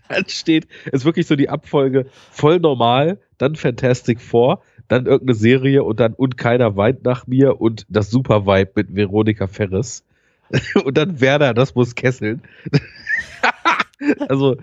dann 0.09 0.27
steht, 0.27 0.67
ist 0.91 1.05
wirklich 1.05 1.27
so 1.27 1.35
die 1.35 1.49
Abfolge 1.49 2.07
voll 2.31 2.59
normal, 2.59 3.19
dann 3.37 3.55
Fantastic 3.55 4.21
Four, 4.21 4.61
dann 4.87 5.05
irgendeine 5.05 5.35
Serie 5.35 5.83
und 5.83 5.99
dann 5.99 6.13
Und 6.13 6.37
keiner 6.37 6.75
weint 6.77 7.03
nach 7.03 7.27
mir 7.27 7.59
und 7.59 7.85
das 7.89 8.11
Super 8.11 8.45
Vibe 8.45 8.71
mit 8.75 8.95
Veronika 8.95 9.47
Ferris. 9.47 10.03
und 10.83 10.97
dann 10.97 11.21
Werner, 11.21 11.53
das 11.53 11.75
muss 11.75 11.95
kesseln. 11.95 12.41
also, 14.29 14.57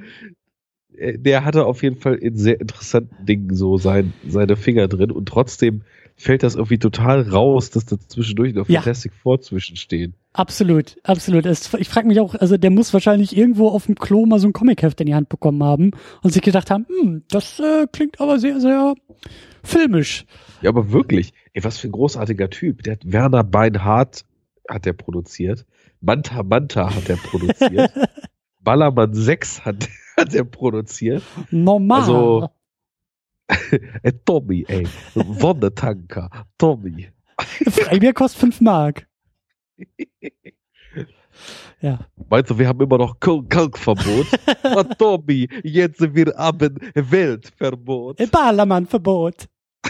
äh, 0.97 1.19
der 1.19 1.45
hatte 1.45 1.67
auf 1.67 1.83
jeden 1.83 1.97
Fall 1.97 2.15
in 2.15 2.37
sehr 2.37 2.61
interessanten 2.61 3.27
Dingen 3.27 3.55
so 3.55 3.79
sein, 3.79 4.13
seine 4.27 4.57
Finger 4.57 4.89
drin 4.89 5.11
und 5.11 5.27
trotzdem 5.27 5.83
fällt 6.17 6.43
das 6.43 6.55
irgendwie 6.55 6.79
total 6.79 7.23
raus, 7.23 7.71
dass 7.71 7.87
da 7.87 7.99
zwischendurch 7.99 8.55
noch 8.55 8.69
ja. 8.69 8.81
Fantastic 8.81 9.13
Four 9.15 9.41
zwischenstehen. 9.41 10.15
Absolut, 10.35 10.97
absolut. 11.05 11.45
Es, 11.45 11.73
ich 11.75 11.89
frage 11.89 12.09
mich 12.09 12.19
auch, 12.19 12.35
also 12.35 12.57
der 12.57 12.71
muss 12.71 12.93
wahrscheinlich 12.95 13.37
irgendwo 13.37 13.69
auf 13.69 13.87
dem 13.87 13.97
Klo 13.97 14.25
mal 14.25 14.39
so 14.39 14.49
ein 14.49 14.55
Comicheft 14.55 15.01
in 15.01 15.07
die 15.07 15.15
Hand 15.15 15.29
bekommen 15.29 15.63
haben 15.63 15.91
und 16.23 16.33
sich 16.33 16.41
gedacht 16.41 16.71
haben, 16.71 16.87
hm, 16.89 17.25
das 17.29 17.61
äh, 17.61 17.87
klingt 17.93 18.19
aber 18.21 18.39
sehr, 18.39 18.59
sehr 18.59 18.95
filmisch. 19.63 20.25
Ja, 20.63 20.71
aber 20.71 20.91
wirklich, 20.91 21.35
ey, 21.53 21.63
was 21.65 21.79
für 21.79 21.89
ein 21.89 21.93
großartiger 21.93 22.49
Typ. 22.49 22.83
Der 22.83 22.95
hat 22.95 23.01
Werner 23.05 23.45
Beinhardt 23.45 24.25
hat 24.69 24.87
er 24.87 24.95
produziert. 24.95 25.67
Manta 26.01 26.43
Manta 26.43 26.95
hat 26.95 27.09
er 27.09 27.17
produziert. 27.17 27.93
Ballermann 28.61 29.13
6 29.13 29.65
hat, 29.65 29.89
hat 30.17 30.35
er 30.35 30.45
produziert. 30.45 31.23
Normal. 31.51 32.01
Also, 32.01 32.49
ey, 34.03 34.13
Tommy, 34.25 34.65
ey. 34.69 34.87
Wonnetanker. 35.15 36.31
Tommy. 36.59 37.09
Freibier 37.39 38.13
kostet 38.13 38.41
5 38.41 38.61
Mark. 38.61 39.07
Ja. 41.81 42.01
Meinst 42.29 42.51
du, 42.51 42.59
wir 42.59 42.69
haben 42.69 42.81
immer 42.81 42.99
noch 42.99 43.19
Kalkverbot? 43.19 44.27
Tommy, 44.99 45.49
jetzt 45.65 46.01
wir 46.15 46.33
haben 46.37 46.79
Weltverbot. 46.95 48.19
Ballermann-Verbot. 48.31 49.47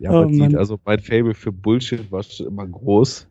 ja, 0.00 0.12
man 0.12 0.24
oh, 0.24 0.32
sieht, 0.32 0.56
also 0.56 0.78
mein 0.84 0.98
Fable 0.98 1.34
für 1.34 1.52
Bullshit 1.52 2.10
war 2.10 2.22
schon 2.22 2.46
immer 2.46 2.66
groß. 2.66 3.28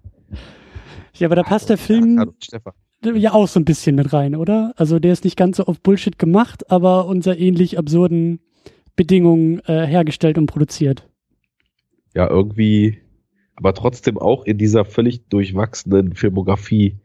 Ja, 1.16 1.28
aber 1.28 1.36
da 1.36 1.44
passt 1.44 1.70
der 1.70 1.78
Film 1.78 2.34
ja 3.04 3.34
auch 3.34 3.48
so 3.48 3.60
ein 3.60 3.66
bisschen 3.66 3.96
mit 3.96 4.14
rein, 4.14 4.36
oder? 4.36 4.74
Also 4.78 5.00
der 5.00 5.14
ist 5.14 5.24
nicht 5.24 5.38
ganz 5.38 5.58
so 5.58 5.66
auf 5.66 5.82
Bullshit 5.82 6.18
gemacht, 6.18 6.72
aber 6.72 7.08
unter 7.08 7.38
ähnlich 7.38 7.78
absurden 7.78 8.40
Bedingungen 8.96 9.60
äh, 9.66 9.86
hergestellt 9.86 10.38
und 10.38 10.48
produziert. 10.48 11.08
Ja, 12.16 12.30
irgendwie, 12.30 13.02
aber 13.58 13.74
trotzdem 13.74 14.18
auch 14.18 14.46
in 14.46 14.58
dieser 14.58 14.86
völlig 14.86 15.28
durchwachsenen 15.30 16.16
Filmografie 16.16 16.98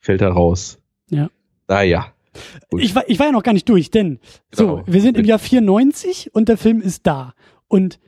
fällt 0.00 0.20
er 0.20 0.30
raus. 0.30 0.78
Ja. 1.08 1.30
Naja. 1.68 2.12
Ich 2.76 2.94
war, 2.94 3.08
ich 3.08 3.18
war 3.18 3.26
ja 3.26 3.32
noch 3.32 3.42
gar 3.42 3.52
nicht 3.52 3.68
durch, 3.68 3.90
denn 3.90 4.18
genau. 4.50 4.78
so, 4.78 4.82
wir 4.86 5.00
sind 5.00 5.16
im 5.16 5.24
Jahr 5.24 5.38
94 5.38 6.34
und 6.34 6.48
der 6.48 6.58
Film 6.58 6.80
ist 6.80 7.06
da. 7.06 7.34
Und 7.68 8.00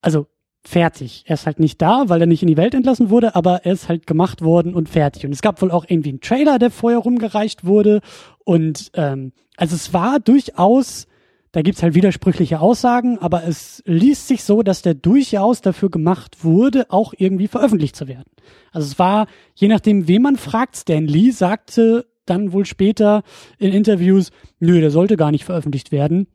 also 0.00 0.26
fertig. 0.64 1.24
Er 1.26 1.34
ist 1.34 1.46
halt 1.46 1.60
nicht 1.60 1.80
da, 1.80 2.08
weil 2.08 2.20
er 2.20 2.26
nicht 2.26 2.42
in 2.42 2.48
die 2.48 2.56
Welt 2.56 2.74
entlassen 2.74 3.10
wurde, 3.10 3.34
aber 3.34 3.64
er 3.64 3.72
ist 3.72 3.88
halt 3.88 4.06
gemacht 4.06 4.42
worden 4.42 4.74
und 4.74 4.88
fertig. 4.88 5.24
Und 5.24 5.32
es 5.32 5.42
gab 5.42 5.60
wohl 5.62 5.70
auch 5.70 5.84
irgendwie 5.88 6.08
einen 6.10 6.20
Trailer, 6.20 6.58
der 6.58 6.70
vorher 6.70 6.98
rumgereicht 6.98 7.64
wurde. 7.64 8.00
Und 8.44 8.90
ähm, 8.94 9.32
also 9.56 9.76
es 9.76 9.92
war 9.92 10.18
durchaus, 10.20 11.06
da 11.54 11.62
gibt's 11.62 11.84
halt 11.84 11.94
widersprüchliche 11.94 12.58
Aussagen, 12.58 13.18
aber 13.20 13.44
es 13.44 13.80
liest 13.86 14.26
sich 14.26 14.42
so, 14.42 14.64
dass 14.64 14.82
der 14.82 14.94
durchaus 14.94 15.60
dafür 15.60 15.88
gemacht 15.88 16.42
wurde, 16.42 16.90
auch 16.90 17.14
irgendwie 17.16 17.46
veröffentlicht 17.46 17.94
zu 17.94 18.08
werden. 18.08 18.28
Also 18.72 18.88
es 18.88 18.98
war, 18.98 19.28
je 19.54 19.68
nachdem, 19.68 20.08
wen 20.08 20.20
man 20.20 20.34
fragt, 20.34 20.76
Stan 20.76 21.06
Lee 21.06 21.30
sagte 21.30 22.06
dann 22.26 22.52
wohl 22.52 22.66
später 22.66 23.22
in 23.58 23.72
Interviews, 23.72 24.32
nö, 24.58 24.80
der 24.80 24.90
sollte 24.90 25.16
gar 25.16 25.30
nicht 25.30 25.44
veröffentlicht 25.44 25.92
werden. 25.92 26.26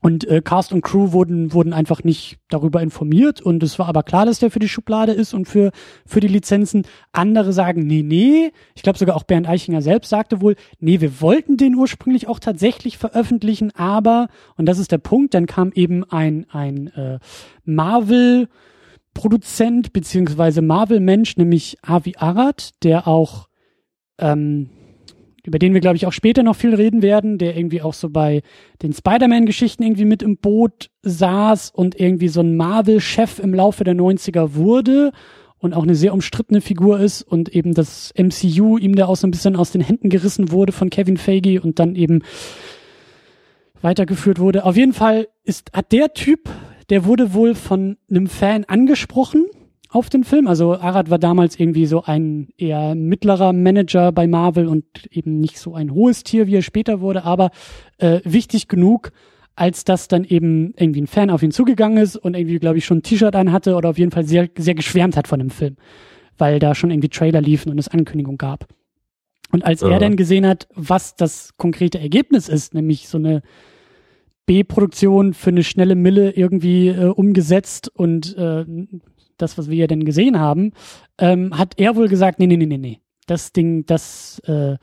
Und 0.00 0.26
äh, 0.28 0.40
Cast 0.42 0.72
und 0.72 0.82
Crew 0.82 1.12
wurden, 1.12 1.52
wurden 1.52 1.72
einfach 1.72 2.04
nicht 2.04 2.38
darüber 2.48 2.82
informiert 2.82 3.40
und 3.40 3.62
es 3.62 3.78
war 3.78 3.88
aber 3.88 4.02
klar, 4.02 4.26
dass 4.26 4.38
der 4.38 4.50
für 4.50 4.58
die 4.58 4.68
Schublade 4.68 5.12
ist 5.12 5.34
und 5.34 5.46
für, 5.46 5.72
für 6.06 6.20
die 6.20 6.28
Lizenzen. 6.28 6.86
Andere 7.12 7.52
sagen, 7.52 7.86
nee, 7.86 8.02
nee. 8.02 8.52
Ich 8.74 8.82
glaube 8.82 8.98
sogar 8.98 9.16
auch 9.16 9.24
Bernd 9.24 9.48
Eichinger 9.48 9.82
selbst 9.82 10.10
sagte 10.10 10.40
wohl, 10.40 10.56
nee, 10.78 11.00
wir 11.00 11.20
wollten 11.20 11.56
den 11.56 11.74
ursprünglich 11.74 12.28
auch 12.28 12.38
tatsächlich 12.38 12.98
veröffentlichen, 12.98 13.72
aber, 13.74 14.28
und 14.56 14.66
das 14.66 14.78
ist 14.78 14.92
der 14.92 14.98
Punkt, 14.98 15.34
dann 15.34 15.46
kam 15.46 15.72
eben 15.72 16.04
ein, 16.04 16.46
ein 16.50 16.88
äh, 16.88 17.18
Marvel 17.64 18.48
Produzent 19.14 19.92
beziehungsweise 19.92 20.62
Marvel-Mensch, 20.62 21.36
nämlich 21.36 21.76
Avi 21.82 22.14
Arad, 22.18 22.82
der 22.84 23.08
auch 23.08 23.48
ähm, 24.18 24.70
über 25.48 25.58
den 25.58 25.72
wir, 25.72 25.80
glaube 25.80 25.96
ich, 25.96 26.06
auch 26.06 26.12
später 26.12 26.42
noch 26.42 26.56
viel 26.56 26.74
reden 26.74 27.00
werden, 27.00 27.38
der 27.38 27.56
irgendwie 27.56 27.80
auch 27.80 27.94
so 27.94 28.10
bei 28.10 28.42
den 28.82 28.92
Spider-Man-Geschichten 28.92 29.82
irgendwie 29.82 30.04
mit 30.04 30.22
im 30.22 30.36
Boot 30.36 30.90
saß 31.02 31.70
und 31.70 31.98
irgendwie 31.98 32.28
so 32.28 32.40
ein 32.40 32.56
Marvel-Chef 32.56 33.38
im 33.38 33.54
Laufe 33.54 33.82
der 33.82 33.94
90er 33.94 34.54
wurde 34.54 35.10
und 35.58 35.72
auch 35.72 35.84
eine 35.84 35.94
sehr 35.94 36.12
umstrittene 36.12 36.60
Figur 36.60 37.00
ist 37.00 37.22
und 37.22 37.48
eben 37.48 37.72
das 37.72 38.12
MCU 38.14 38.76
ihm 38.76 38.94
da 38.94 39.06
auch 39.06 39.16
so 39.16 39.26
ein 39.26 39.30
bisschen 39.30 39.56
aus 39.56 39.72
den 39.72 39.80
Händen 39.80 40.10
gerissen 40.10 40.52
wurde 40.52 40.72
von 40.72 40.90
Kevin 40.90 41.16
Feige 41.16 41.62
und 41.62 41.78
dann 41.78 41.96
eben 41.96 42.20
weitergeführt 43.80 44.38
wurde. 44.38 44.64
Auf 44.64 44.76
jeden 44.76 44.92
Fall 44.92 45.28
ist, 45.44 45.72
hat 45.72 45.92
der 45.92 46.12
Typ, 46.12 46.50
der 46.90 47.06
wurde 47.06 47.32
wohl 47.32 47.54
von 47.54 47.96
einem 48.10 48.26
Fan 48.26 48.64
angesprochen 48.64 49.46
auf 49.88 50.10
den 50.10 50.24
Film. 50.24 50.46
Also 50.46 50.74
Arad 50.74 51.10
war 51.10 51.18
damals 51.18 51.58
irgendwie 51.58 51.86
so 51.86 52.02
ein 52.02 52.48
eher 52.56 52.94
mittlerer 52.94 53.52
Manager 53.52 54.12
bei 54.12 54.26
Marvel 54.26 54.66
und 54.66 54.84
eben 55.10 55.40
nicht 55.40 55.58
so 55.58 55.74
ein 55.74 55.92
hohes 55.92 56.24
Tier, 56.24 56.46
wie 56.46 56.56
er 56.56 56.62
später 56.62 57.00
wurde, 57.00 57.24
aber 57.24 57.50
äh, 57.98 58.20
wichtig 58.24 58.68
genug, 58.68 59.12
als 59.54 59.84
dass 59.84 60.06
dann 60.08 60.24
eben 60.24 60.74
irgendwie 60.76 61.02
ein 61.02 61.06
Fan 61.06 61.30
auf 61.30 61.42
ihn 61.42 61.50
zugegangen 61.50 61.98
ist 61.98 62.16
und 62.16 62.36
irgendwie, 62.36 62.58
glaube 62.58 62.78
ich, 62.78 62.84
schon 62.84 62.98
ein 62.98 63.02
T-Shirt 63.02 63.34
an 63.34 63.50
hatte 63.50 63.74
oder 63.74 63.90
auf 63.90 63.98
jeden 63.98 64.12
Fall 64.12 64.24
sehr, 64.24 64.48
sehr 64.56 64.74
geschwärmt 64.74 65.16
hat 65.16 65.26
von 65.26 65.38
dem 65.38 65.50
Film. 65.50 65.76
weil 66.38 66.58
da 66.60 66.74
schon 66.74 66.90
irgendwie 66.90 67.08
Trailer 67.08 67.40
liefen 67.40 67.70
und 67.70 67.78
es 67.78 67.88
Ankündigung 67.88 68.38
gab. 68.38 68.66
Und 69.50 69.64
als 69.64 69.80
ja. 69.80 69.90
er 69.90 69.98
dann 69.98 70.16
gesehen 70.16 70.46
hat, 70.46 70.68
was 70.74 71.16
das 71.16 71.56
konkrete 71.56 71.98
Ergebnis 71.98 72.48
ist, 72.48 72.74
nämlich 72.74 73.08
so 73.08 73.18
eine 73.18 73.42
B-Produktion 74.46 75.34
für 75.34 75.50
eine 75.50 75.62
schnelle 75.62 75.94
Mille 75.94 76.30
irgendwie 76.30 76.88
äh, 76.88 77.06
umgesetzt 77.06 77.90
und 77.94 78.36
äh, 78.36 78.64
das, 79.38 79.58
was 79.58 79.70
wir 79.70 79.76
ja 79.76 79.86
dann 79.86 80.04
gesehen 80.04 80.38
haben, 80.38 80.72
ähm, 81.18 81.56
hat 81.56 81.74
er 81.76 81.96
wohl 81.96 82.08
gesagt, 82.08 82.38
nee, 82.38 82.46
nee, 82.46 82.56
nee, 82.56 82.66
nee, 82.66 82.78
nee. 82.78 83.00
Das 83.26 83.52
Ding, 83.52 83.84
das, 83.86 84.40
äh, 84.46 84.76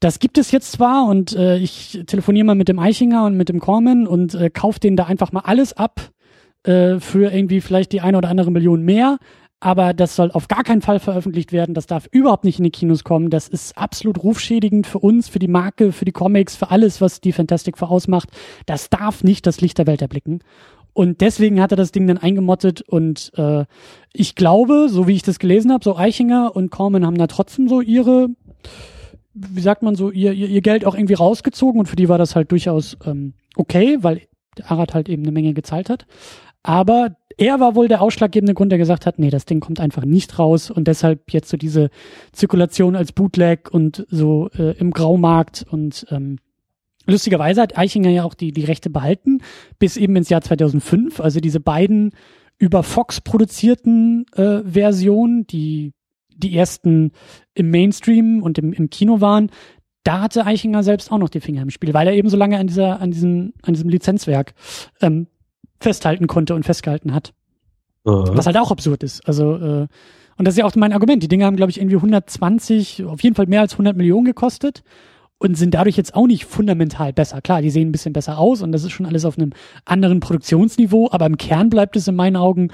das 0.00 0.18
gibt 0.18 0.38
es 0.38 0.50
jetzt 0.50 0.72
zwar 0.72 1.06
und 1.06 1.34
äh, 1.36 1.58
ich 1.58 2.02
telefoniere 2.06 2.44
mal 2.44 2.54
mit 2.54 2.68
dem 2.68 2.78
Eichinger 2.78 3.24
und 3.24 3.36
mit 3.36 3.48
dem 3.48 3.60
Corman 3.60 4.06
und 4.06 4.34
äh, 4.34 4.50
kaufe 4.50 4.80
denen 4.80 4.96
da 4.96 5.04
einfach 5.04 5.32
mal 5.32 5.42
alles 5.44 5.72
ab 5.72 6.10
äh, 6.64 6.98
für 6.98 7.32
irgendwie 7.32 7.60
vielleicht 7.60 7.92
die 7.92 8.00
eine 8.00 8.18
oder 8.18 8.28
andere 8.28 8.50
Million 8.50 8.82
mehr, 8.82 9.18
aber 9.62 9.94
das 9.94 10.16
soll 10.16 10.32
auf 10.32 10.48
gar 10.48 10.64
keinen 10.64 10.82
Fall 10.82 10.98
veröffentlicht 10.98 11.52
werden. 11.52 11.72
Das 11.72 11.86
darf 11.86 12.08
überhaupt 12.10 12.42
nicht 12.42 12.58
in 12.58 12.64
die 12.64 12.72
Kinos 12.72 13.04
kommen. 13.04 13.30
Das 13.30 13.46
ist 13.46 13.78
absolut 13.78 14.20
rufschädigend 14.20 14.88
für 14.88 14.98
uns, 14.98 15.28
für 15.28 15.38
die 15.38 15.46
Marke, 15.46 15.92
für 15.92 16.04
die 16.04 16.10
Comics, 16.10 16.56
für 16.56 16.72
alles, 16.72 17.00
was 17.00 17.20
die 17.20 17.30
Fantastic 17.30 17.78
Four 17.78 17.92
ausmacht. 17.92 18.28
Das 18.66 18.90
darf 18.90 19.22
nicht 19.22 19.46
das 19.46 19.60
Licht 19.60 19.78
der 19.78 19.86
Welt 19.86 20.02
erblicken. 20.02 20.40
Und 20.94 21.20
deswegen 21.20 21.60
hat 21.60 21.72
er 21.72 21.76
das 21.76 21.92
Ding 21.92 22.06
dann 22.06 22.18
eingemottet 22.18 22.82
und 22.82 23.32
äh, 23.36 23.64
ich 24.12 24.34
glaube, 24.34 24.88
so 24.90 25.08
wie 25.08 25.14
ich 25.14 25.22
das 25.22 25.38
gelesen 25.38 25.72
habe, 25.72 25.82
so 25.82 25.96
Eichinger 25.96 26.54
und 26.54 26.70
Corman 26.70 27.06
haben 27.06 27.16
da 27.16 27.26
trotzdem 27.26 27.66
so 27.66 27.80
ihre, 27.80 28.28
wie 29.32 29.60
sagt 29.60 29.82
man 29.82 29.94
so, 29.94 30.10
ihr, 30.10 30.32
ihr, 30.32 30.48
ihr 30.48 30.60
Geld 30.60 30.84
auch 30.84 30.94
irgendwie 30.94 31.14
rausgezogen 31.14 31.80
und 31.80 31.86
für 31.86 31.96
die 31.96 32.10
war 32.10 32.18
das 32.18 32.36
halt 32.36 32.52
durchaus 32.52 32.98
ähm, 33.06 33.32
okay, 33.56 33.98
weil 34.02 34.22
Arad 34.64 34.92
halt 34.94 35.08
eben 35.08 35.22
eine 35.22 35.32
Menge 35.32 35.54
gezahlt 35.54 35.88
hat. 35.88 36.06
Aber 36.62 37.16
er 37.38 37.60
war 37.60 37.74
wohl 37.74 37.88
der 37.88 38.02
ausschlaggebende 38.02 38.54
Grund, 38.54 38.70
der 38.70 38.78
gesagt 38.78 39.06
hat, 39.06 39.18
nee, 39.18 39.30
das 39.30 39.46
Ding 39.46 39.60
kommt 39.60 39.80
einfach 39.80 40.04
nicht 40.04 40.38
raus 40.38 40.70
und 40.70 40.86
deshalb 40.86 41.32
jetzt 41.32 41.48
so 41.48 41.56
diese 41.56 41.90
Zirkulation 42.32 42.96
als 42.96 43.12
Bootleg 43.12 43.70
und 43.72 44.06
so 44.10 44.50
äh, 44.56 44.76
im 44.78 44.90
Graumarkt 44.90 45.64
und 45.70 46.06
ähm, 46.10 46.38
lustigerweise 47.06 47.62
hat 47.62 47.76
Eichinger 47.76 48.10
ja 48.10 48.24
auch 48.24 48.34
die, 48.34 48.52
die 48.52 48.64
Rechte 48.64 48.90
behalten 48.90 49.40
bis 49.78 49.96
eben 49.96 50.16
ins 50.16 50.28
Jahr 50.28 50.42
2005, 50.42 51.20
also 51.20 51.40
diese 51.40 51.60
beiden 51.60 52.12
über 52.58 52.82
Fox 52.82 53.20
produzierten 53.20 54.26
äh, 54.34 54.60
Versionen, 54.64 55.46
die 55.46 55.92
die 56.36 56.56
ersten 56.56 57.12
im 57.54 57.70
Mainstream 57.70 58.42
und 58.42 58.58
im, 58.58 58.72
im 58.72 58.90
Kino 58.90 59.20
waren, 59.20 59.50
da 60.04 60.20
hatte 60.20 60.46
Eichinger 60.46 60.82
selbst 60.82 61.12
auch 61.12 61.18
noch 61.18 61.28
die 61.28 61.40
Finger 61.40 61.62
im 61.62 61.70
Spiel, 61.70 61.94
weil 61.94 62.06
er 62.06 62.14
eben 62.14 62.28
so 62.28 62.36
lange 62.36 62.58
an 62.58 62.66
dieser, 62.66 63.00
an 63.00 63.10
diesem, 63.10 63.52
an 63.62 63.74
diesem 63.74 63.88
Lizenzwerk 63.88 64.54
ähm, 65.00 65.28
festhalten 65.80 66.26
konnte 66.26 66.54
und 66.54 66.64
festgehalten 66.64 67.14
hat. 67.14 67.32
Uh 68.04 68.24
Was 68.34 68.46
halt 68.46 68.56
auch 68.56 68.72
absurd 68.72 69.04
ist. 69.04 69.26
Also, 69.28 69.56
äh, 69.56 69.86
und 70.38 70.46
das 70.46 70.54
ist 70.54 70.58
ja 70.58 70.64
auch 70.64 70.74
mein 70.74 70.92
Argument. 70.92 71.22
Die 71.22 71.28
Dinge 71.28 71.44
haben, 71.44 71.56
glaube 71.56 71.70
ich, 71.70 71.78
irgendwie 71.78 71.96
120, 71.96 73.04
auf 73.04 73.22
jeden 73.22 73.36
Fall 73.36 73.46
mehr 73.46 73.60
als 73.60 73.74
100 73.74 73.96
Millionen 73.96 74.24
gekostet 74.24 74.82
und 75.42 75.56
sind 75.56 75.74
dadurch 75.74 75.96
jetzt 75.96 76.14
auch 76.14 76.28
nicht 76.28 76.44
fundamental 76.44 77.12
besser. 77.12 77.40
Klar, 77.40 77.62
die 77.62 77.70
sehen 77.70 77.88
ein 77.88 77.92
bisschen 77.92 78.12
besser 78.12 78.38
aus 78.38 78.62
und 78.62 78.70
das 78.70 78.84
ist 78.84 78.92
schon 78.92 79.06
alles 79.06 79.24
auf 79.24 79.36
einem 79.36 79.50
anderen 79.84 80.20
Produktionsniveau, 80.20 81.08
aber 81.10 81.26
im 81.26 81.36
Kern 81.36 81.68
bleibt 81.68 81.96
es 81.96 82.06
in 82.06 82.14
meinen 82.14 82.36
Augen 82.36 82.68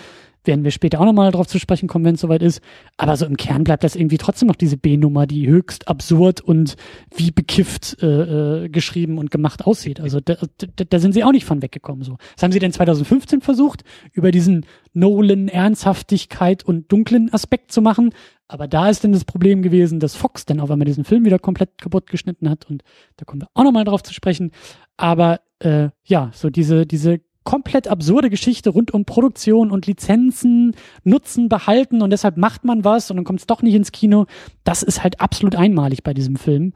werden 0.45 0.64
wir 0.64 0.70
später 0.70 1.01
auch 1.01 1.05
nochmal 1.05 1.30
drauf 1.30 1.47
zu 1.47 1.59
sprechen 1.59 1.89
kommen, 1.89 2.05
wenn 2.05 2.14
es 2.14 2.20
soweit 2.20 2.43
ist. 2.43 2.61
Aber 2.97 3.16
so 3.16 3.26
im 3.26 3.36
Kern 3.36 3.64
bleibt 3.64 3.84
das 3.84 3.97
irgendwie 3.97 4.18
trotzdem 4.18 4.49
noch 4.49 4.57
diese 4.57 4.76
B-Nummer, 4.76 5.26
die 5.26 5.49
höchst 5.49 5.89
absurd 5.89 6.41
und 6.41 6.76
wie 7.14 7.30
bekifft 7.30 8.03
äh, 8.03 8.64
äh, 8.64 8.68
geschrieben 8.68 9.18
und 9.18 9.30
gemacht 9.30 9.66
aussieht. 9.66 10.01
Also 10.01 10.20
da, 10.20 10.36
da, 10.59 10.84
da 10.84 10.99
sind 10.99 11.12
sie 11.12 11.24
auch 11.24 11.32
nicht 11.32 11.45
von 11.45 11.62
weggekommen. 11.62 12.05
So. 12.05 12.16
Das 12.34 12.43
haben 12.43 12.53
sie 12.53 12.59
denn 12.59 12.72
2015 12.72 13.41
versucht, 13.41 13.82
über 14.12 14.30
diesen 14.30 14.66
Nolan 14.93 15.49
Ernsthaftigkeit 15.49 16.64
und 16.64 16.91
dunklen 16.91 17.32
Aspekt 17.32 17.72
zu 17.72 17.82
machen. 17.82 18.11
Aber 18.49 18.66
da 18.66 18.89
ist 18.89 19.05
dann 19.05 19.12
das 19.12 19.24
Problem 19.24 19.62
gewesen, 19.62 20.01
dass 20.01 20.16
Fox 20.16 20.47
dann 20.47 20.61
auf 20.61 20.70
einmal 20.70 20.86
diesen 20.86 21.05
Film 21.05 21.26
wieder 21.26 21.39
komplett 21.39 21.76
kaputt 21.78 22.09
geschnitten 22.09 22.49
hat 22.49 22.64
und 22.70 22.82
da 23.16 23.26
kommen 23.26 23.43
wir 23.43 23.49
auch 23.53 23.64
nochmal 23.64 23.84
drauf 23.84 24.03
zu 24.03 24.14
sprechen. 24.14 24.53
Aber 24.97 25.41
äh, 25.61 25.91
ja, 26.05 26.30
so 26.32 26.49
diese, 26.49 26.86
diese 26.86 27.20
komplett 27.49 27.88
absurde 27.88 28.28
Geschichte 28.28 28.68
rund 28.68 28.92
um 28.92 29.07
Produktion 29.07 29.70
und 29.70 29.86
Lizenzen, 29.86 30.76
Nutzen 31.03 31.49
behalten 31.49 32.03
und 32.03 32.11
deshalb 32.11 32.36
macht 32.36 32.66
man 32.66 32.84
was 32.84 33.11
und 33.11 33.16
dann 33.16 33.24
kommt 33.24 33.40
es 33.40 33.46
doch 33.46 33.62
nicht 33.62 33.72
ins 33.72 33.90
Kino. 33.90 34.26
Das 34.64 34.82
ist 34.82 35.03
halt 35.03 35.22
absolut 35.22 35.57
einmalig 35.57 36.03
bei 36.03 36.12
diesem 36.12 36.36
Film. 36.36 36.74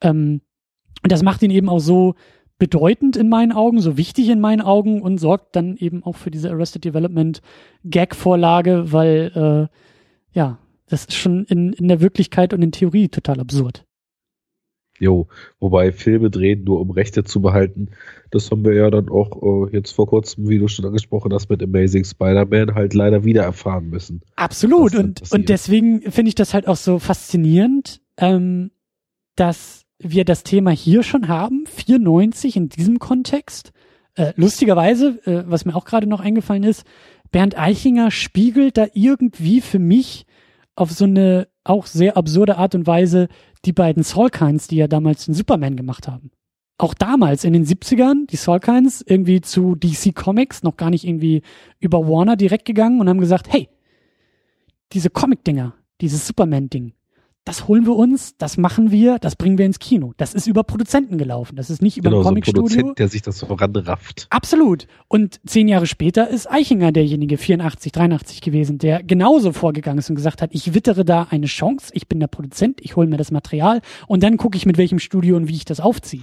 Ähm, 0.00 0.40
und 1.02 1.12
das 1.12 1.22
macht 1.22 1.42
ihn 1.42 1.50
eben 1.50 1.68
auch 1.68 1.78
so 1.78 2.14
bedeutend 2.56 3.18
in 3.18 3.28
meinen 3.28 3.52
Augen, 3.52 3.82
so 3.82 3.98
wichtig 3.98 4.30
in 4.30 4.40
meinen 4.40 4.62
Augen 4.62 5.02
und 5.02 5.18
sorgt 5.18 5.56
dann 5.56 5.76
eben 5.76 6.02
auch 6.02 6.16
für 6.16 6.30
diese 6.30 6.50
Arrested 6.50 6.86
Development 6.86 7.42
Gag-Vorlage, 7.84 8.92
weil 8.92 9.68
äh, 9.74 10.38
ja, 10.38 10.56
das 10.86 11.02
ist 11.02 11.12
schon 11.12 11.44
in, 11.44 11.74
in 11.74 11.86
der 11.86 12.00
Wirklichkeit 12.00 12.54
und 12.54 12.62
in 12.62 12.72
Theorie 12.72 13.10
total 13.10 13.40
absurd. 13.40 13.84
Jo, 15.00 15.26
wobei 15.58 15.90
Filme 15.90 16.30
drehen, 16.30 16.62
nur 16.64 16.80
um 16.80 16.90
Rechte 16.90 17.24
zu 17.24 17.40
behalten, 17.40 17.88
das 18.30 18.50
haben 18.50 18.64
wir 18.64 18.74
ja 18.74 18.90
dann 18.90 19.08
auch 19.08 19.68
äh, 19.68 19.72
jetzt 19.72 19.90
vor 19.90 20.06
kurzem, 20.06 20.48
wie 20.48 20.58
du 20.58 20.68
schon 20.68 20.84
angesprochen 20.84 21.32
hast, 21.32 21.50
mit 21.50 21.62
Amazing 21.62 22.04
Spider-Man 22.04 22.74
halt 22.74 22.94
leider 22.94 23.24
wieder 23.24 23.42
erfahren 23.42 23.90
müssen. 23.90 24.22
Absolut. 24.36 24.94
Und, 24.94 25.32
und 25.32 25.48
deswegen 25.48 26.02
finde 26.12 26.28
ich 26.28 26.36
das 26.36 26.54
halt 26.54 26.68
auch 26.68 26.76
so 26.76 27.00
faszinierend, 27.00 28.02
ähm, 28.18 28.70
dass 29.34 29.84
wir 29.98 30.24
das 30.24 30.44
Thema 30.44 30.70
hier 30.70 31.02
schon 31.02 31.26
haben, 31.26 31.64
94 31.66 32.56
in 32.56 32.68
diesem 32.68 32.98
Kontext. 32.98 33.72
Äh, 34.14 34.32
lustigerweise, 34.36 35.18
äh, 35.24 35.42
was 35.46 35.64
mir 35.64 35.74
auch 35.74 35.84
gerade 35.84 36.06
noch 36.06 36.20
eingefallen 36.20 36.62
ist, 36.62 36.84
Bernd 37.32 37.58
Eichinger 37.58 38.12
spiegelt 38.12 38.76
da 38.76 38.86
irgendwie 38.92 39.60
für 39.60 39.80
mich 39.80 40.26
auf 40.76 40.92
so 40.92 41.04
eine 41.04 41.48
auch 41.64 41.86
sehr 41.86 42.16
absurde 42.16 42.58
Art 42.58 42.74
und 42.74 42.86
Weise 42.86 43.28
die 43.64 43.72
beiden 43.72 44.02
Salkinds, 44.02 44.68
die 44.68 44.76
ja 44.76 44.88
damals 44.88 45.26
den 45.26 45.34
Superman 45.34 45.76
gemacht 45.76 46.08
haben. 46.08 46.30
Auch 46.76 46.94
damals 46.94 47.44
in 47.44 47.52
den 47.52 47.64
70ern, 47.64 48.26
die 48.26 48.36
Salkinds 48.36 49.02
irgendwie 49.06 49.40
zu 49.40 49.76
DC 49.76 50.14
Comics, 50.14 50.62
noch 50.62 50.76
gar 50.76 50.90
nicht 50.90 51.06
irgendwie 51.06 51.42
über 51.78 52.08
Warner 52.08 52.36
direkt 52.36 52.64
gegangen 52.64 53.00
und 53.00 53.08
haben 53.08 53.20
gesagt, 53.20 53.52
hey, 53.52 53.68
diese 54.92 55.10
Comic-Dinger, 55.10 55.74
dieses 56.00 56.26
Superman-Ding, 56.26 56.92
das 57.44 57.68
holen 57.68 57.84
wir 57.84 57.94
uns, 57.94 58.36
das 58.38 58.56
machen 58.56 58.90
wir, 58.90 59.18
das 59.18 59.36
bringen 59.36 59.58
wir 59.58 59.66
ins 59.66 59.78
Kino. 59.78 60.14
Das 60.16 60.32
ist 60.32 60.46
über 60.46 60.64
Produzenten 60.64 61.18
gelaufen. 61.18 61.56
Das 61.56 61.68
ist 61.68 61.82
nicht 61.82 61.98
über 61.98 62.08
genau, 62.08 62.22
ein 62.22 62.24
Comicstudio. 62.24 62.66
So 62.66 62.74
Produzent, 62.74 62.98
der 62.98 63.08
sich 63.08 63.20
das 63.20 63.38
so 63.38 63.46
ranrafft. 63.46 64.26
Absolut. 64.30 64.86
Und 65.08 65.40
zehn 65.46 65.68
Jahre 65.68 65.86
später 65.86 66.28
ist 66.28 66.50
Eichinger 66.50 66.90
derjenige, 66.90 67.36
84, 67.36 67.92
83 67.92 68.40
gewesen, 68.40 68.78
der 68.78 69.02
genauso 69.02 69.52
vorgegangen 69.52 69.98
ist 69.98 70.08
und 70.08 70.16
gesagt 70.16 70.40
hat, 70.40 70.50
ich 70.54 70.72
wittere 70.72 71.04
da 71.04 71.26
eine 71.30 71.46
Chance, 71.46 71.90
ich 71.92 72.08
bin 72.08 72.18
der 72.18 72.28
Produzent, 72.28 72.80
ich 72.80 72.96
hole 72.96 73.06
mir 73.06 73.18
das 73.18 73.30
Material 73.30 73.82
und 74.06 74.22
dann 74.22 74.38
gucke 74.38 74.56
ich 74.56 74.64
mit 74.64 74.78
welchem 74.78 74.98
Studio 74.98 75.36
und 75.36 75.46
wie 75.48 75.56
ich 75.56 75.66
das 75.66 75.80
aufziehe. 75.80 76.22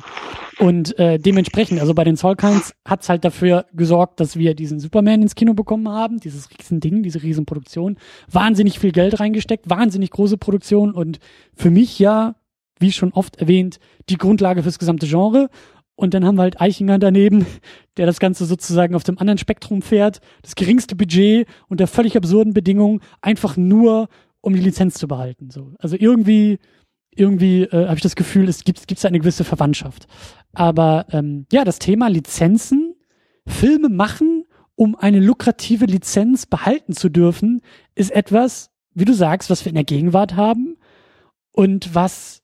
Und 0.61 0.97
äh, 0.99 1.17
dementsprechend, 1.17 1.79
also 1.79 1.95
bei 1.95 2.03
den 2.03 2.15
Solkines 2.17 2.75
hat's 2.85 3.09
halt 3.09 3.25
dafür 3.25 3.65
gesorgt, 3.73 4.19
dass 4.19 4.35
wir 4.35 4.53
diesen 4.53 4.79
Superman 4.79 5.23
ins 5.23 5.33
Kino 5.33 5.55
bekommen 5.55 5.89
haben, 5.89 6.19
dieses 6.19 6.49
riesen 6.51 6.79
Ding, 6.79 7.01
diese 7.01 7.23
riesen 7.23 7.45
Produktion, 7.47 7.97
wahnsinnig 8.29 8.77
viel 8.77 8.91
Geld 8.91 9.19
reingesteckt, 9.19 9.69
wahnsinnig 9.69 10.11
große 10.11 10.37
Produktion 10.37 10.93
und 10.93 11.10
und 11.11 11.19
für 11.53 11.69
mich 11.69 11.99
ja, 11.99 12.35
wie 12.79 12.91
schon 12.91 13.11
oft 13.11 13.35
erwähnt, 13.37 13.79
die 14.09 14.17
Grundlage 14.17 14.63
fürs 14.63 14.79
gesamte 14.79 15.07
Genre. 15.07 15.49
Und 15.95 16.13
dann 16.13 16.25
haben 16.25 16.35
wir 16.35 16.43
halt 16.43 16.59
Eichinger 16.59 16.97
daneben, 16.97 17.45
der 17.97 18.05
das 18.05 18.19
Ganze 18.19 18.45
sozusagen 18.45 18.95
auf 18.95 19.03
dem 19.03 19.17
anderen 19.17 19.37
Spektrum 19.37 19.81
fährt, 19.81 20.21
das 20.41 20.55
geringste 20.55 20.95
Budget 20.95 21.47
unter 21.67 21.87
völlig 21.87 22.15
absurden 22.15 22.53
Bedingungen, 22.53 23.01
einfach 23.21 23.57
nur, 23.57 24.07
um 24.39 24.53
die 24.53 24.61
Lizenz 24.61 24.95
zu 24.95 25.07
behalten. 25.07 25.51
So. 25.51 25.73
Also 25.79 25.97
irgendwie, 25.99 26.57
irgendwie 27.13 27.63
äh, 27.63 27.87
habe 27.87 27.95
ich 27.95 28.01
das 28.01 28.15
Gefühl, 28.15 28.47
es 28.47 28.63
gibt 28.63 28.87
gibt's 28.87 29.05
eine 29.05 29.19
gewisse 29.19 29.43
Verwandtschaft. 29.43 30.07
Aber 30.53 31.05
ähm, 31.11 31.45
ja, 31.51 31.65
das 31.65 31.77
Thema 31.77 32.07
Lizenzen, 32.07 32.95
Filme 33.45 33.89
machen, 33.89 34.45
um 34.75 34.95
eine 34.95 35.19
lukrative 35.19 35.85
Lizenz 35.85 36.45
behalten 36.45 36.93
zu 36.93 37.09
dürfen, 37.09 37.61
ist 37.95 38.11
etwas, 38.11 38.71
wie 38.93 39.05
du 39.05 39.13
sagst, 39.13 39.49
was 39.49 39.65
wir 39.65 39.69
in 39.69 39.75
der 39.75 39.83
Gegenwart 39.83 40.35
haben, 40.35 40.77
und 41.51 41.93
was 41.93 42.43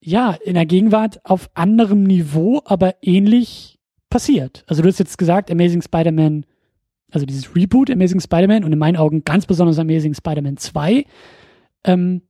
ja 0.00 0.32
in 0.32 0.54
der 0.54 0.66
Gegenwart 0.66 1.24
auf 1.24 1.50
anderem 1.54 2.04
Niveau, 2.04 2.62
aber 2.64 2.96
ähnlich 3.02 3.78
passiert. 4.08 4.64
Also 4.66 4.82
du 4.82 4.88
hast 4.88 4.98
jetzt 4.98 5.18
gesagt, 5.18 5.50
Amazing 5.50 5.82
Spider-Man, 5.82 6.46
also 7.10 7.26
dieses 7.26 7.54
Reboot 7.54 7.90
Amazing 7.90 8.20
Spider-Man 8.20 8.64
und 8.64 8.72
in 8.72 8.78
meinen 8.78 8.96
Augen 8.96 9.24
ganz 9.24 9.46
besonders 9.46 9.78
Amazing 9.78 10.14
Spider-Man 10.14 10.56
2, 10.56 11.04
ähm, 11.84 12.22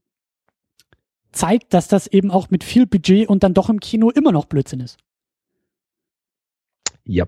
zeigt, 1.31 1.73
dass 1.73 1.87
das 1.87 2.07
eben 2.07 2.31
auch 2.31 2.49
mit 2.49 2.63
viel 2.63 2.87
Budget 2.87 3.29
und 3.29 3.43
dann 3.43 3.53
doch 3.53 3.69
im 3.69 3.79
Kino 3.79 4.09
immer 4.09 4.31
noch 4.31 4.45
Blödsinn 4.45 4.79
ist. 4.79 4.97
Ja. 7.05 7.25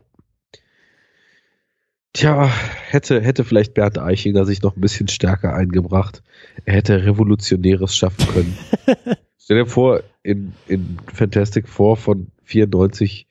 Tja, 2.13 2.51
hätte, 2.89 3.21
hätte 3.21 3.43
vielleicht 3.43 3.75
Bernd 3.75 3.99
Eichinger 3.99 4.45
sich 4.45 4.61
noch 4.61 4.75
ein 4.75 4.81
bisschen 4.81 5.07
stärker 5.07 5.53
eingebracht. 5.53 6.23
Er 6.65 6.73
hätte 6.73 7.05
Revolutionäres 7.05 7.95
schaffen 7.95 8.25
können. 8.27 8.57
Stell 9.37 9.63
dir 9.63 9.69
vor, 9.69 10.01
in, 10.23 10.53
in 10.67 10.97
Fantastic 11.13 11.67
Four 11.67 11.97
von 11.97 12.27
94 12.43 13.27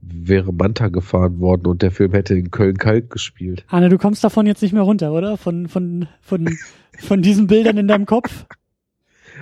wäre 0.00 0.52
Manta 0.52 0.88
gefahren 0.88 1.40
worden 1.40 1.66
und 1.66 1.82
der 1.82 1.90
Film 1.90 2.12
hätte 2.12 2.34
in 2.34 2.50
Köln-Kalk 2.50 3.10
gespielt. 3.10 3.64
Anne, 3.68 3.88
du 3.88 3.98
kommst 3.98 4.22
davon 4.22 4.46
jetzt 4.46 4.62
nicht 4.62 4.72
mehr 4.72 4.82
runter, 4.82 5.12
oder? 5.12 5.36
Von, 5.36 5.68
von, 5.68 6.08
von, 6.20 6.56
von 6.98 7.22
diesen 7.22 7.46
Bildern 7.46 7.78
in 7.78 7.88
deinem 7.88 8.06
Kopf? 8.06 8.46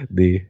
Nee. 0.09 0.49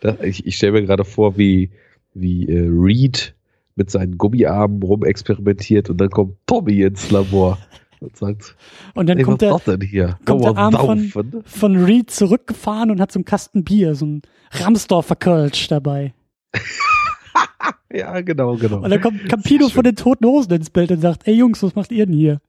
Das, 0.00 0.20
ich 0.20 0.44
ich 0.44 0.56
stelle 0.56 0.72
mir 0.72 0.82
gerade 0.82 1.06
vor, 1.06 1.38
wie, 1.38 1.70
wie 2.12 2.46
äh, 2.46 2.68
Reed 2.68 3.34
mit 3.74 3.90
seinen 3.90 4.18
Gummiarmen 4.18 4.82
rumexperimentiert 4.82 5.90
und 5.90 6.00
dann 6.00 6.10
kommt 6.10 6.36
Tommy 6.46 6.82
ins 6.82 7.10
Labor 7.10 7.58
und 8.00 8.16
sagt, 8.16 8.56
und 8.94 9.08
dann 9.08 9.18
ey, 9.18 9.24
kommt, 9.24 9.42
was 9.42 9.64
der, 9.64 9.78
denn 9.78 9.88
hier? 9.88 10.18
kommt 10.24 10.44
der 10.44 10.56
Arm 10.56 10.74
von, 10.74 11.42
von 11.44 11.76
Reed 11.84 12.10
zurückgefahren 12.10 12.90
und 12.90 13.00
hat 13.00 13.12
so 13.12 13.18
einen 13.18 13.24
Kasten 13.24 13.64
Bier, 13.64 13.94
so 13.94 14.06
ein 14.06 14.22
Ramsdorfer 14.50 15.16
Kölsch 15.16 15.68
dabei. 15.68 16.14
ja, 17.92 18.20
genau, 18.20 18.56
genau. 18.56 18.78
Und 18.82 18.90
dann 18.90 19.00
kommt 19.00 19.28
Campino 19.28 19.68
von 19.68 19.84
den 19.84 19.96
Toten 19.96 20.26
Hosen 20.26 20.52
ins 20.52 20.70
Bild 20.70 20.90
und 20.90 21.00
sagt, 21.00 21.26
ey 21.26 21.34
Jungs, 21.34 21.62
was 21.62 21.74
macht 21.74 21.92
ihr 21.92 22.06
denn 22.06 22.14
hier? 22.14 22.40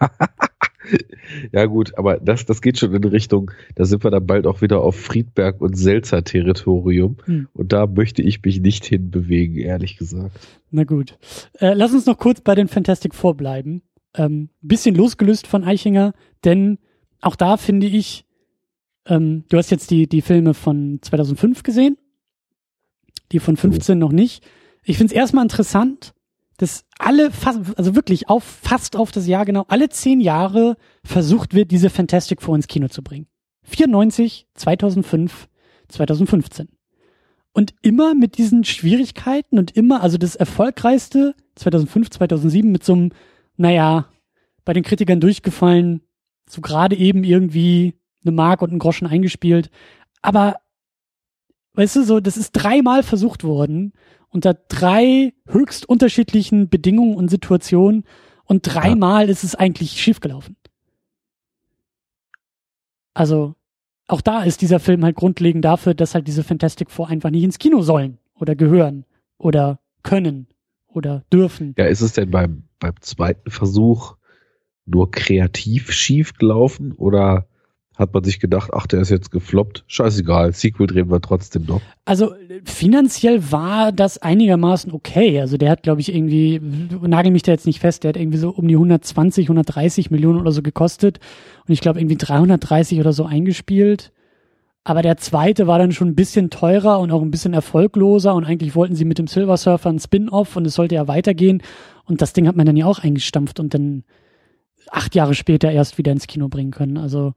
ja 1.52 1.66
gut, 1.66 1.96
aber 1.98 2.18
das, 2.18 2.46
das 2.46 2.62
geht 2.62 2.78
schon 2.78 2.94
in 2.94 3.04
Richtung, 3.04 3.50
da 3.74 3.84
sind 3.84 4.04
wir 4.04 4.10
dann 4.10 4.26
bald 4.26 4.46
auch 4.46 4.62
wieder 4.62 4.80
auf 4.80 4.96
Friedberg 4.96 5.60
und 5.60 5.76
Selzer 5.76 6.24
Territorium 6.24 7.16
hm. 7.24 7.48
und 7.52 7.72
da 7.72 7.86
möchte 7.86 8.22
ich 8.22 8.42
mich 8.42 8.60
nicht 8.60 8.84
hinbewegen, 8.84 9.56
ehrlich 9.56 9.96
gesagt. 9.96 10.38
Na 10.70 10.84
gut. 10.84 11.18
Äh, 11.60 11.74
lass 11.74 11.92
uns 11.92 12.06
noch 12.06 12.18
kurz 12.18 12.40
bei 12.40 12.54
den 12.54 12.68
Fantastic 12.68 13.14
Four 13.14 13.36
bleiben. 13.36 13.82
Ähm, 14.14 14.48
bisschen 14.62 14.94
losgelöst 14.94 15.46
von 15.46 15.64
Eichinger, 15.64 16.14
denn 16.44 16.78
auch 17.20 17.36
da 17.36 17.56
finde 17.56 17.86
ich, 17.86 18.24
ähm, 19.06 19.44
du 19.48 19.58
hast 19.58 19.70
jetzt 19.70 19.90
die, 19.90 20.08
die 20.08 20.22
Filme 20.22 20.54
von 20.54 20.98
2005 21.02 21.62
gesehen 21.62 21.96
die 23.32 23.40
von 23.40 23.56
15 23.56 23.98
noch 23.98 24.12
nicht. 24.12 24.44
Ich 24.84 24.98
finde 24.98 25.12
es 25.12 25.16
erstmal 25.16 25.44
interessant, 25.44 26.14
dass 26.56 26.84
alle, 26.98 27.30
fast, 27.30 27.60
also 27.76 27.94
wirklich 27.94 28.28
auf, 28.28 28.44
fast 28.44 28.96
auf 28.96 29.12
das 29.12 29.26
Jahr 29.26 29.44
genau, 29.44 29.64
alle 29.68 29.88
zehn 29.88 30.20
Jahre 30.20 30.76
versucht 31.04 31.54
wird, 31.54 31.70
diese 31.70 31.90
Fantastic 31.90 32.42
Four 32.42 32.56
ins 32.56 32.66
Kino 32.66 32.88
zu 32.88 33.02
bringen. 33.02 33.26
94, 33.64 34.46
2005, 34.54 35.48
2015. 35.88 36.68
Und 37.52 37.74
immer 37.82 38.14
mit 38.14 38.38
diesen 38.38 38.64
Schwierigkeiten 38.64 39.58
und 39.58 39.70
immer, 39.76 40.02
also 40.02 40.18
das 40.18 40.36
erfolgreichste 40.36 41.34
2005, 41.56 42.10
2007 42.10 42.70
mit 42.70 42.84
so 42.84 42.92
einem, 42.92 43.12
naja, 43.56 44.08
bei 44.64 44.72
den 44.72 44.82
Kritikern 44.82 45.20
durchgefallen, 45.20 46.02
so 46.48 46.60
gerade 46.60 46.96
eben 46.96 47.24
irgendwie 47.24 47.94
eine 48.24 48.32
Mark 48.32 48.62
und 48.62 48.70
einen 48.70 48.78
Groschen 48.78 49.06
eingespielt. 49.06 49.70
Aber 50.22 50.56
Weißt 51.76 51.94
du, 51.96 52.04
so, 52.04 52.20
das 52.20 52.38
ist 52.38 52.52
dreimal 52.52 53.02
versucht 53.02 53.44
worden 53.44 53.92
unter 54.36 54.52
drei 54.54 55.32
höchst 55.48 55.88
unterschiedlichen 55.88 56.68
Bedingungen 56.68 57.16
und 57.16 57.28
Situationen 57.30 58.04
und 58.44 58.62
dreimal 58.62 59.24
ja. 59.24 59.30
ist 59.32 59.44
es 59.44 59.54
eigentlich 59.54 59.92
schiefgelaufen. 59.92 60.56
Also, 63.14 63.54
auch 64.08 64.20
da 64.20 64.42
ist 64.42 64.60
dieser 64.60 64.78
Film 64.78 65.02
halt 65.04 65.16
grundlegend 65.16 65.64
dafür, 65.64 65.94
dass 65.94 66.14
halt 66.14 66.28
diese 66.28 66.44
Fantastic 66.44 66.90
Four 66.90 67.08
einfach 67.08 67.30
nicht 67.30 67.44
ins 67.44 67.58
Kino 67.58 67.80
sollen 67.80 68.18
oder 68.34 68.54
gehören 68.54 69.06
oder 69.38 69.80
können 70.02 70.48
oder 70.86 71.24
dürfen. 71.32 71.74
Ja, 71.78 71.86
ist 71.86 72.02
es 72.02 72.12
denn 72.12 72.30
beim, 72.30 72.64
beim 72.78 72.94
zweiten 73.00 73.50
Versuch 73.50 74.16
nur 74.84 75.10
kreativ 75.10 75.92
schief 75.92 76.34
gelaufen 76.34 76.92
oder 76.92 77.48
hat 77.96 78.12
man 78.12 78.22
sich 78.22 78.40
gedacht, 78.40 78.70
ach, 78.74 78.86
der 78.86 79.00
ist 79.00 79.10
jetzt 79.10 79.30
gefloppt, 79.30 79.84
scheißegal, 79.86 80.52
Sequel 80.52 80.86
drehen 80.86 81.10
wir 81.10 81.20
trotzdem 81.20 81.64
noch. 81.64 81.80
Also 82.04 82.34
finanziell 82.64 83.50
war 83.50 83.90
das 83.90 84.18
einigermaßen 84.18 84.92
okay. 84.92 85.40
Also 85.40 85.56
der 85.56 85.70
hat, 85.70 85.82
glaube 85.82 86.02
ich, 86.02 86.14
irgendwie, 86.14 86.60
nagel 86.60 87.32
mich 87.32 87.42
da 87.42 87.52
jetzt 87.52 87.66
nicht 87.66 87.80
fest, 87.80 88.04
der 88.04 88.10
hat 88.10 88.16
irgendwie 88.16 88.38
so 88.38 88.50
um 88.50 88.68
die 88.68 88.74
120, 88.74 89.46
130 89.46 90.10
Millionen 90.10 90.40
oder 90.40 90.52
so 90.52 90.62
gekostet 90.62 91.20
und 91.66 91.72
ich 91.72 91.80
glaube 91.80 91.98
irgendwie 91.98 92.16
330 92.16 93.00
oder 93.00 93.12
so 93.14 93.24
eingespielt. 93.24 94.12
Aber 94.84 95.02
der 95.02 95.16
zweite 95.16 95.66
war 95.66 95.78
dann 95.78 95.90
schon 95.90 96.08
ein 96.08 96.14
bisschen 96.14 96.50
teurer 96.50 97.00
und 97.00 97.10
auch 97.10 97.22
ein 97.22 97.32
bisschen 97.32 97.54
erfolgloser 97.54 98.34
und 98.34 98.44
eigentlich 98.44 98.76
wollten 98.76 98.94
sie 98.94 99.04
mit 99.04 99.18
dem 99.18 99.26
Silver 99.26 99.56
Surfer 99.56 99.88
ein 99.88 99.98
Spin-off 99.98 100.54
und 100.54 100.66
es 100.66 100.74
sollte 100.74 100.94
ja 100.94 101.08
weitergehen 101.08 101.62
und 102.04 102.20
das 102.20 102.34
Ding 102.34 102.46
hat 102.46 102.56
man 102.56 102.66
dann 102.66 102.76
ja 102.76 102.86
auch 102.86 102.98
eingestampft 102.98 103.58
und 103.58 103.74
dann 103.74 104.04
acht 104.90 105.14
Jahre 105.14 105.34
später 105.34 105.72
erst 105.72 105.98
wieder 105.98 106.12
ins 106.12 106.26
Kino 106.26 106.48
bringen 106.48 106.70
können. 106.70 106.98
Also 106.98 107.32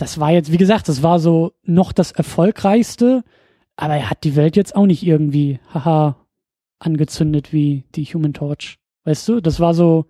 das 0.00 0.18
war 0.18 0.30
jetzt, 0.30 0.50
wie 0.50 0.56
gesagt, 0.56 0.88
das 0.88 1.02
war 1.02 1.18
so 1.18 1.52
noch 1.62 1.92
das 1.92 2.10
erfolgreichste, 2.10 3.22
aber 3.76 3.96
er 3.96 4.08
hat 4.08 4.24
die 4.24 4.34
Welt 4.34 4.56
jetzt 4.56 4.74
auch 4.74 4.86
nicht 4.86 5.02
irgendwie, 5.04 5.60
haha, 5.74 6.16
angezündet 6.78 7.52
wie 7.52 7.84
die 7.94 8.04
Human 8.04 8.32
Torch. 8.32 8.78
Weißt 9.04 9.28
du, 9.28 9.40
das 9.42 9.60
war 9.60 9.74
so, 9.74 10.06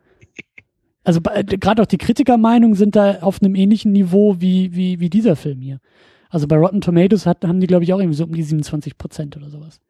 also 1.02 1.20
gerade 1.20 1.82
auch 1.82 1.86
die 1.86 1.98
Kritikermeinungen 1.98 2.76
sind 2.76 2.94
da 2.94 3.18
auf 3.22 3.42
einem 3.42 3.56
ähnlichen 3.56 3.90
Niveau 3.90 4.36
wie, 4.38 4.76
wie, 4.76 5.00
wie 5.00 5.10
dieser 5.10 5.34
Film 5.34 5.60
hier. 5.60 5.80
Also 6.28 6.46
bei 6.46 6.56
Rotten 6.56 6.80
Tomatoes 6.80 7.26
hat, 7.26 7.44
haben 7.44 7.58
die, 7.58 7.66
glaube 7.66 7.82
ich, 7.82 7.92
auch 7.92 7.98
irgendwie 7.98 8.16
so 8.16 8.24
um 8.24 8.32
die 8.32 8.44
27 8.44 8.96
Prozent 8.96 9.36
oder 9.36 9.50
sowas. 9.50 9.80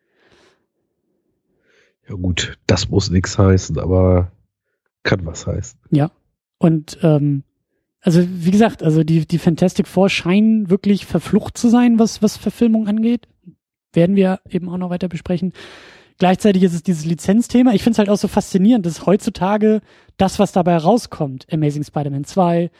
Ja 2.08 2.14
gut, 2.14 2.58
das 2.66 2.88
muss 2.88 3.10
nichts 3.10 3.38
heißen, 3.38 3.78
aber 3.78 4.32
kann 5.02 5.26
was 5.26 5.46
heißen. 5.46 5.78
Ja. 5.90 6.10
Und 6.56 6.98
ähm, 7.02 7.44
also 8.00 8.22
wie 8.26 8.50
gesagt, 8.50 8.82
also 8.82 9.04
die, 9.04 9.26
die 9.26 9.38
Fantastic 9.38 9.86
Four 9.86 10.08
scheinen 10.08 10.70
wirklich 10.70 11.06
verflucht 11.06 11.58
zu 11.58 11.68
sein, 11.68 11.98
was, 11.98 12.22
was 12.22 12.36
Verfilmung 12.36 12.88
angeht. 12.88 13.28
Werden 13.92 14.16
wir 14.16 14.40
eben 14.48 14.68
auch 14.68 14.78
noch 14.78 14.90
weiter 14.90 15.08
besprechen. 15.08 15.52
Gleichzeitig 16.18 16.62
ist 16.62 16.74
es 16.74 16.82
dieses 16.82 17.04
Lizenzthema. 17.04 17.72
Ich 17.72 17.82
finde 17.82 17.94
es 17.94 17.98
halt 17.98 18.10
auch 18.10 18.16
so 18.16 18.28
faszinierend, 18.28 18.86
dass 18.86 19.06
heutzutage 19.06 19.80
das, 20.16 20.38
was 20.38 20.52
dabei 20.52 20.76
rauskommt, 20.76 21.46
Amazing 21.50 21.82
Spider-Man 21.82 22.24
2, 22.24 22.70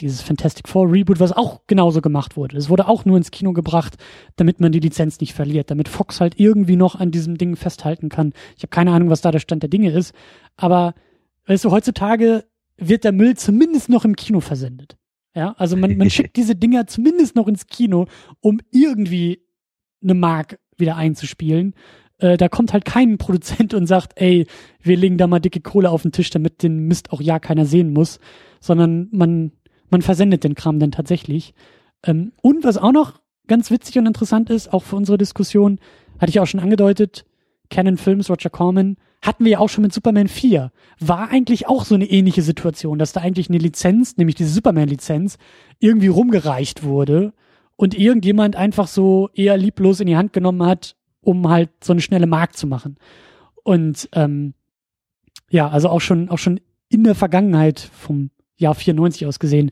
dieses 0.00 0.22
Fantastic 0.22 0.68
Four 0.68 0.90
Reboot, 0.90 1.20
was 1.20 1.32
auch 1.32 1.60
genauso 1.66 2.00
gemacht 2.00 2.36
wurde. 2.36 2.56
Es 2.56 2.68
wurde 2.68 2.88
auch 2.88 3.04
nur 3.04 3.16
ins 3.16 3.30
Kino 3.30 3.52
gebracht, 3.52 3.96
damit 4.36 4.60
man 4.60 4.72
die 4.72 4.80
Lizenz 4.80 5.20
nicht 5.20 5.34
verliert, 5.34 5.70
damit 5.70 5.88
Fox 5.88 6.20
halt 6.20 6.38
irgendwie 6.38 6.76
noch 6.76 6.94
an 6.94 7.10
diesem 7.10 7.38
Ding 7.38 7.56
festhalten 7.56 8.08
kann. 8.08 8.32
Ich 8.56 8.62
habe 8.62 8.70
keine 8.70 8.92
Ahnung, 8.92 9.10
was 9.10 9.20
da 9.20 9.30
der 9.30 9.40
Stand 9.40 9.62
der 9.62 9.70
Dinge 9.70 9.90
ist, 9.92 10.14
aber 10.56 10.94
weißt 11.46 11.64
du, 11.64 11.70
heutzutage 11.70 12.44
wird 12.80 13.04
der 13.04 13.12
Müll 13.12 13.36
zumindest 13.36 13.88
noch 13.88 14.04
im 14.04 14.16
Kino 14.16 14.40
versendet. 14.40 14.96
Ja, 15.34 15.54
also 15.58 15.76
man, 15.76 15.96
man 15.96 16.10
schickt 16.10 16.36
diese 16.36 16.56
Dinger 16.56 16.86
zumindest 16.86 17.36
noch 17.36 17.46
ins 17.46 17.66
Kino, 17.66 18.06
um 18.40 18.60
irgendwie 18.72 19.42
eine 20.02 20.14
Mark 20.14 20.58
wieder 20.76 20.96
einzuspielen. 20.96 21.74
Äh, 22.18 22.36
da 22.36 22.48
kommt 22.48 22.72
halt 22.72 22.84
kein 22.84 23.18
Produzent 23.18 23.74
und 23.74 23.86
sagt, 23.86 24.12
ey, 24.16 24.46
wir 24.82 24.96
legen 24.96 25.18
da 25.18 25.26
mal 25.26 25.40
dicke 25.40 25.60
Kohle 25.60 25.90
auf 25.90 26.02
den 26.02 26.12
Tisch, 26.12 26.30
damit 26.30 26.62
den 26.62 26.86
Mist 26.88 27.12
auch 27.12 27.20
ja 27.20 27.38
keiner 27.38 27.66
sehen 27.66 27.92
muss, 27.92 28.18
sondern 28.60 29.08
man, 29.12 29.52
man 29.90 30.02
versendet 30.02 30.44
den 30.44 30.54
Kram 30.54 30.78
dann 30.78 30.90
tatsächlich. 30.90 31.54
Ähm, 32.04 32.32
und 32.42 32.64
was 32.64 32.78
auch 32.78 32.92
noch 32.92 33.20
ganz 33.46 33.70
witzig 33.70 33.98
und 33.98 34.06
interessant 34.06 34.50
ist, 34.50 34.72
auch 34.72 34.82
für 34.82 34.96
unsere 34.96 35.18
Diskussion, 35.18 35.78
hatte 36.18 36.30
ich 36.30 36.40
auch 36.40 36.46
schon 36.46 36.60
angedeutet, 36.60 37.24
Canon 37.68 37.96
Films, 37.96 38.30
Roger 38.30 38.50
Corman, 38.50 38.96
hatten 39.22 39.44
wir 39.44 39.52
ja 39.52 39.58
auch 39.58 39.68
schon 39.68 39.82
mit 39.82 39.92
Superman 39.92 40.28
4. 40.28 40.72
War 40.98 41.28
eigentlich 41.28 41.66
auch 41.68 41.84
so 41.84 41.94
eine 41.94 42.06
ähnliche 42.06 42.42
Situation, 42.42 42.98
dass 42.98 43.12
da 43.12 43.20
eigentlich 43.20 43.48
eine 43.48 43.58
Lizenz, 43.58 44.16
nämlich 44.16 44.34
diese 44.34 44.52
Superman-Lizenz, 44.52 45.36
irgendwie 45.78 46.08
rumgereicht 46.08 46.82
wurde 46.84 47.32
und 47.76 47.98
irgendjemand 47.98 48.56
einfach 48.56 48.88
so 48.88 49.28
eher 49.34 49.56
lieblos 49.56 50.00
in 50.00 50.06
die 50.06 50.16
Hand 50.16 50.32
genommen 50.32 50.64
hat, 50.64 50.96
um 51.20 51.48
halt 51.48 51.70
so 51.82 51.92
eine 51.92 52.00
schnelle 52.00 52.26
Markt 52.26 52.56
zu 52.56 52.66
machen. 52.66 52.96
Und 53.62 54.08
ähm, 54.12 54.54
ja, 55.50 55.68
also 55.68 55.88
auch 55.90 56.00
schon, 56.00 56.30
auch 56.30 56.38
schon 56.38 56.60
in 56.88 57.04
der 57.04 57.14
Vergangenheit 57.14 57.78
vom 57.78 58.30
Jahr 58.56 58.74
94 58.74 59.26
aus 59.26 59.38
gesehen, 59.38 59.70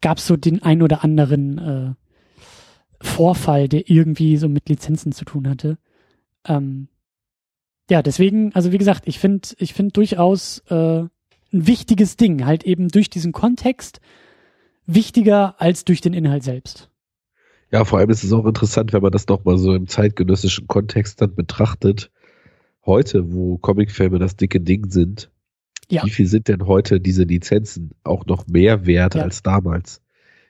gab 0.00 0.18
es 0.18 0.26
so 0.26 0.36
den 0.36 0.62
ein 0.62 0.82
oder 0.82 1.02
anderen 1.02 1.58
äh, 1.58 1.94
Vorfall, 3.02 3.68
der 3.68 3.90
irgendwie 3.90 4.36
so 4.36 4.48
mit 4.48 4.68
Lizenzen 4.68 5.12
zu 5.12 5.24
tun 5.24 5.48
hatte. 5.48 5.78
Ähm, 6.46 6.88
ja, 7.90 8.02
deswegen, 8.02 8.54
also 8.54 8.72
wie 8.72 8.78
gesagt, 8.78 9.02
ich 9.06 9.18
finde, 9.18 9.48
ich 9.58 9.74
finde 9.74 9.92
durchaus 9.92 10.62
äh, 10.68 11.00
ein 11.04 11.10
wichtiges 11.52 12.16
Ding, 12.16 12.46
halt 12.46 12.64
eben 12.64 12.88
durch 12.88 13.10
diesen 13.10 13.32
Kontext 13.32 14.00
wichtiger 14.86 15.60
als 15.60 15.84
durch 15.84 16.00
den 16.00 16.14
Inhalt 16.14 16.44
selbst. 16.44 16.88
Ja, 17.72 17.84
vor 17.84 17.98
allem 17.98 18.10
ist 18.10 18.24
es 18.24 18.32
auch 18.32 18.46
interessant, 18.46 18.92
wenn 18.92 19.02
man 19.02 19.12
das 19.12 19.26
doch 19.26 19.44
mal 19.44 19.58
so 19.58 19.74
im 19.74 19.86
zeitgenössischen 19.86 20.66
Kontext 20.66 21.20
dann 21.20 21.34
betrachtet. 21.34 22.10
Heute, 22.86 23.32
wo 23.32 23.58
Comicfilme 23.58 24.18
das 24.18 24.36
dicke 24.36 24.60
Ding 24.60 24.90
sind, 24.90 25.30
ja. 25.88 26.04
wie 26.04 26.10
viel 26.10 26.26
sind 26.26 26.48
denn 26.48 26.66
heute 26.66 27.00
diese 27.00 27.24
Lizenzen 27.24 27.90
auch 28.04 28.26
noch 28.26 28.46
mehr 28.46 28.86
wert 28.86 29.14
ja. 29.16 29.22
als 29.22 29.42
damals? 29.42 30.00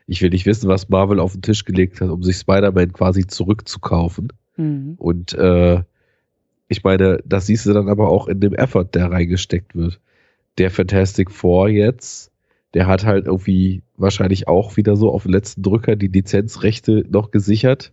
Ich 0.06 0.22
will 0.22 0.30
nicht 0.30 0.46
wissen, 0.46 0.68
was 0.68 0.88
Marvel 0.88 1.20
auf 1.20 1.32
den 1.32 1.42
Tisch 1.42 1.64
gelegt 1.64 2.00
hat, 2.00 2.10
um 2.10 2.22
sich 2.22 2.36
Spider-Man 2.36 2.92
quasi 2.92 3.26
zurückzukaufen. 3.26 4.28
Mhm. 4.56 4.94
Und 4.96 5.34
äh, 5.34 5.82
ich 6.70 6.84
meine, 6.84 7.18
das 7.26 7.46
siehst 7.46 7.66
du 7.66 7.72
dann 7.72 7.88
aber 7.88 8.08
auch 8.08 8.28
in 8.28 8.38
dem 8.38 8.54
Effort, 8.54 8.86
der 8.94 9.10
reingesteckt 9.10 9.74
wird. 9.74 10.00
Der 10.56 10.70
Fantastic 10.70 11.32
Four 11.32 11.68
jetzt, 11.68 12.30
der 12.74 12.86
hat 12.86 13.04
halt 13.04 13.26
irgendwie 13.26 13.82
wahrscheinlich 13.96 14.46
auch 14.46 14.76
wieder 14.76 14.94
so 14.94 15.10
auf 15.10 15.24
den 15.24 15.32
letzten 15.32 15.62
Drücker 15.62 15.96
die 15.96 16.06
Lizenzrechte 16.06 17.04
noch 17.10 17.32
gesichert, 17.32 17.92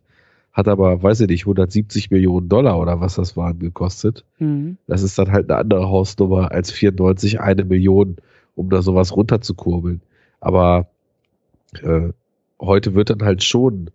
hat 0.53 0.67
aber, 0.67 1.01
weiß 1.01 1.21
ich 1.21 1.27
nicht, 1.27 1.41
170 1.41 2.11
Millionen 2.11 2.49
Dollar 2.49 2.79
oder 2.79 3.01
was 3.01 3.15
das 3.15 3.35
waren 3.35 3.57
gekostet. 3.57 4.25
Mhm. 4.37 4.77
Das 4.85 5.01
ist 5.01 5.17
dann 5.17 5.31
halt 5.31 5.49
eine 5.49 5.59
andere 5.59 5.89
Hausnummer 5.89 6.51
als 6.51 6.69
94, 6.71 7.41
eine 7.41 7.65
Million, 7.65 8.17
um 8.53 8.69
da 8.69 8.83
sowas 8.83 9.15
runterzukurbeln. 9.15 10.01
Aber 10.39 10.87
äh, 11.81 12.09
heute 12.61 12.93
wird 12.93 13.09
dann 13.09 13.23
halt 13.23 13.43
schon, 13.43 13.89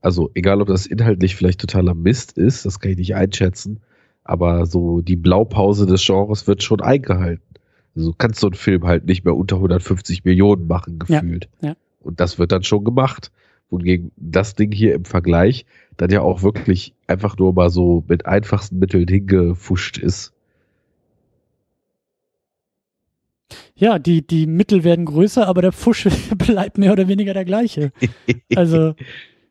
also 0.00 0.30
egal 0.32 0.62
ob 0.62 0.68
das 0.68 0.86
inhaltlich 0.86 1.36
vielleicht 1.36 1.60
totaler 1.60 1.92
Mist 1.92 2.38
ist, 2.38 2.64
das 2.64 2.80
kann 2.80 2.92
ich 2.92 2.96
nicht 2.96 3.14
einschätzen, 3.14 3.82
aber 4.28 4.66
so 4.66 5.00
die 5.00 5.16
Blaupause 5.16 5.86
des 5.86 6.04
Genres 6.04 6.46
wird 6.46 6.62
schon 6.62 6.82
eingehalten. 6.82 7.42
Also 7.96 8.14
kannst 8.16 8.42
du 8.42 8.48
einen 8.48 8.54
Film 8.54 8.84
halt 8.84 9.06
nicht 9.06 9.24
mehr 9.24 9.34
unter 9.34 9.56
150 9.56 10.24
Millionen 10.24 10.66
machen, 10.66 10.98
gefühlt. 10.98 11.48
Ja, 11.62 11.70
ja. 11.70 11.76
Und 12.00 12.20
das 12.20 12.38
wird 12.38 12.52
dann 12.52 12.62
schon 12.62 12.84
gemacht. 12.84 13.32
Wohingegen 13.70 14.12
das 14.16 14.54
Ding 14.54 14.70
hier 14.72 14.94
im 14.94 15.04
Vergleich 15.04 15.66
dann 15.96 16.10
ja 16.10 16.20
auch 16.20 16.42
wirklich 16.42 16.94
einfach 17.06 17.36
nur 17.38 17.52
mal 17.52 17.70
so 17.70 18.04
mit 18.06 18.26
einfachsten 18.26 18.78
Mitteln 18.78 19.08
hingefuscht 19.08 19.98
ist. 19.98 20.32
Ja, 23.74 23.98
die, 23.98 24.26
die 24.26 24.46
Mittel 24.46 24.84
werden 24.84 25.06
größer, 25.06 25.46
aber 25.46 25.62
der 25.62 25.72
Fusch 25.72 26.06
bleibt 26.36 26.76
mehr 26.76 26.92
oder 26.92 27.08
weniger 27.08 27.32
der 27.32 27.44
gleiche. 27.44 27.92
Also. 28.54 28.94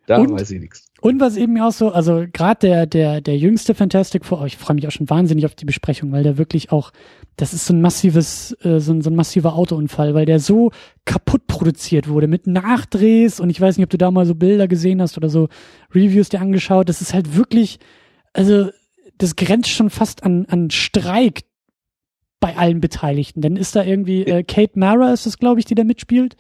da 0.05 0.17
und, 0.17 0.31
weiß 0.31 0.51
ich 0.51 0.59
nichts. 0.59 0.86
Und 0.99 1.19
was 1.19 1.37
eben 1.37 1.59
auch 1.61 1.71
so, 1.71 1.91
also 1.91 2.25
gerade 2.33 2.59
der, 2.67 2.85
der, 2.87 3.21
der 3.21 3.37
jüngste 3.37 3.75
Fantastic 3.75 4.25
Four, 4.25 4.41
oh, 4.41 4.45
ich 4.45 4.57
freue 4.57 4.75
mich 4.75 4.87
auch 4.87 4.91
schon 4.91 5.09
wahnsinnig 5.09 5.45
auf 5.45 5.53
die 5.53 5.65
Besprechung, 5.65 6.11
weil 6.11 6.23
der 6.23 6.37
wirklich 6.37 6.71
auch, 6.71 6.91
das 7.35 7.53
ist 7.53 7.67
so 7.67 7.73
ein 7.73 7.81
massives, 7.81 8.57
äh, 8.63 8.79
so, 8.79 8.93
ein, 8.93 9.01
so 9.01 9.11
ein 9.11 9.15
massiver 9.15 9.53
Autounfall, 9.53 10.15
weil 10.15 10.25
der 10.25 10.39
so 10.39 10.71
kaputt 11.05 11.45
produziert 11.45 12.07
wurde 12.07 12.27
mit 12.27 12.47
Nachdrehs 12.47 13.39
und 13.39 13.51
ich 13.51 13.61
weiß 13.61 13.77
nicht, 13.77 13.83
ob 13.83 13.91
du 13.91 13.97
da 13.97 14.09
mal 14.09 14.25
so 14.25 14.33
Bilder 14.33 14.67
gesehen 14.67 15.01
hast 15.01 15.17
oder 15.17 15.29
so 15.29 15.49
Reviews 15.93 16.29
dir 16.29 16.41
angeschaut, 16.41 16.89
das 16.89 17.01
ist 17.01 17.13
halt 17.13 17.35
wirklich, 17.35 17.77
also 18.33 18.69
das 19.19 19.35
grenzt 19.35 19.69
schon 19.69 19.91
fast 19.91 20.23
an, 20.23 20.45
an 20.47 20.71
Streik 20.71 21.41
bei 22.39 22.55
allen 22.55 22.81
Beteiligten. 22.81 23.41
Denn 23.41 23.55
ist 23.55 23.75
da 23.75 23.83
irgendwie, 23.83 24.23
äh, 24.23 24.43
Kate 24.43 24.77
Mara 24.77 25.13
ist 25.13 25.25
es, 25.25 25.37
glaube 25.37 25.59
ich, 25.59 25.65
die 25.65 25.75
da 25.75 25.83
mitspielt, 25.83 26.35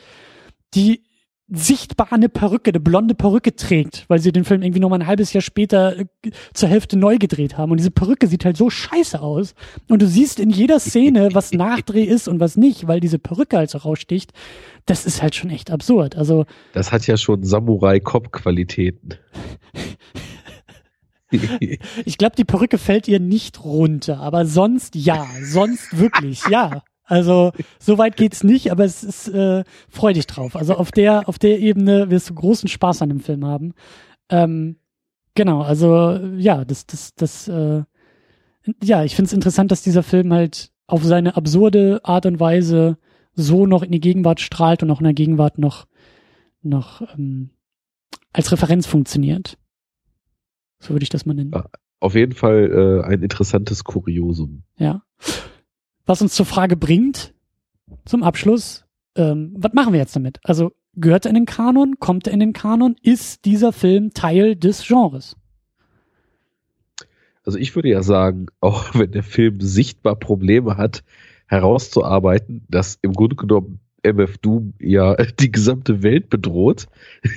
die 0.73 1.03
sichtbar 1.49 2.11
eine 2.11 2.27
Perücke, 2.27 2.71
eine 2.71 2.79
blonde 2.79 3.15
Perücke 3.15 3.55
trägt, 3.55 4.05
weil 4.09 4.19
sie 4.19 4.31
den 4.31 4.43
Film 4.43 4.61
irgendwie 4.61 4.81
noch 4.81 4.89
mal 4.89 4.99
ein 4.99 5.07
halbes 5.07 5.31
Jahr 5.31 5.41
später 5.41 5.97
äh, 5.97 6.05
zur 6.53 6.67
Hälfte 6.67 6.97
neu 6.97 7.17
gedreht 7.17 7.57
haben. 7.57 7.71
Und 7.71 7.77
diese 7.77 7.91
Perücke 7.91 8.27
sieht 8.27 8.43
halt 8.43 8.57
so 8.57 8.69
scheiße 8.69 9.21
aus. 9.21 9.55
Und 9.87 10.01
du 10.01 10.07
siehst 10.07 10.39
in 10.39 10.49
jeder 10.49 10.79
Szene, 10.79 11.29
was 11.33 11.53
Nachdreh 11.53 12.03
ist 12.03 12.27
und 12.27 12.39
was 12.39 12.57
nicht, 12.57 12.87
weil 12.87 12.99
diese 12.99 13.19
Perücke 13.19 13.57
halt 13.57 13.69
so 13.69 13.77
raussticht. 13.77 14.33
Das 14.85 15.05
ist 15.05 15.21
halt 15.21 15.35
schon 15.35 15.49
echt 15.49 15.71
absurd. 15.71 16.17
Also. 16.17 16.45
Das 16.73 16.91
hat 16.91 17.07
ja 17.07 17.15
schon 17.15 17.43
Samurai-Cop-Qualitäten. 17.43 19.15
ich 22.05 22.17
glaube, 22.17 22.35
die 22.35 22.45
Perücke 22.45 22.77
fällt 22.77 23.07
ihr 23.07 23.19
nicht 23.19 23.63
runter, 23.63 24.19
aber 24.19 24.45
sonst 24.45 24.95
ja, 24.95 25.27
sonst 25.43 25.97
wirklich, 25.97 26.41
ja. 26.49 26.83
Also 27.07 27.53
so 27.79 27.97
weit 27.97 28.17
geht's 28.17 28.43
nicht, 28.43 28.69
aber 28.69 28.83
es 28.83 29.01
ist 29.01 29.29
äh, 29.29 29.63
freu 29.87 30.11
dich 30.11 30.27
drauf. 30.27 30.57
Also 30.57 30.75
auf 30.75 30.91
der 30.91 31.27
auf 31.29 31.39
der 31.39 31.59
Ebene 31.59 32.09
wirst 32.09 32.29
du 32.29 32.33
großen 32.33 32.67
Spaß 32.67 33.01
an 33.01 33.09
dem 33.09 33.21
Film 33.21 33.45
haben. 33.45 33.73
Ähm, 34.29 34.75
genau, 35.33 35.61
also 35.61 36.19
ja, 36.35 36.65
das 36.65 36.85
das 36.85 37.15
das 37.15 37.47
äh, 37.47 37.83
ja, 38.83 39.05
ich 39.05 39.15
finde 39.15 39.27
es 39.27 39.33
interessant, 39.33 39.71
dass 39.71 39.81
dieser 39.81 40.03
Film 40.03 40.33
halt 40.33 40.73
auf 40.85 41.01
seine 41.05 41.37
absurde 41.37 42.01
Art 42.03 42.25
und 42.25 42.41
Weise 42.41 42.97
so 43.33 43.65
noch 43.65 43.83
in 43.83 43.93
die 43.93 44.01
Gegenwart 44.01 44.41
strahlt 44.41 44.83
und 44.83 44.91
auch 44.91 44.99
in 44.99 45.05
der 45.05 45.13
Gegenwart 45.13 45.59
noch 45.59 45.87
noch 46.61 47.01
ähm, 47.13 47.51
als 48.33 48.51
Referenz 48.51 48.85
funktioniert. 48.85 49.57
So 50.79 50.89
würde 50.89 51.03
ich 51.03 51.09
das 51.09 51.25
mal 51.25 51.35
nennen. 51.35 51.53
Auf 52.01 52.15
jeden 52.15 52.33
Fall 52.33 53.01
äh, 53.05 53.07
ein 53.07 53.23
interessantes 53.23 53.85
Kuriosum. 53.85 54.63
Ja. 54.77 55.03
Was 56.07 56.21
uns 56.21 56.33
zur 56.33 56.45
Frage 56.45 56.77
bringt, 56.77 57.33
zum 58.05 58.23
Abschluss, 58.23 58.85
ähm, 59.15 59.53
was 59.57 59.73
machen 59.73 59.91
wir 59.91 59.99
jetzt 59.99 60.15
damit? 60.15 60.39
Also 60.43 60.71
gehört 60.95 61.25
er 61.25 61.29
in 61.29 61.35
den 61.35 61.45
Kanon? 61.45 61.99
Kommt 61.99 62.27
er 62.27 62.33
in 62.33 62.39
den 62.39 62.53
Kanon? 62.53 62.95
Ist 63.01 63.43
dieser 63.43 63.73
Film 63.73 64.13
Teil 64.13 64.55
des 64.55 64.87
Genres? 64.87 65.35
Also 67.43 67.59
ich 67.59 67.75
würde 67.75 67.89
ja 67.89 68.03
sagen, 68.03 68.47
auch 68.61 68.95
wenn 68.95 69.11
der 69.11 69.23
Film 69.23 69.59
sichtbar 69.59 70.15
Probleme 70.15 70.77
hat, 70.77 71.03
herauszuarbeiten, 71.45 72.65
dass 72.69 72.97
im 73.01 73.11
Grunde 73.11 73.35
genommen 73.35 73.81
MF 74.01 74.37
Doom 74.37 74.75
ja 74.79 75.15
die 75.39 75.51
gesamte 75.51 76.03
Welt 76.03 76.29
bedroht. 76.29 76.87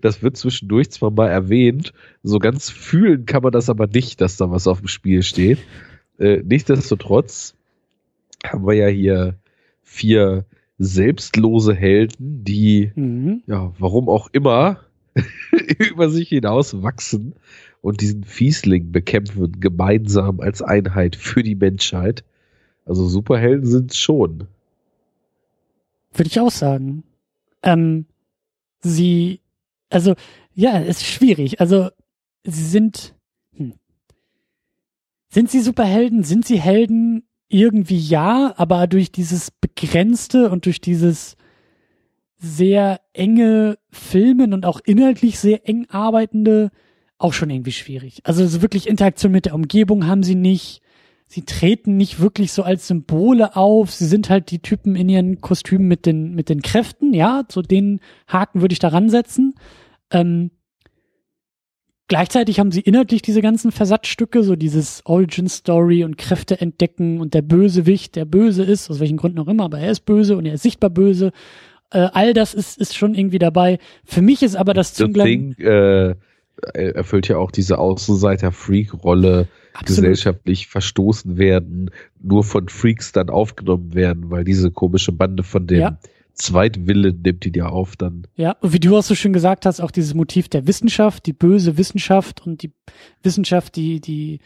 Das 0.00 0.22
wird 0.22 0.36
zwischendurch 0.36 0.90
zwar 0.90 1.12
mal 1.12 1.28
erwähnt, 1.28 1.92
so 2.22 2.40
ganz 2.40 2.70
fühlen 2.70 3.24
kann 3.24 3.42
man 3.42 3.52
das 3.52 3.68
aber 3.68 3.86
nicht, 3.86 4.20
dass 4.20 4.36
da 4.36 4.50
was 4.50 4.66
auf 4.66 4.80
dem 4.80 4.88
Spiel 4.88 5.22
steht. 5.22 5.58
Äh, 6.18 6.42
nichtsdestotrotz 6.44 7.55
haben 8.44 8.66
wir 8.66 8.74
ja 8.74 8.88
hier 8.88 9.38
vier 9.82 10.44
selbstlose 10.78 11.74
Helden, 11.74 12.44
die, 12.44 12.92
mhm. 12.94 13.42
ja, 13.46 13.72
warum 13.78 14.08
auch 14.08 14.28
immer, 14.32 14.80
über 15.78 16.10
sich 16.10 16.28
hinaus 16.28 16.82
wachsen 16.82 17.34
und 17.80 18.00
diesen 18.00 18.24
Fiesling 18.24 18.92
bekämpfen, 18.92 19.60
gemeinsam 19.60 20.40
als 20.40 20.60
Einheit 20.60 21.16
für 21.16 21.42
die 21.42 21.54
Menschheit. 21.54 22.24
Also 22.84 23.06
Superhelden 23.06 23.66
sind 23.66 23.94
schon. 23.94 24.48
Würde 26.12 26.28
ich 26.28 26.40
auch 26.40 26.50
sagen. 26.50 27.04
Ähm, 27.62 28.06
sie, 28.80 29.40
also, 29.90 30.14
ja, 30.54 30.80
es 30.80 30.98
ist 30.98 31.06
schwierig. 31.06 31.60
Also, 31.60 31.90
sie 32.44 32.64
sind, 32.64 33.14
hm. 33.54 33.74
sind 35.28 35.50
sie 35.50 35.60
Superhelden? 35.60 36.22
Sind 36.22 36.46
sie 36.46 36.60
Helden? 36.60 37.25
Irgendwie 37.48 37.98
ja, 37.98 38.54
aber 38.56 38.86
durch 38.86 39.12
dieses 39.12 39.50
Begrenzte 39.50 40.50
und 40.50 40.66
durch 40.66 40.80
dieses 40.80 41.36
sehr 42.38 43.00
enge 43.12 43.78
Filmen 43.90 44.52
und 44.52 44.66
auch 44.66 44.80
inhaltlich 44.84 45.38
sehr 45.38 45.68
eng 45.68 45.86
arbeitende 45.88 46.70
auch 47.18 47.32
schon 47.32 47.48
irgendwie 47.48 47.72
schwierig. 47.72 48.20
Also 48.24 48.46
so 48.46 48.60
wirklich 48.62 48.88
Interaktion 48.88 49.32
mit 49.32 49.46
der 49.46 49.54
Umgebung 49.54 50.06
haben 50.06 50.22
sie 50.22 50.34
nicht 50.34 50.82
sie 51.26 51.44
treten 51.44 51.96
nicht 51.96 52.20
wirklich 52.20 52.52
so 52.52 52.62
als 52.62 52.86
Symbole 52.88 53.56
auf. 53.56 53.90
Sie 53.90 54.06
sind 54.06 54.30
halt 54.30 54.50
die 54.50 54.60
Typen 54.60 54.96
in 54.96 55.08
ihren 55.08 55.40
Kostümen 55.40 55.88
mit 55.88 56.06
den, 56.06 56.34
mit 56.34 56.48
den 56.48 56.62
Kräften, 56.62 57.12
ja, 57.12 57.44
so 57.50 57.62
den 57.62 58.00
Haken 58.28 58.60
würde 58.60 58.72
ich 58.72 58.78
da 58.78 58.88
ransetzen. 58.88 59.54
Ähm, 60.10 60.50
gleichzeitig 62.08 62.60
haben 62.60 62.72
sie 62.72 62.80
inhaltlich 62.80 63.22
diese 63.22 63.42
ganzen 63.42 63.72
Versatzstücke, 63.72 64.42
so 64.42 64.56
dieses 64.56 65.02
Origin 65.04 65.48
Story 65.48 66.04
und 66.04 66.18
Kräfte 66.18 66.60
entdecken 66.60 67.20
und 67.20 67.34
der 67.34 67.42
Bösewicht, 67.42 68.16
der 68.16 68.24
böse 68.24 68.62
ist, 68.62 68.90
aus 68.90 69.00
welchen 69.00 69.16
Gründen 69.16 69.38
auch 69.38 69.48
immer, 69.48 69.64
aber 69.64 69.78
er 69.78 69.90
ist 69.90 70.00
böse 70.00 70.36
und 70.36 70.46
er 70.46 70.54
ist 70.54 70.62
sichtbar 70.62 70.90
böse. 70.90 71.32
Äh, 71.90 72.08
all 72.12 72.34
das 72.34 72.54
ist, 72.54 72.78
ist 72.78 72.96
schon 72.96 73.14
irgendwie 73.14 73.38
dabei. 73.38 73.78
Für 74.04 74.22
mich 74.22 74.42
ist 74.42 74.56
aber 74.56 74.74
das 74.74 74.94
Zünglein... 74.94 75.56
Äh, 75.58 76.14
erfüllt 76.72 77.28
ja 77.28 77.36
auch 77.36 77.50
diese 77.50 77.78
Außenseiter-Freak-Rolle 77.78 79.46
gesellschaftlich 79.84 80.68
verstoßen 80.68 81.36
werden, 81.36 81.90
nur 82.22 82.44
von 82.44 82.68
Freaks 82.68 83.12
dann 83.12 83.28
aufgenommen 83.28 83.94
werden, 83.94 84.30
weil 84.30 84.44
diese 84.44 84.70
komische 84.70 85.12
Bande 85.12 85.42
von 85.42 85.66
dem 85.66 85.80
ja. 85.80 85.98
Zweitwillen 86.36 87.22
nimmt 87.22 87.46
ihn 87.46 87.54
ja 87.54 87.66
auf 87.66 87.96
dann. 87.96 88.26
Ja, 88.36 88.52
und 88.60 88.72
wie 88.72 88.80
du 88.80 88.96
auch 88.96 89.02
so 89.02 89.14
schön 89.14 89.32
gesagt 89.32 89.66
hast, 89.66 89.80
auch 89.80 89.90
dieses 89.90 90.14
Motiv 90.14 90.48
der 90.48 90.66
Wissenschaft, 90.66 91.26
die 91.26 91.32
böse 91.32 91.76
Wissenschaft 91.78 92.46
und 92.46 92.62
die 92.62 92.72
Wissenschaft, 93.22 93.76
die, 93.76 94.00
die, 94.00 94.40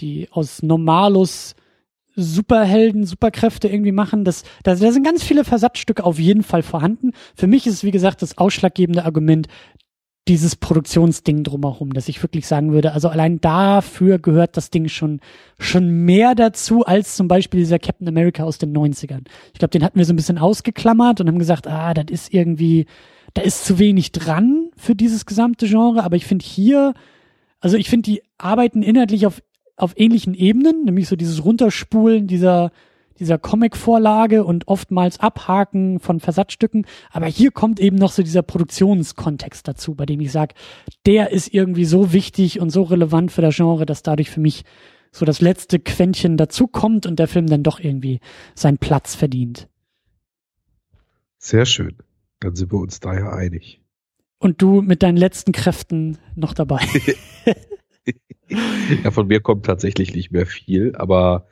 die 0.00 0.28
aus 0.30 0.62
Normalus 0.62 1.54
Superhelden, 2.14 3.06
Superkräfte 3.06 3.68
irgendwie 3.68 3.92
machen. 3.92 4.24
Das, 4.24 4.42
da, 4.64 4.74
da 4.74 4.92
sind 4.92 5.04
ganz 5.04 5.22
viele 5.24 5.44
Versatzstücke 5.44 6.04
auf 6.04 6.18
jeden 6.18 6.42
Fall 6.42 6.62
vorhanden. 6.62 7.12
Für 7.34 7.46
mich 7.46 7.66
ist 7.66 7.74
es, 7.74 7.84
wie 7.84 7.90
gesagt, 7.90 8.20
das 8.22 8.36
ausschlaggebende 8.36 9.04
Argument, 9.04 9.48
dieses 10.28 10.54
Produktionsding 10.54 11.42
drumherum, 11.42 11.92
dass 11.92 12.08
ich 12.08 12.22
wirklich 12.22 12.46
sagen 12.46 12.72
würde, 12.72 12.92
also 12.92 13.08
allein 13.08 13.40
dafür 13.40 14.20
gehört 14.20 14.56
das 14.56 14.70
Ding 14.70 14.88
schon, 14.88 15.20
schon 15.58 15.90
mehr 15.90 16.36
dazu 16.36 16.84
als 16.86 17.16
zum 17.16 17.26
Beispiel 17.26 17.60
dieser 17.60 17.80
Captain 17.80 18.06
America 18.06 18.44
aus 18.44 18.58
den 18.58 18.72
90ern. 18.76 19.24
Ich 19.52 19.58
glaube, 19.58 19.70
den 19.70 19.82
hatten 19.82 19.98
wir 19.98 20.04
so 20.04 20.12
ein 20.12 20.16
bisschen 20.16 20.38
ausgeklammert 20.38 21.20
und 21.20 21.26
haben 21.26 21.40
gesagt, 21.40 21.66
ah, 21.66 21.92
das 21.92 22.06
ist 22.08 22.32
irgendwie, 22.32 22.86
da 23.34 23.42
ist 23.42 23.64
zu 23.64 23.80
wenig 23.80 24.12
dran 24.12 24.70
für 24.76 24.94
dieses 24.94 25.26
gesamte 25.26 25.66
Genre, 25.66 26.04
aber 26.04 26.14
ich 26.14 26.26
finde 26.26 26.44
hier, 26.44 26.94
also 27.58 27.76
ich 27.76 27.90
finde, 27.90 28.10
die 28.10 28.22
arbeiten 28.38 28.82
inhaltlich 28.84 29.26
auf, 29.26 29.42
auf 29.76 29.94
ähnlichen 29.96 30.34
Ebenen, 30.34 30.84
nämlich 30.84 31.08
so 31.08 31.16
dieses 31.16 31.44
Runterspulen 31.44 32.28
dieser, 32.28 32.70
dieser 33.22 33.38
Comic-Vorlage 33.38 34.44
und 34.44 34.68
oftmals 34.68 35.18
Abhaken 35.20 36.00
von 36.00 36.20
Versatzstücken. 36.20 36.86
Aber 37.10 37.26
hier 37.26 37.50
kommt 37.50 37.80
eben 37.80 37.96
noch 37.96 38.12
so 38.12 38.22
dieser 38.22 38.42
Produktionskontext 38.42 39.66
dazu, 39.66 39.94
bei 39.94 40.06
dem 40.06 40.20
ich 40.20 40.32
sage, 40.32 40.54
der 41.06 41.30
ist 41.30 41.54
irgendwie 41.54 41.84
so 41.84 42.12
wichtig 42.12 42.60
und 42.60 42.70
so 42.70 42.82
relevant 42.82 43.32
für 43.32 43.42
das 43.42 43.56
Genre, 43.56 43.86
dass 43.86 44.02
dadurch 44.02 44.30
für 44.30 44.40
mich 44.40 44.64
so 45.12 45.24
das 45.24 45.40
letzte 45.40 45.78
Quäntchen 45.78 46.36
dazu 46.36 46.66
kommt 46.66 47.06
und 47.06 47.18
der 47.18 47.28
Film 47.28 47.46
dann 47.46 47.62
doch 47.62 47.78
irgendwie 47.78 48.20
seinen 48.54 48.78
Platz 48.78 49.14
verdient. 49.14 49.68
Sehr 51.38 51.66
schön. 51.66 51.98
Dann 52.40 52.54
sind 52.54 52.72
wir 52.72 52.78
uns 52.78 53.00
daher 53.00 53.32
einig. 53.32 53.80
Und 54.38 54.60
du 54.62 54.80
mit 54.80 55.02
deinen 55.02 55.16
letzten 55.16 55.52
Kräften 55.52 56.18
noch 56.34 56.54
dabei. 56.54 56.80
ja, 59.04 59.10
von 59.10 59.28
mir 59.28 59.40
kommt 59.40 59.66
tatsächlich 59.66 60.14
nicht 60.14 60.32
mehr 60.32 60.46
viel, 60.46 60.96
aber 60.96 61.46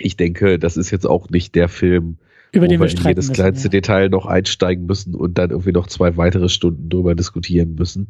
ich 0.00 0.16
denke, 0.16 0.58
das 0.58 0.76
ist 0.76 0.90
jetzt 0.90 1.06
auch 1.06 1.28
nicht 1.30 1.54
der 1.54 1.68
Film, 1.68 2.18
über 2.52 2.66
den 2.66 2.80
wir, 2.80 2.88
wir 2.88 2.98
in 2.98 3.06
jedes 3.06 3.28
müssen, 3.28 3.32
kleinste 3.34 3.68
ja. 3.68 3.70
Detail 3.70 4.08
noch 4.08 4.26
einsteigen 4.26 4.86
müssen 4.86 5.14
und 5.14 5.38
dann 5.38 5.50
irgendwie 5.50 5.72
noch 5.72 5.86
zwei 5.86 6.16
weitere 6.16 6.48
Stunden 6.48 6.88
drüber 6.88 7.14
diskutieren 7.14 7.74
müssen. 7.74 8.08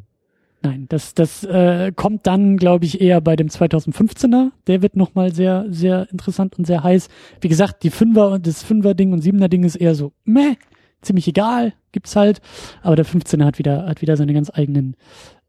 Nein, 0.62 0.86
das, 0.90 1.14
das 1.14 1.42
äh, 1.44 1.90
kommt 1.94 2.26
dann, 2.26 2.58
glaube 2.58 2.84
ich, 2.84 3.00
eher 3.00 3.22
bei 3.22 3.34
dem 3.34 3.48
2015er. 3.48 4.50
Der 4.66 4.82
wird 4.82 4.94
nochmal 4.94 5.34
sehr, 5.34 5.64
sehr 5.70 6.06
interessant 6.10 6.58
und 6.58 6.66
sehr 6.66 6.82
heiß. 6.82 7.08
Wie 7.40 7.48
gesagt, 7.48 7.82
die 7.82 7.90
Fünfer, 7.90 8.38
das 8.38 8.62
Fünfer-Ding 8.62 9.12
und 9.12 9.22
Siebener-Ding 9.22 9.64
ist 9.64 9.76
eher 9.76 9.94
so, 9.94 10.12
meh, 10.24 10.56
ziemlich 11.00 11.26
egal, 11.28 11.72
gibt's 11.92 12.14
halt. 12.14 12.42
Aber 12.82 12.94
der 12.94 13.06
15er 13.06 13.44
hat 13.44 13.58
wieder, 13.58 13.86
hat 13.86 14.02
wieder 14.02 14.18
seine 14.18 14.34
ganz 14.34 14.50
eigenen 14.52 14.96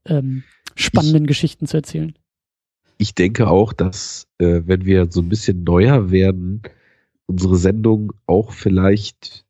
ähm, 0.05 0.43
spannenden 0.75 1.23
ich, 1.23 1.27
Geschichten 1.27 1.67
zu 1.67 1.75
erzählen. 1.75 2.13
Ich 3.01 3.15
denke 3.15 3.47
auch, 3.47 3.73
dass 3.73 4.27
äh, 4.37 4.61
wenn 4.67 4.85
wir 4.85 5.07
so 5.09 5.21
ein 5.21 5.29
bisschen 5.29 5.63
neuer 5.63 6.11
werden, 6.11 6.61
unsere 7.25 7.57
Sendung 7.57 8.13
auch 8.27 8.51
vielleicht 8.51 9.43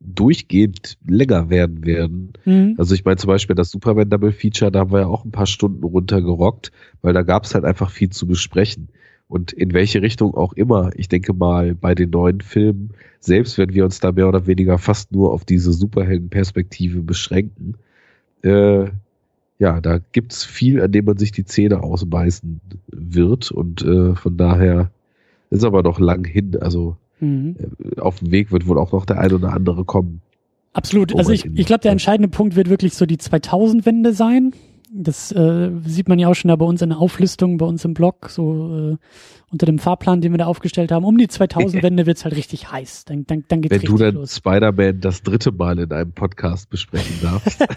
durchgehend 0.00 0.98
länger 1.06 1.48
werden 1.48 1.86
werden. 1.86 2.32
Mhm. 2.44 2.74
Also 2.76 2.96
ich 2.96 3.04
meine 3.04 3.18
zum 3.18 3.28
Beispiel 3.28 3.54
das 3.54 3.70
Superman 3.70 4.10
Double 4.10 4.32
Feature, 4.32 4.72
da 4.72 4.80
haben 4.80 4.90
wir 4.90 5.02
ja 5.02 5.06
auch 5.06 5.24
ein 5.24 5.30
paar 5.30 5.46
Stunden 5.46 5.84
runtergerockt, 5.84 6.72
weil 7.02 7.12
da 7.12 7.22
gab 7.22 7.44
es 7.44 7.54
halt 7.54 7.64
einfach 7.64 7.92
viel 7.92 8.10
zu 8.10 8.26
besprechen. 8.26 8.88
Und 9.28 9.52
in 9.52 9.72
welche 9.72 10.02
Richtung 10.02 10.34
auch 10.34 10.52
immer, 10.54 10.90
ich 10.96 11.06
denke 11.06 11.34
mal, 11.34 11.72
bei 11.76 11.94
den 11.94 12.10
neuen 12.10 12.40
Filmen, 12.40 12.94
selbst 13.20 13.58
wenn 13.58 13.74
wir 13.74 13.84
uns 13.84 14.00
da 14.00 14.10
mehr 14.10 14.26
oder 14.26 14.48
weniger 14.48 14.78
fast 14.78 15.12
nur 15.12 15.32
auf 15.32 15.44
diese 15.44 15.72
Superheldenperspektive 15.72 17.02
beschränken, 17.02 17.76
äh, 18.42 18.86
ja, 19.58 19.80
da 19.80 19.98
gibt's 20.12 20.44
viel, 20.44 20.82
an 20.82 20.92
dem 20.92 21.04
man 21.04 21.18
sich 21.18 21.32
die 21.32 21.44
Zähne 21.44 21.82
ausbeißen 21.82 22.60
wird. 22.88 23.50
Und 23.50 23.82
äh, 23.82 24.14
von 24.14 24.36
daher 24.36 24.90
ist 25.50 25.64
aber 25.64 25.82
noch 25.82 25.98
lang 25.98 26.24
hin. 26.26 26.56
Also 26.60 26.96
Mhm. 27.20 27.56
Äh, 27.58 28.00
auf 28.00 28.18
dem 28.18 28.30
Weg 28.30 28.52
wird 28.52 28.66
wohl 28.66 28.78
auch 28.78 28.92
noch 28.92 29.06
der 29.06 29.18
ein 29.20 29.32
oder 29.32 29.52
andere 29.52 29.84
kommen. 29.84 30.20
Absolut. 30.72 31.16
Also 31.16 31.32
ich, 31.32 31.46
ich 31.46 31.66
glaube, 31.66 31.80
der 31.80 31.92
entscheidende 31.92 32.28
Punkt 32.28 32.54
wird 32.54 32.68
wirklich 32.68 32.94
so 32.94 33.06
die 33.06 33.16
2000-Wende 33.16 34.12
sein. 34.12 34.52
Das 34.98 35.30
äh, 35.32 35.70
sieht 35.84 36.08
man 36.08 36.18
ja 36.18 36.28
auch 36.28 36.34
schon 36.34 36.48
da 36.48 36.56
bei 36.56 36.64
uns 36.64 36.80
in 36.80 36.88
der 36.90 36.98
Auflistung, 36.98 37.58
bei 37.58 37.66
uns 37.66 37.84
im 37.84 37.92
Blog, 37.92 38.30
so 38.30 38.92
äh, 38.92 38.96
unter 39.50 39.66
dem 39.66 39.78
Fahrplan, 39.78 40.20
den 40.20 40.32
wir 40.32 40.38
da 40.38 40.46
aufgestellt 40.46 40.90
haben. 40.90 41.04
Um 41.04 41.18
die 41.18 41.28
2000-Wende 41.28 42.06
wird's 42.06 42.24
halt 42.24 42.34
richtig 42.34 42.72
heiß. 42.72 43.04
Dann, 43.04 43.26
dann, 43.26 43.44
dann 43.48 43.60
geht's 43.60 43.72
Wenn 43.72 43.80
richtig 43.80 43.98
du 43.98 44.18
dann 44.18 44.26
Spider-Man 44.26 45.00
das 45.00 45.22
dritte 45.22 45.52
Mal 45.52 45.78
in 45.78 45.92
einem 45.92 46.12
Podcast 46.12 46.70
besprechen 46.70 47.16
darfst. 47.22 47.64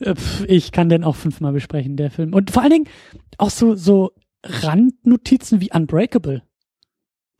Äh, 0.00 0.14
ich 0.46 0.72
kann 0.72 0.88
den 0.88 1.04
auch 1.04 1.16
fünfmal 1.16 1.52
besprechen, 1.52 1.96
der 1.96 2.10
Film. 2.10 2.34
Und 2.34 2.50
vor 2.50 2.62
allen 2.62 2.72
Dingen 2.72 2.88
auch 3.38 3.50
so, 3.50 3.74
so 3.74 4.12
Randnotizen 4.44 5.60
wie 5.60 5.70
Unbreakable. 5.72 6.42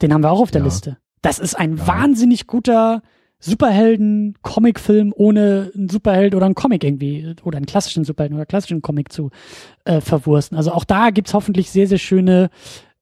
Den 0.03 0.13
haben 0.13 0.23
wir 0.23 0.31
auch 0.31 0.41
auf 0.41 0.51
der 0.51 0.61
ja. 0.61 0.67
Liste. 0.67 0.99
Das 1.23 1.39
ist 1.39 1.55
ein 1.55 1.77
ja. 1.77 1.87
wahnsinnig 1.87 2.47
guter 2.47 3.03
Superhelden-Comic-Film 3.41 5.13
ohne 5.15 5.71
einen 5.75 5.89
Superheld 5.89 6.35
oder 6.35 6.47
einen 6.47 6.55
Comic 6.55 6.85
irgendwie 6.85 7.35
oder 7.43 7.57
einen 7.57 7.67
klassischen 7.67 8.05
Superhelden 8.05 8.37
oder 8.37 8.47
klassischen 8.47 8.83
Comic 8.83 9.13
zu 9.13 9.31
äh, 9.85 10.01
verwursten. 10.01 10.57
Also 10.57 10.73
auch 10.73 10.85
da 10.85 11.11
gibt's 11.11 11.35
hoffentlich 11.35 11.71
sehr, 11.71 11.87
sehr 11.87 11.99
schöne 11.99 12.51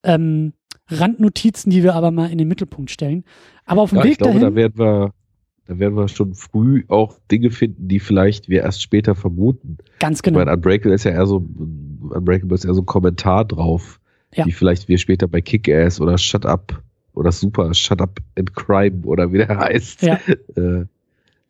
ähm, 0.03 0.53
Randnotizen, 0.89 1.71
die 1.71 1.83
wir 1.83 1.95
aber 1.95 2.11
mal 2.11 2.31
in 2.31 2.39
den 2.39 2.49
Mittelpunkt 2.49 2.91
stellen. 2.91 3.25
Aber 3.65 3.83
auf 3.83 3.91
dem 3.91 3.99
ja, 3.99 4.05
Weg 4.05 4.13
ich 4.13 4.19
glaube, 4.19 4.41
dahin, 4.41 4.51
da 4.51 4.55
werden 4.55 4.79
wir 4.79 5.13
da 5.67 5.79
werden 5.79 5.95
wir 5.95 6.09
schon 6.09 6.35
früh 6.35 6.85
auch 6.89 7.21
Dinge 7.31 7.51
finden, 7.51 7.87
die 7.87 8.01
vielleicht 8.01 8.49
wir 8.49 8.63
erst 8.63 8.83
später 8.83 9.15
vermuten. 9.15 9.79
Ganz 10.01 10.23
genau. 10.23 10.41
Ich 10.41 10.45
meine, 10.45 10.57
Unbreakable 10.57 10.93
ist 10.93 11.05
ja 11.05 11.13
eher 11.13 11.27
so, 11.27 11.37
Unbreakable 11.37 12.55
ist 12.57 12.65
eher 12.65 12.75
so 12.75 12.83
ein 12.83 12.87
Kommentar 12.87 13.45
drauf 13.45 14.01
ja. 14.35 14.45
die 14.45 14.53
vielleicht 14.53 14.89
wir 14.89 14.99
später 14.99 15.29
bei 15.29 15.41
Kick-Ass 15.41 16.01
oder 16.01 16.19
Shut 16.19 16.47
Up 16.47 16.83
oder 17.15 17.33
Super 17.33 17.75
Shut 17.75 18.01
Up 18.01 18.21
and 18.39 18.55
Crime 18.55 19.03
oder 19.05 19.33
wie 19.33 19.39
der 19.39 19.57
heißt, 19.57 20.03
ja. 20.03 20.15
äh, 20.57 20.87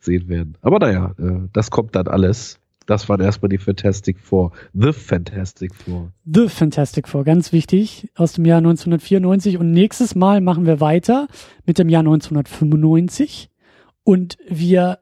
sehen 0.01 0.29
werden. 0.29 0.57
Aber 0.63 0.79
naja, 0.79 1.15
äh, 1.19 1.49
das 1.53 1.71
kommt 1.71 1.95
dann 1.95 2.09
alles. 2.09 2.59
Das 2.87 3.09
waren 3.09 3.21
erstmal 3.21 3.49
die 3.49 3.59
Fantastic 3.59 4.19
Four. 4.19 4.51
The 4.75 4.93
Fantastic 4.93 5.73
Four. 5.75 6.13
The 6.25 6.49
Fantastic 6.49 7.09
Four, 7.09 7.25
ganz 7.25 7.53
wichtig, 7.53 8.11
aus 8.17 8.33
dem 8.33 8.45
Jahr 8.45 8.59
1994. 8.59 9.59
Und 9.59 9.71
nächstes 9.71 10.17
Mal 10.17 10.41
machen 10.41 10.67
wir 10.67 10.81
weiter 10.81 11.29
mit 11.65 11.79
dem 11.79 11.89
Jahr 11.89 12.01
1995. 12.01 13.51
Und 14.03 14.37
wir 14.49 14.99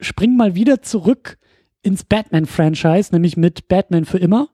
springen 0.00 0.38
mal 0.38 0.54
wieder 0.54 0.80
zurück 0.80 1.38
ins 1.82 2.04
Batman-Franchise, 2.04 3.12
nämlich 3.12 3.36
mit 3.36 3.68
Batman 3.68 4.06
für 4.06 4.18
immer. 4.18 4.48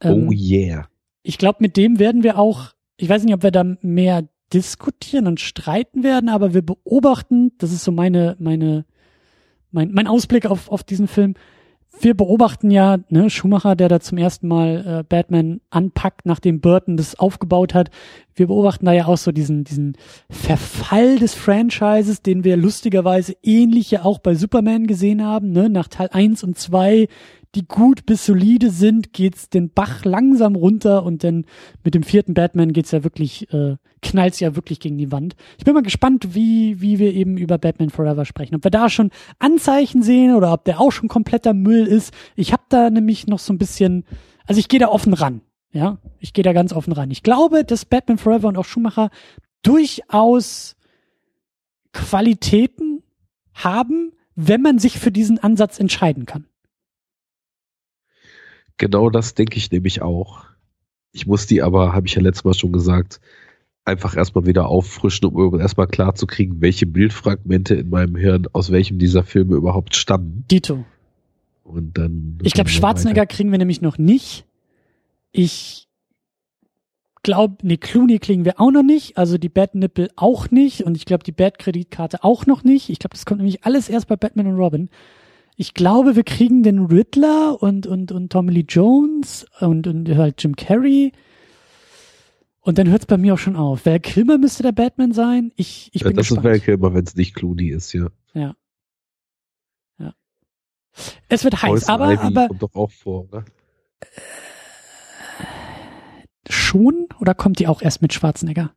Ähm, 0.00 0.28
oh 0.28 0.32
yeah 0.32 0.88
ich 1.28 1.36
glaube, 1.36 1.58
mit 1.60 1.76
dem 1.76 1.98
werden 1.98 2.22
wir 2.22 2.38
auch, 2.38 2.72
ich 2.98 3.08
weiß 3.08 3.24
nicht, 3.24 3.34
ob 3.34 3.42
wir 3.42 3.50
da 3.50 3.64
mehr 3.80 4.28
diskutieren 4.52 5.26
und 5.26 5.40
streiten 5.40 6.02
werden, 6.02 6.28
aber 6.28 6.52
wir 6.52 6.62
beobachten, 6.62 7.52
das 7.58 7.72
ist 7.72 7.84
so 7.84 7.92
meine, 7.92 8.36
meine, 8.38 8.84
mein, 9.70 9.92
mein 9.92 10.06
Ausblick 10.06 10.46
auf, 10.46 10.70
auf 10.70 10.82
diesen 10.82 11.06
Film. 11.06 11.34
Wir 12.00 12.14
beobachten 12.14 12.70
ja, 12.70 12.98
ne, 13.08 13.30
Schumacher, 13.30 13.74
der 13.74 13.88
da 13.88 13.98
zum 14.00 14.18
ersten 14.18 14.46
Mal 14.46 15.00
äh, 15.00 15.04
Batman 15.08 15.60
anpackt, 15.70 16.26
nachdem 16.26 16.60
Burton 16.60 16.96
das 16.96 17.18
aufgebaut 17.18 17.74
hat. 17.74 17.90
Wir 18.34 18.46
beobachten 18.46 18.86
da 18.86 18.92
ja 18.92 19.06
auch 19.06 19.16
so 19.16 19.32
diesen, 19.32 19.64
diesen 19.64 19.96
Verfall 20.30 21.18
des 21.18 21.34
Franchises, 21.34 22.22
den 22.22 22.44
wir 22.44 22.56
lustigerweise 22.56 23.34
ähnlich 23.42 23.90
ja 23.90 24.04
auch 24.04 24.18
bei 24.18 24.34
Superman 24.34 24.86
gesehen 24.86 25.24
haben, 25.24 25.50
ne, 25.50 25.68
nach 25.68 25.88
Teil 25.88 26.08
1 26.12 26.44
und 26.44 26.58
2 26.58 27.08
die 27.54 27.66
gut 27.66 28.04
bis 28.06 28.26
solide 28.26 28.70
sind, 28.70 29.12
geht's 29.12 29.48
den 29.48 29.70
Bach 29.70 30.04
langsam 30.04 30.54
runter 30.54 31.02
und 31.02 31.24
dann 31.24 31.46
mit 31.82 31.94
dem 31.94 32.02
vierten 32.02 32.34
Batman 32.34 32.72
geht's 32.72 32.90
ja 32.90 33.04
wirklich, 33.04 33.52
äh, 33.52 33.76
knallt's 34.02 34.40
ja 34.40 34.54
wirklich 34.54 34.80
gegen 34.80 34.98
die 34.98 35.10
Wand. 35.10 35.34
Ich 35.56 35.64
bin 35.64 35.74
mal 35.74 35.82
gespannt, 35.82 36.34
wie, 36.34 36.80
wie 36.80 36.98
wir 36.98 37.14
eben 37.14 37.36
über 37.38 37.58
Batman 37.58 37.90
Forever 37.90 38.24
sprechen. 38.24 38.54
Ob 38.54 38.64
wir 38.64 38.70
da 38.70 38.90
schon 38.90 39.10
Anzeichen 39.38 40.02
sehen 40.02 40.34
oder 40.34 40.52
ob 40.52 40.64
der 40.64 40.80
auch 40.80 40.92
schon 40.92 41.08
kompletter 41.08 41.54
Müll 41.54 41.86
ist. 41.86 42.12
Ich 42.36 42.52
habe 42.52 42.62
da 42.68 42.90
nämlich 42.90 43.26
noch 43.26 43.38
so 43.38 43.52
ein 43.52 43.58
bisschen, 43.58 44.04
also 44.46 44.58
ich 44.58 44.68
gehe 44.68 44.80
da 44.80 44.88
offen 44.88 45.14
ran. 45.14 45.40
Ja, 45.70 45.98
ich 46.18 46.32
gehe 46.32 46.44
da 46.44 46.52
ganz 46.52 46.72
offen 46.72 46.92
ran. 46.92 47.10
Ich 47.10 47.22
glaube, 47.22 47.64
dass 47.64 47.84
Batman 47.84 48.18
Forever 48.18 48.48
und 48.48 48.56
auch 48.56 48.64
Schumacher 48.64 49.10
durchaus 49.62 50.76
Qualitäten 51.92 53.02
haben, 53.54 54.12
wenn 54.34 54.62
man 54.62 54.78
sich 54.78 54.98
für 54.98 55.10
diesen 55.10 55.38
Ansatz 55.38 55.80
entscheiden 55.80 56.26
kann. 56.26 56.46
Genau 58.78 59.10
das 59.10 59.34
denke 59.34 59.56
ich 59.58 59.70
nämlich 59.70 60.02
auch. 60.02 60.44
Ich 61.12 61.26
muss 61.26 61.46
die 61.46 61.62
aber, 61.62 61.92
habe 61.92 62.06
ich 62.06 62.14
ja 62.14 62.22
letztes 62.22 62.44
Mal 62.44 62.54
schon 62.54 62.72
gesagt, 62.72 63.20
einfach 63.84 64.16
erstmal 64.16 64.46
wieder 64.46 64.68
auffrischen, 64.68 65.26
um 65.26 65.58
erstmal 65.58 65.88
klar 65.88 66.14
zu 66.14 66.26
kriegen, 66.26 66.60
welche 66.60 66.86
Bildfragmente 66.86 67.74
in 67.74 67.90
meinem 67.90 68.16
Hirn 68.16 68.46
aus 68.52 68.70
welchem 68.70 68.98
dieser 68.98 69.24
Filme 69.24 69.56
überhaupt 69.56 69.96
stammen. 69.96 70.44
Dito. 70.50 70.84
Und 71.64 71.98
dann. 71.98 72.38
Ich 72.42 72.52
glaube, 72.54 72.70
Schwarzenegger 72.70 73.22
weiter. 73.22 73.34
kriegen 73.34 73.50
wir 73.50 73.58
nämlich 73.58 73.80
noch 73.80 73.98
nicht. 73.98 74.44
Ich 75.32 75.88
glaube, 77.22 77.56
nee, 77.62 77.76
Clooney 77.76 78.18
kriegen 78.18 78.44
wir 78.44 78.60
auch 78.60 78.70
noch 78.70 78.82
nicht. 78.82 79.18
Also 79.18 79.38
die 79.38 79.48
Bad 79.48 79.74
Nipple 79.74 80.10
auch 80.16 80.50
nicht. 80.50 80.84
Und 80.84 80.96
ich 80.96 81.04
glaube, 81.04 81.24
die 81.24 81.32
Bad 81.32 81.58
Kreditkarte 81.58 82.24
auch 82.24 82.46
noch 82.46 82.64
nicht. 82.64 82.90
Ich 82.90 82.98
glaube, 82.98 83.14
das 83.14 83.26
kommt 83.26 83.40
nämlich 83.40 83.64
alles 83.64 83.88
erst 83.88 84.08
bei 84.08 84.16
Batman 84.16 84.46
und 84.46 84.56
Robin 84.56 84.88
ich 85.60 85.74
glaube, 85.74 86.14
wir 86.14 86.22
kriegen 86.22 86.62
den 86.62 86.86
Riddler 86.86 87.60
und, 87.60 87.88
und, 87.88 88.12
und 88.12 88.30
Tommy 88.30 88.52
Lee 88.52 88.64
Jones 88.66 89.44
und, 89.58 89.88
und 89.88 90.08
halt 90.16 90.40
Jim 90.40 90.54
Carrey. 90.54 91.10
Und 92.60 92.78
dann 92.78 92.88
hört 92.88 93.00
es 93.02 93.06
bei 93.06 93.16
mir 93.16 93.34
auch 93.34 93.38
schon 93.38 93.56
auf. 93.56 93.84
Val 93.84 93.98
Kilmer 93.98 94.38
müsste 94.38 94.62
der 94.62 94.70
Batman 94.70 95.10
sein. 95.12 95.50
Ich, 95.56 95.90
ich 95.92 96.04
bin 96.04 96.12
ja, 96.12 96.16
das 96.16 96.28
gespannt. 96.28 96.46
ist 96.46 96.52
Val 96.52 96.60
Kilmer, 96.60 96.94
wenn 96.94 97.04
es 97.04 97.16
nicht 97.16 97.34
Clooney 97.34 97.70
ist, 97.70 97.92
ja. 97.92 98.06
Ja. 98.34 98.54
Ja. 99.98 100.14
Es 101.28 101.42
wird 101.42 101.60
heiß, 101.60 101.86
Poison 101.86 101.90
aber, 101.90 102.12
Ivy 102.12 102.26
aber. 102.26 102.46
Kommt 102.46 102.62
doch 102.62 102.74
auch 102.76 102.90
vor, 102.92 103.26
ne? 103.32 103.44
Schon? 106.48 107.08
Oder 107.18 107.34
kommt 107.34 107.58
die 107.58 107.66
auch 107.66 107.82
erst 107.82 108.00
mit 108.00 108.14
Schwarzenegger? 108.14 108.76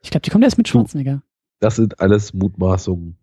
Ich 0.00 0.10
glaube, 0.10 0.22
die 0.22 0.30
kommt 0.30 0.44
erst 0.44 0.56
mit 0.56 0.68
Schwarzenegger. 0.68 1.22
Das 1.58 1.76
sind 1.76 2.00
alles 2.00 2.32
Mutmaßungen. 2.32 3.18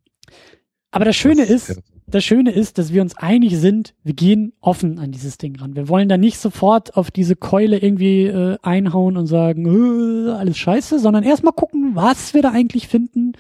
Aber 0.92 1.06
das 1.06 1.16
Schöne 1.16 1.46
das, 1.46 1.70
ist, 1.70 1.82
das 2.08 2.24
Schöne 2.24 2.52
ist, 2.52 2.78
dass 2.78 2.94
wir 2.94 3.02
uns 3.02 3.18
einig 3.18 3.58
sind, 3.58 3.94
wir 4.04 4.14
gehen 4.14 4.54
offen 4.62 5.00
an 5.00 5.12
dieses 5.12 5.38
Ding 5.38 5.58
ran. 5.58 5.76
Wir 5.76 5.90
wollen 5.90 6.08
da 6.08 6.18
nicht 6.18 6.40
sofort 6.40 6.96
auf 6.96 7.12
diese 7.12 7.36
Keule 7.36 7.78
irgendwie 7.80 8.26
äh, 8.26 8.58
einhauen 8.62 9.18
und 9.18 9.28
sagen, 9.28 9.66
äh, 9.66 10.32
alles 10.32 10.58
scheiße, 10.58 11.00
sondern 11.00 11.24
erstmal 11.24 11.54
gucken, 11.54 11.96
was 11.96 12.34
wir 12.34 12.42
da 12.42 12.52
eigentlich 12.52 12.88
finden 12.88 13.34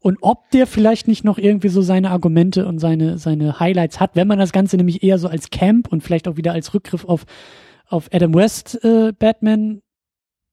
und 0.00 0.18
ob 0.20 0.50
der 0.50 0.66
vielleicht 0.66 1.08
nicht 1.08 1.24
noch 1.24 1.36
irgendwie 1.36 1.68
so 1.68 1.82
seine 1.82 2.10
Argumente 2.10 2.66
und 2.66 2.78
seine, 2.78 3.18
seine 3.18 3.60
Highlights 3.60 4.00
hat, 4.00 4.12
wenn 4.14 4.28
man 4.28 4.38
das 4.38 4.52
Ganze 4.52 4.76
nämlich 4.76 5.02
eher 5.02 5.18
so 5.18 5.28
als 5.28 5.50
Camp 5.50 5.88
und 5.92 6.02
vielleicht 6.02 6.28
auch 6.28 6.36
wieder 6.36 6.52
als 6.52 6.74
Rückgriff 6.74 7.04
auf, 7.04 7.26
auf 7.86 8.08
Adam 8.12 8.32
West 8.34 8.82
äh, 8.84 9.12
Batman 9.18 9.82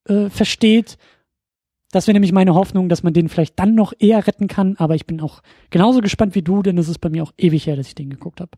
äh, 0.08 0.30
versteht, 0.30 0.98
Das 1.94 2.08
wäre 2.08 2.14
nämlich 2.14 2.32
meine 2.32 2.56
Hoffnung, 2.56 2.90
dass 2.90 3.04
man 3.04 3.14
den 3.14 3.30
vielleicht 3.30 3.60
dann 3.60 3.76
noch 3.76 3.94
eher 4.00 4.26
retten 4.26 4.48
kann, 4.48 4.76
aber 4.78 4.96
ich 4.96 5.06
bin 5.06 5.22
auch 5.22 5.44
genauso 5.70 6.02
gespannt 6.02 6.34
wie 6.34 6.42
du, 6.42 6.64
denn 6.64 6.76
es 6.80 6.90
ist 6.90 6.98
bei 6.98 7.10
mir 7.10 7.22
auch 7.22 7.34
ewig 7.38 7.68
her, 7.68 7.76
dass 7.76 7.88
ich 7.88 7.94
den 7.94 8.10
geguckt 8.10 8.42
habe. 8.42 8.50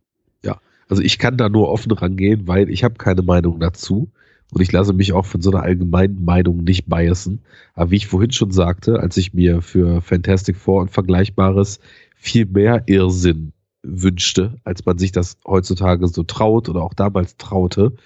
Ja, 0.42 0.62
also 0.88 1.02
ich 1.02 1.20
kann 1.20 1.36
da 1.36 1.50
nur 1.50 1.68
offen 1.68 1.92
rangehen, 1.92 2.48
weil 2.48 2.70
ich 2.70 2.86
habe 2.86 2.96
keine 2.96 3.24
Meinung 3.24 3.60
dazu 3.60 4.10
und 4.54 4.62
ich 4.62 4.72
lasse 4.72 4.94
mich 4.94 5.12
auch 5.12 5.26
von 5.26 5.42
so 5.42 5.52
einer 5.52 5.64
allgemeinen 5.64 6.24
Meinung 6.24 6.64
nicht 6.64 6.88
biasen. 6.88 7.42
Aber 7.74 7.92
wie 7.92 7.98
ich 7.98 8.08
vorhin 8.08 8.32
schon 8.32 8.52
sagte, 8.52 9.02
als 9.02 9.18
ich 9.18 9.34
mir 9.34 9.62
für 9.62 10.02
Fantastic 10.02 10.56
Four 10.56 10.84
und 10.84 10.92
Vergleichbares 10.92 11.82
viel 12.16 12.46
mehr 12.46 12.84
Irrsinn 12.86 13.52
wünschte, 13.84 14.62
als 14.64 14.86
man 14.86 14.98
sich 14.98 15.12
das 15.12 15.40
heutzutage 15.46 16.08
so 16.08 16.24
traut 16.24 16.70
oder 16.70 16.84
auch 16.84 16.94
damals 16.94 17.36
traute, 17.36 17.98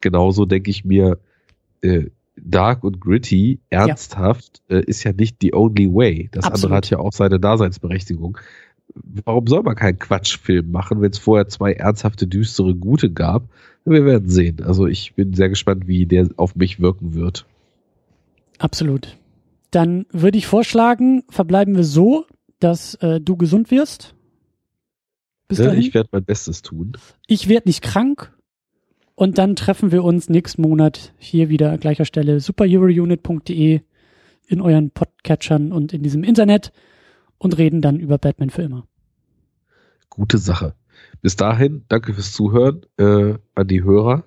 genauso 0.00 0.46
denke 0.46 0.70
ich 0.70 0.84
mir, 0.84 1.18
äh, 1.80 2.04
dark 2.36 2.84
und 2.84 3.00
gritty, 3.00 3.60
ernsthaft, 3.70 4.62
ja. 4.68 4.76
Äh, 4.76 4.84
ist 4.84 5.04
ja 5.04 5.12
nicht 5.12 5.38
the 5.40 5.54
only 5.54 5.92
way. 5.92 6.28
Das 6.32 6.44
Absolut. 6.44 6.64
andere 6.64 6.76
hat 6.76 6.90
ja 6.90 6.98
auch 6.98 7.12
seine 7.12 7.40
Daseinsberechtigung. 7.40 8.38
Warum 9.24 9.46
soll 9.46 9.62
man 9.62 9.74
keinen 9.74 9.98
Quatschfilm 9.98 10.70
machen, 10.70 11.00
wenn 11.00 11.10
es 11.10 11.18
vorher 11.18 11.48
zwei 11.48 11.72
ernsthafte, 11.72 12.26
düstere, 12.26 12.74
gute 12.74 13.10
gab? 13.10 13.48
Wir 13.84 14.04
werden 14.04 14.28
sehen. 14.28 14.62
Also 14.62 14.86
ich 14.86 15.14
bin 15.14 15.32
sehr 15.34 15.48
gespannt, 15.48 15.86
wie 15.86 16.06
der 16.06 16.28
auf 16.36 16.56
mich 16.56 16.80
wirken 16.80 17.14
wird. 17.14 17.46
Absolut. 18.58 19.16
Dann 19.70 20.06
würde 20.10 20.38
ich 20.38 20.46
vorschlagen, 20.46 21.22
verbleiben 21.28 21.76
wir 21.76 21.84
so, 21.84 22.26
dass 22.58 22.94
äh, 22.96 23.20
du 23.20 23.36
gesund 23.36 23.70
wirst. 23.70 24.14
Bis 25.48 25.58
ja, 25.58 25.72
ich 25.72 25.94
werde 25.94 26.08
mein 26.12 26.24
Bestes 26.24 26.62
tun. 26.62 26.96
Ich 27.26 27.48
werde 27.48 27.68
nicht 27.68 27.82
krank. 27.82 28.35
Und 29.16 29.38
dann 29.38 29.56
treffen 29.56 29.92
wir 29.92 30.04
uns 30.04 30.28
nächsten 30.28 30.60
Monat 30.60 31.14
hier 31.16 31.48
wieder 31.48 31.72
an 31.72 31.80
gleicher 31.80 32.04
Stelle 32.04 32.38
superherounit.de 32.38 33.80
in 34.46 34.60
euren 34.60 34.90
Podcatchern 34.90 35.72
und 35.72 35.94
in 35.94 36.02
diesem 36.02 36.22
Internet 36.22 36.70
und 37.38 37.56
reden 37.56 37.80
dann 37.80 37.98
über 37.98 38.18
Batman 38.18 38.50
für 38.50 38.62
immer. 38.62 38.86
Gute 40.10 40.36
Sache. 40.36 40.74
Bis 41.22 41.34
dahin, 41.34 41.84
danke 41.88 42.12
fürs 42.12 42.32
Zuhören 42.32 42.82
äh, 42.98 43.34
an 43.54 43.66
die 43.66 43.82
Hörer 43.82 44.24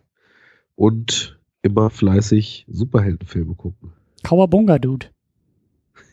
und 0.75 1.39
immer 1.61 1.91
fleißig 1.91 2.65
Superheldenfilme 2.67 3.53
gucken. 3.53 3.93
Kawabunga, 4.23 4.79
Dude. 4.79 5.07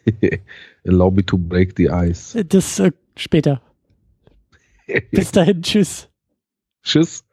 Allow 0.87 1.11
me 1.11 1.25
to 1.25 1.39
break 1.39 1.75
the 1.79 1.89
ice. 1.89 2.45
Das 2.45 2.79
äh, 2.79 2.93
später. 3.17 3.63
Bis 5.11 5.33
dahin, 5.33 5.63
tschüss. 5.63 6.11
Tschüss. 6.83 7.26